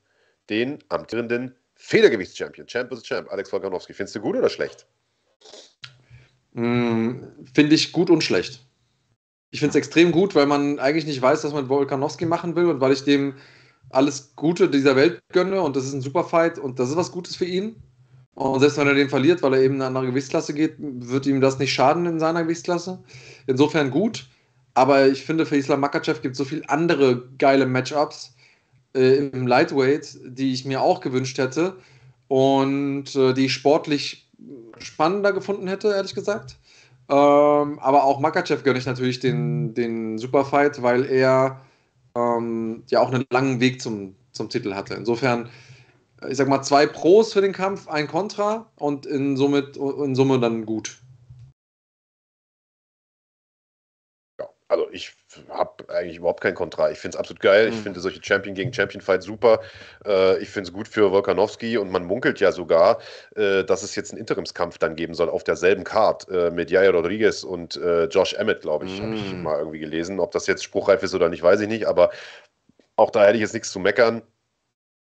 den 0.49 0.79
amtierenden 0.89 1.55
Federgewichtschampion, 1.75 2.67
Champ 2.67 2.93
vs. 2.93 3.03
Champ, 3.03 3.31
Alex 3.31 3.51
Volkanowski. 3.51 3.93
Findest 3.93 4.15
du 4.15 4.21
gut 4.21 4.35
oder 4.35 4.49
schlecht? 4.49 4.87
Mm, 6.53 7.23
Finde 7.53 7.75
ich 7.75 7.91
gut 7.91 8.09
und 8.09 8.23
schlecht. 8.23 8.65
Ich 9.51 9.59
finde 9.59 9.71
es 9.71 9.75
extrem 9.75 10.11
gut, 10.11 10.35
weil 10.35 10.45
man 10.45 10.79
eigentlich 10.79 11.05
nicht 11.05 11.21
weiß, 11.21 11.43
was 11.43 11.53
man 11.53 11.63
mit 11.63 11.69
Volkanowski 11.69 12.25
machen 12.25 12.55
will 12.55 12.65
und 12.65 12.81
weil 12.81 12.93
ich 12.93 13.03
dem 13.03 13.35
alles 13.89 14.35
Gute 14.35 14.69
dieser 14.69 14.95
Welt 14.95 15.21
gönne 15.31 15.61
und 15.61 15.75
das 15.75 15.85
ist 15.85 15.93
ein 15.93 16.01
super 16.01 16.23
Fight 16.23 16.59
und 16.59 16.79
das 16.79 16.89
ist 16.89 16.97
was 16.97 17.11
Gutes 17.11 17.35
für 17.35 17.45
ihn. 17.45 17.81
Und 18.33 18.59
selbst 18.59 18.77
wenn 18.77 18.87
er 18.87 18.93
den 18.93 19.09
verliert, 19.09 19.41
weil 19.41 19.53
er 19.53 19.61
eben 19.61 19.75
in 19.75 19.81
eine 19.81 19.87
andere 19.87 20.07
Gewichtsklasse 20.07 20.53
geht, 20.53 20.75
wird 20.77 21.25
ihm 21.25 21.41
das 21.41 21.57
nicht 21.57 21.73
schaden 21.73 22.05
in 22.05 22.19
seiner 22.19 22.43
Gewichtsklasse. 22.43 23.03
Insofern 23.47 23.89
gut. 23.89 24.27
Aber 24.77 25.07
ich 25.07 25.25
finde, 25.25 25.47
für 25.47 25.57
Islam 25.57 25.79
Makachev 25.79 26.21
gibt 26.21 26.33
es 26.33 26.37
so 26.37 26.45
viele 26.45 26.69
andere 26.69 27.23
geile 27.39 27.65
Matchups 27.65 28.35
äh, 28.93 29.15
im 29.15 29.47
Lightweight, 29.47 30.19
die 30.23 30.53
ich 30.53 30.65
mir 30.65 30.83
auch 30.83 31.01
gewünscht 31.01 31.39
hätte 31.39 31.77
und 32.27 33.15
äh, 33.15 33.33
die 33.33 33.45
ich 33.45 33.53
sportlich 33.53 34.29
spannender 34.77 35.33
gefunden 35.33 35.67
hätte, 35.67 35.87
ehrlich 35.87 36.13
gesagt. 36.13 36.57
Ähm, 37.09 37.79
aber 37.79 38.03
auch 38.03 38.19
Makachev 38.19 38.61
gönne 38.61 38.77
ich 38.77 38.85
natürlich 38.85 39.19
den, 39.19 39.73
den 39.73 40.19
Superfight, 40.19 40.83
weil 40.83 41.05
er 41.05 41.59
ähm, 42.13 42.83
ja 42.91 42.99
auch 42.99 43.11
einen 43.11 43.25
langen 43.31 43.59
Weg 43.59 43.81
zum, 43.81 44.15
zum 44.31 44.47
Titel 44.47 44.75
hatte. 44.75 44.93
Insofern, 44.93 45.49
ich 46.29 46.37
sag 46.37 46.47
mal, 46.49 46.61
zwei 46.61 46.85
Pros 46.85 47.33
für 47.33 47.41
den 47.41 47.53
Kampf, 47.53 47.87
ein 47.87 48.07
Contra 48.07 48.67
und 48.75 49.07
in, 49.07 49.37
somit, 49.37 49.75
in 49.75 50.13
Summe 50.13 50.39
dann 50.39 50.67
gut. 50.67 50.99
Also 54.69 54.87
ich 54.91 55.13
habe 55.49 55.85
eigentlich 55.89 56.17
überhaupt 56.17 56.41
kein 56.41 56.53
Kontra. 56.53 56.91
Ich 56.91 56.99
finde 56.99 57.15
es 57.15 57.19
absolut 57.19 57.41
geil. 57.41 57.67
Mhm. 57.67 57.73
Ich 57.73 57.79
finde 57.79 57.99
solche 58.01 58.21
Champion 58.21 58.53
gegen 58.53 58.73
Champion 58.73 59.01
Fights 59.01 59.25
super. 59.25 59.61
Äh, 60.05 60.39
ich 60.39 60.49
finde 60.49 60.67
es 60.67 60.73
gut 60.73 60.87
für 60.87 61.11
Volkanowski 61.11 61.77
und 61.77 61.89
man 61.89 62.03
munkelt 62.03 62.39
ja 62.41 62.51
sogar, 62.51 62.99
äh, 63.35 63.63
dass 63.63 63.83
es 63.83 63.95
jetzt 63.95 64.11
einen 64.11 64.19
Interimskampf 64.19 64.77
dann 64.77 64.95
geben 64.95 65.13
soll 65.13 65.29
auf 65.29 65.45
derselben 65.45 65.85
Card 65.85 66.27
äh, 66.29 66.51
mit 66.51 66.69
Jaya 66.69 66.91
Rodriguez 66.91 67.43
und 67.43 67.77
äh, 67.77 68.05
Josh 68.05 68.33
Emmett, 68.33 68.61
glaube 68.61 68.85
ich, 68.85 68.99
mhm. 68.99 69.03
habe 69.03 69.15
ich 69.15 69.33
mal 69.33 69.59
irgendwie 69.59 69.79
gelesen. 69.79 70.19
Ob 70.19 70.31
das 70.31 70.47
jetzt 70.47 70.63
spruchreif 70.63 71.01
ist 71.01 71.15
oder 71.15 71.29
nicht, 71.29 71.43
weiß 71.43 71.61
ich 71.61 71.69
nicht. 71.69 71.85
Aber 71.87 72.11
auch 72.97 73.11
da 73.11 73.23
hätte 73.23 73.35
ich 73.35 73.41
jetzt 73.41 73.53
nichts 73.53 73.71
zu 73.71 73.79
meckern. 73.79 74.21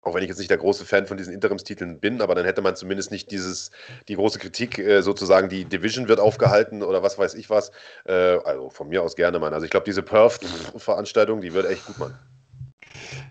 Auch 0.07 0.15
wenn 0.15 0.23
ich 0.23 0.29
jetzt 0.29 0.37
nicht 0.37 0.49
der 0.49 0.57
große 0.57 0.85
Fan 0.85 1.05
von 1.05 1.17
diesen 1.17 1.33
Interimstiteln 1.33 1.99
bin, 1.99 2.21
aber 2.21 2.33
dann 2.33 2.45
hätte 2.45 2.61
man 2.61 2.77
zumindest 2.77 3.11
nicht 3.11 3.29
dieses, 3.29 3.71
die 4.07 4.15
große 4.15 4.39
Kritik, 4.39 4.79
äh, 4.79 5.01
sozusagen, 5.01 5.49
die 5.49 5.65
Division 5.65 6.07
wird 6.07 6.21
aufgehalten 6.21 6.81
oder 6.81 7.03
was 7.03 7.17
weiß 7.17 7.33
ich 7.33 7.49
was. 7.49 7.71
Äh, 8.05 8.13
also 8.45 8.69
von 8.69 8.87
mir 8.87 9.03
aus 9.03 9.17
gerne, 9.17 9.37
Mann. 9.39 9.53
Also 9.53 9.65
ich 9.65 9.71
glaube, 9.71 9.85
diese 9.85 10.01
Perth-Veranstaltung, 10.01 11.41
die 11.41 11.53
wird 11.53 11.65
echt 11.65 11.85
gut, 11.85 11.99
Mann. 11.99 12.17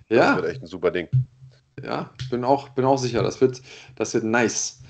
Ja. 0.08 0.34
Das 0.34 0.42
wird 0.42 0.52
echt 0.52 0.62
ein 0.62 0.66
super 0.66 0.90
Ding. 0.90 1.08
Ja, 1.82 2.10
bin 2.30 2.44
auch, 2.44 2.68
bin 2.70 2.84
auch 2.84 2.98
sicher, 2.98 3.22
das 3.22 3.40
wird, 3.40 3.62
das 3.96 4.12
wird 4.12 4.24
nice. 4.24 4.80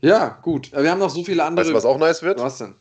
Ja, 0.00 0.38
gut. 0.42 0.70
Wir 0.72 0.90
haben 0.90 0.98
noch 0.98 1.10
so 1.10 1.24
viele 1.24 1.44
andere. 1.44 1.64
Weißt 1.64 1.70
du, 1.70 1.76
was 1.76 1.84
auch 1.84 1.98
nice 1.98 2.22
wird? 2.22 2.40
Was 2.40 2.58
denn? 2.58 2.74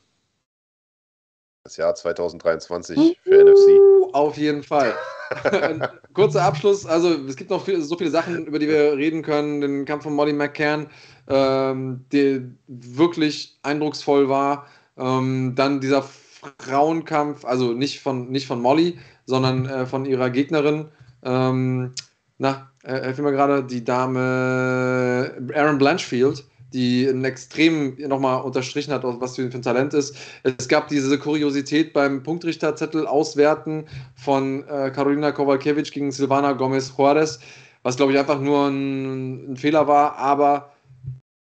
Das 1.63 1.77
Jahr 1.77 1.93
2023 1.93 3.19
für 3.23 3.43
NFC. 3.43 4.13
Auf 4.13 4.35
jeden 4.35 4.63
Fall. 4.63 4.95
Kurzer 6.13 6.43
Abschluss. 6.43 6.87
Also, 6.87 7.13
es 7.27 7.35
gibt 7.35 7.51
noch 7.51 7.63
viel, 7.63 7.81
so 7.81 7.95
viele 7.95 8.09
Sachen, 8.09 8.47
über 8.47 8.57
die 8.57 8.67
wir 8.67 8.97
reden 8.97 9.21
können. 9.21 9.61
Den 9.61 9.85
Kampf 9.85 10.03
von 10.03 10.15
Molly 10.15 10.33
McCann, 10.33 10.87
ähm, 11.27 12.03
der 12.11 12.41
wirklich 12.67 13.59
eindrucksvoll 13.61 14.27
war. 14.27 14.65
Ähm, 14.97 15.53
dann 15.55 15.79
dieser 15.79 16.01
Frauenkampf, 16.01 17.45
also 17.45 17.73
nicht 17.73 18.01
von, 18.01 18.31
nicht 18.31 18.47
von 18.47 18.59
Molly, 18.59 18.97
sondern 19.27 19.67
äh, 19.67 19.85
von 19.85 20.05
ihrer 20.05 20.31
Gegnerin. 20.31 20.87
Ähm, 21.23 21.93
na, 22.39 22.71
äh, 22.83 23.01
helf 23.01 23.19
mir 23.19 23.31
gerade, 23.31 23.63
die 23.63 23.85
Dame 23.85 25.31
Aaron 25.53 25.77
Blanchfield 25.77 26.43
die 26.73 27.05
ein 27.05 27.23
extrem 27.25 27.95
nochmal 28.07 28.41
unterstrichen 28.41 28.93
hat, 28.93 29.03
was 29.03 29.35
für 29.35 29.43
ein 29.43 29.61
Talent 29.61 29.93
ist. 29.93 30.15
Es 30.43 30.67
gab 30.67 30.87
diese 30.87 31.17
Kuriosität 31.19 31.93
beim 31.93 32.23
Punktrichterzettel 32.23 33.07
auswerten 33.07 33.85
von 34.15 34.67
äh, 34.67 34.91
Karolina 34.91 35.31
Kowalkiewicz 35.31 35.91
gegen 35.91 36.11
Silvana 36.11 36.53
Gomez 36.53 36.93
Juarez, 36.97 37.39
was 37.83 37.97
glaube 37.97 38.13
ich 38.13 38.19
einfach 38.19 38.39
nur 38.39 38.67
ein, 38.67 39.53
ein, 39.53 39.57
Fehler 39.57 39.87
war, 39.87 40.15
aber 40.17 40.71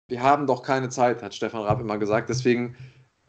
wir 0.09 0.22
haben 0.22 0.47
doch 0.47 0.62
keine 0.62 0.89
Zeit, 0.89 1.22
hat 1.22 1.35
Stefan 1.35 1.62
Raab 1.62 1.81
immer 1.81 1.99
gesagt. 1.99 2.29
Deswegen 2.29 2.77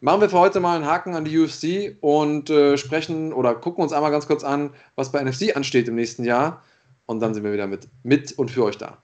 machen 0.00 0.20
wir 0.20 0.30
für 0.30 0.38
heute 0.38 0.60
mal 0.60 0.76
einen 0.76 0.86
Haken 0.86 1.14
an 1.14 1.24
die 1.24 1.36
UFC 1.36 1.96
und 2.00 2.50
äh, 2.50 2.76
sprechen 2.76 3.32
oder 3.32 3.56
gucken 3.56 3.82
uns 3.82 3.92
einmal 3.92 4.12
ganz 4.12 4.28
kurz 4.28 4.44
an, 4.44 4.70
was 4.94 5.10
bei 5.10 5.22
NFC 5.22 5.56
ansteht 5.56 5.88
im 5.88 5.96
nächsten 5.96 6.24
Jahr. 6.24 6.62
Und 7.06 7.20
dann 7.20 7.34
sind 7.34 7.42
wir 7.42 7.52
wieder 7.52 7.66
mit, 7.66 7.88
mit 8.04 8.32
und 8.32 8.50
für 8.50 8.64
euch 8.64 8.76
da. 8.76 8.98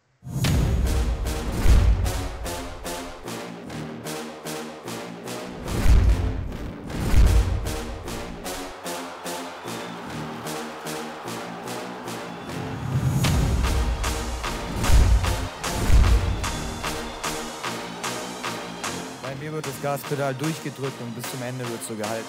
Gaspedal 19.94 20.34
durchgedrückt 20.34 21.00
und 21.00 21.14
bis 21.14 21.30
zum 21.30 21.40
Ende 21.42 21.60
wird 21.70 21.84
so 21.86 21.94
gehalten. 21.94 22.26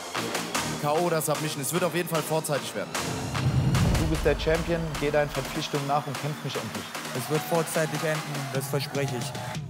K.O. 0.83 1.09
das 1.09 1.25
Submission. 1.25 1.63
Es 1.63 1.73
wird 1.73 1.83
auf 1.83 1.95
jeden 1.95 2.07
Fall 2.07 2.21
vorzeitig 2.21 2.75
werden. 2.75 2.91
Du 3.99 4.05
bist 4.07 4.23
der 4.23 4.39
Champion, 4.39 4.79
geh 5.01 5.09
deinen 5.09 5.31
Verpflichtungen 5.31 5.87
nach 5.87 6.05
und 6.05 6.13
kämpf 6.21 6.35
mich 6.43 6.55
endlich. 6.55 6.85
Es 7.17 7.27
wird 7.27 7.41
vorzeitig 7.41 8.03
enden, 8.03 8.21
das 8.53 8.67
verspreche 8.67 9.15
ich. 9.17 9.64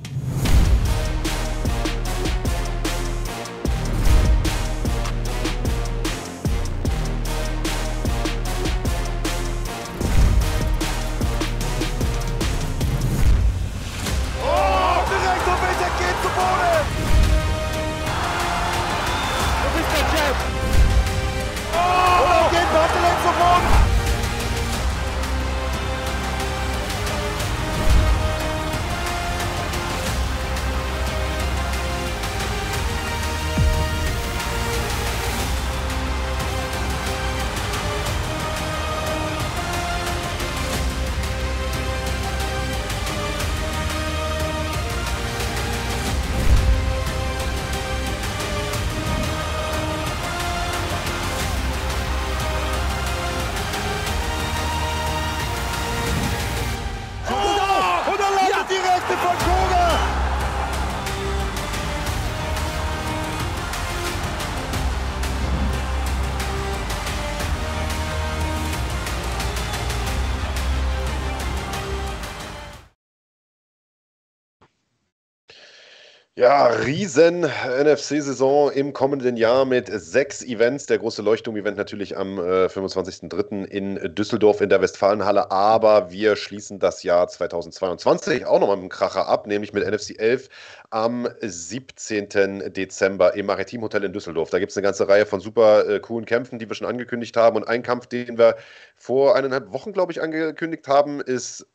Ja, 76.46 76.68
riesen 76.68 77.39
NFC-Saison 77.41 78.72
im 78.72 78.93
kommenden 78.93 79.36
Jahr 79.36 79.66
mit 79.66 79.88
sechs 79.88 80.43
Events. 80.43 80.86
Der 80.86 81.00
große 81.00 81.24
Leuchtturm-Event 81.24 81.76
natürlich 81.76 82.16
am 82.16 82.38
äh, 82.38 82.68
25.03. 82.68 83.66
in 83.66 84.14
Düsseldorf 84.14 84.62
in 84.62 84.70
der 84.70 84.80
Westfalenhalle. 84.80 85.50
Aber 85.50 86.12
wir 86.12 86.36
schließen 86.36 86.78
das 86.78 87.02
Jahr 87.02 87.28
2022 87.28 88.46
auch 88.46 88.60
nochmal 88.60 88.76
mit 88.76 88.84
einem 88.84 88.89
Kracher 88.89 89.28
ab, 89.28 89.48
nämlich 89.48 89.74
mit 89.74 89.88
NFC 89.88 90.20
11 90.20 90.50
am 90.91 91.28
17. 91.41 92.30
Dezember 92.72 93.34
im 93.34 93.48
Maritim 93.48 93.82
Hotel 93.82 94.04
in 94.04 94.14
Düsseldorf. 94.14 94.52
Da 94.52 94.60
gibt 94.60 94.70
es 94.70 94.78
eine 94.78 94.84
ganze 94.84 95.08
Reihe 95.08 95.26
von 95.26 95.39
super 95.39 95.89
äh, 95.89 96.00
coolen 96.00 96.28
Kämpfen, 96.28 96.60
die 96.60 96.70
wir 96.70 96.76
schon 96.76 96.86
angekündigt 96.86 97.36
haben. 97.38 97.56
Und 97.56 97.68
ein 97.68 97.82
Kampf, 97.82 98.06
den 98.06 98.38
wir 98.38 98.56
vor 98.96 99.36
eineinhalb 99.36 99.74
Wochen, 99.74 99.93
glaube 99.93 100.12
ich, 100.12 100.22
angekündigt 100.22 100.88
haben, 100.88 101.22
ist 101.22 101.66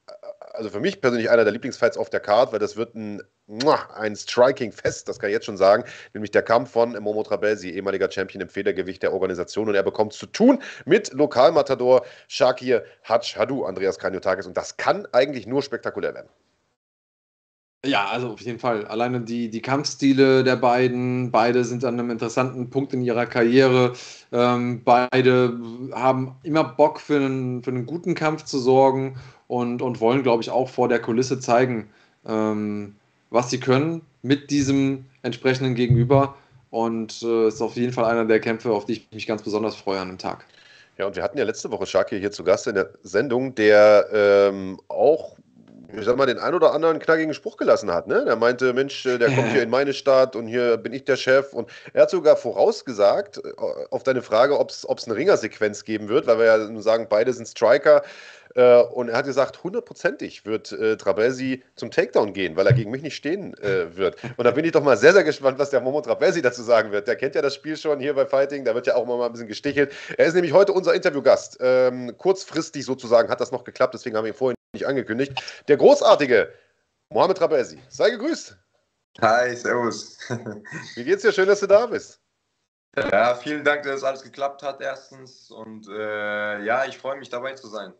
also 0.53 0.71
für 0.71 0.81
mich 0.81 1.01
persönlich 1.01 1.31
einer 1.31 1.45
der 1.45 1.53
Lieblingsfights 1.53 1.97
auf 1.97 2.11
der 2.11 2.21
Card, 2.21 2.53
weil 2.53 2.59
das 2.59 2.77
wird 2.77 2.95
ein, 2.95 3.23
ein 3.95 4.17
Striking-Fest, 4.17 5.09
das 5.09 5.19
kann 5.19 5.31
ich 5.31 5.35
jetzt 5.35 5.47
schon 5.47 5.57
sagen, 5.57 5.85
nämlich 6.15 6.31
der 6.31 6.43
Kampf 6.43 6.71
von 6.71 6.93
Momo 7.01 7.23
Trabelsi, 7.23 7.71
ehemaliger 7.71 8.11
Champion 8.11 8.43
im 8.43 8.49
Federgewicht 8.49 9.03
der 9.03 9.13
Organisation 9.13 9.69
und 9.69 9.75
er 9.75 9.83
bekommt 9.83 10.13
zu 10.13 10.27
tun 10.27 10.63
mit 10.85 11.13
Lokalmatador 11.13 12.05
Shakir 12.29 12.85
Hatsch 13.03 13.37
Hadu, 13.37 13.65
Andreas 13.65 13.99
Kaniotakis 13.99 14.47
und 14.47 14.57
das 14.57 14.77
kann 14.77 15.07
eigentlich 15.13 15.47
nur 15.47 15.63
spektakulär 15.63 16.15
werden. 16.15 16.29
Ja, 17.83 18.09
also 18.09 18.29
auf 18.29 18.43
jeden 18.43 18.59
Fall. 18.59 18.87
Alleine 18.87 19.23
die, 19.23 19.49
die 19.49 19.63
Kampfstile 19.63 20.45
der 20.45 20.57
beiden, 20.57 21.31
beide 21.31 21.65
sind 21.65 21.83
an 21.83 21.99
einem 21.99 22.11
interessanten 22.11 22.69
Punkt 22.69 22.93
in 22.93 23.01
ihrer 23.01 23.25
Karriere. 23.25 23.95
Ähm, 24.33 24.85
beide 24.85 25.59
haben 25.93 26.37
immer 26.43 26.63
Bock 26.63 27.01
für 27.01 27.17
einen, 27.17 27.63
für 27.63 27.71
einen 27.71 27.87
guten 27.87 28.15
Kampf 28.15 28.45
zu 28.45 28.59
sorgen 28.59 29.19
und, 29.51 29.83
und 29.83 30.01
wollen, 30.01 30.23
glaube 30.23 30.45
ich, 30.45 30.51
auch 30.51 30.69
vor 30.69 30.89
der 30.89 31.01
Kulisse 31.01 31.41
zeigen, 31.41 31.91
ähm, 32.25 32.95
was 33.31 33.51
sie 33.51 33.59
können 33.59 34.03
mit 34.23 34.49
diesem 34.53 35.07
entsprechenden 35.23 35.75
Gegenüber. 35.75 36.37
Und 36.71 37.21
äh, 37.25 37.49
ist 37.49 37.61
auf 37.61 37.75
jeden 37.75 37.93
Fall 37.93 38.05
einer 38.05 38.25
der 38.25 38.39
Kämpfe, 38.39 38.71
auf 38.71 38.85
die 38.85 38.93
ich 38.93 39.09
mich 39.11 39.27
ganz 39.27 39.43
besonders 39.43 39.75
freue 39.75 39.99
an 39.99 40.07
dem 40.07 40.19
Tag. 40.19 40.47
Ja, 40.99 41.07
und 41.07 41.17
wir 41.17 41.25
hatten 41.25 41.37
ja 41.37 41.43
letzte 41.43 41.69
Woche 41.73 41.85
Shaki 41.85 42.21
hier 42.21 42.31
zu 42.31 42.45
Gast 42.45 42.69
in 42.69 42.77
der 42.77 42.91
Sendung, 43.03 43.53
der 43.57 44.07
ähm, 44.13 44.79
auch 44.87 45.37
ich 45.99 46.05
sag 46.05 46.17
mal, 46.17 46.27
den 46.27 46.39
ein 46.39 46.55
oder 46.55 46.73
anderen 46.73 47.01
knackigen 47.01 47.35
Spruch 47.35 47.57
gelassen 47.57 47.93
hat. 47.93 48.07
Ne? 48.07 48.25
Der 48.25 48.37
meinte, 48.37 48.73
Mensch, 48.73 49.05
äh, 49.07 49.19
der 49.19 49.35
kommt 49.35 49.51
hier 49.51 49.63
in 49.63 49.71
meine 49.71 49.93
Stadt 49.93 50.37
und 50.37 50.47
hier 50.47 50.77
bin 50.77 50.93
ich 50.93 51.05
der 51.05 51.17
Chef. 51.17 51.53
Und 51.53 51.69
er 51.93 52.03
hat 52.03 52.11
sogar 52.11 52.37
vorausgesagt, 52.37 53.39
äh, 53.39 53.53
auf 53.91 54.03
deine 54.03 54.23
Frage, 54.23 54.59
ob 54.59 54.71
es 54.71 54.87
eine 54.87 55.17
Ringersequenz 55.17 55.85
geben 55.85 56.09
wird, 56.09 56.27
weil 56.29 56.39
wir 56.39 56.45
ja 56.45 56.81
sagen, 56.81 57.07
beide 57.11 57.33
sind 57.33 57.49
Striker. 57.49 58.03
Äh, 58.55 58.83
und 58.83 59.09
er 59.09 59.19
hat 59.19 59.27
gesagt, 59.27 59.63
hundertprozentig 59.63 60.45
wird 60.45 60.73
äh, 60.73 60.97
Trabelsi 60.97 61.63
zum 61.77 61.91
Takedown 61.91 62.33
gehen, 62.33 62.57
weil 62.57 62.67
er 62.67 62.73
gegen 62.73 62.91
mich 62.91 63.03
nicht 63.03 63.17
stehen 63.17 63.55
äh, 63.59 63.97
wird. 63.97 64.17
Und 64.37 64.45
da 64.45 64.51
bin 64.51 64.65
ich 64.65 64.73
doch 64.73 64.83
mal 64.83 64.97
sehr, 64.97 65.13
sehr 65.13 65.25
gespannt, 65.25 65.59
was 65.59 65.71
der 65.71 65.81
Momo 65.81 66.01
Trabelsi 66.01 66.43
dazu 66.43 66.63
sagen 66.63 66.91
wird. 66.93 67.07
Der 67.07 67.17
kennt 67.17 67.35
ja 67.35 67.43
das 67.43 67.55
Spiel 67.55 67.77
schon 67.77 68.01
hier 68.01 68.15
bei 68.15 68.27
Fighting, 68.27 68.65
da 68.65 68.75
wird 68.75 68.87
ja 68.87 68.97
auch 68.97 69.07
mal 69.07 69.25
ein 69.25 69.33
bisschen 69.33 69.49
gestichelt. 69.49 69.93
Er 70.17 70.27
ist 70.27 70.35
nämlich 70.35 70.53
heute 70.53 70.73
unser 70.73 70.95
Interviewgast. 70.95 71.59
Ähm, 71.61 72.17
kurzfristig 72.19 72.85
sozusagen 72.85 73.29
hat 73.29 73.41
das 73.41 73.53
noch 73.53 73.65
geklappt, 73.65 73.95
deswegen 73.95 74.17
haben 74.17 74.25
wir 74.25 74.33
ihn 74.33 74.37
vorhin 74.37 74.57
nicht 74.73 74.87
angekündigt. 74.87 75.33
Der 75.69 75.77
großartige 75.77 76.53
Mohamed 77.11 77.39
Trabelsi. 77.39 77.79
Sei 77.89 78.11
gegrüßt. 78.11 78.57
Hi, 79.21 79.55
servus. 79.55 80.19
Wie 80.95 81.05
geht's 81.05 81.23
dir? 81.23 81.33
Schön, 81.33 81.49
dass 81.49 81.61
du 81.61 81.67
da 81.67 81.87
bist. 81.87 82.21
Ja, 82.97 83.35
vielen 83.35 83.65
Dank, 83.65 83.85
dass 83.85 84.03
alles 84.03 84.23
geklappt 84.23 84.63
hat, 84.63 84.81
erstens. 84.81 85.51
Und 85.51 85.89
äh, 85.89 86.63
ja, 86.65 86.85
ich 86.87 86.99
freue 86.99 87.17
mich 87.19 87.29
dabei 87.29 87.55
zu 87.55 87.69
sein. 87.69 87.93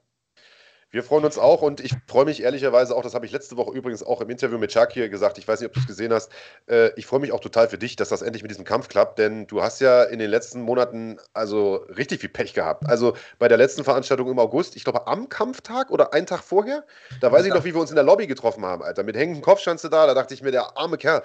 Wir 0.93 1.05
freuen 1.05 1.25
uns 1.25 1.39
auch 1.39 1.63
und 1.63 1.81
ich 1.81 1.95
freue 2.09 2.25
mich 2.25 2.43
ehrlicherweise 2.43 2.97
auch, 2.97 3.03
das 3.03 3.15
habe 3.15 3.25
ich 3.25 3.31
letzte 3.31 3.57
Woche 3.57 3.77
übrigens 3.77 4.03
auch 4.03 4.21
im 4.21 4.29
Interview 4.29 4.59
mit 4.59 4.73
Shakir 4.73 5.09
gesagt, 5.09 5.39
ich 5.39 5.47
weiß 5.47 5.61
nicht, 5.61 5.69
ob 5.69 5.75
du 5.75 5.81
es 5.81 5.87
gesehen 5.87 6.13
hast, 6.13 6.33
äh, 6.69 6.93
ich 6.97 7.07
freue 7.07 7.21
mich 7.21 7.31
auch 7.31 7.39
total 7.39 7.69
für 7.69 7.79
dich, 7.79 7.95
dass 7.95 8.09
das 8.09 8.23
endlich 8.23 8.43
mit 8.43 8.51
diesem 8.51 8.65
Kampf 8.65 8.89
klappt, 8.89 9.19
denn 9.21 9.47
du 9.47 9.63
hast 9.63 9.81
ja 9.81 10.03
in 10.03 10.19
den 10.19 10.29
letzten 10.29 10.63
Monaten 10.63 11.19
also 11.33 11.77
richtig 11.97 12.21
viel 12.21 12.29
Pech 12.29 12.55
gehabt. 12.55 12.89
Also 12.89 13.15
bei 13.39 13.47
der 13.47 13.57
letzten 13.57 13.85
Veranstaltung 13.85 14.29
im 14.29 14.39
August, 14.41 14.75
ich 14.75 14.83
glaube 14.83 15.07
am 15.07 15.29
Kampftag 15.29 15.91
oder 15.91 16.13
einen 16.13 16.27
Tag 16.27 16.43
vorher, 16.43 16.85
da 17.21 17.31
weiß 17.31 17.47
ich 17.47 17.55
noch, 17.55 17.65
wie 17.65 17.73
wir 17.73 17.81
uns 17.81 17.91
in 17.91 17.97
der 17.97 18.05
Lobby 18.05 18.27
getroffen 18.27 18.65
haben, 18.65 18.83
Alter. 18.83 19.05
Mit 19.05 19.17
hängenden 19.17 19.43
Kopf 19.43 19.61
standst 19.61 19.85
du 19.85 19.89
da, 19.89 20.09
da 20.09 20.15
dachte 20.15 20.35
ich 20.35 20.43
mir, 20.43 20.51
der 20.51 20.77
arme 20.77 20.99
Kerl. 20.99 21.23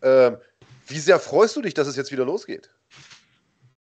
Äh, 0.00 0.32
wie 0.88 0.98
sehr 0.98 1.20
freust 1.20 1.54
du 1.54 1.62
dich, 1.62 1.74
dass 1.74 1.86
es 1.86 1.96
jetzt 1.96 2.10
wieder 2.10 2.24
losgeht? 2.24 2.70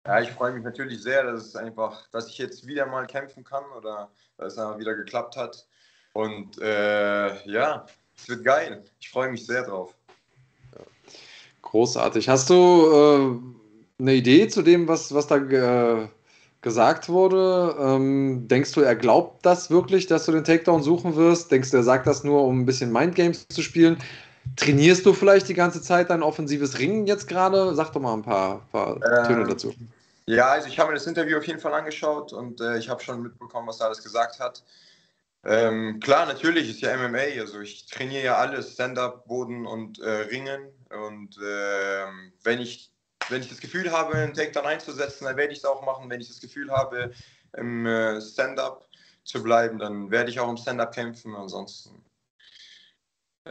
Ja, 0.06 0.20
ich 0.20 0.30
freue 0.30 0.52
mich 0.52 0.62
natürlich 0.62 1.02
sehr, 1.02 1.24
dass 1.24 1.46
es 1.46 1.56
einfach, 1.56 2.06
dass 2.10 2.28
ich 2.28 2.36
jetzt 2.36 2.66
wieder 2.66 2.84
mal 2.84 3.06
kämpfen 3.06 3.42
kann 3.42 3.64
oder 3.76 4.10
dass 4.36 4.52
es 4.52 4.58
einfach 4.58 4.78
wieder 4.78 4.94
geklappt 4.94 5.36
hat. 5.36 5.66
Und 6.12 6.60
äh, 6.60 7.48
ja, 7.48 7.86
es 8.16 8.28
wird 8.28 8.44
geil. 8.44 8.84
Ich 9.00 9.08
freue 9.08 9.30
mich 9.30 9.46
sehr 9.46 9.64
drauf. 9.64 9.94
Großartig. 11.62 12.28
Hast 12.28 12.50
du 12.50 12.54
äh, 13.98 14.02
eine 14.02 14.14
Idee 14.14 14.48
zu 14.48 14.62
dem, 14.62 14.86
was, 14.86 15.14
was 15.14 15.26
da 15.26 15.36
äh, 15.36 16.08
gesagt 16.60 17.08
wurde? 17.08 17.74
Ähm, 17.80 18.46
denkst 18.46 18.72
du, 18.72 18.82
er 18.82 18.94
glaubt 18.94 19.44
das 19.44 19.70
wirklich, 19.70 20.06
dass 20.06 20.26
du 20.26 20.32
den 20.32 20.44
Takedown 20.44 20.82
suchen 20.82 21.16
wirst? 21.16 21.50
Denkst 21.50 21.70
du, 21.70 21.78
er 21.78 21.82
sagt 21.82 22.06
das 22.06 22.24
nur, 22.24 22.44
um 22.44 22.60
ein 22.60 22.66
bisschen 22.66 22.92
Mindgames 22.92 23.48
zu 23.48 23.62
spielen? 23.62 23.96
Trainierst 24.56 25.06
du 25.06 25.14
vielleicht 25.14 25.48
die 25.48 25.54
ganze 25.54 25.80
Zeit 25.80 26.10
dein 26.10 26.22
offensives 26.22 26.78
Ringen 26.78 27.06
jetzt 27.06 27.26
gerade? 27.26 27.74
Sag 27.74 27.92
doch 27.92 28.00
mal 28.00 28.12
ein 28.12 28.22
paar, 28.22 28.60
paar 28.70 28.96
ähm, 28.96 29.26
Töne 29.26 29.44
dazu. 29.44 29.74
Ja, 30.26 30.48
also 30.52 30.68
ich 30.68 30.78
habe 30.78 30.90
mir 30.90 30.94
das 30.94 31.06
Interview 31.06 31.38
auf 31.38 31.46
jeden 31.46 31.60
Fall 31.60 31.74
angeschaut 31.74 32.32
und 32.32 32.60
äh, 32.60 32.78
ich 32.78 32.88
habe 32.88 33.02
schon 33.02 33.22
mitbekommen, 33.22 33.68
was 33.68 33.80
er 33.80 33.86
alles 33.86 34.02
gesagt 34.02 34.40
hat. 34.40 34.64
Ähm, 35.44 36.00
klar, 36.00 36.24
natürlich 36.26 36.70
ist 36.70 36.80
ja 36.80 36.96
MMA, 36.96 37.40
also 37.40 37.60
ich 37.60 37.86
trainiere 37.86 38.24
ja 38.24 38.36
alles, 38.36 38.72
Stand-up, 38.72 39.26
Boden 39.26 39.66
und 39.66 39.98
äh, 40.00 40.08
Ringen. 40.08 40.72
Und 40.90 41.36
äh, 41.36 42.06
wenn, 42.42 42.60
ich, 42.60 42.90
wenn 43.28 43.42
ich 43.42 43.50
das 43.50 43.60
Gefühl 43.60 43.92
habe, 43.92 44.14
einen 44.14 44.32
Takedown 44.34 44.66
einzusetzen, 44.66 45.24
dann 45.24 45.36
werde 45.36 45.52
ich 45.52 45.58
es 45.58 45.64
auch 45.66 45.84
machen. 45.84 46.08
Wenn 46.08 46.20
ich 46.20 46.28
das 46.28 46.40
Gefühl 46.40 46.70
habe, 46.70 47.12
im 47.56 47.84
äh, 47.86 48.20
Stand-up 48.22 48.88
zu 49.24 49.42
bleiben, 49.42 49.78
dann 49.78 50.10
werde 50.10 50.30
ich 50.30 50.40
auch 50.40 50.48
im 50.48 50.56
Stand-up 50.56 50.94
kämpfen. 50.94 51.34
Ansonsten 51.36 52.04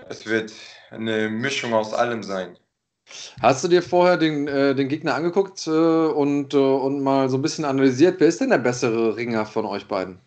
es 0.10 0.26
wird 0.26 0.52
eine 0.90 1.30
Mischung 1.30 1.74
aus 1.74 1.94
allem 1.94 2.24
sein. 2.24 2.58
Hast 3.42 3.64
du 3.64 3.68
dir 3.68 3.84
vorher 3.84 4.18
den, 4.18 4.48
äh, 4.48 4.74
den 4.76 4.90
Gegner 4.90 5.16
angeguckt 5.16 5.68
äh, 5.68 5.70
und, 5.70 6.54
äh, 6.54 6.58
und 6.58 7.02
mal 7.04 7.30
so 7.30 7.38
ein 7.38 7.42
bisschen 7.42 7.66
analysiert? 7.66 8.20
Wer 8.20 8.28
ist 8.28 8.42
denn 8.42 8.50
der 8.50 8.58
bessere 8.58 9.16
Ringer 9.16 9.46
von 9.46 9.66
euch 9.66 9.88
beiden? 9.88 10.20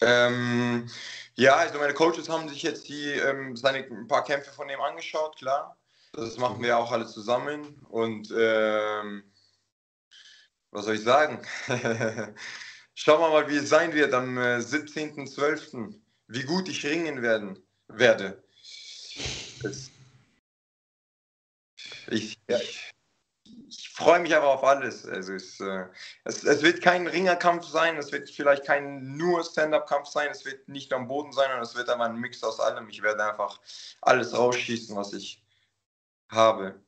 Ähm, 0.00 0.88
ja, 1.34 1.56
also 1.56 1.78
meine 1.78 1.94
Coaches 1.94 2.28
haben 2.28 2.48
sich 2.48 2.62
jetzt 2.62 2.88
die, 2.88 3.10
ähm, 3.10 3.56
seine, 3.56 3.78
ein 3.78 4.06
paar 4.06 4.24
Kämpfe 4.24 4.50
von 4.52 4.68
ihm 4.68 4.80
angeschaut, 4.80 5.36
klar. 5.36 5.76
Das 6.12 6.36
machen 6.36 6.62
wir 6.62 6.76
auch 6.76 6.92
alle 6.92 7.06
zusammen. 7.06 7.80
Und 7.88 8.32
ähm, 8.36 9.24
was 10.70 10.84
soll 10.84 10.96
ich 10.96 11.02
sagen? 11.02 11.40
Schauen 12.94 13.20
wir 13.20 13.30
mal, 13.30 13.48
wie 13.48 13.56
es 13.56 13.68
sein 13.68 13.94
wird 13.94 14.12
am 14.12 14.36
äh, 14.36 14.58
17.12., 14.58 15.94
wie 16.28 16.42
gut 16.44 16.68
ich 16.68 16.84
ringen 16.84 17.22
werden 17.22 17.58
werde. 17.88 18.42
Es, 19.64 19.91
ich, 22.08 22.38
ja. 22.48 22.58
ich, 22.58 22.92
ich 23.68 23.88
freue 23.90 24.20
mich 24.20 24.34
aber 24.34 24.48
auf 24.48 24.64
alles. 24.64 25.06
Also 25.06 25.34
es, 25.34 25.60
äh, 25.60 25.86
es, 26.24 26.44
es, 26.44 26.62
wird 26.62 26.82
kein 26.82 27.06
Ringerkampf 27.06 27.66
sein, 27.66 27.96
es 27.96 28.12
wird 28.12 28.30
vielleicht 28.30 28.64
kein 28.64 29.16
nur 29.16 29.44
Stand-up-Kampf 29.44 30.08
sein, 30.08 30.28
es 30.30 30.44
wird 30.44 30.68
nicht 30.68 30.92
am 30.92 31.08
Boden 31.08 31.32
sein, 31.32 31.46
sondern 31.46 31.62
es 31.62 31.74
wird 31.74 31.88
aber 31.88 32.04
ein 32.04 32.16
Mix 32.16 32.42
aus 32.42 32.60
allem. 32.60 32.88
Ich 32.88 33.02
werde 33.02 33.24
einfach 33.24 33.60
alles 34.00 34.36
rausschießen, 34.36 34.96
was 34.96 35.12
ich 35.12 35.42
habe. 36.28 36.80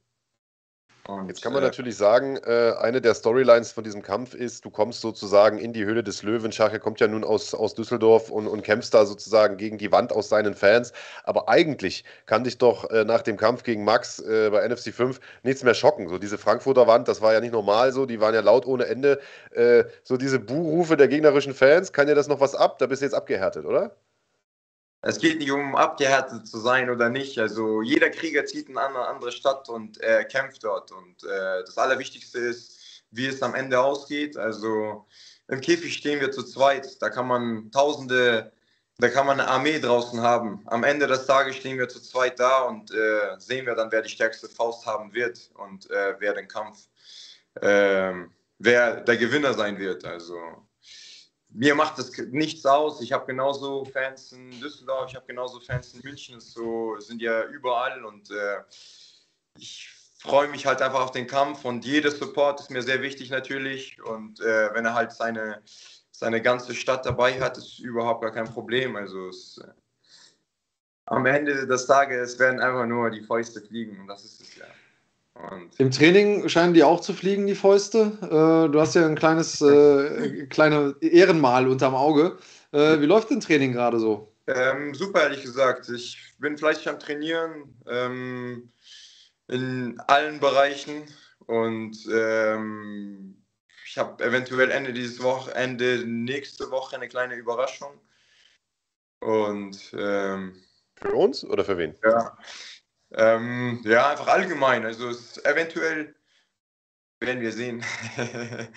Und, 1.07 1.29
Jetzt 1.29 1.43
kann 1.43 1.53
man 1.53 1.63
äh, 1.63 1.67
natürlich 1.67 1.97
sagen, 1.97 2.39
äh, 2.39 2.73
eine 2.81 3.03
der 3.03 3.15
Storylines 3.15 3.73
von 3.73 3.85
diesem 3.85 4.01
Kampf 4.01 4.33
ist, 4.33 4.65
du 4.65 4.71
kommst 4.71 5.03
sozusagen 5.03 5.59
in 5.59 5.75
die 5.75 5.85
Höhle 5.85 6.03
des 6.03 6.23
Löwen. 6.23 6.51
Schache 6.51 6.81
kommt 6.81 6.99
ja 6.99 7.09
nun 7.09 7.25
aus, 7.25 7.53
aus 7.53 7.75
Düsseldorf 7.75 8.31
und, 8.31 8.47
und 8.47 8.63
kämpfst 8.63 8.95
da 8.95 9.05
sozusagen 9.05 9.59
gegen 9.59 9.77
die 9.77 9.93
Wand 9.93 10.13
aus 10.13 10.31
seinen 10.31 10.55
Fans. 10.55 10.95
Aber 11.25 11.49
eigentlich 11.51 12.05
kann 12.25 12.45
dich 12.45 12.57
doch 12.57 12.89
äh, 12.91 13.05
nach 13.05 13.21
dem 13.21 13.37
Kampf 13.37 13.65
gegen 13.65 13.85
Max 13.85 14.19
äh, 14.19 14.49
bei 14.51 14.67
NFC 14.67 14.95
5 14.95 15.21
nichts 15.43 15.63
mehr 15.63 15.75
schocken. 15.75 16.09
So 16.09 16.17
diese 16.19 16.39
Frankfurter 16.39 16.87
Wand, 16.87 17.07
das 17.07 17.21
war 17.21 17.35
ja 17.35 17.41
nicht 17.41 17.53
normal 17.53 17.93
so, 17.93 18.07
die 18.07 18.21
waren 18.21 18.35
ja 18.35 18.41
laut 18.41 18.65
ohne 18.65 18.87
Ende. 18.87 19.21
Äh, 19.51 19.85
so 20.05 20.17
diese 20.17 20.39
Buhrufe 20.39 20.97
der 20.97 21.09
gegnerischen 21.09 21.53
Fans, 21.53 21.93
kann 21.93 22.07
dir 22.07 22.15
das 22.15 22.29
noch 22.29 22.41
was 22.41 22.55
ab? 22.55 22.79
Da 22.79 22.87
bist 22.87 23.03
du 23.03 23.07
jetzt 23.07 23.15
abgehärtet, 23.15 23.67
oder? 23.67 23.95
Es 25.07 25.19
geht 25.19 25.39
nicht 25.39 25.51
um 25.51 25.77
abgehärtet 25.77 26.49
zu 26.49 26.59
sein 26.59 26.89
oder 26.89 27.11
nicht. 27.11 27.39
Also 27.39 27.83
jeder 27.83 28.09
Krieger 28.09 28.47
zieht 28.47 28.71
in 28.71 28.79
eine 28.79 29.07
andere 29.07 29.33
Stadt 29.33 29.69
und 29.69 30.01
äh, 30.01 30.25
kämpft 30.25 30.65
dort. 30.65 30.93
Und 30.93 31.23
äh, 31.25 31.63
das 31.63 31.77
Allerwichtigste 31.77 32.39
ist, 32.39 33.05
wie 33.11 33.27
es 33.27 33.43
am 33.43 33.55
Ende 33.55 33.79
ausgeht. 33.79 34.39
Also 34.39 35.07
im 35.49 35.61
Käfig 35.61 35.93
stehen 35.93 36.21
wir 36.21 36.33
zu 36.33 36.43
zweit. 36.43 37.03
Da 37.03 37.11
kann 37.11 37.27
man 37.27 37.71
Tausende, 37.71 38.51
da 38.97 39.11
kann 39.11 39.27
man 39.27 39.41
eine 39.41 39.51
Armee 39.51 39.79
draußen 39.79 40.23
haben. 40.23 40.63
Am 40.69 40.85
Ende 40.85 41.07
des 41.07 41.27
Tages 41.27 41.57
stehen 41.57 41.79
wir 41.79 41.91
zu 41.91 42.01
zweit 42.01 42.41
da 42.41 42.63
und 42.63 42.91
äh, 42.91 43.39
sehen 43.39 43.67
wir 43.67 43.75
dann, 43.75 43.93
wer 43.93 44.01
die 44.01 44.09
stärkste 44.09 44.49
Faust 44.49 44.87
haben 44.87 45.13
wird 45.13 45.51
und 45.57 45.91
äh, 45.91 46.15
wer 46.19 46.33
den 46.33 46.49
Kampf, 46.49 46.79
ähm, 47.61 48.33
wer 48.59 49.03
der 49.03 49.19
Gewinner 49.19 49.53
sein 49.53 49.79
wird. 49.79 50.07
Also 50.07 50.64
mir 51.55 51.75
macht 51.75 51.99
das 51.99 52.17
nichts 52.31 52.67
aus. 52.67 53.01
Ich 53.01 53.13
habe 53.13 53.27
genauso 53.27 53.85
Fans 53.85 54.33
in 54.33 54.51
Düsseldorf, 54.61 55.11
ich 55.11 55.17
habe 55.17 55.27
genauso 55.27 55.61
Fans 55.61 55.95
in 55.95 56.01
München. 56.03 56.41
So 56.41 56.99
sind 56.99 57.23
ja 57.23 57.45
überall 57.45 58.05
und 58.05 58.31
äh, 58.31 58.59
ich 59.57 59.89
freue 60.19 60.49
mich 60.49 60.67
halt 60.67 60.83
einfach 60.83 61.01
auf 61.01 61.13
den 61.13 61.27
Kampf 61.27 61.65
und 61.65 61.85
jeder 61.85 62.11
Support 62.11 62.61
ist 62.61 62.71
mir 62.71 62.83
sehr 62.83 63.03
wichtig 63.03 63.31
natürlich. 63.31 64.03
Und 64.03 64.41
äh, 64.41 64.75
wenn 64.75 64.85
er 64.85 64.95
halt 64.95 65.13
seine, 65.13 65.63
seine 66.11 66.43
ganze 66.43 66.75
Stadt 66.75 67.07
dabei 67.07 67.41
hat, 67.41 67.57
ist 67.57 67.79
überhaupt 67.79 68.23
gar 68.23 68.33
kein 68.33 68.47
Problem. 68.47 68.97
Also 68.97 69.29
es, 69.29 69.59
äh, 69.59 69.69
am 71.07 71.27
Ende 71.27 71.67
des 71.67 71.87
Tages 71.87 72.39
werden 72.39 72.61
einfach 72.61 72.87
nur 72.87 73.11
die 73.11 73.23
Fäuste 73.23 73.61
fliegen 73.61 74.01
und 74.01 74.09
das 74.09 74.25
ist 74.25 74.41
es 74.41 74.57
ja. 74.57 74.65
Und 75.35 75.79
Im 75.79 75.91
Training 75.91 76.49
scheinen 76.49 76.75
die 76.75 76.85
auch 76.85 77.01
zu 77.01 77.13
fliegen, 77.13 77.47
die 77.47 77.57
Fäuste. 77.57 78.13
Äh, 78.23 78.71
du 78.71 78.81
hast 78.81 78.95
ja 78.95 79.05
ein 79.05 79.17
kleines 79.17 79.61
äh, 79.61 80.47
kleine 80.47 80.95
Ehrenmal 81.01 81.67
unterm 81.67 81.95
Auge. 81.95 82.39
Äh, 82.73 83.01
wie 83.01 83.07
läuft 83.07 83.31
denn 83.31 83.41
Training 83.41 83.73
gerade 83.73 83.99
so? 83.99 84.33
Ähm, 84.47 84.95
super, 84.95 85.23
ehrlich 85.23 85.43
gesagt. 85.43 85.89
Ich 85.89 86.35
bin 86.39 86.57
fleißig 86.57 86.89
am 86.89 87.01
Trainieren 87.01 87.75
ähm, 87.89 88.71
in 89.49 89.99
allen 90.07 90.39
Bereichen 90.39 91.05
und 91.47 91.97
ähm, 92.13 93.43
ich 93.87 93.99
habe 93.99 94.25
eventuell 94.25 94.71
Ende 94.71 94.93
dieses 94.93 95.23
Wochenende, 95.23 96.05
nächste 96.07 96.71
Woche 96.71 96.97
eine 96.97 97.09
kleine 97.09 97.35
Überraschung. 97.35 98.01
Und 99.21 99.95
ähm, 99.99 100.63
Für 100.97 101.13
uns 101.15 101.45
oder 101.45 101.65
für 101.65 101.79
wen? 101.79 101.95
Ja. 102.05 102.37
Ähm, 103.17 103.81
ja, 103.85 104.11
einfach 104.11 104.29
allgemein. 104.29 104.85
Also 104.85 105.09
es, 105.09 105.43
eventuell 105.45 106.15
werden 107.21 107.41
wir 107.41 107.53
sehen. 107.53 107.85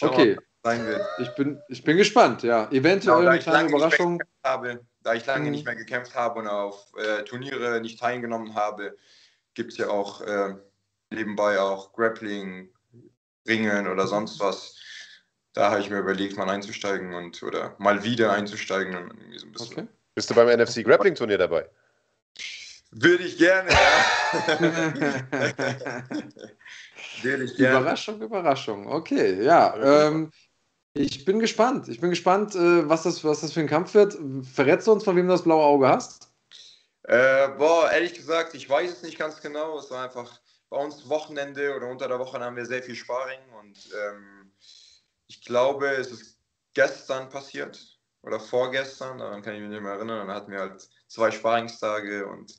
okay. 0.00 0.36
sein 0.62 0.86
wird. 0.86 1.02
Ich 1.18 1.34
bin, 1.34 1.60
ich 1.68 1.82
bin 1.84 1.96
gespannt, 1.96 2.42
ja. 2.42 2.70
Eventuell 2.70 3.24
ja, 3.24 3.30
eine 3.30 3.38
kleine 3.38 3.68
Überraschung. 3.68 4.22
Habe, 4.44 4.84
da 5.02 5.14
ich 5.14 5.24
lange 5.26 5.46
mhm. 5.46 5.50
nicht 5.52 5.64
mehr 5.64 5.76
gekämpft 5.76 6.14
habe 6.14 6.40
und 6.40 6.48
auf 6.48 6.92
äh, 6.96 7.22
Turniere 7.24 7.80
nicht 7.80 7.98
teilgenommen 7.98 8.54
habe, 8.54 8.96
gibt 9.54 9.72
es 9.72 9.78
ja 9.78 9.88
auch 9.88 10.20
äh, 10.20 10.54
nebenbei 11.10 11.58
auch 11.58 11.92
Grappling, 11.92 12.70
Ringen 13.46 13.88
oder 13.88 14.06
sonst 14.06 14.38
was. 14.40 14.76
Da 15.54 15.70
habe 15.70 15.80
ich 15.80 15.90
mir 15.90 15.98
überlegt, 15.98 16.36
mal 16.36 16.48
einzusteigen 16.48 17.14
und 17.14 17.42
oder 17.42 17.74
mal 17.78 18.04
wieder 18.04 18.32
einzusteigen 18.32 18.94
und 18.94 19.10
irgendwie 19.18 19.38
so 19.38 19.46
ein 19.46 19.52
bisschen. 19.52 19.78
Okay. 19.78 19.88
Bist 20.14 20.30
du 20.30 20.34
beim 20.34 20.48
NFC 20.48 20.84
Grappling 20.84 21.14
Turnier 21.14 21.38
dabei? 21.38 21.68
Würde 22.90 23.24
ich 23.24 23.36
gerne, 23.36 23.70
ja. 23.70 24.04
Würde 27.22 27.44
ich 27.44 27.56
gerne. 27.56 27.80
Überraschung, 27.80 28.22
Überraschung. 28.22 28.86
Okay, 28.86 29.42
ja. 29.42 30.06
Ähm, 30.06 30.30
ich 30.94 31.24
bin 31.24 31.38
gespannt. 31.38 31.88
Ich 31.88 32.00
bin 32.00 32.10
gespannt, 32.10 32.54
äh, 32.54 32.88
was, 32.88 33.02
das, 33.02 33.22
was 33.24 33.42
das 33.42 33.52
für 33.52 33.60
ein 33.60 33.68
Kampf 33.68 33.94
wird. 33.94 34.16
Verrätst 34.42 34.86
du 34.86 34.92
uns, 34.92 35.04
von 35.04 35.16
wem 35.16 35.26
du 35.26 35.32
das 35.32 35.42
blaue 35.44 35.64
Auge 35.64 35.88
hast? 35.88 36.28
Äh, 37.02 37.48
boah, 37.56 37.90
ehrlich 37.90 38.14
gesagt, 38.14 38.54
ich 38.54 38.68
weiß 38.68 38.90
es 38.90 39.02
nicht 39.02 39.18
ganz 39.18 39.40
genau. 39.40 39.78
Es 39.78 39.90
war 39.90 40.04
einfach 40.04 40.40
bei 40.70 40.76
uns 40.76 41.08
Wochenende 41.08 41.74
oder 41.74 41.88
unter 41.88 42.08
der 42.08 42.18
Woche 42.18 42.38
haben 42.38 42.56
wir 42.56 42.66
sehr 42.66 42.82
viel 42.82 42.94
Sparring 42.94 43.40
und 43.58 43.88
ähm, 43.94 44.52
ich 45.26 45.42
glaube, 45.42 45.88
es 45.88 46.10
ist 46.10 46.38
gestern 46.74 47.28
passiert 47.30 47.98
oder 48.22 48.38
vorgestern, 48.40 49.18
daran 49.18 49.42
kann 49.42 49.54
ich 49.54 49.60
mich 49.60 49.70
nicht 49.70 49.82
mehr 49.82 49.92
erinnern. 49.92 50.26
Dann 50.26 50.36
hatten 50.36 50.52
wir 50.52 50.60
halt 50.60 50.88
zwei 51.06 51.30
Sparingstage 51.30 52.26
und 52.26 52.54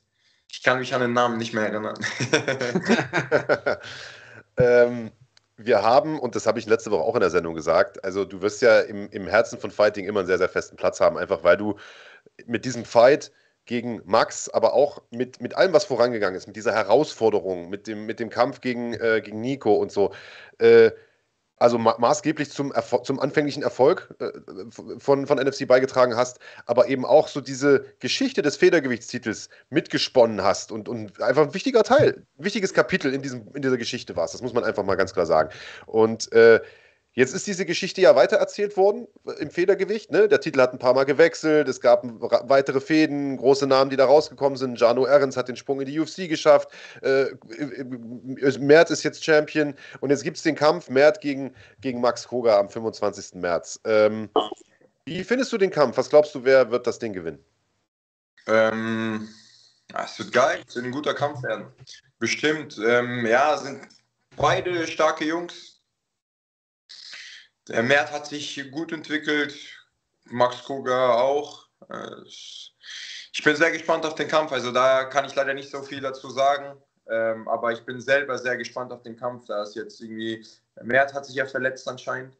ich 0.52 0.62
kann 0.62 0.78
mich 0.78 0.94
an 0.94 1.00
den 1.00 1.12
Namen 1.12 1.38
nicht 1.38 1.54
mehr 1.54 1.64
erinnern. 1.66 1.98
ähm, 4.56 5.10
wir 5.56 5.82
haben, 5.82 6.18
und 6.18 6.34
das 6.34 6.46
habe 6.46 6.58
ich 6.58 6.66
letzte 6.66 6.90
Woche 6.90 7.02
auch 7.02 7.14
in 7.14 7.20
der 7.20 7.30
Sendung 7.30 7.54
gesagt, 7.54 8.02
also 8.04 8.24
du 8.24 8.40
wirst 8.42 8.62
ja 8.62 8.80
im, 8.80 9.08
im 9.10 9.26
Herzen 9.26 9.58
von 9.58 9.70
Fighting 9.70 10.06
immer 10.06 10.20
einen 10.20 10.26
sehr, 10.26 10.38
sehr 10.38 10.48
festen 10.48 10.76
Platz 10.76 11.00
haben, 11.00 11.18
einfach 11.18 11.44
weil 11.44 11.56
du 11.56 11.76
mit 12.46 12.64
diesem 12.64 12.84
Fight 12.84 13.30
gegen 13.66 14.02
Max, 14.04 14.48
aber 14.48 14.72
auch 14.72 15.02
mit, 15.10 15.40
mit 15.40 15.54
allem, 15.54 15.72
was 15.72 15.84
vorangegangen 15.84 16.36
ist, 16.36 16.46
mit 16.46 16.56
dieser 16.56 16.72
Herausforderung, 16.72 17.68
mit 17.68 17.86
dem, 17.86 18.06
mit 18.06 18.18
dem 18.18 18.30
Kampf 18.30 18.60
gegen, 18.60 18.94
äh, 18.94 19.20
gegen 19.22 19.40
Nico 19.40 19.74
und 19.74 19.92
so, 19.92 20.12
äh, 20.58 20.90
also 21.60 21.78
ma 21.78 21.94
maßgeblich 21.98 22.50
zum, 22.50 22.72
zum 23.04 23.20
anfänglichen 23.20 23.62
Erfolg 23.62 24.14
äh, 24.18 24.30
von, 24.98 25.26
von 25.26 25.38
NFC 25.38 25.68
beigetragen 25.68 26.16
hast, 26.16 26.38
aber 26.64 26.88
eben 26.88 27.04
auch 27.04 27.28
so 27.28 27.40
diese 27.40 27.84
Geschichte 28.00 28.42
des 28.42 28.56
Federgewichtstitels 28.56 29.50
mitgesponnen 29.68 30.42
hast 30.42 30.72
und, 30.72 30.88
und 30.88 31.20
einfach 31.20 31.42
ein 31.42 31.54
wichtiger 31.54 31.82
Teil, 31.82 32.24
ein 32.38 32.44
wichtiges 32.44 32.72
Kapitel 32.72 33.12
in, 33.12 33.20
diesem, 33.20 33.46
in 33.54 33.60
dieser 33.60 33.76
Geschichte 33.76 34.16
warst. 34.16 34.32
Das 34.32 34.40
muss 34.42 34.54
man 34.54 34.64
einfach 34.64 34.84
mal 34.84 34.96
ganz 34.96 35.12
klar 35.12 35.26
sagen. 35.26 35.50
Und 35.86 36.32
äh, 36.32 36.60
Jetzt 37.12 37.34
ist 37.34 37.46
diese 37.46 37.66
Geschichte 37.66 38.00
ja 38.00 38.14
weitererzählt 38.14 38.76
worden 38.76 39.08
äh, 39.26 39.32
im 39.42 39.50
Federgewicht. 39.50 40.12
Ne? 40.12 40.28
Der 40.28 40.40
Titel 40.40 40.60
hat 40.60 40.72
ein 40.72 40.78
paar 40.78 40.94
Mal 40.94 41.04
gewechselt. 41.04 41.68
Es 41.68 41.80
gab 41.80 42.04
weitere 42.48 42.80
Fäden, 42.80 43.36
große 43.36 43.66
Namen, 43.66 43.90
die 43.90 43.96
da 43.96 44.04
rausgekommen 44.04 44.56
sind. 44.56 44.80
Jano 44.80 45.06
Ehrens 45.06 45.36
hat 45.36 45.48
den 45.48 45.56
Sprung 45.56 45.80
in 45.80 45.86
die 45.86 45.98
UFC 45.98 46.28
geschafft. 46.28 46.68
Äh, 47.02 47.26
Mert 48.60 48.90
ist 48.90 49.02
jetzt 49.02 49.24
Champion. 49.24 49.74
Und 50.00 50.10
jetzt 50.10 50.22
gibt 50.22 50.36
es 50.36 50.44
den 50.44 50.54
Kampf 50.54 50.88
Mert 50.88 51.20
gegen, 51.20 51.54
gegen 51.80 52.00
Max 52.00 52.28
Koga 52.28 52.58
am 52.58 52.70
25. 52.70 53.40
März. 53.40 53.80
Ähm, 53.84 54.30
wie 55.04 55.24
findest 55.24 55.52
du 55.52 55.58
den 55.58 55.70
Kampf? 55.70 55.96
Was 55.96 56.10
glaubst 56.10 56.34
du, 56.36 56.44
wer 56.44 56.70
wird 56.70 56.86
das 56.86 57.00
Ding 57.00 57.12
gewinnen? 57.12 57.44
Ähm, 58.46 59.28
es 60.00 60.16
wird 60.20 60.32
geil. 60.32 60.60
Es 60.68 60.76
wird 60.76 60.84
ein 60.84 60.92
guter 60.92 61.14
Kampf 61.14 61.42
werden. 61.42 61.66
Bestimmt. 62.20 62.80
Ähm, 62.86 63.26
ja, 63.26 63.56
sind 63.56 63.80
beide 64.36 64.86
starke 64.86 65.24
Jungs 65.24 65.69
der 67.70 67.82
Mert 67.82 68.12
hat 68.12 68.26
sich 68.26 68.70
gut 68.70 68.92
entwickelt, 68.92 69.54
Max 70.24 70.64
Kruger 70.64 71.16
auch. 71.16 71.68
Äh, 71.88 72.22
ich 72.26 73.42
bin 73.44 73.56
sehr 73.56 73.70
gespannt 73.70 74.04
auf 74.04 74.16
den 74.16 74.28
Kampf. 74.28 74.52
Also 74.52 74.72
da 74.72 75.04
kann 75.04 75.24
ich 75.24 75.34
leider 75.34 75.54
nicht 75.54 75.70
so 75.70 75.82
viel 75.82 76.00
dazu 76.00 76.30
sagen. 76.30 76.76
Ähm, 77.08 77.48
aber 77.48 77.72
ich 77.72 77.84
bin 77.84 78.00
selber 78.00 78.38
sehr 78.38 78.56
gespannt 78.56 78.92
auf 78.92 79.02
den 79.02 79.16
Kampf. 79.16 79.46
Da 79.46 79.62
ist 79.62 79.74
jetzt 79.74 80.00
irgendwie, 80.00 80.44
Mert 80.82 81.14
hat 81.14 81.26
sich 81.26 81.36
ja 81.36 81.46
verletzt 81.46 81.88
anscheinend. 81.88 82.36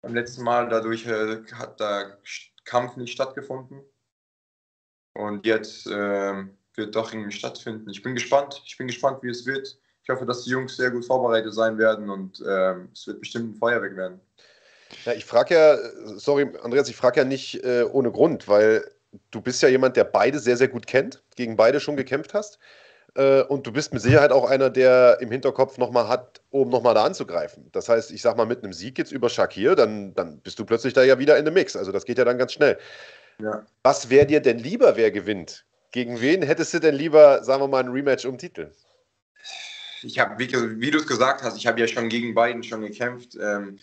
Beim 0.00 0.14
letzten 0.14 0.42
Mal, 0.42 0.68
dadurch 0.68 1.06
äh, 1.06 1.42
hat 1.54 1.78
der 1.80 2.18
Kampf 2.64 2.96
nicht 2.96 3.12
stattgefunden. 3.12 3.82
Und 5.14 5.44
jetzt 5.44 5.86
äh, 5.86 6.44
wird 6.74 6.96
doch 6.96 7.12
irgendwie 7.12 7.32
stattfinden. 7.32 7.90
Ich 7.90 8.02
bin 8.02 8.14
gespannt. 8.14 8.62
Ich 8.64 8.76
bin 8.78 8.86
gespannt, 8.86 9.22
wie 9.22 9.30
es 9.30 9.44
wird. 9.44 9.78
Ich 10.02 10.08
hoffe, 10.08 10.26
dass 10.26 10.44
die 10.44 10.50
Jungs 10.50 10.76
sehr 10.76 10.90
gut 10.90 11.04
vorbereitet 11.04 11.54
sein 11.54 11.78
werden 11.78 12.10
und 12.10 12.40
äh, 12.40 12.74
es 12.92 13.06
wird 13.06 13.20
bestimmt 13.20 13.54
ein 13.54 13.54
Feuerwerk 13.54 13.96
werden. 13.96 14.20
Ja, 15.04 15.12
ich 15.12 15.24
frage 15.24 15.54
ja, 15.54 15.78
sorry, 16.18 16.48
Andreas, 16.62 16.88
ich 16.88 16.96
frage 16.96 17.20
ja 17.20 17.24
nicht 17.24 17.64
äh, 17.64 17.84
ohne 17.84 18.10
Grund, 18.10 18.48
weil 18.48 18.84
du 19.30 19.40
bist 19.40 19.62
ja 19.62 19.68
jemand, 19.68 19.96
der 19.96 20.04
beide 20.04 20.38
sehr, 20.38 20.56
sehr 20.56 20.68
gut 20.68 20.86
kennt, 20.86 21.22
gegen 21.36 21.56
beide 21.56 21.80
schon 21.80 21.96
gekämpft 21.96 22.34
hast. 22.34 22.58
Äh, 23.14 23.42
und 23.42 23.66
du 23.66 23.72
bist 23.72 23.92
mit 23.92 24.02
Sicherheit 24.02 24.32
auch 24.32 24.48
einer, 24.48 24.70
der 24.70 25.18
im 25.20 25.30
Hinterkopf 25.30 25.76
nochmal 25.78 26.08
hat, 26.08 26.40
um 26.50 26.70
nochmal 26.70 26.94
da 26.94 27.04
anzugreifen. 27.04 27.68
Das 27.72 27.88
heißt, 27.88 28.10
ich 28.10 28.22
sag 28.22 28.36
mal, 28.36 28.46
mit 28.46 28.62
einem 28.62 28.72
Sieg 28.72 28.98
jetzt 28.98 29.12
über 29.12 29.28
Shakir, 29.28 29.74
dann, 29.74 30.14
dann 30.14 30.40
bist 30.40 30.58
du 30.58 30.64
plötzlich 30.64 30.94
da 30.94 31.02
ja 31.02 31.18
wieder 31.18 31.36
in 31.36 31.44
dem 31.44 31.54
Mix. 31.54 31.76
Also 31.76 31.92
das 31.92 32.04
geht 32.04 32.18
ja 32.18 32.24
dann 32.24 32.38
ganz 32.38 32.52
schnell. 32.52 32.78
Ja. 33.40 33.66
Was 33.82 34.08
wäre 34.08 34.26
dir 34.26 34.40
denn 34.40 34.58
lieber, 34.58 34.96
wer 34.96 35.10
gewinnt? 35.10 35.64
Gegen 35.90 36.20
wen 36.20 36.42
hättest 36.42 36.72
du 36.72 36.78
denn 36.78 36.94
lieber, 36.94 37.44
sagen 37.44 37.62
wir 37.62 37.68
mal, 37.68 37.82
ein 37.82 37.90
Rematch 37.90 38.24
um 38.24 38.38
Titel? 38.38 38.70
Ich 40.02 40.18
habe, 40.18 40.38
wie, 40.38 40.50
wie 40.80 40.90
du 40.90 40.98
es 40.98 41.06
gesagt 41.06 41.42
hast, 41.42 41.56
ich 41.56 41.66
habe 41.66 41.80
ja 41.80 41.86
schon 41.86 42.08
gegen 42.08 42.34
beiden 42.34 42.62
schon 42.62 42.80
gekämpft. 42.80 43.36
Ähm, 43.40 43.78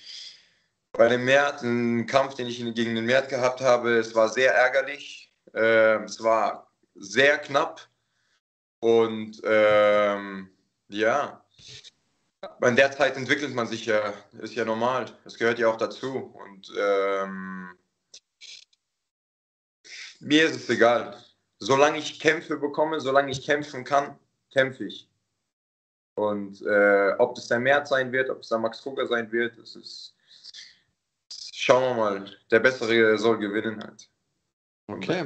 bei 1.00 1.08
dem 1.08 1.24
Mert, 1.24 1.62
ein 1.64 2.08
Kampf, 2.08 2.34
den 2.34 2.48
ich 2.48 2.58
gegen 2.58 2.94
den 2.94 3.06
Mert 3.06 3.30
gehabt 3.30 3.62
habe, 3.62 4.00
es 4.00 4.14
war 4.16 4.28
sehr 4.28 4.54
ärgerlich. 4.54 5.34
Äh, 5.54 6.04
es 6.04 6.22
war 6.22 6.74
sehr 6.94 7.38
knapp. 7.38 7.88
Und 8.82 9.40
ähm, 9.46 10.50
ja, 10.90 11.42
in 12.66 12.76
der 12.76 12.92
Zeit 12.92 13.16
entwickelt 13.16 13.56
man 13.56 13.66
sich 13.66 13.86
ja, 13.86 14.14
ist 14.42 14.56
ja 14.56 14.66
normal. 14.66 15.06
Das 15.24 15.38
gehört 15.38 15.58
ja 15.58 15.70
auch 15.70 15.78
dazu. 15.78 16.34
Und 16.34 16.70
ähm, 16.78 17.70
mir 20.20 20.48
ist 20.48 20.58
es 20.58 20.70
egal. 20.70 21.16
Solange 21.60 22.00
ich 22.00 22.20
Kämpfe 22.20 22.58
bekomme, 22.58 23.00
solange 23.00 23.32
ich 23.32 23.46
kämpfen 23.46 23.86
kann, 23.86 24.20
kämpfe 24.52 24.84
ich. 24.84 25.10
Und 26.16 26.62
äh, 26.64 27.14
ob 27.20 27.38
es 27.38 27.48
der 27.48 27.62
Mert 27.62 27.88
sein 27.88 28.12
wird, 28.12 28.30
ob 28.30 28.42
es 28.42 28.50
der 28.50 28.58
Max 28.58 28.82
Fugger 28.82 29.08
sein 29.08 29.32
wird, 29.32 29.58
das 29.58 29.78
ist 29.78 30.18
schauen 31.70 31.84
wir 31.84 31.94
mal. 31.94 32.26
Der 32.50 32.60
Bessere 32.60 33.18
soll 33.18 33.38
gewinnen 33.38 33.82
halt. 33.84 34.10
Okay. 34.88 35.26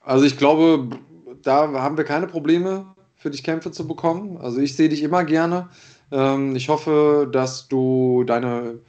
Also 0.00 0.24
ich 0.24 0.36
glaube, 0.36 0.98
da 1.42 1.72
haben 1.72 1.96
wir 1.96 2.04
keine 2.04 2.26
Probleme 2.26 2.94
für 3.14 3.30
dich 3.30 3.44
Kämpfe 3.44 3.70
zu 3.70 3.86
bekommen. 3.86 4.36
Also 4.38 4.60
ich 4.60 4.74
sehe 4.76 4.88
dich 4.88 5.02
immer 5.02 5.24
gerne. 5.24 5.68
Ähm, 6.10 6.56
ich 6.56 6.68
hoffe, 6.68 7.28
dass 7.30 7.68
du 7.68 8.24
deine 8.24 8.80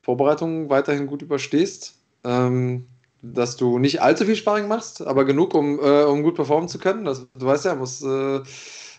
Vorbereitungen 0.00 0.70
weiterhin 0.70 1.06
gut 1.06 1.22
überstehst. 1.22 1.98
Ähm, 2.24 2.86
dass 3.22 3.56
du 3.56 3.78
nicht 3.78 4.02
allzu 4.02 4.24
viel 4.24 4.34
Sparring 4.34 4.66
machst, 4.66 5.06
aber 5.06 5.24
genug, 5.24 5.54
um, 5.54 5.78
äh, 5.78 6.02
um 6.02 6.24
gut 6.24 6.34
performen 6.34 6.68
zu 6.68 6.78
können. 6.78 7.04
Das, 7.04 7.26
du 7.34 7.46
weißt 7.46 7.66
ja, 7.66 7.76
muss 7.76 8.02
äh, 8.02 8.38
ein 8.38 8.42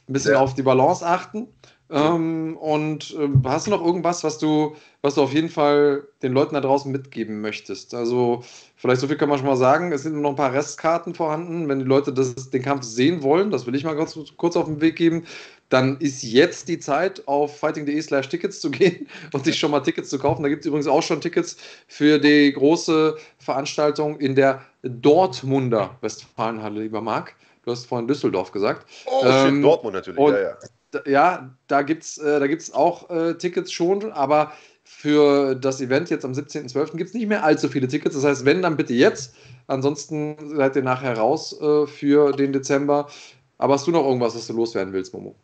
bisschen 0.08 0.34
ja. 0.34 0.40
auf 0.40 0.54
die 0.54 0.62
Balance 0.62 1.06
achten. 1.06 1.48
Ähm, 1.90 2.58
und 2.58 3.16
äh, 3.20 3.30
hast 3.46 3.68
du 3.68 3.72
noch 3.72 3.86
irgendwas, 3.86 4.24
was 4.24 4.40
du, 4.40 4.76
was 5.02 5.16
du 5.16 5.22
auf 5.22 5.34
jeden 5.34 5.50
Fall 5.50 6.08
den 6.24 6.34
Leuten 6.34 6.56
da 6.56 6.62
draußen 6.62 6.92
mitgeben 6.92 7.42
möchtest? 7.42 7.94
Also, 7.94 8.44
vielleicht 8.76 9.02
so 9.02 9.08
viel 9.08 9.18
kann 9.18 9.30
man 9.30 9.38
schon 9.38 9.48
mal 9.48 9.58
sagen. 9.58 9.92
Es 9.92 10.04
sind 10.04 10.14
nur 10.14 10.22
noch 10.22 10.32
ein 10.32 10.36
paar 10.36 10.54
Restkarten 10.54 11.14
vorhanden. 11.14 11.68
Wenn 11.68 11.80
die 11.80 11.86
Leute 11.86 12.14
das, 12.14 12.50
den 12.50 12.62
Kampf 12.62 12.84
sehen 12.84 13.22
wollen, 13.22 13.52
das 13.52 13.68
will 13.68 13.76
ich 13.76 13.84
mal 13.84 13.96
ganz 13.96 14.18
kurz 14.38 14.56
auf 14.56 14.66
den 14.66 14.82
Weg 14.82 14.96
geben, 14.96 15.26
dann 15.70 15.98
ist 15.98 16.24
jetzt 16.24 16.68
die 16.68 16.80
Zeit, 16.80 17.28
auf 17.28 17.60
fighting.de 17.60 18.02
slash 18.02 18.30
Tickets 18.30 18.62
zu 18.62 18.72
gehen 18.72 19.08
und 19.34 19.44
sich 19.44 19.60
schon 19.60 19.72
mal 19.72 19.82
Tickets 19.82 20.10
zu 20.10 20.20
kaufen. 20.20 20.44
Da 20.44 20.50
gibt 20.50 20.62
es 20.62 20.68
übrigens 20.68 20.88
auch 20.88 21.04
schon 21.04 21.20
Tickets 21.20 21.58
für 21.88 22.18
die 22.20 22.54
große 22.54 23.18
Veranstaltung 23.40 24.20
in 24.20 24.36
der 24.36 24.62
Dortmunder 24.84 25.98
Westfalenhalle, 26.02 26.82
lieber 26.82 27.02
Marc. 27.02 27.36
Du 27.64 27.72
hast 27.72 27.86
vorhin 27.86 28.08
Düsseldorf 28.08 28.52
gesagt. 28.52 28.88
Oh, 29.06 29.24
ähm, 29.26 29.56
shit, 29.56 29.64
Dortmund 29.64 29.96
natürlich, 29.96 30.20
ja, 30.20 30.40
ja 30.40 30.58
ja, 31.06 31.56
da 31.68 31.82
gibt 31.82 32.04
es 32.04 32.18
äh, 32.18 32.58
auch 32.74 33.10
äh, 33.10 33.36
Tickets 33.36 33.72
schon, 33.72 34.12
aber 34.12 34.54
für 34.84 35.56
das 35.56 35.82
Event 35.82 36.10
jetzt 36.10 36.26
am 36.26 36.34
17.12. 36.34 36.98
gibt 36.98 37.10
es 37.10 37.14
nicht 37.14 37.28
mehr 37.28 37.44
allzu 37.44 37.70
viele 37.70 37.88
Tickets. 37.88 38.16
Das 38.16 38.24
heißt, 38.24 38.46
wenn, 38.46 38.62
dann 38.62 38.78
bitte 38.78 38.94
jetzt. 38.94 39.34
Ansonsten 39.68 40.56
seid 40.56 40.76
ihr 40.76 40.84
nachher 40.84 41.18
raus 41.18 41.60
äh, 41.62 41.88
für 41.88 42.34
den 42.34 42.52
Dezember. 42.52 43.10
Aber 43.58 43.76
hast 43.76 43.88
du 43.88 43.92
noch 43.92 44.04
irgendwas, 44.04 44.36
was 44.36 44.48
du 44.48 44.54
loswerden 44.54 44.94
willst, 44.94 45.14
Momo? 45.14 45.36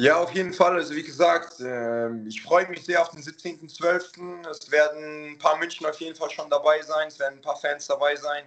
Ja, 0.00 0.16
auf 0.16 0.32
jeden 0.32 0.52
Fall. 0.52 0.74
Also 0.74 0.94
wie 0.94 1.02
gesagt, 1.02 1.60
äh, 1.60 2.10
ich 2.26 2.42
freue 2.42 2.68
mich 2.68 2.84
sehr 2.84 3.00
auf 3.00 3.10
den 3.10 3.20
17.12. 3.20 4.48
Es 4.48 4.70
werden 4.70 5.32
ein 5.32 5.38
paar 5.38 5.58
München 5.58 5.86
auf 5.86 6.00
jeden 6.00 6.16
Fall 6.16 6.30
schon 6.30 6.48
dabei 6.48 6.80
sein. 6.82 7.08
Es 7.08 7.18
werden 7.18 7.38
ein 7.38 7.42
paar 7.42 7.56
Fans 7.56 7.86
dabei 7.86 8.16
sein. 8.16 8.44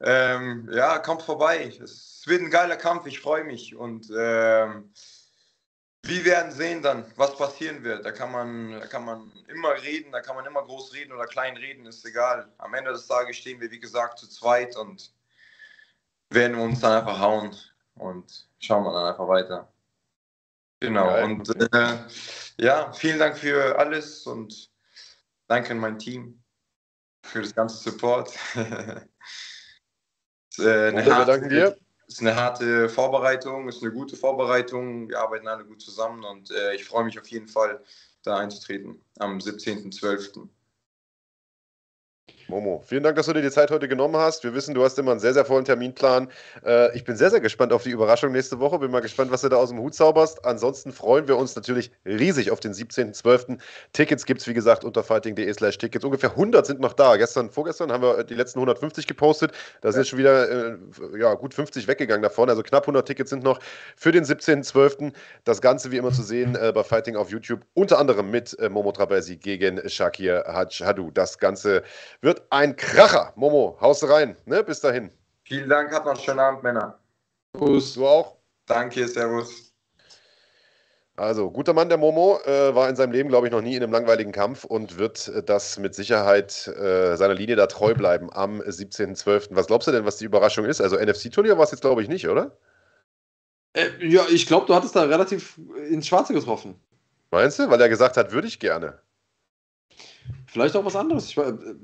Ähm, 0.00 0.68
ja, 0.72 0.98
kommt 0.98 1.22
vorbei. 1.22 1.72
Es 1.82 2.22
wird 2.26 2.42
ein 2.42 2.50
geiler 2.50 2.76
Kampf, 2.76 3.06
ich 3.06 3.20
freue 3.20 3.44
mich. 3.44 3.74
Und 3.74 4.10
ähm, 4.10 4.92
wir 6.02 6.24
werden 6.24 6.52
sehen 6.52 6.82
dann, 6.82 7.04
was 7.16 7.36
passieren 7.36 7.82
wird. 7.82 8.04
Da 8.04 8.12
kann, 8.12 8.30
man, 8.30 8.72
da 8.72 8.86
kann 8.86 9.04
man 9.04 9.32
immer 9.48 9.70
reden, 9.82 10.12
da 10.12 10.20
kann 10.20 10.36
man 10.36 10.46
immer 10.46 10.62
groß 10.62 10.92
reden 10.94 11.12
oder 11.12 11.26
klein 11.26 11.56
reden, 11.56 11.86
ist 11.86 12.04
egal. 12.04 12.52
Am 12.58 12.74
Ende 12.74 12.92
des 12.92 13.06
Tages 13.06 13.36
stehen 13.36 13.60
wir, 13.60 13.70
wie 13.70 13.80
gesagt, 13.80 14.18
zu 14.18 14.28
zweit 14.28 14.76
und 14.76 15.12
werden 16.30 16.56
uns 16.58 16.80
dann 16.80 16.92
einfach 16.92 17.18
hauen 17.18 17.56
und 17.94 18.48
schauen 18.58 18.84
wir 18.84 18.92
dann 18.92 19.06
einfach 19.06 19.28
weiter. 19.28 19.72
Genau. 20.80 21.06
Geil. 21.06 21.24
Und 21.24 21.74
äh, 21.74 21.98
ja, 22.58 22.92
vielen 22.92 23.18
Dank 23.18 23.38
für 23.38 23.78
alles 23.78 24.26
und 24.26 24.70
danke 25.46 25.70
an 25.70 25.78
mein 25.78 25.98
Team 25.98 26.42
für 27.22 27.40
das 27.42 27.54
ganze 27.54 27.76
Support. 27.78 28.32
äh, 30.58 30.88
eine 30.88 31.04
harte, 31.04 31.48
dir. 31.48 31.76
ist 32.06 32.20
eine 32.20 32.36
harte 32.36 32.88
Vorbereitung, 32.88 33.68
ist 33.68 33.82
eine 33.82 33.92
gute 33.92 34.16
Vorbereitung. 34.16 35.08
Wir 35.08 35.20
arbeiten 35.20 35.48
alle 35.48 35.64
gut 35.64 35.80
zusammen 35.80 36.24
und 36.24 36.50
äh, 36.50 36.74
ich 36.74 36.84
freue 36.84 37.04
mich 37.04 37.18
auf 37.18 37.26
jeden 37.28 37.48
Fall, 37.48 37.82
da 38.22 38.38
einzutreten 38.38 39.00
am 39.18 39.38
17.12. 39.38 40.48
Momo, 42.48 42.80
vielen 42.86 43.02
Dank, 43.02 43.16
dass 43.16 43.26
du 43.26 43.32
dir 43.32 43.42
die 43.42 43.50
Zeit 43.50 43.72
heute 43.72 43.88
genommen 43.88 44.16
hast. 44.16 44.44
Wir 44.44 44.54
wissen, 44.54 44.72
du 44.72 44.84
hast 44.84 44.96
immer 45.00 45.10
einen 45.10 45.18
sehr, 45.18 45.34
sehr 45.34 45.44
vollen 45.44 45.64
Terminplan. 45.64 46.28
Äh, 46.64 46.96
ich 46.96 47.02
bin 47.02 47.16
sehr, 47.16 47.30
sehr 47.30 47.40
gespannt 47.40 47.72
auf 47.72 47.82
die 47.82 47.90
Überraschung 47.90 48.30
nächste 48.30 48.60
Woche. 48.60 48.78
Bin 48.78 48.92
mal 48.92 49.00
gespannt, 49.00 49.32
was 49.32 49.40
du 49.40 49.48
da 49.48 49.56
aus 49.56 49.70
dem 49.70 49.80
Hut 49.80 49.96
zauberst. 49.96 50.44
Ansonsten 50.44 50.92
freuen 50.92 51.26
wir 51.26 51.38
uns 51.38 51.56
natürlich 51.56 51.90
riesig 52.04 52.52
auf 52.52 52.60
den 52.60 52.72
17.12. 52.72 53.58
Tickets 53.92 54.26
gibt 54.26 54.42
es, 54.42 54.46
wie 54.46 54.54
gesagt, 54.54 54.84
unter 54.84 55.02
fighting.de 55.02 55.52
slash 55.54 55.76
Tickets. 55.78 56.04
Ungefähr 56.04 56.30
100 56.30 56.64
sind 56.64 56.78
noch 56.78 56.92
da. 56.92 57.16
Gestern, 57.16 57.50
vorgestern 57.50 57.90
haben 57.90 58.04
wir 58.04 58.22
die 58.22 58.34
letzten 58.34 58.60
150 58.60 59.08
gepostet. 59.08 59.50
Da 59.80 59.90
sind 59.90 60.02
jetzt 60.02 60.10
schon 60.10 60.20
wieder 60.20 60.48
äh, 60.48 60.78
ja, 61.18 61.34
gut 61.34 61.52
50 61.52 61.88
weggegangen 61.88 62.22
davon. 62.22 62.48
Also 62.48 62.62
knapp 62.62 62.84
100 62.84 63.08
Tickets 63.08 63.30
sind 63.30 63.42
noch 63.42 63.58
für 63.96 64.12
den 64.12 64.24
17.12. 64.24 65.12
Das 65.42 65.60
Ganze 65.60 65.90
wie 65.90 65.96
immer 65.96 66.12
zu 66.12 66.22
sehen 66.22 66.54
äh, 66.54 66.70
bei 66.72 66.84
Fighting 66.84 67.16
auf 67.16 67.28
YouTube. 67.28 67.62
Unter 67.74 67.98
anderem 67.98 68.30
mit 68.30 68.56
Momo 68.70 68.92
Trabelsi 68.92 69.36
gegen 69.36 69.80
Shakir 69.88 70.44
Hadu. 70.46 71.10
Das 71.10 71.38
Ganze 71.38 71.82
wird 72.20 72.35
wird 72.36 72.46
ein 72.50 72.76
Kracher. 72.76 73.32
Momo, 73.36 73.76
haust 73.80 74.08
rein. 74.08 74.36
Ne? 74.44 74.62
Bis 74.62 74.80
dahin. 74.80 75.10
Vielen 75.44 75.68
Dank, 75.68 75.92
habt 75.92 76.06
noch 76.06 76.14
einen 76.14 76.22
schönen 76.22 76.40
Abend, 76.40 76.62
Männer. 76.62 76.98
Servus. 77.54 77.94
Du 77.94 78.06
auch? 78.06 78.36
Danke, 78.66 79.06
Servus. 79.08 79.72
Also, 81.18 81.50
guter 81.50 81.72
Mann, 81.72 81.88
der 81.88 81.96
Momo, 81.96 82.38
äh, 82.44 82.74
war 82.74 82.90
in 82.90 82.96
seinem 82.96 83.12
Leben, 83.12 83.30
glaube 83.30 83.46
ich, 83.46 83.52
noch 83.52 83.62
nie 83.62 83.74
in 83.74 83.82
einem 83.82 83.92
langweiligen 83.92 84.32
Kampf 84.32 84.64
und 84.64 84.98
wird 84.98 85.28
äh, 85.28 85.42
das 85.42 85.78
mit 85.78 85.94
Sicherheit 85.94 86.66
äh, 86.66 87.16
seiner 87.16 87.32
Linie 87.32 87.56
da 87.56 87.66
treu 87.68 87.94
bleiben 87.94 88.30
am 88.30 88.60
17.12. 88.60 89.48
Was 89.50 89.66
glaubst 89.66 89.88
du 89.88 89.92
denn, 89.92 90.04
was 90.04 90.18
die 90.18 90.26
Überraschung 90.26 90.66
ist? 90.66 90.82
Also, 90.82 90.96
NFC-Turnier 90.96 91.56
war 91.56 91.64
es 91.64 91.70
jetzt, 91.70 91.80
glaube 91.80 92.02
ich, 92.02 92.08
nicht, 92.08 92.28
oder? 92.28 92.58
Äh, 93.72 93.88
ja, 94.00 94.26
ich 94.28 94.46
glaube, 94.46 94.66
du 94.66 94.74
hattest 94.74 94.94
da 94.94 95.04
relativ 95.04 95.58
ins 95.88 96.06
Schwarze 96.06 96.34
getroffen. 96.34 96.78
Meinst 97.30 97.58
du? 97.58 97.70
Weil 97.70 97.80
er 97.80 97.88
gesagt 97.88 98.18
hat, 98.18 98.32
würde 98.32 98.48
ich 98.48 98.58
gerne. 98.58 98.98
Vielleicht 100.56 100.74
auch 100.74 100.86
was 100.86 100.96
anderes. 100.96 101.26
Ich, 101.26 101.36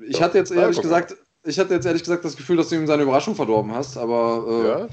ich 0.09 0.17
ja, 0.17 0.25
hatte 0.25 0.39
jetzt 0.39 0.51
ehrlich 0.51 0.81
gesagt, 0.81 1.15
ich 1.45 1.59
hatte 1.59 1.75
jetzt 1.75 1.85
ehrlich 1.85 2.03
gesagt 2.03 2.25
das 2.25 2.35
Gefühl, 2.35 2.57
dass 2.57 2.71
du 2.71 2.77
ihm 2.77 2.87
seine 2.87 3.03
Überraschung 3.03 3.35
verdorben 3.35 3.75
hast, 3.75 3.99
aber 3.99 4.89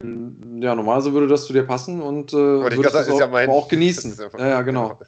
äh, 0.00 0.06
ja. 0.08 0.68
ja, 0.68 0.74
normalerweise 0.74 1.12
würde 1.12 1.28
das 1.28 1.44
zu 1.44 1.52
dir 1.52 1.64
passen 1.64 2.00
und 2.00 2.32
äh, 2.32 2.36
würde 2.36 2.80
das 2.80 3.10
auch, 3.10 3.20
ja 3.20 3.26
mein, 3.26 3.50
auch, 3.50 3.68
genießen. 3.68 4.16
Ja, 4.16 4.38
ja, 4.38 4.48
ja, 4.48 4.62
genau. 4.62 4.98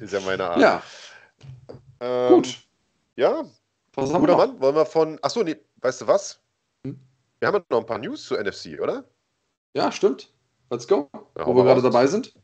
ist 0.00 0.12
ja 0.12 0.20
meine 0.20 0.44
Art. 0.44 0.60
Ja. 0.60 0.82
Ähm, 1.98 2.34
Gut. 2.34 2.58
Ja. 3.16 3.42
Was 3.94 4.12
haben 4.12 4.20
Guter 4.20 4.38
wir 4.38 4.46
noch? 4.46 4.52
Mann, 4.52 4.60
wollen 4.60 4.76
wir 4.76 4.86
von. 4.86 5.18
Achso, 5.20 5.42
nee, 5.42 5.56
weißt 5.80 6.02
du 6.02 6.06
was? 6.06 6.38
Hm? 6.86 7.00
Wir 7.40 7.48
haben 7.48 7.64
noch 7.70 7.80
ein 7.80 7.86
paar 7.86 7.98
News 7.98 8.24
zu 8.24 8.36
NFC, 8.36 8.80
oder? 8.80 9.02
Ja, 9.74 9.90
stimmt. 9.90 10.32
Let's 10.70 10.86
go. 10.86 11.10
Wo 11.34 11.56
wir 11.56 11.64
gerade 11.64 11.82
dabei 11.82 12.06
sind. 12.06 12.34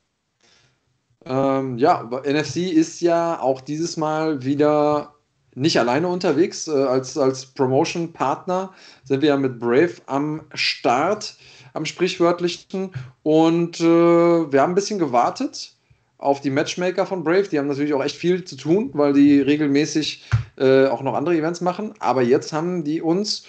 Ähm, 1.27 1.79
ja, 1.79 2.03
NFC 2.25 2.57
ist 2.57 3.01
ja 3.01 3.41
auch 3.41 3.61
dieses 3.61 3.97
Mal 3.97 4.45
wieder 4.45 5.15
nicht 5.55 5.79
alleine 5.79 6.09
unterwegs. 6.09 6.69
Äh, 6.69 6.73
als 6.73 7.17
als 7.17 7.47
Promotion-Partner 7.47 8.73
sind 9.05 9.23
wir 9.23 9.31
ja 9.31 9.37
mit 9.37 9.59
Brave 9.59 9.95
am 10.07 10.43
Start, 10.55 11.37
am 11.73 11.85
sprichwörtlichen. 11.85 12.93
Und 13.23 13.81
äh, 13.81 13.85
wir 13.85 14.61
haben 14.61 14.73
ein 14.73 14.77
bisschen 14.77 14.99
gewartet 14.99 15.75
auf 16.19 16.41
die 16.41 16.51
Matchmaker 16.51 17.07
von 17.07 17.23
Brave. 17.25 17.49
Die 17.49 17.59
haben 17.59 17.67
natürlich 17.67 17.95
auch 17.95 18.03
echt 18.03 18.17
viel 18.17 18.45
zu 18.45 18.57
tun, 18.57 18.91
weil 18.95 19.13
die 19.13 19.41
regelmäßig 19.41 20.25
äh, 20.57 20.87
auch 20.87 21.03
noch 21.03 21.15
andere 21.15 21.37
Events 21.37 21.61
machen. 21.61 21.95
Aber 22.01 22.23
jetzt 22.23 22.53
haben 22.53 22.85
die 22.85 23.03
uns 23.03 23.45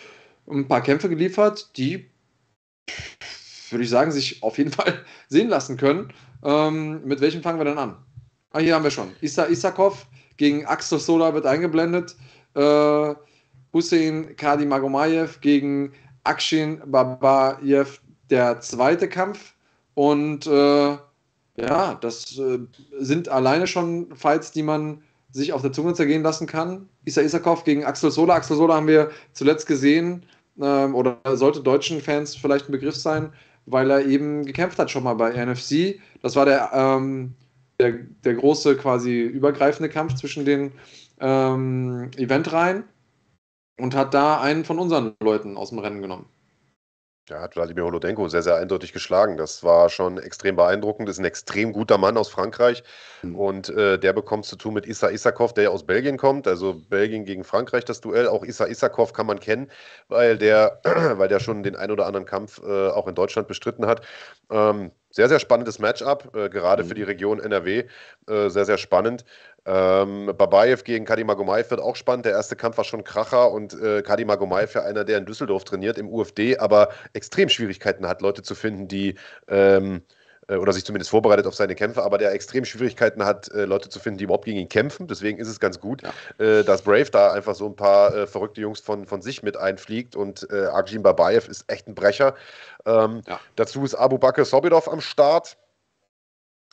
ein 0.50 0.68
paar 0.68 0.82
Kämpfe 0.82 1.10
geliefert, 1.10 1.70
die, 1.78 2.06
würde 3.70 3.84
ich 3.84 3.90
sagen, 3.90 4.12
sich 4.12 4.44
auf 4.44 4.58
jeden 4.58 4.72
Fall 4.74 5.06
sehen 5.30 5.50
lassen 5.50 5.78
können. 5.78 6.14
Ähm, 6.46 7.02
mit 7.04 7.20
welchem 7.22 7.42
fangen 7.42 7.60
wir 7.60 7.66
denn 7.66 7.78
an? 7.78 7.98
Ah, 8.52 8.60
hier 8.60 8.76
haben 8.76 8.84
wir 8.84 8.92
schon. 8.92 9.10
Issa 9.22 9.48
Isakov 9.48 10.06
gegen 10.38 10.66
Axel 10.66 11.00
Sola 11.00 11.34
wird 11.34 11.46
eingeblendet. 11.46 12.16
Äh, 12.54 13.16
Hussein 13.74 14.36
Kadi 14.38 14.66
Magomayev 14.66 15.42
gegen 15.42 15.92
Akshin 16.24 16.82
Babayev, 16.86 18.00
der 18.30 18.62
zweite 18.62 19.10
Kampf. 19.10 19.56
Und 19.96 20.46
äh, 20.46 20.98
ja, 21.58 21.96
das 22.00 22.38
äh, 22.38 22.60
sind 23.00 23.28
alleine 23.28 23.66
schon 23.66 24.16
Fights, 24.16 24.52
die 24.52 24.64
man 24.64 25.02
sich 25.32 25.52
auf 25.52 25.64
der 25.64 25.74
Zunge 25.74 25.96
zergehen 25.96 26.24
lassen 26.24 26.48
kann. 26.48 26.88
Issa 27.06 27.22
Isakov 27.22 27.64
gegen 27.64 27.84
Axel 27.84 28.12
Sola. 28.12 28.36
Axel 28.36 28.56
Sola 28.56 28.76
haben 28.76 28.88
wir 28.88 29.10
zuletzt 29.34 29.68
gesehen, 29.68 30.24
ähm, 30.62 30.96
oder 30.96 31.18
sollte 31.34 31.62
deutschen 31.62 32.02
Fans 32.02 32.36
vielleicht 32.36 32.70
ein 32.70 32.72
Begriff 32.72 32.96
sein, 32.96 33.34
weil 33.66 33.90
er 33.90 34.06
eben 34.06 34.46
gekämpft 34.46 34.80
hat 34.80 34.92
schon 34.92 35.04
mal 35.04 35.16
bei 35.16 35.32
NFC. 35.32 36.00
Das 36.22 36.36
war 36.36 36.46
der, 36.46 36.72
ähm, 36.74 37.36
der, 37.80 37.94
der 38.24 38.36
große 38.36 38.78
quasi 38.78 39.22
übergreifende 39.22 39.90
Kampf 39.90 40.16
zwischen 40.16 40.46
den 40.46 40.72
ähm, 41.20 42.12
Eventreihen 42.18 42.84
und 43.80 43.96
hat 43.96 44.14
da 44.14 44.42
einen 44.42 44.66
von 44.66 44.80
unseren 44.80 45.16
Leuten 45.22 45.58
aus 45.58 45.70
dem 45.70 45.80
Rennen 45.80 46.02
genommen. 46.02 46.28
Ja, 47.28 47.42
hat 47.42 47.56
Wladimir 47.56 47.86
Holodenko 47.86 48.28
sehr, 48.28 48.44
sehr 48.44 48.58
eindeutig 48.58 48.94
geschlagen. 48.94 49.36
Das 49.36 49.64
war 49.64 49.90
schon 49.90 50.20
extrem 50.20 50.56
beeindruckend. 50.56 51.10
Das 51.10 51.16
ist 51.16 51.20
ein 51.20 51.26
extrem 51.26 51.74
guter 51.74 51.98
Mann 51.98 52.18
aus 52.18 52.30
Frankreich. 52.30 52.84
Mhm. 53.24 53.36
Und 53.36 53.70
äh, 53.70 53.98
der 53.98 54.14
bekommt 54.14 54.46
zu 54.46 54.56
tun 54.56 54.76
mit 54.76 54.86
Issa 54.86 55.10
Isakov, 55.10 55.52
der 55.56 55.64
ja 55.64 55.70
aus 55.72 55.88
Belgien 55.88 56.18
kommt. 56.18 56.48
Also 56.48 56.76
Belgien 56.88 57.26
gegen 57.26 57.44
Frankreich 57.44 57.84
das 57.84 58.00
Duell. 58.00 58.28
Auch 58.28 58.44
Issa 58.44 58.68
Isakov 58.68 59.14
kann 59.14 59.26
man 59.26 59.40
kennen, 59.40 59.72
weil 60.08 60.38
der, 60.38 60.82
weil 60.84 61.28
der 61.28 61.40
schon 61.40 61.64
den 61.64 61.76
ein 61.76 61.90
oder 61.90 62.06
anderen 62.06 62.28
Kampf 62.28 62.62
äh, 62.64 62.90
auch 62.90 63.08
in 63.08 63.16
Deutschland 63.16 63.48
bestritten 63.48 63.88
hat. 63.88 64.02
Ähm, 64.52 64.92
sehr, 65.10 65.28
sehr 65.28 65.40
spannendes 65.40 65.80
Matchup, 65.80 66.36
äh, 66.36 66.50
gerade 66.50 66.84
mhm. 66.84 66.90
für 66.90 66.94
die 66.94 67.04
Region 67.04 67.40
NRW. 67.40 67.86
Äh, 68.28 68.50
sehr, 68.50 68.66
sehr 68.66 68.78
spannend. 68.78 69.26
Ähm, 69.66 70.32
Babayev 70.38 70.84
gegen 70.84 71.06
Kadimagomayev 71.06 71.72
wird 71.72 71.82
auch 71.82 71.96
spannend. 71.96 72.26
Der 72.26 72.34
erste 72.34 72.56
Kampf 72.56 72.78
war 72.78 72.84
schon 72.84 73.04
Kracher 73.04 73.52
und 73.52 73.74
äh, 73.82 74.02
Kadimagomayev 74.04 74.76
ja 74.76 74.84
einer, 74.84 75.04
der 75.04 75.18
in 75.18 75.26
Düsseldorf 75.26 75.64
trainiert 75.64 75.98
im 75.98 76.08
UFD, 76.08 76.58
aber 76.58 76.90
extrem 77.14 77.50
Schwierigkeiten 77.50 78.08
hat, 78.08 78.22
Leute 78.22 78.44
zu 78.44 78.54
finden, 78.54 78.88
die 78.88 79.16
ähm, 79.48 80.04
äh, 80.48 80.56
oder 80.58 80.74
sich 80.74 80.86
zumindest 80.86 81.10
vorbereitet 81.10 81.48
auf 81.48 81.56
seine 81.56 81.76
Kämpfe, 81.76 82.04
aber 82.04 82.18
der 82.18 82.32
extrem 82.32 82.66
Schwierigkeiten 82.66 83.26
hat, 83.26 83.50
äh, 83.52 83.66
Leute 83.66 83.90
zu 83.90 84.00
finden, 84.00 84.20
die 84.20 84.26
überhaupt 84.26 84.46
gegen 84.46 84.60
ihn 84.60 84.70
kämpfen. 84.70 85.08
Deswegen 85.08 85.40
ist 85.40 85.48
es 85.48 85.60
ganz 85.60 85.80
gut, 85.80 86.04
ja. 86.04 86.46
äh, 86.46 86.64
dass 86.64 86.84
Brave 86.84 87.10
da 87.10 87.32
einfach 87.32 87.56
so 87.56 87.66
ein 87.66 87.76
paar 87.76 88.16
äh, 88.16 88.28
verrückte 88.28 88.62
Jungs 88.62 88.80
von, 88.80 89.06
von 89.06 89.22
sich 89.22 89.44
mit 89.44 89.58
einfliegt 89.58 90.16
und 90.16 90.48
äh, 90.52 90.66
Arjin 90.66 91.02
Babayev 91.02 91.50
ist 91.50 91.66
echt 91.72 91.88
ein 91.88 91.96
Brecher. 91.96 92.36
Ähm, 92.86 93.22
ja. 93.28 93.40
Dazu 93.56 93.84
ist 93.84 93.96
Abu 93.96 94.18
Bakr 94.18 94.46
Sobidov 94.46 94.88
am 94.88 95.02
Start 95.02 95.58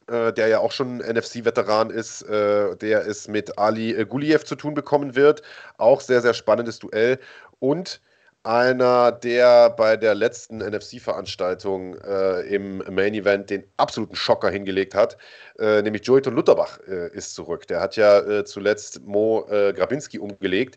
äh, 0.09 0.33
der 0.33 0.49
ja 0.49 0.59
auch 0.59 0.73
schon 0.73 0.99
NFC-Veteran 0.99 1.91
ist, 1.91 2.23
äh, 2.23 2.77
der 2.77 3.07
es 3.07 3.29
mit 3.29 3.59
Ali 3.59 3.93
äh, 3.95 4.05
Guliev 4.05 4.45
zu 4.45 4.57
tun 4.57 4.75
bekommen 4.75 5.15
wird. 5.15 5.43
Auch 5.79 6.01
sehr, 6.01 6.21
sehr 6.23 6.35
spannendes 6.35 6.79
Duell. 6.79 7.19
Und 7.61 8.01
einer, 8.45 9.13
der 9.13 9.71
bei 9.71 9.97
der 9.97 10.15
letzten 10.17 10.59
NFC-Veranstaltung 10.59 11.97
äh, 11.99 12.41
im 12.43 12.79
Main 12.91 13.15
Event 13.15 13.51
den 13.51 13.65
absoluten 13.77 14.17
Schocker 14.17 14.51
hingelegt 14.51 14.97
hat, 14.97 15.17
nämlich 15.59 16.05
Joyton 16.05 16.35
Lutterbach 16.35 16.79
ist 16.79 17.37
zurück. 17.37 17.69
Der 17.69 17.79
hat 17.81 17.95
ja 17.95 18.45
zuletzt 18.45 19.01
Mo 19.03 19.47
Grabinski 19.49 20.19
umgelegt 20.19 20.77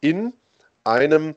in 0.00 0.34
einem 0.84 1.34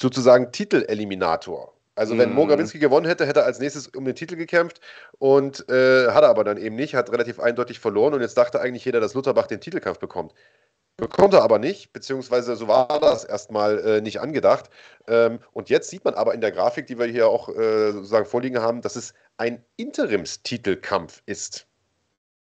sozusagen 0.00 0.52
Titeleliminator. 0.52 1.74
Also 1.98 2.16
wenn 2.16 2.32
Mo 2.32 2.46
Grabinski 2.46 2.78
gewonnen 2.78 3.06
hätte, 3.06 3.26
hätte 3.26 3.40
er 3.40 3.46
als 3.46 3.58
nächstes 3.58 3.88
um 3.88 4.04
den 4.04 4.14
Titel 4.14 4.36
gekämpft 4.36 4.80
und 5.18 5.68
äh, 5.68 6.08
hat 6.12 6.22
er 6.22 6.28
aber 6.28 6.44
dann 6.44 6.56
eben 6.56 6.76
nicht, 6.76 6.94
hat 6.94 7.10
relativ 7.10 7.40
eindeutig 7.40 7.80
verloren 7.80 8.14
und 8.14 8.20
jetzt 8.20 8.38
dachte 8.38 8.60
eigentlich 8.60 8.84
jeder, 8.84 9.00
dass 9.00 9.14
Lutherbach 9.14 9.48
den 9.48 9.60
Titelkampf 9.60 9.98
bekommt. 9.98 10.32
Bekommt 10.96 11.34
er 11.34 11.42
aber 11.42 11.58
nicht, 11.58 11.92
beziehungsweise 11.92 12.56
so 12.56 12.68
war 12.68 13.00
das 13.00 13.24
erstmal 13.24 13.78
äh, 13.78 14.00
nicht 14.00 14.20
angedacht. 14.20 14.70
Ähm, 15.06 15.40
und 15.52 15.70
jetzt 15.70 15.90
sieht 15.90 16.04
man 16.04 16.14
aber 16.14 16.34
in 16.34 16.40
der 16.40 16.52
Grafik, 16.52 16.86
die 16.86 16.98
wir 16.98 17.06
hier 17.06 17.28
auch 17.28 17.48
äh, 17.48 17.92
sozusagen 17.92 18.26
vorliegen 18.26 18.60
haben, 18.60 18.80
dass 18.80 18.96
es 18.96 19.14
ein 19.36 19.64
Interimstitelkampf 19.76 21.22
ist. 21.26 21.66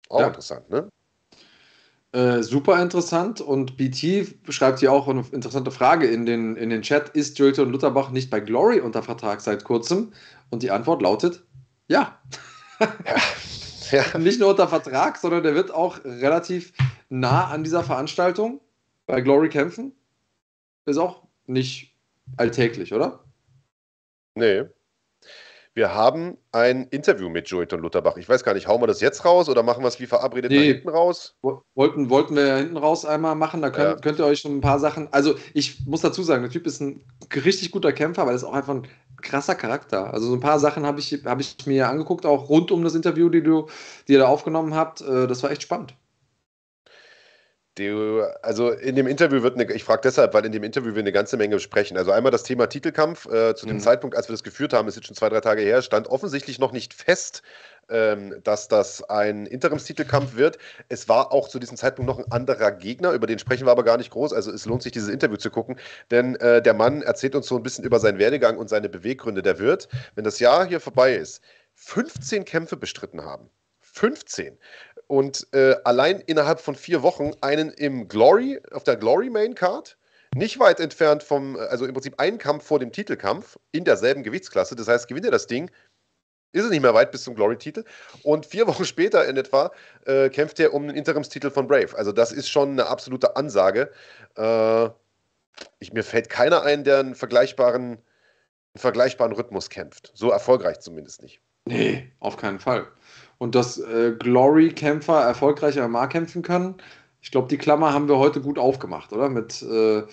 Auch 0.09 0.19
ja. 0.19 0.27
interessant, 0.27 0.69
ne? 0.69 0.89
Äh, 2.13 2.43
super 2.43 2.79
interessant 2.79 3.41
und 3.41 3.75
BT 3.75 4.35
schreibt 4.49 4.79
hier 4.79 4.91
auch 4.91 5.07
eine 5.07 5.25
interessante 5.31 5.71
Frage 5.71 6.05
in 6.05 6.27
den, 6.27 6.55
in 6.55 6.69
den 6.69 6.83
Chat. 6.83 7.09
Ist 7.09 7.39
Joelton 7.39 7.71
Lutterbach 7.71 8.11
nicht 8.11 8.29
bei 8.29 8.39
Glory 8.39 8.79
unter 8.79 9.01
Vertrag 9.01 9.41
seit 9.41 9.63
kurzem? 9.63 10.13
Und 10.51 10.61
die 10.61 10.69
Antwort 10.69 11.01
lautet 11.01 11.43
ja. 11.87 12.19
ja. 12.79 12.87
ja. 13.91 14.17
Nicht 14.17 14.39
nur 14.39 14.49
unter 14.49 14.67
Vertrag, 14.67 15.17
sondern 15.17 15.43
der 15.43 15.55
wird 15.55 15.71
auch 15.71 16.03
relativ 16.05 16.73
nah 17.09 17.47
an 17.47 17.63
dieser 17.63 17.83
Veranstaltung 17.83 18.61
bei 19.05 19.21
Glory 19.21 19.49
kämpfen. 19.49 19.93
Ist 20.85 20.97
auch 20.97 21.23
nicht 21.45 21.95
alltäglich, 22.37 22.93
oder? 22.93 23.23
Nee. 24.35 24.63
Wir 25.75 25.95
haben 25.95 26.37
ein 26.51 26.85
Interview 26.89 27.29
mit 27.29 27.47
Joeyton 27.47 27.79
Lutterbach. 27.79 28.17
Ich 28.17 28.29
weiß 28.29 28.43
gar 28.43 28.53
nicht, 28.53 28.67
hauen 28.67 28.79
wir 28.81 28.85
das 28.85 29.01
jetzt 29.01 29.25
raus 29.25 29.49
oder 29.49 29.63
machen 29.63 29.83
wir 29.83 29.87
es 29.87 29.99
wie 29.99 30.05
verabredet 30.05 30.51
nee. 30.51 30.73
hinten 30.73 30.89
raus? 30.89 31.35
Wollten, 31.73 32.11
wollten 32.11 32.35
wir 32.35 32.57
hinten 32.57 32.77
raus 32.77 33.05
einmal 33.05 33.33
machen, 33.33 33.63
da 33.63 33.71
könnt, 33.71 33.87
ja. 33.87 33.95
könnt 33.95 34.19
ihr 34.19 34.25
euch 34.25 34.39
schon 34.39 34.57
ein 34.57 34.61
paar 34.61 34.77
Sachen. 34.77 35.07
Also, 35.11 35.33
ich 35.55 35.83
muss 35.87 36.01
dazu 36.01 36.21
sagen, 36.21 36.43
der 36.43 36.51
Typ 36.51 36.67
ist 36.67 36.79
ein 36.79 37.03
richtig 37.33 37.71
guter 37.71 37.91
Kämpfer, 37.91 38.21
aber 38.21 38.31
er 38.31 38.35
ist 38.35 38.43
auch 38.43 38.53
einfach 38.53 38.75
ein 38.75 38.87
krasser 39.23 39.55
Charakter. 39.55 40.13
Also, 40.13 40.27
so 40.27 40.33
ein 40.35 40.41
paar 40.41 40.59
Sachen 40.59 40.85
habe 40.85 40.99
ich, 40.99 41.23
hab 41.25 41.39
ich 41.39 41.65
mir 41.65 41.89
angeguckt, 41.89 42.27
auch 42.27 42.49
rund 42.49 42.69
um 42.69 42.83
das 42.83 42.93
Interview, 42.93 43.29
die, 43.29 43.41
du, 43.41 43.67
die 44.07 44.13
ihr 44.13 44.19
da 44.19 44.27
aufgenommen 44.27 44.75
habt. 44.75 45.01
Äh, 45.01 45.25
das 45.25 45.41
war 45.41 45.49
echt 45.49 45.63
spannend. 45.63 45.95
Die, 47.79 48.21
also 48.43 48.69
in 48.69 48.95
dem 48.95 49.07
Interview 49.07 49.41
wird 49.41 49.55
eine, 49.55 49.71
ich 49.73 49.83
frage 49.83 50.01
deshalb, 50.03 50.35
weil 50.35 50.45
in 50.45 50.51
dem 50.51 50.63
Interview 50.63 50.93
wir 50.93 50.99
eine 50.99 51.11
ganze 51.11 51.37
Menge 51.37 51.55
besprechen. 51.55 51.97
Also 51.97 52.11
einmal 52.11 52.31
das 52.31 52.43
Thema 52.43 52.67
Titelkampf. 52.67 53.25
Äh, 53.25 53.55
zu 53.55 53.65
dem 53.65 53.77
mhm. 53.77 53.81
Zeitpunkt, 53.81 54.15
als 54.15 54.29
wir 54.29 54.33
das 54.33 54.43
geführt 54.43 54.73
haben, 54.73 54.87
ist 54.87 54.95
jetzt 54.95 55.07
schon 55.07 55.15
zwei, 55.15 55.29
drei 55.29 55.39
Tage 55.39 55.63
her, 55.63 55.81
stand 55.81 56.07
offensichtlich 56.07 56.59
noch 56.59 56.71
nicht 56.71 56.93
fest, 56.93 57.41
ähm, 57.89 58.35
dass 58.43 58.67
das 58.67 59.01
ein 59.09 59.47
Interimstitelkampf 59.47 60.35
wird. 60.35 60.59
Es 60.87 61.09
war 61.09 61.31
auch 61.31 61.47
zu 61.47 61.57
diesem 61.57 61.75
Zeitpunkt 61.75 62.07
noch 62.07 62.19
ein 62.19 62.31
anderer 62.31 62.71
Gegner, 62.71 63.11
über 63.11 63.25
den 63.25 63.39
sprechen 63.39 63.65
wir 63.65 63.71
aber 63.71 63.83
gar 63.83 63.97
nicht 63.97 64.11
groß. 64.11 64.33
Also 64.33 64.51
es 64.51 64.65
lohnt 64.65 64.83
sich, 64.83 64.91
dieses 64.91 65.09
Interview 65.09 65.37
zu 65.37 65.49
gucken, 65.49 65.79
denn 66.11 66.35
äh, 66.35 66.61
der 66.61 66.75
Mann 66.75 67.01
erzählt 67.01 67.33
uns 67.33 67.47
so 67.47 67.57
ein 67.57 67.63
bisschen 67.63 67.85
über 67.85 67.99
seinen 67.99 68.19
Werdegang 68.19 68.57
und 68.57 68.69
seine 68.69 68.87
Beweggründe. 68.87 69.41
Der 69.41 69.57
wird, 69.57 69.87
wenn 70.13 70.23
das 70.23 70.37
Jahr 70.37 70.67
hier 70.67 70.79
vorbei 70.79 71.15
ist, 71.15 71.41
15 71.73 72.45
Kämpfe 72.45 72.77
bestritten 72.77 73.25
haben. 73.25 73.49
15 73.81 74.57
und 75.13 75.45
äh, 75.53 75.75
allein 75.83 76.21
innerhalb 76.21 76.59
von 76.59 76.73
vier 76.73 77.03
Wochen 77.03 77.33
einen 77.41 77.69
im 77.69 78.07
Glory, 78.07 78.59
auf 78.71 78.83
der 78.83 78.95
Glory 78.95 79.29
Main 79.29 79.53
Card, 79.53 79.95
nicht 80.33 80.57
weit 80.57 80.79
entfernt 80.79 81.21
vom, 81.21 81.55
also 81.55 81.85
im 81.85 81.93
Prinzip 81.93 82.19
einen 82.19 82.39
Kampf 82.39 82.65
vor 82.65 82.79
dem 82.79 82.91
Titelkampf 82.91 83.59
in 83.71 83.83
derselben 83.83 84.23
Gewichtsklasse. 84.23 84.75
Das 84.75 84.87
heißt, 84.87 85.07
gewinnt 85.07 85.25
er 85.25 85.31
das 85.31 85.45
Ding, 85.45 85.69
ist 86.51 86.63
es 86.63 86.71
nicht 86.71 86.81
mehr 86.81 86.95
weit 86.95 87.11
bis 87.11 87.21
zum 87.21 87.35
Glory-Titel. 87.35 87.83
Und 88.23 88.47
vier 88.47 88.65
Wochen 88.65 88.85
später 88.85 89.27
in 89.27 89.37
etwa 89.37 89.71
äh, 90.07 90.31
kämpft 90.31 90.59
er 90.59 90.73
um 90.73 90.87
den 90.87 90.95
Interimstitel 90.95 91.51
von 91.51 91.67
Brave. 91.67 91.95
Also 91.95 92.11
das 92.11 92.31
ist 92.31 92.49
schon 92.49 92.71
eine 92.71 92.87
absolute 92.87 93.35
Ansage. 93.35 93.91
Äh, 94.35 94.85
ich, 95.77 95.93
mir 95.93 96.03
fällt 96.03 96.29
keiner 96.29 96.63
ein, 96.63 96.83
der 96.83 96.97
einen 96.97 97.13
vergleichbaren, 97.13 97.83
einen 97.83 98.01
vergleichbaren 98.77 99.33
Rhythmus 99.33 99.69
kämpft. 99.69 100.11
So 100.15 100.31
erfolgreich 100.31 100.79
zumindest 100.79 101.21
nicht. 101.21 101.39
Nee, 101.65 102.11
auf 102.19 102.35
keinen 102.35 102.59
Fall 102.59 102.87
und 103.37 103.55
dass 103.55 103.77
äh, 103.77 104.13
Glory-Kämpfer 104.17 105.21
erfolgreicher 105.21 105.87
MMA 105.87 106.07
kämpfen 106.07 106.41
können. 106.41 106.75
Ich 107.21 107.31
glaube, 107.31 107.47
die 107.47 107.57
Klammer 107.57 107.93
haben 107.93 108.07
wir 108.07 108.17
heute 108.17 108.41
gut 108.41 108.59
aufgemacht, 108.59 109.13
oder? 109.13 109.29
Mit, 109.29 109.61
äh, 109.61 110.03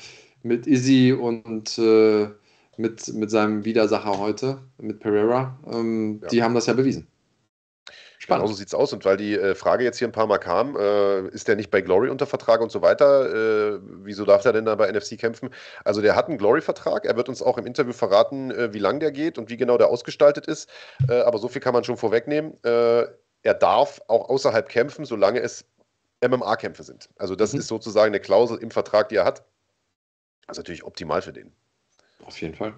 mit 0.43 0.67
Izzy 0.67 1.13
und 1.13 1.79
äh, 1.79 2.29
mit, 2.77 3.13
mit 3.15 3.31
seinem 3.31 3.65
Widersacher 3.65 4.19
heute, 4.19 4.59
mit 4.79 5.01
Pereira. 5.01 5.59
Ähm, 5.71 6.21
ja. 6.23 6.29
Die 6.29 6.43
haben 6.43 6.55
das 6.55 6.67
ja 6.67 6.73
bewiesen. 6.73 7.07
Spannend. 8.31 8.44
Genau 8.44 8.52
so 8.52 8.59
sieht 8.59 8.69
es 8.69 8.74
aus. 8.74 8.93
Und 8.93 9.05
weil 9.05 9.16
die 9.16 9.35
äh, 9.35 9.55
Frage 9.55 9.85
jetzt 9.85 9.98
hier 9.98 10.09
ein 10.09 10.12
paar 10.12 10.27
Mal 10.27 10.39
kam, 10.39 10.77
äh, 10.77 11.28
ist 11.28 11.48
der 11.48 11.57
nicht 11.57 11.70
bei 11.70 11.81
Glory 11.81 12.09
unter 12.09 12.27
Vertrag 12.27 12.61
und 12.61 12.70
so 12.70 12.81
weiter? 12.81 13.74
Äh, 13.74 13.81
wieso 13.82 14.24
darf 14.24 14.44
er 14.44 14.52
denn 14.52 14.65
da 14.65 14.74
bei 14.74 14.90
NFC 14.90 15.19
kämpfen? 15.19 15.51
Also 15.85 16.01
der 16.01 16.16
hat 16.16 16.28
einen 16.28 16.39
Glory-Vertrag. 16.39 17.05
Er 17.05 17.16
wird 17.16 17.28
uns 17.28 17.43
auch 17.43 17.59
im 17.59 17.66
Interview 17.66 17.93
verraten, 17.93 18.51
äh, 18.51 18.73
wie 18.73 18.78
lang 18.78 19.01
der 19.01 19.12
geht 19.12 19.39
und 19.39 19.51
wie 19.51 19.57
genau 19.57 19.78
der 19.78 19.89
ausgestaltet 19.89 20.47
ist. 20.47 20.69
Äh, 21.09 21.20
aber 21.20 21.39
so 21.39 21.48
viel 21.48 21.61
kann 21.61 21.74
man 21.74 21.85
schon 21.85 21.97
vorwegnehmen. 21.97 22.55
Äh, 22.65 23.07
er 23.43 23.55
darf 23.55 24.01
auch 24.09 24.28
außerhalb 24.28 24.69
kämpfen, 24.69 25.05
solange 25.05 25.40
es 25.40 25.65
MMA-Kämpfe 26.23 26.82
sind. 26.82 27.09
Also 27.16 27.35
das 27.35 27.52
mhm. 27.52 27.61
ist 27.61 27.69
sozusagen 27.69 28.09
eine 28.09 28.20
Klausel 28.20 28.59
im 28.59 28.70
Vertrag, 28.70 29.09
die 29.09 29.16
er 29.16 29.24
hat. 29.24 29.44
Das 30.47 30.57
ist 30.57 30.59
natürlich 30.59 30.85
optimal 30.85 31.23
für 31.23 31.32
den. 31.32 31.52
Auf 32.24 32.40
jeden 32.40 32.55
Fall. 32.55 32.74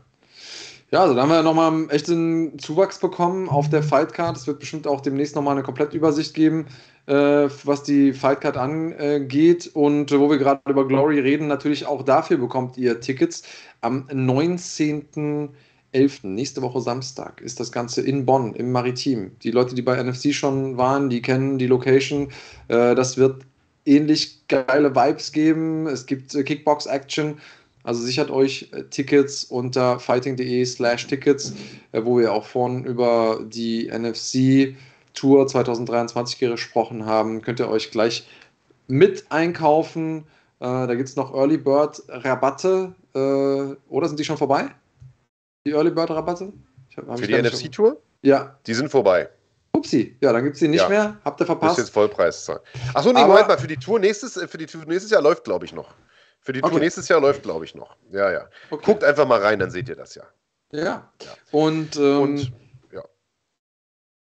Ja, 0.93 1.01
also 1.01 1.15
da 1.15 1.23
haben 1.23 1.31
wir 1.31 1.43
nochmal 1.43 1.73
einen 1.73 2.59
Zuwachs 2.59 2.99
bekommen 2.99 3.49
auf 3.49 3.71
der 3.71 3.83
Fightcard. 3.83 4.37
Es 4.37 4.47
wird 4.47 4.59
bestimmt 4.61 4.87
auch 4.87 5.01
demnächst 5.01 5.35
nochmal 5.35 5.55
eine 5.55 5.63
Komplettübersicht 5.63 6.35
geben, 6.35 6.67
äh, 7.07 7.49
was 7.65 7.83
die 7.83 8.13
Fightcard 8.13 8.59
angeht. 8.59 9.71
Und 9.73 10.13
wo 10.13 10.29
wir 10.29 10.37
gerade 10.37 10.61
über 10.69 10.87
Glory 10.87 11.19
reden, 11.19 11.47
natürlich 11.47 11.87
auch 11.87 12.03
dafür 12.03 12.37
bekommt 12.37 12.77
ihr 12.77 13.01
Tickets. 13.01 13.43
Am 13.81 14.07
19. 14.13 15.49
11. 15.93 16.25
nächste 16.25 16.61
Woche 16.61 16.83
Samstag 16.83 17.41
ist 17.41 17.59
das 17.59 17.73
Ganze 17.73 18.03
in 18.03 18.27
Bonn 18.27 18.55
im 18.55 18.71
Maritim. 18.71 19.33
Die 19.43 19.51
Leute, 19.51 19.75
die 19.75 19.83
bei 19.83 20.03
NFC 20.03 20.35
schon 20.35 20.77
waren, 20.77 21.09
die 21.09 21.23
kennen 21.23 21.57
die 21.57 21.67
Location. 21.69 22.29
Äh, 22.69 22.95
das 22.95 23.17
wird 23.17 23.47
ähnlich 23.87 24.47
geile 24.49 24.95
Vibes 24.95 25.33
geben. 25.33 25.87
Es 25.87 26.05
gibt 26.05 26.35
äh, 26.35 26.43
Kickbox-Action. 26.43 27.39
Also 27.85 28.03
sichert 28.03 28.31
euch 28.31 28.71
äh, 28.73 28.85
Tickets 28.85 29.45
unter 29.45 29.99
fighting.de 29.99 30.65
slash 30.65 31.07
Tickets, 31.07 31.53
wo 31.93 32.19
wir 32.19 32.33
auch 32.33 32.47
vorhin 32.47 32.85
über 32.85 33.41
die 33.45 33.91
NFC 33.91 34.77
Tour 35.15 35.47
2023 35.47 36.39
gesprochen 36.39 37.07
haben. 37.07 37.43
Könnt 37.43 37.61
ihr 37.61 37.69
euch 37.69 37.91
gleich 37.91 38.27
mit 38.89 39.27
einkaufen. 39.31 40.25
Da 40.59 40.95
gibt 40.95 41.09
es 41.09 41.17
noch 41.17 41.35
Early 41.35 41.59
Bird 41.59 42.03
Rabatte. 42.09 42.95
Oder 43.13 44.09
sind 44.09 44.19
die 44.19 44.25
schon 44.25 44.37
vorbei? 44.39 44.69
Die 45.67 45.73
Early 45.73 45.91
Bird 45.91 46.11
Rabatte? 46.11 46.53
Hab, 46.97 47.19
Für 47.19 47.27
die 47.27 47.35
NFC-Tour? 47.35 48.01
Ja. 48.23 48.57
Die 48.67 48.75
sind 48.75 48.89
vorbei. 48.89 49.29
Upsi, 49.73 50.17
ja, 50.21 50.33
dann 50.33 50.45
gibt 50.45 50.55
es 50.55 50.61
die 50.61 50.69
nicht 50.69 50.83
ja. 50.83 50.89
mehr. 50.89 51.17
Habt 51.25 51.41
ihr 51.41 51.47
verpasst? 51.47 51.73
Das 51.73 51.79
ist 51.79 51.85
jetzt 51.87 51.95
Vollpreiszahl. 51.95 52.61
Achso, 52.95 53.13
nee, 53.13 53.19
Aber, 53.19 53.29
Moment 53.29 53.49
mal, 53.49 53.59
für 53.59 53.67
die 53.67 53.77
Tour 53.77 53.99
nächstes, 53.99 54.35
für 54.35 54.59
die 54.59 54.67
Tour 54.67 54.85
nächstes 54.85 55.11
Jahr 55.11 55.23
läuft, 55.23 55.45
glaube 55.45 55.65
ich, 55.65 55.73
noch. 55.73 55.95
Für 56.43 56.53
die 56.53 56.61
Tour 56.61 56.73
okay. 56.73 56.81
nächstes 56.81 57.09
Jahr 57.09 57.21
läuft, 57.21 57.45
glaube 57.45 57.65
ich, 57.65 57.75
noch. 57.75 57.97
Ja, 58.11 58.31
ja. 58.31 58.49
Okay. 58.71 58.85
Guckt 58.85 59.05
einfach 59.05 59.27
mal 59.27 59.41
rein, 59.41 59.61
dann 59.61 59.71
seht 59.71 59.89
ihr 59.89 59.95
das 59.95 60.17
ja. 60.17 60.25
Ja. 60.73 60.83
ja. 60.83 61.09
Und, 61.53 61.97
ähm, 61.97 62.21
Und 62.21 62.53
ja. 62.93 63.03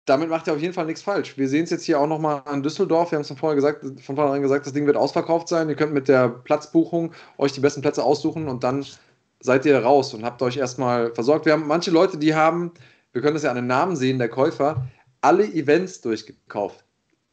damit 0.05 0.29
macht 0.29 0.45
ihr 0.45 0.53
auf 0.53 0.59
jeden 0.59 0.73
Fall 0.73 0.85
nichts 0.85 1.01
falsch. 1.01 1.37
Wir 1.37 1.49
sehen 1.49 1.63
es 1.63 1.71
jetzt 1.71 1.83
hier 1.83 1.99
auch 1.99 2.07
nochmal 2.07 2.43
an 2.45 2.61
Düsseldorf. 2.61 3.11
Wir 3.11 3.17
haben 3.17 3.23
es 3.23 3.27
von 3.27 3.37
vorher 3.37 3.55
gesagt, 3.55 3.83
von 4.01 4.15
vornherein 4.15 4.43
gesagt, 4.43 4.67
das 4.67 4.73
Ding 4.73 4.85
wird 4.85 4.97
ausverkauft 4.97 5.47
sein. 5.47 5.67
Ihr 5.67 5.75
könnt 5.75 5.93
mit 5.93 6.07
der 6.07 6.29
Platzbuchung 6.29 7.11
euch 7.39 7.53
die 7.53 7.59
besten 7.59 7.81
Plätze 7.81 8.03
aussuchen 8.03 8.47
und 8.47 8.63
dann 8.63 8.85
seid 9.39 9.65
ihr 9.65 9.79
raus 9.79 10.13
und 10.13 10.23
habt 10.23 10.43
euch 10.43 10.57
erstmal 10.57 11.11
versorgt. 11.15 11.47
Wir 11.47 11.53
haben 11.53 11.65
manche 11.65 11.89
Leute, 11.89 12.19
die 12.19 12.35
haben, 12.35 12.71
wir 13.13 13.23
können 13.23 13.33
das 13.33 13.43
ja 13.43 13.49
an 13.49 13.55
den 13.55 13.67
Namen 13.67 13.95
sehen, 13.95 14.19
der 14.19 14.29
Käufer, 14.29 14.85
alle 15.21 15.45
Events 15.45 16.01
durchgekauft. 16.01 16.83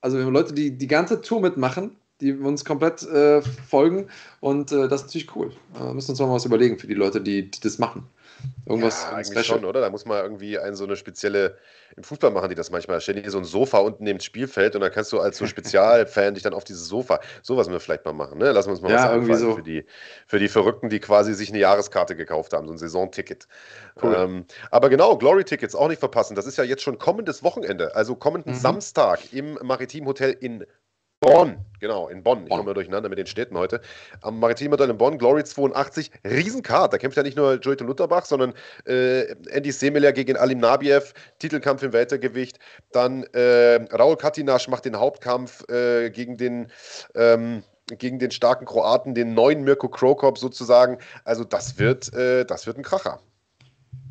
Also 0.00 0.16
wir 0.16 0.24
haben 0.24 0.32
Leute, 0.32 0.54
die 0.54 0.78
die 0.78 0.86
ganze 0.86 1.20
Tour 1.20 1.42
mitmachen, 1.42 1.96
die 2.20 2.32
uns 2.32 2.64
komplett 2.64 3.02
äh, 3.02 3.42
folgen 3.42 4.08
und 4.40 4.72
äh, 4.72 4.88
das 4.88 5.02
ist 5.02 5.06
natürlich 5.08 5.36
cool. 5.36 5.52
Äh, 5.80 5.92
müssen 5.92 6.10
uns 6.10 6.20
mal 6.20 6.30
was 6.30 6.44
überlegen 6.44 6.78
für 6.78 6.86
die 6.86 6.94
Leute, 6.94 7.20
die, 7.20 7.50
die 7.50 7.60
das 7.60 7.78
machen. 7.78 8.08
Irgendwas 8.66 9.02
ja, 9.02 9.16
eigentlich 9.16 9.46
schon, 9.46 9.64
oder? 9.64 9.80
Da 9.80 9.90
muss 9.90 10.04
man 10.04 10.22
irgendwie 10.22 10.58
ein, 10.58 10.76
so 10.76 10.84
eine 10.84 10.96
spezielle, 10.96 11.56
im 11.96 12.04
Fußball 12.04 12.30
machen 12.30 12.48
die 12.48 12.54
das 12.54 12.70
manchmal, 12.70 13.00
stellen 13.00 13.20
hier 13.20 13.30
so 13.30 13.38
ein 13.38 13.44
Sofa 13.44 13.78
unten 13.78 14.04
neben 14.04 14.18
das 14.18 14.26
Spielfeld 14.26 14.74
und 14.74 14.82
dann 14.82 14.92
kannst 14.92 15.12
du 15.12 15.18
als 15.20 15.38
so 15.38 15.46
Spezialfan 15.48 16.34
dich 16.34 16.42
dann 16.42 16.54
auf 16.54 16.64
dieses 16.64 16.86
Sofa, 16.86 17.20
sowas 17.42 17.66
müssen 17.66 17.76
wir 17.76 17.80
vielleicht 17.80 18.04
mal 18.04 18.12
machen, 18.12 18.38
ne? 18.38 18.52
Lassen 18.52 18.68
wir 18.68 18.72
uns 18.72 18.82
mal 18.82 18.92
ja, 18.92 19.04
was 19.04 19.12
irgendwie 19.12 19.34
so. 19.34 19.56
für, 19.56 19.62
die, 19.62 19.84
für 20.26 20.38
die 20.38 20.48
Verrückten, 20.48 20.88
die 20.88 21.00
quasi 21.00 21.34
sich 21.34 21.48
eine 21.48 21.58
Jahreskarte 21.58 22.14
gekauft 22.14 22.52
haben, 22.52 22.66
so 22.66 22.74
ein 22.74 22.78
Saisonticket. 22.78 23.48
Cool. 24.00 24.14
Ähm, 24.16 24.44
aber 24.70 24.88
genau, 24.90 25.16
Glory-Tickets 25.16 25.74
auch 25.74 25.88
nicht 25.88 26.00
verpassen, 26.00 26.34
das 26.34 26.46
ist 26.46 26.58
ja 26.58 26.64
jetzt 26.64 26.82
schon 26.82 26.98
kommendes 26.98 27.42
Wochenende, 27.42 27.96
also 27.96 28.14
kommenden 28.14 28.52
mhm. 28.52 28.58
Samstag 28.58 29.32
im 29.32 29.58
Maritim 29.62 30.06
Hotel 30.06 30.36
in 30.38 30.64
Bonn, 31.20 31.58
genau, 31.80 32.08
in 32.08 32.22
Bonn. 32.22 32.44
Ich 32.44 32.50
komme 32.50 32.62
mal 32.62 32.74
durcheinander 32.74 33.08
mit 33.08 33.18
den 33.18 33.26
Städten 33.26 33.58
heute. 33.58 33.80
Am 34.20 34.38
Maritim 34.38 34.70
Hotel 34.70 34.90
in 34.90 34.98
Bonn, 34.98 35.18
Glory 35.18 35.42
82, 35.42 36.12
Riesenkart. 36.24 36.92
Da 36.92 36.98
kämpft 36.98 37.16
ja 37.16 37.24
nicht 37.24 37.36
nur 37.36 37.54
Joyton 37.54 37.88
Lutterbach, 37.88 38.24
sondern 38.24 38.54
äh, 38.86 39.22
Andy 39.50 39.72
Semeler 39.72 40.12
gegen 40.12 40.36
Alim 40.36 40.58
Nabiev, 40.58 41.14
Titelkampf 41.40 41.82
im 41.82 41.92
Weltergewicht. 41.92 42.60
Dann 42.92 43.24
äh, 43.32 43.80
Raul 43.92 44.16
Katinasch 44.16 44.68
macht 44.68 44.84
den 44.84 44.96
Hauptkampf 44.96 45.68
äh, 45.68 46.10
gegen 46.10 46.36
den. 46.36 46.70
Ähm, 47.14 47.64
gegen 47.96 48.18
den 48.18 48.30
starken 48.30 48.66
Kroaten, 48.66 49.14
den 49.14 49.32
neuen 49.32 49.64
Mirko 49.64 49.88
Krokop 49.88 50.36
sozusagen. 50.36 50.98
Also 51.24 51.42
das 51.42 51.78
wird, 51.78 52.12
äh, 52.12 52.44
das 52.44 52.66
wird 52.66 52.76
ein 52.76 52.82
Kracher. 52.82 53.18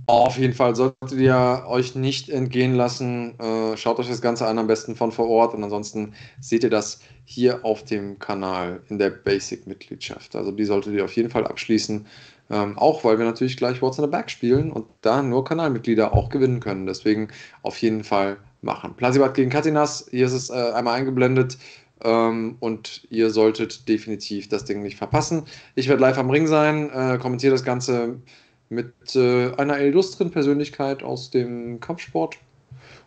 Auf 0.08 0.38
jeden 0.38 0.54
Fall 0.54 0.74
solltet 0.74 1.20
ihr 1.20 1.66
euch 1.68 1.94
nicht 1.94 2.30
entgehen 2.30 2.76
lassen. 2.76 3.38
Äh, 3.40 3.76
schaut 3.76 4.00
euch 4.00 4.08
das 4.08 4.22
Ganze 4.22 4.48
an, 4.48 4.58
am 4.58 4.66
besten 4.66 4.96
von 4.96 5.12
vor 5.12 5.28
Ort. 5.28 5.54
Und 5.54 5.62
ansonsten 5.66 6.14
seht 6.40 6.64
ihr 6.64 6.70
das 6.70 7.02
hier 7.26 7.66
auf 7.66 7.84
dem 7.84 8.18
Kanal 8.18 8.82
in 8.88 9.00
der 9.00 9.10
Basic-Mitgliedschaft. 9.10 10.34
Also 10.38 10.52
die 10.52 10.64
solltet 10.64 10.94
ihr 10.94 11.04
auf 11.04 11.14
jeden 11.18 11.30
Fall 11.30 11.46
abschließen. 11.46 12.06
Ähm, 12.50 12.78
auch 12.78 13.04
weil 13.04 13.18
wir 13.18 13.26
natürlich 13.26 13.58
gleich 13.58 13.82
What's 13.82 13.98
in 13.98 14.06
the 14.06 14.10
Back 14.10 14.30
spielen 14.30 14.72
und 14.72 14.86
da 15.02 15.22
nur 15.22 15.44
Kanalmitglieder 15.44 16.14
auch 16.14 16.30
gewinnen 16.30 16.62
können. 16.62 16.86
Deswegen 16.86 17.28
auf 17.62 17.78
jeden 17.82 18.06
Fall 18.06 18.38
machen. 18.62 18.94
Plasibat 18.96 19.34
gegen 19.34 19.50
Katinas. 19.50 20.08
Hier 20.10 20.28
ist 20.28 20.32
es 20.32 20.50
äh, 20.50 20.72
einmal 20.72 20.98
eingeblendet. 20.98 21.58
Ähm, 22.02 22.56
und 22.62 23.06
ihr 23.10 23.30
solltet 23.30 23.90
definitiv 23.90 24.48
das 24.48 24.64
Ding 24.64 24.84
nicht 24.84 24.96
verpassen. 24.96 25.44
Ich 25.76 25.90
werde 25.90 26.02
live 26.02 26.18
am 26.18 26.30
Ring 26.30 26.48
sein, 26.48 26.90
äh, 26.92 27.18
kommentiere 27.18 27.52
das 27.52 27.66
Ganze 27.66 28.22
mit 28.70 29.16
äh, 29.16 29.54
einer 29.56 29.80
illustren 29.80 30.32
Persönlichkeit 30.32 31.04
aus 31.04 31.30
dem 31.30 31.80
Kampfsport. 31.80 32.38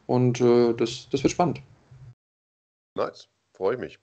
Und 0.06 0.40
äh, 0.40 0.74
das, 0.74 1.08
das 1.10 1.22
wird 1.22 1.32
spannend. 1.32 1.60
Nice, 2.96 3.28
freue 3.54 3.74
ich 3.74 3.80
mich. 3.80 3.98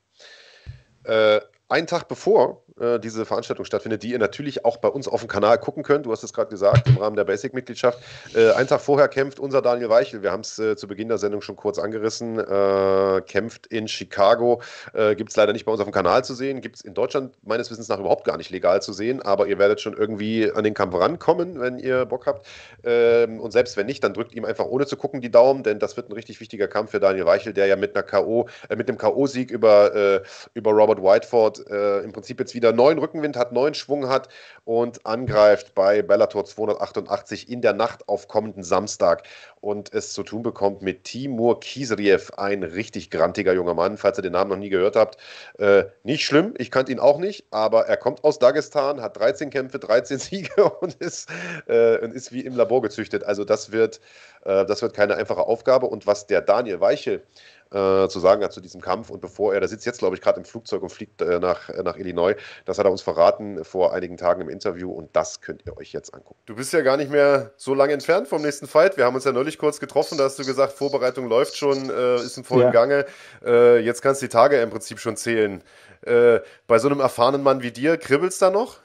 Äh, 1.04 1.42
einen 1.70 1.88
Tag 1.88 2.08
bevor 2.08 2.64
äh, 2.80 3.00
diese 3.00 3.26
Veranstaltung 3.26 3.66
stattfindet, 3.66 4.04
die 4.04 4.12
ihr 4.12 4.20
natürlich 4.20 4.66
auch 4.66 4.78
bei 4.78 4.88
uns 4.88 5.08
auf 5.08 5.22
dem 5.22 5.28
Kanal 5.28 5.58
gucken 5.58 5.84
könnt. 5.84 6.06
Du 6.06 6.12
hast 6.12 6.24
es 6.24 6.34
gerade 6.34 6.50
gesagt, 6.50 6.88
im 6.88 6.98
Rahmen 6.98 7.16
der 7.16 7.24
Basic-Mitgliedschaft. 7.24 8.00
Äh, 8.36 8.52
einen 8.52 8.68
Tag 8.68 8.82
vorher 8.82 9.08
kämpft 9.08 9.40
unser 9.40 9.62
Daniel 9.62 9.90
Weichel. 9.90 10.22
Wir 10.22 10.32
haben 10.32 10.42
es 10.42 10.60
äh, 10.60 10.76
zu 10.76 10.88
Beginn 10.88 11.08
der 11.08 11.18
Sendung 11.18 11.42
schon 11.42 11.56
kurz 11.56 11.80
angerissen. 11.80 12.40
Äh, 12.40 13.22
kämpft 13.22 13.68
in 13.68 13.88
Chicago. 13.88 14.62
Äh, 14.94 15.16
Gibt 15.16 15.32
es 15.32 15.36
leider 15.36 15.54
nicht 15.54 15.66
bei 15.66 15.72
uns 15.72 15.82
auf 15.82 15.88
dem 15.88 15.94
Kanal 15.94 16.24
zu 16.24 16.34
sehen. 16.34 16.62
Gibt 16.62 16.78
es 16.78 16.82
in 16.82 16.94
Deutschland 16.94 17.34
meines 17.44 17.72
Wissens 17.72 17.88
nach 17.88 18.00
überhaupt 18.00 18.26
gar 18.26 18.38
nicht 18.38 18.50
legal 18.50 18.82
zu 18.82 18.94
sehen. 18.94 19.22
Aber 19.22 19.48
ihr 19.48 19.58
werdet 19.58 19.82
schon 19.82 19.96
irgendwie 19.96 20.52
an 20.52 20.64
den 20.64 20.74
Kampf 20.74 20.96
rankommen, 20.96 21.60
wenn 21.60 21.80
ihr 21.80 22.06
Bock 22.06 22.26
habt. 22.28 22.48
Ähm, 22.84 23.40
und 23.40 23.52
selbst 23.52 23.78
wenn 23.78 23.88
nicht, 23.88 24.04
dann 24.04 24.14
drückt 24.14 24.34
ihm 24.34 24.46
einfach 24.46 24.66
ohne 24.66 24.86
zu 24.86 24.98
gucken 24.98 25.22
die 25.22 25.32
Daumen, 25.32 25.64
denn 25.64 25.80
das 25.80 25.98
wird 25.98 26.10
ein 26.10 26.14
richtig 26.14 26.40
wichtiger 26.40 26.68
Kampf 26.68 26.92
für 26.92 27.00
Daniel 27.00 27.26
Weichel, 27.26 27.54
der 27.54 27.68
ja 27.68 27.76
mit 27.76 27.96
einer 27.96 28.04
K.O., 28.04 28.48
äh, 28.70 28.76
mit 28.76 28.88
dem 28.88 28.98
K.O.-Sieg 28.98 29.52
über, 29.52 30.22
über 30.54 30.72
Robert 30.72 31.02
Whiteford 31.02 31.60
im 31.60 32.12
Prinzip 32.12 32.40
jetzt 32.40 32.54
wieder 32.54 32.67
neuen 32.72 33.00
Rückenwind 33.00 33.36
hat 33.36 33.48
hat, 33.48 33.54
neuen 33.54 33.74
Schwung 33.74 34.10
hat 34.10 34.30
und 34.66 35.06
angreift 35.06 35.74
bei 35.74 36.02
Bellator 36.02 36.46
288 36.46 37.50
in 37.50 37.62
der 37.62 37.74
Nacht 37.74 38.08
auf 38.10 38.28
kommenden 38.28 38.64
Samstag 38.64 39.24
und 39.62 39.94
es 39.94 40.14
zu 40.14 40.24
tun 40.24 40.44
bekommt 40.44 40.82
mit 40.82 41.06
Timur 41.06 41.60
Kisriev, 41.60 42.32
ein 42.38 42.64
richtig 42.64 43.10
grantiger 43.10 43.54
junger 43.54 43.74
Mann, 43.74 43.98
falls 43.98 44.20
ihr 44.20 44.22
den 44.22 44.34
Namen 44.34 44.50
noch 44.50 44.58
nie 44.58 44.70
gehört 44.70 44.96
habt. 44.96 45.18
Äh, 45.58 45.86
nicht 46.04 46.24
schlimm, 46.24 46.54
ich 46.58 46.72
kannte 46.72 46.92
ihn 46.92 47.00
auch 47.00 47.18
nicht, 47.18 47.46
aber 47.52 47.88
er 47.88 47.98
kommt 47.98 48.24
aus 48.24 48.40
Dagestan, 48.40 49.02
hat 49.02 49.18
13 49.18 49.50
Kämpfe, 49.50 49.80
13 49.80 50.20
Siege 50.20 50.70
und 50.82 50.96
ist, 50.96 51.30
äh, 51.68 51.98
und 52.00 52.14
ist 52.14 52.32
wie 52.32 52.42
im 52.42 52.56
Labor 52.56 52.82
gezüchtet. 52.82 53.24
Also 53.24 53.46
das 53.46 53.72
wird, 53.72 54.02
äh, 54.46 54.66
das 54.66 54.82
wird 54.82 54.94
keine 54.94 55.16
einfache 55.16 55.42
Aufgabe 55.42 55.88
und 55.88 56.06
was 56.06 56.28
der 56.28 56.42
Daniel 56.42 56.82
Weichel 56.82 57.24
äh, 57.72 58.08
zu 58.08 58.20
sagen 58.20 58.44
hat 58.44 58.54
zu 58.54 58.62
diesem 58.62 58.82
Kampf. 58.82 59.10
Und 59.10 59.22
bevor 59.22 59.54
er, 59.54 59.60
der 59.60 59.70
sitzt 59.70 59.86
jetzt, 59.86 60.00
glaube 60.00 60.16
ich, 60.16 60.22
gerade 60.22 60.40
im 60.40 60.46
Flugzeug 60.46 60.82
und 60.82 60.90
fliegt 60.90 61.22
äh, 61.22 61.40
nach, 61.40 61.70
äh, 61.70 61.84
nach 61.84 61.98
Illinois, 61.98 62.36
das 62.66 62.78
hat 62.78 62.86
er 62.86 62.92
uns 62.92 63.02
verraten 63.02 63.64
vor 63.64 63.94
einigen 63.94 64.18
Tagen 64.18 64.42
im 64.42 64.50
Interview 64.50 64.92
und 64.92 65.16
das 65.16 65.42
könnt 65.42 65.66
ihr 65.66 65.78
euch 65.78 65.92
jetzt 65.92 66.14
angucken. 66.14 66.40
Du 66.46 66.56
bist 66.56 66.74
ja 66.74 66.82
gar 66.82 66.98
nicht 66.98 67.12
mehr 67.12 67.52
so 67.58 67.74
lange 67.74 67.94
entfernt 67.94 68.28
vom 68.28 68.42
nächsten 68.42 68.68
Fight. 68.68 68.98
Wir 68.98 69.06
haben 69.06 69.16
uns 69.16 69.26
ja 69.26 69.32
neulich 69.32 69.58
kurz 69.58 69.80
getroffen, 69.80 70.18
da 70.18 70.26
hast 70.26 70.40
du 70.40 70.46
gesagt, 70.46 70.74
Vorbereitung 70.74 71.28
läuft 71.28 71.56
schon, 71.58 71.90
äh, 71.90 72.16
ist 72.16 72.38
im 72.38 72.44
vollen 72.44 72.62
ja. 72.64 72.72
Gange. 72.72 73.06
Äh, 73.46 73.80
jetzt 73.80 74.02
kannst 74.02 74.22
du 74.22 74.28
die 74.28 74.32
Tage 74.32 74.62
im 74.62 74.70
Prinzip 74.70 75.00
schon 75.00 75.18
zählen. 75.18 75.64
Äh, 76.02 76.40
bei 76.68 76.80
so 76.80 76.88
einem 76.88 77.00
erfahrenen 77.00 77.44
Mann 77.44 77.62
wie 77.62 77.72
dir, 77.72 77.98
kribbelt 77.98 78.32
es 78.32 78.40
da 78.40 78.50
noch? 78.50 78.78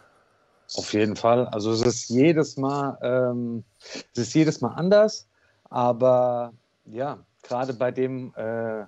Auf 0.75 0.93
jeden 0.93 1.17
Fall. 1.17 1.47
Also 1.49 1.71
es 1.71 1.83
ist 1.83 2.09
jedes 2.09 2.57
Mal, 2.57 2.99
ähm, 3.03 3.65
es 4.13 4.23
ist 4.23 4.35
jedes 4.35 4.61
Mal 4.61 4.71
anders, 4.75 5.29
aber 5.69 6.53
ja, 6.87 7.19
gerade 7.43 7.75
bei 7.75 7.91
dem, 7.91 8.33
äh, 8.37 8.85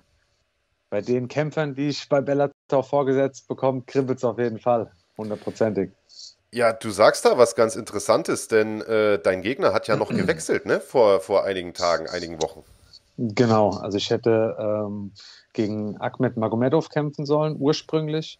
bei 0.89 1.01
den 1.01 1.27
Kämpfern, 1.27 1.75
die 1.75 1.89
ich 1.89 2.07
bei 2.09 2.21
Bellator 2.21 2.83
vorgesetzt 2.83 3.47
bekomme, 3.47 3.83
kribbelt 3.85 4.19
es 4.19 4.23
auf 4.23 4.39
jeden 4.39 4.59
Fall, 4.59 4.91
hundertprozentig. 5.17 5.91
Ja, 6.51 6.71
du 6.71 6.89
sagst 6.89 7.25
da 7.25 7.37
was 7.37 7.55
ganz 7.55 7.75
Interessantes, 7.75 8.47
denn 8.47 8.81
äh, 8.81 9.19
dein 9.19 9.41
Gegner 9.41 9.73
hat 9.73 9.87
ja 9.87 9.97
noch 9.97 10.09
gewechselt, 10.09 10.65
ne? 10.65 10.79
Vor, 10.79 11.19
vor 11.19 11.43
einigen 11.43 11.73
Tagen, 11.73 12.07
einigen 12.07 12.41
Wochen. 12.41 12.63
Genau, 13.17 13.71
also 13.71 13.97
ich 13.97 14.09
hätte 14.09 14.55
ähm, 14.59 15.11
gegen 15.53 15.99
Ahmed 15.99 16.37
Magomedov 16.37 16.89
kämpfen 16.89 17.25
sollen, 17.25 17.55
ursprünglich. 17.59 18.39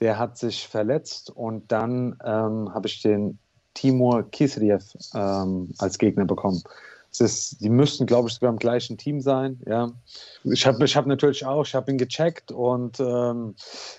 Der 0.00 0.18
hat 0.18 0.36
sich 0.36 0.68
verletzt 0.68 1.30
und 1.30 1.72
dann 1.72 2.18
ähm, 2.24 2.74
habe 2.74 2.86
ich 2.86 3.02
den 3.02 3.38
Timur 3.74 4.28
Kisriev 4.30 4.84
ähm, 5.14 5.72
als 5.78 5.98
Gegner 5.98 6.24
bekommen. 6.24 6.62
Ist, 7.20 7.60
die 7.60 7.70
müssten, 7.70 8.06
glaube 8.06 8.28
ich, 8.28 8.34
sogar 8.34 8.50
im 8.50 8.58
gleichen 8.58 8.98
Team 8.98 9.20
sein. 9.20 9.60
Ja. 9.66 9.92
Ich 10.44 10.66
habe 10.66 10.84
ich 10.84 10.96
hab 10.96 11.06
natürlich 11.06 11.44
auch, 11.44 11.64
ich 11.64 11.74
habe 11.74 11.90
ihn 11.90 11.98
gecheckt 11.98 12.52
und 12.52 13.00
ähm, 13.00 13.54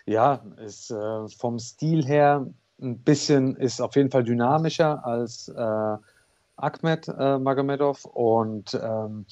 ja, 0.05 0.41
ist 0.63 0.91
äh, 0.91 1.27
vom 1.29 1.59
Stil 1.59 2.05
her 2.05 2.45
ein 2.81 2.99
bisschen, 2.99 3.55
ist 3.55 3.81
auf 3.81 3.95
jeden 3.95 4.11
Fall 4.11 4.23
dynamischer 4.23 5.05
als 5.05 5.47
äh, 5.49 5.97
Ahmed 6.57 7.07
äh, 7.07 7.39
Magomedov 7.39 8.05
und 8.05 8.73
ähm, 8.73 9.25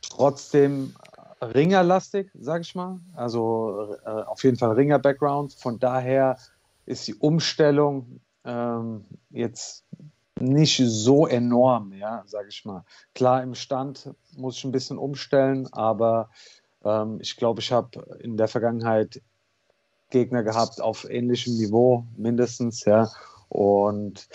trotzdem 0.00 0.94
Ringerlastig, 1.42 2.30
sage 2.38 2.62
ich 2.62 2.74
mal. 2.76 3.00
Also 3.16 3.96
äh, 4.04 4.08
auf 4.08 4.44
jeden 4.44 4.56
Fall 4.56 4.72
Ringer-Background. 4.72 5.54
Von 5.54 5.80
daher 5.80 6.36
ist 6.86 7.08
die 7.08 7.14
Umstellung 7.14 8.20
ähm, 8.44 9.04
jetzt 9.30 9.84
nicht 10.42 10.82
so 10.84 11.26
enorm, 11.26 11.92
ja, 11.92 12.24
sage 12.26 12.48
ich 12.48 12.64
mal. 12.64 12.84
Klar, 13.14 13.42
im 13.42 13.54
Stand 13.54 14.10
muss 14.36 14.56
ich 14.56 14.64
ein 14.64 14.72
bisschen 14.72 14.98
umstellen, 14.98 15.68
aber 15.72 16.30
ähm, 16.84 17.18
ich 17.20 17.36
glaube, 17.36 17.60
ich 17.60 17.70
habe 17.72 18.18
in 18.20 18.36
der 18.36 18.48
Vergangenheit 18.48 19.22
Gegner 20.10 20.42
gehabt 20.42 20.80
auf 20.80 21.08
ähnlichem 21.08 21.56
Niveau, 21.56 22.06
mindestens, 22.16 22.84
ja. 22.84 23.08
Und 23.48 24.28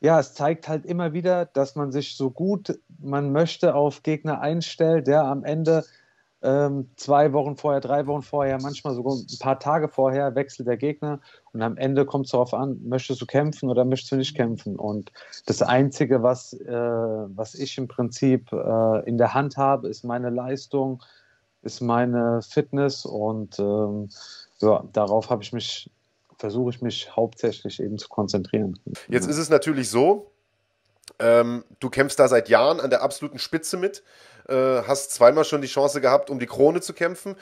ja, 0.00 0.20
es 0.20 0.34
zeigt 0.34 0.68
halt 0.68 0.86
immer 0.86 1.12
wieder, 1.12 1.46
dass 1.46 1.74
man 1.74 1.90
sich 1.90 2.16
so 2.16 2.30
gut 2.30 2.78
man 2.98 3.32
möchte 3.32 3.74
auf 3.74 4.02
Gegner 4.02 4.40
einstellt, 4.40 5.06
der 5.06 5.24
am 5.24 5.44
Ende 5.44 5.84
ähm, 6.42 6.88
zwei 6.96 7.32
Wochen 7.32 7.56
vorher, 7.56 7.80
drei 7.80 8.06
Wochen 8.06 8.22
vorher, 8.22 8.58
manchmal 8.62 8.94
sogar 8.94 9.14
ein 9.14 9.38
paar 9.40 9.58
Tage 9.58 9.88
vorher 9.88 10.34
wechselt 10.34 10.68
der 10.68 10.76
Gegner 10.76 11.20
und 11.52 11.62
am 11.62 11.76
Ende 11.76 12.06
kommt 12.06 12.26
es 12.26 12.32
darauf 12.32 12.54
an, 12.54 12.78
möchtest 12.84 13.20
du 13.20 13.26
kämpfen 13.26 13.68
oder 13.68 13.84
möchtest 13.84 14.12
du 14.12 14.16
nicht 14.16 14.36
kämpfen? 14.36 14.76
Und 14.76 15.10
das 15.46 15.62
Einzige, 15.62 16.22
was, 16.22 16.52
äh, 16.52 16.72
was 16.72 17.54
ich 17.54 17.76
im 17.78 17.88
Prinzip 17.88 18.52
äh, 18.52 19.08
in 19.08 19.18
der 19.18 19.34
Hand 19.34 19.56
habe, 19.56 19.88
ist 19.88 20.04
meine 20.04 20.30
Leistung, 20.30 21.02
ist 21.62 21.80
meine 21.80 22.40
Fitness 22.42 23.04
und 23.04 23.58
ähm, 23.58 24.08
ja, 24.60 24.84
darauf 24.92 25.30
habe 25.30 25.42
ich 25.42 25.52
mich, 25.52 25.90
versuche 26.38 26.70
ich 26.70 26.82
mich 26.82 27.16
hauptsächlich 27.16 27.82
eben 27.82 27.98
zu 27.98 28.08
konzentrieren. 28.08 28.78
Jetzt 29.08 29.26
ist 29.26 29.38
es 29.38 29.50
natürlich 29.50 29.90
so, 29.90 30.30
ähm, 31.18 31.64
du 31.80 31.90
kämpfst 31.90 32.18
da 32.18 32.28
seit 32.28 32.48
Jahren 32.48 32.80
an 32.80 32.90
der 32.90 33.02
absoluten 33.02 33.38
Spitze 33.38 33.76
mit. 33.76 34.04
Äh, 34.48 34.82
hast 34.82 35.12
zweimal 35.12 35.44
schon 35.44 35.60
die 35.60 35.68
Chance 35.68 36.00
gehabt, 36.00 36.30
um 36.30 36.38
die 36.38 36.46
Krone 36.46 36.80
zu 36.80 36.94
kämpfen. 36.94 37.36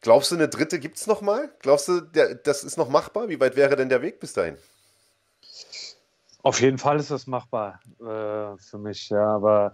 Glaubst 0.00 0.30
du, 0.30 0.36
eine 0.36 0.48
dritte 0.48 0.78
gibt 0.78 0.96
es 0.96 1.06
nochmal? 1.06 1.50
Glaubst 1.60 1.88
du, 1.88 2.00
der, 2.00 2.34
das 2.34 2.64
ist 2.64 2.78
noch 2.78 2.88
machbar? 2.88 3.28
Wie 3.28 3.38
weit 3.38 3.56
wäre 3.56 3.76
denn 3.76 3.90
der 3.90 4.00
Weg 4.00 4.20
bis 4.20 4.32
dahin? 4.32 4.56
Auf 6.42 6.60
jeden 6.60 6.78
Fall 6.78 6.98
ist 6.98 7.10
das 7.10 7.26
machbar 7.26 7.80
äh, 8.00 8.56
für 8.56 8.78
mich, 8.78 9.10
ja, 9.10 9.34
aber 9.34 9.72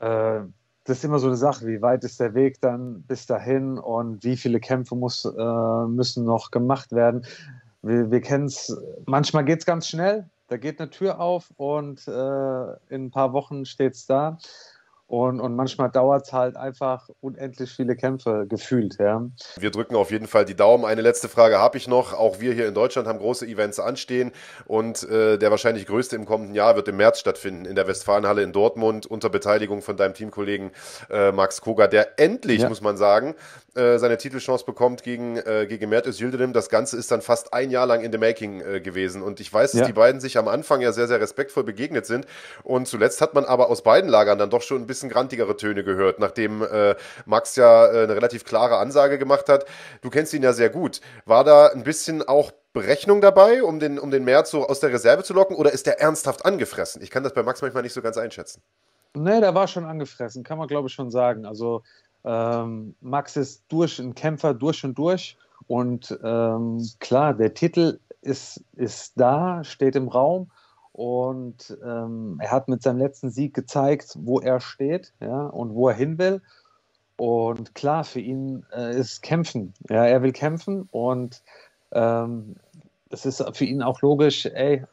äh, 0.00 0.40
das 0.84 0.98
ist 0.98 1.04
immer 1.04 1.20
so 1.20 1.28
eine 1.28 1.36
Sache, 1.36 1.66
wie 1.66 1.80
weit 1.80 2.02
ist 2.02 2.18
der 2.18 2.34
Weg 2.34 2.60
dann 2.60 3.02
bis 3.02 3.26
dahin 3.26 3.78
und 3.78 4.24
wie 4.24 4.36
viele 4.36 4.58
Kämpfe 4.58 4.96
muss, 4.96 5.24
äh, 5.24 5.86
müssen 5.86 6.24
noch 6.24 6.50
gemacht 6.50 6.90
werden. 6.90 7.24
Wir, 7.82 8.10
wir 8.10 8.20
kennen 8.20 8.46
es, 8.46 8.76
manchmal 9.06 9.44
geht 9.44 9.60
es 9.60 9.66
ganz 9.66 9.86
schnell, 9.86 10.28
da 10.48 10.56
geht 10.56 10.80
eine 10.80 10.90
Tür 10.90 11.20
auf 11.20 11.52
und 11.56 12.06
äh, 12.08 12.72
in 12.88 13.06
ein 13.06 13.10
paar 13.12 13.32
Wochen 13.32 13.64
steht 13.64 13.94
es 13.94 14.06
da. 14.06 14.38
Und, 15.12 15.40
und 15.40 15.54
manchmal 15.54 15.90
dauert 15.90 16.24
es 16.24 16.32
halt 16.32 16.56
einfach 16.56 17.10
unendlich 17.20 17.70
viele 17.70 17.96
Kämpfe 17.96 18.46
gefühlt. 18.48 18.96
Ja. 18.98 19.22
Wir 19.58 19.70
drücken 19.70 19.94
auf 19.94 20.10
jeden 20.10 20.26
Fall 20.26 20.46
die 20.46 20.56
Daumen. 20.56 20.86
Eine 20.86 21.02
letzte 21.02 21.28
Frage 21.28 21.58
habe 21.58 21.76
ich 21.76 21.86
noch. 21.86 22.14
Auch 22.14 22.40
wir 22.40 22.54
hier 22.54 22.66
in 22.66 22.72
Deutschland 22.72 23.06
haben 23.06 23.18
große 23.18 23.46
Events 23.46 23.78
anstehen 23.78 24.32
und 24.64 25.02
äh, 25.02 25.36
der 25.36 25.50
wahrscheinlich 25.50 25.84
größte 25.84 26.16
im 26.16 26.24
kommenden 26.24 26.54
Jahr 26.54 26.76
wird 26.76 26.88
im 26.88 26.96
März 26.96 27.18
stattfinden 27.18 27.66
in 27.66 27.74
der 27.74 27.86
Westfalenhalle 27.86 28.42
in 28.42 28.52
Dortmund 28.54 29.04
unter 29.04 29.28
Beteiligung 29.28 29.82
von 29.82 29.98
deinem 29.98 30.14
Teamkollegen 30.14 30.70
äh, 31.10 31.30
Max 31.30 31.60
Koga, 31.60 31.88
der 31.88 32.18
endlich, 32.18 32.62
ja. 32.62 32.70
muss 32.70 32.80
man 32.80 32.96
sagen, 32.96 33.34
äh, 33.74 33.98
seine 33.98 34.18
Titelchance 34.18 34.64
bekommt 34.64 35.02
gegen, 35.02 35.36
äh, 35.36 35.66
gegen 35.68 35.88
Mert 35.88 36.06
Özildirim. 36.06 36.52
Das 36.52 36.68
Ganze 36.68 36.96
ist 36.96 37.10
dann 37.10 37.22
fast 37.22 37.54
ein 37.54 37.70
Jahr 37.70 37.86
lang 37.86 38.02
in 38.02 38.12
the 38.12 38.18
making 38.18 38.60
äh, 38.60 38.80
gewesen 38.80 39.22
und 39.22 39.40
ich 39.40 39.52
weiß, 39.52 39.72
dass 39.72 39.80
ja. 39.80 39.86
die 39.86 39.92
beiden 39.92 40.20
sich 40.20 40.38
am 40.38 40.48
Anfang 40.48 40.80
ja 40.80 40.92
sehr, 40.92 41.08
sehr 41.08 41.20
respektvoll 41.20 41.64
begegnet 41.64 42.06
sind 42.06 42.26
und 42.62 42.86
zuletzt 42.86 43.20
hat 43.20 43.34
man 43.34 43.44
aber 43.44 43.70
aus 43.70 43.82
beiden 43.82 44.10
Lagern 44.10 44.38
dann 44.38 44.50
doch 44.50 44.62
schon 44.62 44.82
ein 44.82 44.86
bisschen 44.86 45.08
grantigere 45.08 45.56
Töne 45.56 45.84
gehört, 45.84 46.18
nachdem 46.18 46.62
äh, 46.62 46.96
Max 47.24 47.56
ja 47.56 47.86
äh, 47.86 48.04
eine 48.04 48.14
relativ 48.14 48.44
klare 48.44 48.76
Ansage 48.76 49.18
gemacht 49.18 49.48
hat. 49.48 49.64
Du 50.02 50.10
kennst 50.10 50.34
ihn 50.34 50.42
ja 50.42 50.52
sehr 50.52 50.70
gut. 50.70 51.00
War 51.24 51.44
da 51.44 51.68
ein 51.68 51.82
bisschen 51.82 52.22
auch 52.22 52.52
Berechnung 52.72 53.20
dabei, 53.20 53.62
um 53.62 53.80
den, 53.80 53.98
um 53.98 54.10
den 54.10 54.24
März 54.24 54.50
so 54.50 54.66
aus 54.66 54.80
der 54.80 54.92
Reserve 54.92 55.22
zu 55.22 55.34
locken, 55.34 55.56
oder 55.56 55.72
ist 55.72 55.86
der 55.86 56.00
ernsthaft 56.00 56.44
angefressen? 56.44 57.02
Ich 57.02 57.10
kann 57.10 57.22
das 57.22 57.34
bei 57.34 57.42
Max 57.42 57.60
manchmal 57.60 57.82
nicht 57.82 57.92
so 57.92 58.00
ganz 58.00 58.16
einschätzen. 58.16 58.62
Nee, 59.14 59.40
der 59.40 59.54
war 59.54 59.68
schon 59.68 59.84
angefressen, 59.84 60.42
kann 60.42 60.56
man 60.56 60.68
glaube 60.68 60.88
ich 60.88 60.94
schon 60.94 61.10
sagen. 61.10 61.44
Also 61.44 61.82
ähm, 62.24 62.94
Max 63.00 63.36
ist 63.36 63.64
durch, 63.68 63.98
ein 63.98 64.14
Kämpfer 64.14 64.54
durch 64.54 64.84
und 64.84 64.96
durch. 64.96 65.36
Und 65.66 66.18
ähm, 66.22 66.86
klar, 66.98 67.34
der 67.34 67.54
Titel 67.54 67.98
ist, 68.20 68.64
ist 68.76 69.18
da, 69.18 69.64
steht 69.64 69.96
im 69.96 70.08
Raum. 70.08 70.50
Und 70.92 71.76
ähm, 71.82 72.38
er 72.40 72.50
hat 72.50 72.68
mit 72.68 72.82
seinem 72.82 72.98
letzten 72.98 73.30
Sieg 73.30 73.54
gezeigt, 73.54 74.16
wo 74.20 74.40
er 74.40 74.60
steht 74.60 75.12
ja, 75.20 75.46
und 75.46 75.74
wo 75.74 75.88
er 75.88 75.94
hin 75.94 76.18
will. 76.18 76.42
Und 77.16 77.74
klar, 77.74 78.04
für 78.04 78.20
ihn 78.20 78.66
äh, 78.74 78.98
ist 78.98 79.22
Kämpfen. 79.22 79.72
Ja, 79.88 80.04
er 80.04 80.22
will 80.22 80.32
kämpfen 80.32 80.88
und 80.90 81.42
ähm, 81.92 82.56
es 83.10 83.26
ist 83.26 83.44
für 83.56 83.64
ihn 83.64 83.82
auch 83.82 84.00
logisch, 84.02 84.46
ey, 84.46 84.84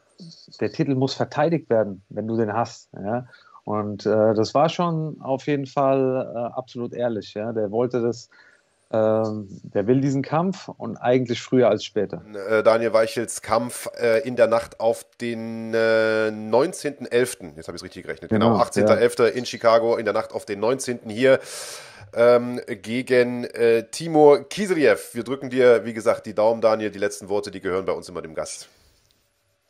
der 0.60 0.72
Titel 0.72 0.94
muss 0.94 1.14
verteidigt 1.14 1.70
werden, 1.70 2.02
wenn 2.08 2.26
du 2.26 2.36
den 2.36 2.52
hast. 2.52 2.90
Ja? 2.92 3.26
Und 3.64 4.06
äh, 4.06 4.34
das 4.34 4.54
war 4.54 4.68
schon 4.68 5.20
auf 5.20 5.46
jeden 5.46 5.66
Fall 5.66 6.32
äh, 6.34 6.38
absolut 6.56 6.92
ehrlich. 6.92 7.34
Ja? 7.34 7.52
Der 7.52 7.70
wollte 7.70 8.00
das, 8.00 8.28
ähm, 8.92 9.48
der 9.62 9.86
will 9.86 10.00
diesen 10.00 10.22
Kampf 10.22 10.68
und 10.68 10.96
eigentlich 10.96 11.40
früher 11.40 11.68
als 11.68 11.84
später. 11.84 12.22
Äh, 12.48 12.62
Daniel 12.62 12.92
Weichels 12.92 13.42
Kampf 13.42 13.88
äh, 14.00 14.26
in 14.26 14.36
der 14.36 14.46
Nacht 14.46 14.80
auf 14.80 15.04
den 15.20 15.72
19.11., 15.72 17.08
äh, 17.10 17.52
jetzt 17.56 17.68
habe 17.68 17.76
ich 17.76 17.80
es 17.80 17.84
richtig 17.84 18.04
gerechnet, 18.04 18.30
genau, 18.30 18.52
genau 18.52 18.62
18.11. 18.62 19.22
Ja. 19.22 19.28
in 19.28 19.46
Chicago, 19.46 19.96
in 19.96 20.04
der 20.04 20.14
Nacht 20.14 20.32
auf 20.32 20.44
den 20.44 20.60
19. 20.60 21.00
hier. 21.08 21.38
Ähm, 22.12 22.60
gegen 22.66 23.44
äh, 23.44 23.84
Timur 23.88 24.48
Kisriev. 24.48 25.10
Wir 25.14 25.22
drücken 25.22 25.48
dir, 25.48 25.84
wie 25.84 25.92
gesagt, 25.92 26.26
die 26.26 26.34
Daumen, 26.34 26.60
Daniel. 26.60 26.90
Die 26.90 26.98
letzten 26.98 27.28
Worte, 27.28 27.52
die 27.52 27.60
gehören 27.60 27.84
bei 27.84 27.92
uns 27.92 28.08
immer 28.08 28.20
dem 28.20 28.34
Gast. 28.34 28.68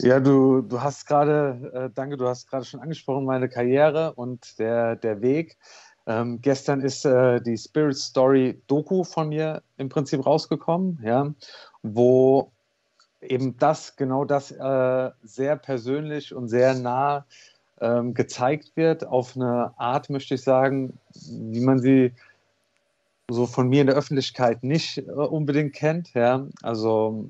Ja, 0.03 0.19
du, 0.19 0.63
du 0.63 0.81
hast 0.81 1.07
gerade, 1.07 1.71
äh, 1.75 1.91
danke, 1.95 2.17
du 2.17 2.27
hast 2.27 2.49
gerade 2.49 2.65
schon 2.65 2.81
angesprochen, 2.81 3.27
meine 3.27 3.51
Karriere 3.51 4.15
und 4.15 4.59
der, 4.59 4.97
der 4.97 5.21
Weg. 5.21 5.59
Ähm, 6.07 6.41
gestern 6.41 6.81
ist 6.81 7.05
äh, 7.05 7.39
die 7.43 7.59
Spirit 7.59 7.99
Story 7.99 8.63
Doku 8.67 9.05
von 9.05 9.29
mir 9.29 9.63
im 9.77 9.91
Prinzip 9.91 10.25
rausgekommen, 10.25 10.99
ja, 11.05 11.31
wo 11.83 12.51
eben 13.21 13.59
das, 13.59 13.97
genau 13.97 14.25
das 14.25 14.51
äh, 14.51 15.11
sehr 15.23 15.57
persönlich 15.57 16.35
und 16.35 16.49
sehr 16.49 16.73
nah 16.73 17.27
ähm, 17.83 18.15
gezeigt 18.15 18.73
wird, 18.77 19.07
auf 19.07 19.37
eine 19.37 19.75
Art, 19.77 20.09
möchte 20.09 20.35
ich 20.35 20.43
sagen, 20.43 20.99
wie 21.29 21.61
man 21.61 21.79
sie 21.79 22.15
so 23.29 23.45
von 23.45 23.69
mir 23.69 23.83
in 23.83 23.87
der 23.87 23.97
Öffentlichkeit 23.97 24.65
nicht 24.65 24.97
äh, 24.97 25.03
unbedingt 25.11 25.75
kennt. 25.75 26.15
Ja. 26.15 26.47
Also 26.63 27.29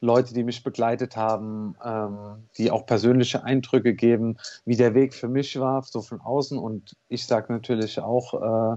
Leute, 0.00 0.34
die 0.34 0.44
mich 0.44 0.62
begleitet 0.62 1.16
haben, 1.16 1.74
ähm, 1.82 2.48
die 2.58 2.70
auch 2.70 2.86
persönliche 2.86 3.44
Eindrücke 3.44 3.94
geben, 3.94 4.36
wie 4.64 4.76
der 4.76 4.94
Weg 4.94 5.14
für 5.14 5.28
mich 5.28 5.58
war, 5.58 5.82
so 5.82 6.02
von 6.02 6.20
außen. 6.20 6.58
Und 6.58 6.96
ich 7.08 7.26
sage 7.26 7.52
natürlich 7.52 7.98
auch, 8.00 8.34
äh, 8.34 8.76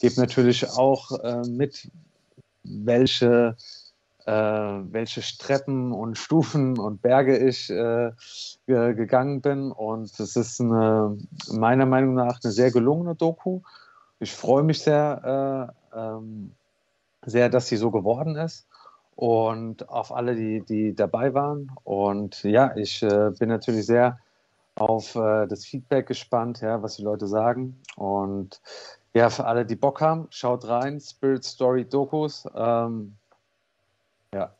gebe 0.00 0.20
natürlich 0.20 0.68
auch 0.70 1.12
äh, 1.20 1.42
mit, 1.48 1.88
welche, 2.64 3.56
äh, 4.24 4.32
welche 4.32 5.22
Streppen 5.22 5.92
und 5.92 6.18
Stufen 6.18 6.78
und 6.78 7.00
Berge 7.00 7.38
ich 7.38 7.70
äh, 7.70 8.10
gegangen 8.66 9.40
bin. 9.42 9.70
Und 9.70 10.18
es 10.18 10.34
ist 10.34 10.60
eine, 10.60 11.16
meiner 11.48 11.86
Meinung 11.86 12.14
nach 12.14 12.40
eine 12.42 12.52
sehr 12.52 12.72
gelungene 12.72 13.14
Doku. 13.14 13.60
Ich 14.18 14.32
freue 14.32 14.64
mich 14.64 14.80
sehr, 14.80 15.72
äh, 15.94 15.98
ähm, 15.98 16.52
sehr, 17.24 17.48
dass 17.50 17.68
sie 17.68 17.76
so 17.76 17.92
geworden 17.92 18.34
ist 18.34 18.66
und 19.16 19.88
auf 19.88 20.12
alle, 20.12 20.36
die, 20.36 20.60
die 20.60 20.94
dabei 20.94 21.34
waren. 21.34 21.72
Und 21.84 22.44
ja, 22.44 22.76
ich 22.76 23.02
äh, 23.02 23.30
bin 23.38 23.48
natürlich 23.48 23.86
sehr 23.86 24.20
auf 24.76 25.14
äh, 25.14 25.46
das 25.46 25.64
Feedback 25.64 26.06
gespannt, 26.06 26.60
ja, 26.60 26.82
was 26.82 26.96
die 26.96 27.02
Leute 27.02 27.26
sagen. 27.26 27.80
Und 27.96 28.60
ja, 29.14 29.30
für 29.30 29.46
alle, 29.46 29.64
die 29.64 29.74
Bock 29.74 30.02
haben, 30.02 30.26
schaut 30.28 30.68
rein, 30.68 31.00
Spirit 31.00 31.44
Story 31.44 31.86
Dokus. 31.86 32.46
Ähm, 32.54 33.16
ja. 34.34 34.54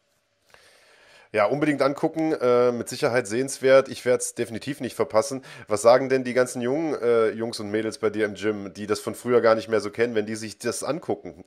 Ja, 1.33 1.45
unbedingt 1.45 1.83
angucken, 1.83 2.33
äh, 2.33 2.73
mit 2.73 2.89
Sicherheit 2.89 3.27
sehenswert. 3.27 3.91
Ich 3.91 4.07
werde 4.07 4.23
es 4.23 4.35
definitiv 4.35 4.81
nicht 4.81 4.97
verpassen. 4.97 5.43
Was 5.69 5.83
sagen 5.83 6.09
denn 6.09 6.25
die 6.25 6.33
ganzen 6.33 6.63
jungen 6.63 6.95
äh, 6.95 7.29
Jungs 7.33 7.61
und 7.61 7.71
Mädels 7.71 7.99
bei 7.99 8.09
dir 8.09 8.25
im 8.25 8.35
Gym, 8.35 8.73
die 8.73 8.87
das 8.87 9.01
von 9.01 9.15
früher 9.15 9.43
gar 9.43 9.55
nicht 9.55 9.69
mehr 9.69 9.81
so 9.81 9.91
kennen, 9.91 10.15
wenn 10.15 10.25
die 10.25 10.37
sich 10.37 10.59
das 10.59 10.83
angucken? 10.83 11.45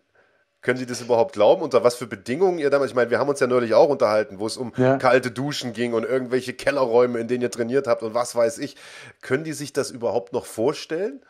Können 0.61 0.77
Sie 0.77 0.85
das 0.85 1.01
überhaupt 1.01 1.33
glauben? 1.33 1.61
Unter 1.61 1.83
was 1.83 1.95
für 1.95 2.07
Bedingungen 2.07 2.59
ihr 2.59 2.69
damals? 2.69 2.91
Ich 2.91 2.95
meine, 2.95 3.09
wir 3.09 3.19
haben 3.19 3.29
uns 3.29 3.39
ja 3.39 3.47
neulich 3.47 3.73
auch 3.73 3.87
unterhalten, 3.87 4.39
wo 4.39 4.45
es 4.45 4.57
um 4.57 4.73
ja. 4.75 4.97
kalte 4.97 5.31
Duschen 5.31 5.71
ging 5.71 5.93
und 5.93 6.03
irgendwelche 6.03 6.53
Kellerräume, 6.53 7.19
in 7.19 7.29
denen 7.29 7.41
ihr 7.41 7.51
trainiert 7.51 7.87
habt 7.87 8.03
und 8.03 8.13
was 8.13 8.35
weiß 8.35 8.57
ich. 8.57 8.75
Können 9.21 9.45
die 9.45 9.53
sich 9.53 9.71
das 9.71 9.89
überhaupt 9.89 10.33
noch 10.33 10.45
vorstellen? 10.45 11.21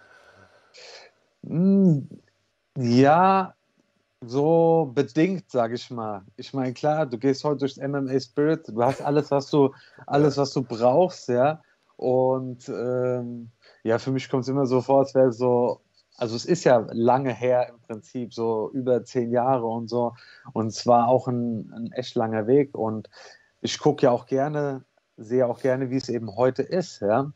Hm, 1.45 2.09
ja, 2.75 3.53
so 4.21 4.91
bedingt, 4.93 5.49
sage 5.49 5.75
ich 5.75 5.89
mal. 5.91 6.23
Ich 6.35 6.53
meine, 6.53 6.73
klar, 6.73 7.05
du 7.05 7.17
gehst 7.17 7.43
heute 7.43 7.59
durchs 7.59 7.77
MMA 7.77 8.19
Spirit, 8.19 8.67
du 8.67 8.83
hast 8.83 9.01
alles, 9.01 9.31
was 9.31 9.49
du, 9.49 9.73
alles, 10.07 10.37
was 10.37 10.53
du 10.53 10.63
brauchst, 10.63 11.29
ja. 11.29 11.61
Und 11.95 12.67
ähm, 12.69 13.51
ja, 13.83 13.99
für 13.99 14.11
mich 14.11 14.29
kommt 14.29 14.43
es 14.43 14.49
immer 14.49 14.65
so 14.65 14.81
vor, 14.81 14.99
als 14.99 15.13
wäre 15.15 15.29
es 15.29 15.37
so 15.37 15.81
also 16.19 16.35
es 16.35 16.45
ist 16.45 16.65
ja 16.65 16.85
lange 16.91 17.33
her 17.33 17.69
im 17.69 17.79
Prinzip, 17.79 18.33
so 18.33 18.69
über 18.73 19.03
zehn 19.03 19.31
Jahre 19.31 19.65
und 19.65 19.87
so. 19.89 20.13
Und 20.53 20.67
es 20.67 20.85
war 20.85 21.07
auch 21.07 21.27
ein, 21.27 21.71
ein 21.73 21.91
echt 21.93 22.15
langer 22.15 22.45
Weg. 22.45 22.75
Und 22.75 23.09
ich 23.61 23.79
gucke 23.79 24.03
ja 24.03 24.11
auch 24.11 24.25
gerne, 24.25 24.83
sehe 25.17 25.47
auch 25.47 25.59
gerne, 25.59 25.89
wie 25.89 25.97
es 25.97 26.09
eben 26.09 26.35
heute 26.35 26.61
ist. 26.61 27.01
Ja? 27.01 27.31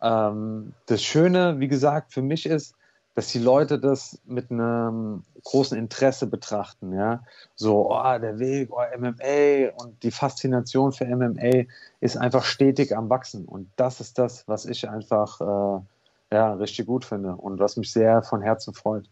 Ähm, 0.00 0.72
das 0.86 1.02
Schöne, 1.02 1.60
wie 1.60 1.68
gesagt, 1.68 2.12
für 2.12 2.22
mich 2.22 2.46
ist, 2.46 2.74
dass 3.14 3.28
die 3.28 3.38
Leute 3.38 3.78
das 3.78 4.18
mit 4.24 4.50
einem 4.50 5.22
großen 5.44 5.76
Interesse 5.76 6.26
betrachten, 6.26 6.94
ja. 6.94 7.22
So, 7.54 7.90
oh, 7.90 8.18
der 8.18 8.38
Weg, 8.38 8.70
oh, 8.72 8.80
MMA 8.98 9.74
und 9.82 10.02
die 10.02 10.10
Faszination 10.10 10.92
für 10.92 11.04
MMA 11.04 11.64
ist 12.00 12.16
einfach 12.16 12.44
stetig 12.44 12.96
am 12.96 13.10
Wachsen. 13.10 13.44
Und 13.44 13.70
das 13.76 14.00
ist 14.00 14.18
das, 14.18 14.48
was 14.48 14.64
ich 14.64 14.88
einfach 14.88 15.40
äh, 15.42 15.84
ja, 16.32 16.54
richtig 16.54 16.86
gut 16.86 17.04
finde 17.04 17.36
und 17.36 17.58
was 17.60 17.76
mich 17.76 17.92
sehr 17.92 18.22
von 18.22 18.40
Herzen 18.42 18.74
freut. 18.74 19.08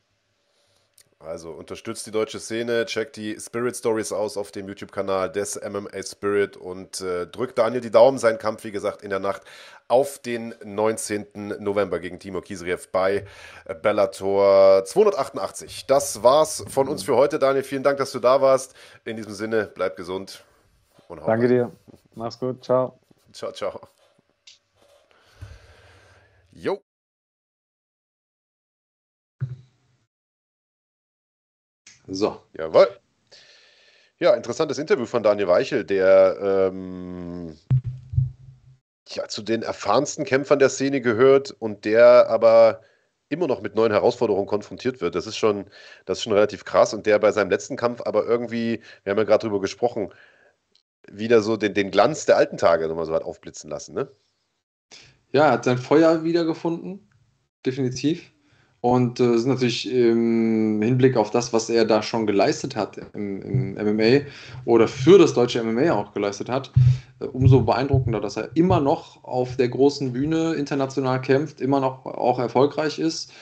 Also 1.19 1.51
unterstützt 1.51 2.07
die 2.07 2.13
deutsche 2.13 2.41
Szene, 2.41 2.87
checkt 2.87 3.17
die 3.17 3.39
Spirit 3.39 3.77
Stories 3.77 4.11
aus 4.11 4.39
auf 4.39 4.53
dem 4.53 4.67
YouTube-Kanal 4.69 5.31
des 5.31 5.61
MMA 5.61 6.03
Spirit 6.03 6.57
und 6.57 7.03
äh, 7.03 7.27
drückt 7.27 7.59
Daniel 7.59 7.83
die 7.83 7.91
Daumen. 7.91 8.17
Sein 8.17 8.39
Kampf, 8.39 8.65
wie 8.65 8.71
gesagt, 8.73 9.03
in 9.03 9.11
der 9.11 9.19
Nacht 9.19 9.43
auf 9.87 10.19
den 10.19 10.55
19. 10.65 11.57
November 11.59 11.99
gegen 11.99 12.19
Timo 12.21 12.41
Kisriev 12.41 12.89
bei 12.91 13.27
Bellator 13.83 14.83
288. 14.87 15.85
Das 15.87 16.23
war's 16.23 16.65
von 16.69 16.89
uns 16.89 17.03
für 17.03 17.17
heute, 17.17 17.39
Daniel. 17.39 17.65
Vielen 17.65 17.83
Dank, 17.83 17.99
dass 17.99 18.13
du 18.13 18.19
da 18.19 18.41
warst. 18.41 18.75
In 19.05 19.17
diesem 19.17 19.35
Sinne, 19.35 19.71
bleib 19.75 19.97
gesund 19.97 20.43
und 21.09 21.19
Danke 21.19 21.45
rein. 21.45 21.49
dir. 21.49 21.73
Mach's 22.15 22.39
gut. 22.39 22.65
Ciao. 22.65 22.99
Ciao, 23.33 23.53
ciao. 23.53 23.79
Jo. 26.53 26.81
So. 32.11 32.41
Jawohl. 32.59 32.89
Ja, 34.19 34.35
interessantes 34.35 34.78
Interview 34.78 35.07
von 35.07 35.23
Daniel 35.23 35.49
Weichel, 35.49 35.85
der 35.85 36.70
ähm, 36.70 37.57
ja, 39.09 39.28
zu 39.28 39.43
den 39.43 39.62
erfahrensten 39.62 40.24
Kämpfern 40.24 40.59
der 40.59 40.69
Szene 40.69 41.01
gehört 41.01 41.53
und 41.53 41.85
der 41.85 42.28
aber 42.28 42.82
immer 43.28 43.47
noch 43.47 43.62
mit 43.62 43.77
neuen 43.77 43.93
Herausforderungen 43.93 44.47
konfrontiert 44.47 45.01
wird. 45.01 45.15
Das 45.15 45.27
ist 45.27 45.37
schon, 45.37 45.66
das 46.05 46.19
ist 46.19 46.24
schon 46.24 46.32
relativ 46.32 46.65
krass 46.65 46.93
und 46.93 47.07
der 47.07 47.19
bei 47.20 47.31
seinem 47.32 47.51
letzten 47.51 47.77
Kampf 47.77 48.03
aber 48.05 48.27
irgendwie, 48.27 48.82
wir 49.05 49.12
haben 49.12 49.19
ja 49.19 49.24
gerade 49.24 49.47
drüber 49.47 49.61
gesprochen, 49.61 50.12
wieder 51.11 51.41
so 51.41 51.57
den, 51.57 51.74
den 51.74 51.91
Glanz 51.91 52.27
der 52.27 52.37
alten 52.37 52.59
Tage 52.59 52.89
nochmal 52.89 53.07
so 53.07 53.15
hat 53.15 53.23
aufblitzen 53.23 53.70
lassen, 53.70 53.95
ne? 53.95 54.11
Ja, 55.32 55.47
er 55.47 55.53
hat 55.53 55.65
sein 55.65 55.78
Feuer 55.78 56.24
wiedergefunden, 56.24 57.09
definitiv. 57.65 58.32
Und 58.82 59.20
äh, 59.20 59.35
ist 59.35 59.47
natürlich 59.47 59.93
im 59.93 60.81
Hinblick 60.81 61.16
auf 61.16 61.31
das, 61.31 61.52
was 61.52 61.69
er 61.69 61.85
da 61.85 62.02
schon 62.02 62.27
geleistet 62.27 62.77
hat 62.77 62.98
im, 63.12 63.43
im 63.43 63.74
MMA 63.74 64.27
oder 64.65 64.89
für 64.89 65.19
das 65.19 65.35
deutsche 65.35 65.62
MMA 65.62 65.93
auch 65.93 66.15
geleistet 66.15 66.48
hat, 66.48 66.73
äh, 67.20 67.24
umso 67.24 67.61
beeindruckender, 67.61 68.20
dass 68.20 68.36
er 68.36 68.48
immer 68.55 68.81
noch 68.81 69.23
auf 69.23 69.57
der 69.57 69.69
großen 69.69 70.12
Bühne 70.15 70.55
international 70.55 71.20
kämpft, 71.20 71.61
immer 71.61 71.81
noch 71.81 72.07
auch 72.07 72.39
erfolgreich 72.39 72.98
ist. 72.98 73.32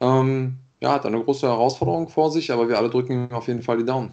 Ähm, 0.00 0.56
ja, 0.80 0.92
hat 0.92 1.04
eine 1.04 1.22
große 1.22 1.46
Herausforderung 1.46 2.08
vor 2.08 2.30
sich, 2.30 2.50
aber 2.50 2.68
wir 2.68 2.78
alle 2.78 2.90
drücken 2.90 3.12
ihm 3.12 3.32
auf 3.32 3.48
jeden 3.48 3.62
Fall 3.62 3.78
die 3.78 3.84
Daumen. 3.84 4.12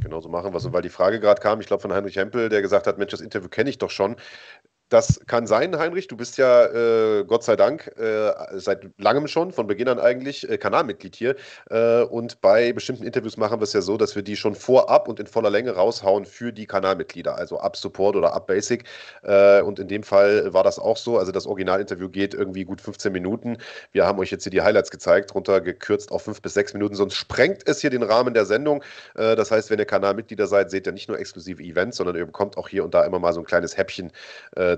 Genau 0.00 0.20
so 0.20 0.28
machen 0.28 0.52
wir 0.52 0.58
es. 0.58 0.64
Und 0.64 0.72
weil 0.72 0.82
die 0.82 0.88
Frage 0.88 1.18
gerade 1.18 1.40
kam, 1.40 1.60
ich 1.60 1.66
glaube 1.66 1.82
von 1.82 1.92
Heinrich 1.92 2.16
Hempel, 2.16 2.48
der 2.48 2.62
gesagt 2.62 2.86
hat, 2.86 2.98
Mensch, 2.98 3.10
das 3.10 3.20
Interview 3.20 3.48
kenne 3.48 3.70
ich 3.70 3.78
doch 3.78 3.90
schon. 3.90 4.16
Das 4.88 5.20
kann 5.26 5.46
sein, 5.46 5.78
Heinrich. 5.78 6.08
Du 6.08 6.16
bist 6.16 6.38
ja, 6.38 6.64
äh, 6.64 7.24
Gott 7.24 7.44
sei 7.44 7.56
Dank, 7.56 7.88
äh, 7.98 8.32
seit 8.54 8.86
langem 8.96 9.28
schon, 9.28 9.52
von 9.52 9.66
Beginn 9.66 9.86
an 9.88 9.98
eigentlich, 9.98 10.48
äh, 10.48 10.56
Kanalmitglied 10.56 11.14
hier. 11.14 11.36
Äh, 11.68 12.02
und 12.04 12.40
bei 12.40 12.72
bestimmten 12.72 13.04
Interviews 13.04 13.36
machen 13.36 13.60
wir 13.60 13.64
es 13.64 13.74
ja 13.74 13.82
so, 13.82 13.98
dass 13.98 14.16
wir 14.16 14.22
die 14.22 14.34
schon 14.34 14.54
vorab 14.54 15.06
und 15.06 15.20
in 15.20 15.26
voller 15.26 15.50
Länge 15.50 15.72
raushauen 15.72 16.24
für 16.24 16.54
die 16.54 16.66
Kanalmitglieder, 16.66 17.36
also 17.36 17.58
ab 17.58 17.76
Support 17.76 18.16
oder 18.16 18.32
ab 18.32 18.46
Basic. 18.46 18.84
Äh, 19.24 19.60
und 19.60 19.78
in 19.78 19.88
dem 19.88 20.02
Fall 20.02 20.54
war 20.54 20.64
das 20.64 20.78
auch 20.78 20.96
so. 20.96 21.18
Also 21.18 21.32
das 21.32 21.46
Originalinterview 21.46 22.08
geht 22.08 22.32
irgendwie 22.32 22.64
gut 22.64 22.80
15 22.80 23.12
Minuten. 23.12 23.58
Wir 23.92 24.06
haben 24.06 24.18
euch 24.18 24.30
jetzt 24.30 24.44
hier 24.44 24.52
die 24.52 24.62
Highlights 24.62 24.90
gezeigt, 24.90 25.34
runtergekürzt 25.34 26.10
auf 26.10 26.22
5 26.22 26.40
bis 26.40 26.54
6 26.54 26.72
Minuten, 26.72 26.94
sonst 26.94 27.14
sprengt 27.14 27.68
es 27.68 27.80
hier 27.82 27.90
den 27.90 28.02
Rahmen 28.02 28.32
der 28.32 28.46
Sendung. 28.46 28.82
Äh, 29.16 29.36
das 29.36 29.50
heißt, 29.50 29.68
wenn 29.68 29.78
ihr 29.78 29.84
Kanalmitglieder 29.84 30.46
seid, 30.46 30.70
seht 30.70 30.86
ihr 30.86 30.92
nicht 30.92 31.08
nur 31.08 31.18
exklusive 31.18 31.62
Events, 31.62 31.98
sondern 31.98 32.16
ihr 32.16 32.24
bekommt 32.24 32.56
auch 32.56 32.68
hier 32.68 32.84
und 32.84 32.94
da 32.94 33.04
immer 33.04 33.18
mal 33.18 33.34
so 33.34 33.40
ein 33.40 33.46
kleines 33.46 33.76
Häppchen 33.76 34.12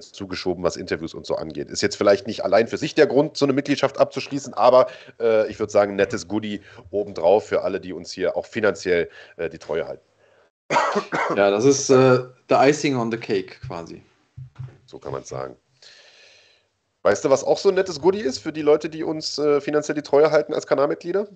zugeschoben, 0.00 0.64
was 0.64 0.76
Interviews 0.76 1.14
und 1.14 1.26
so 1.26 1.36
angeht. 1.36 1.70
Ist 1.70 1.82
jetzt 1.82 1.96
vielleicht 1.96 2.26
nicht 2.26 2.44
allein 2.44 2.68
für 2.68 2.78
sich 2.78 2.94
der 2.94 3.06
Grund, 3.06 3.36
so 3.36 3.44
eine 3.44 3.52
Mitgliedschaft 3.52 3.98
abzuschließen, 3.98 4.54
aber 4.54 4.88
äh, 5.20 5.48
ich 5.50 5.58
würde 5.58 5.72
sagen, 5.72 5.96
nettes 5.96 6.28
Goodie 6.28 6.60
obendrauf 6.90 7.46
für 7.46 7.62
alle, 7.62 7.80
die 7.80 7.92
uns 7.92 8.12
hier 8.12 8.36
auch 8.36 8.46
finanziell 8.46 9.08
äh, 9.36 9.48
die 9.48 9.58
Treue 9.58 9.86
halten. 9.86 10.04
Ja, 11.36 11.50
das 11.50 11.64
ist 11.64 11.90
äh, 11.90 12.20
the 12.48 12.54
icing 12.54 12.96
on 12.96 13.10
the 13.10 13.18
cake 13.18 13.60
quasi. 13.66 14.02
So 14.86 14.98
kann 14.98 15.12
man 15.12 15.22
es 15.22 15.28
sagen. 15.28 15.56
Weißt 17.02 17.24
du, 17.24 17.30
was 17.30 17.44
auch 17.44 17.58
so 17.58 17.70
ein 17.70 17.74
nettes 17.74 18.00
Goodie 18.00 18.20
ist 18.20 18.38
für 18.38 18.52
die 18.52 18.62
Leute, 18.62 18.90
die 18.90 19.02
uns 19.04 19.38
äh, 19.38 19.60
finanziell 19.60 19.94
die 19.94 20.02
Treue 20.02 20.30
halten 20.30 20.52
als 20.52 20.66
Kanalmitglieder? 20.66 21.28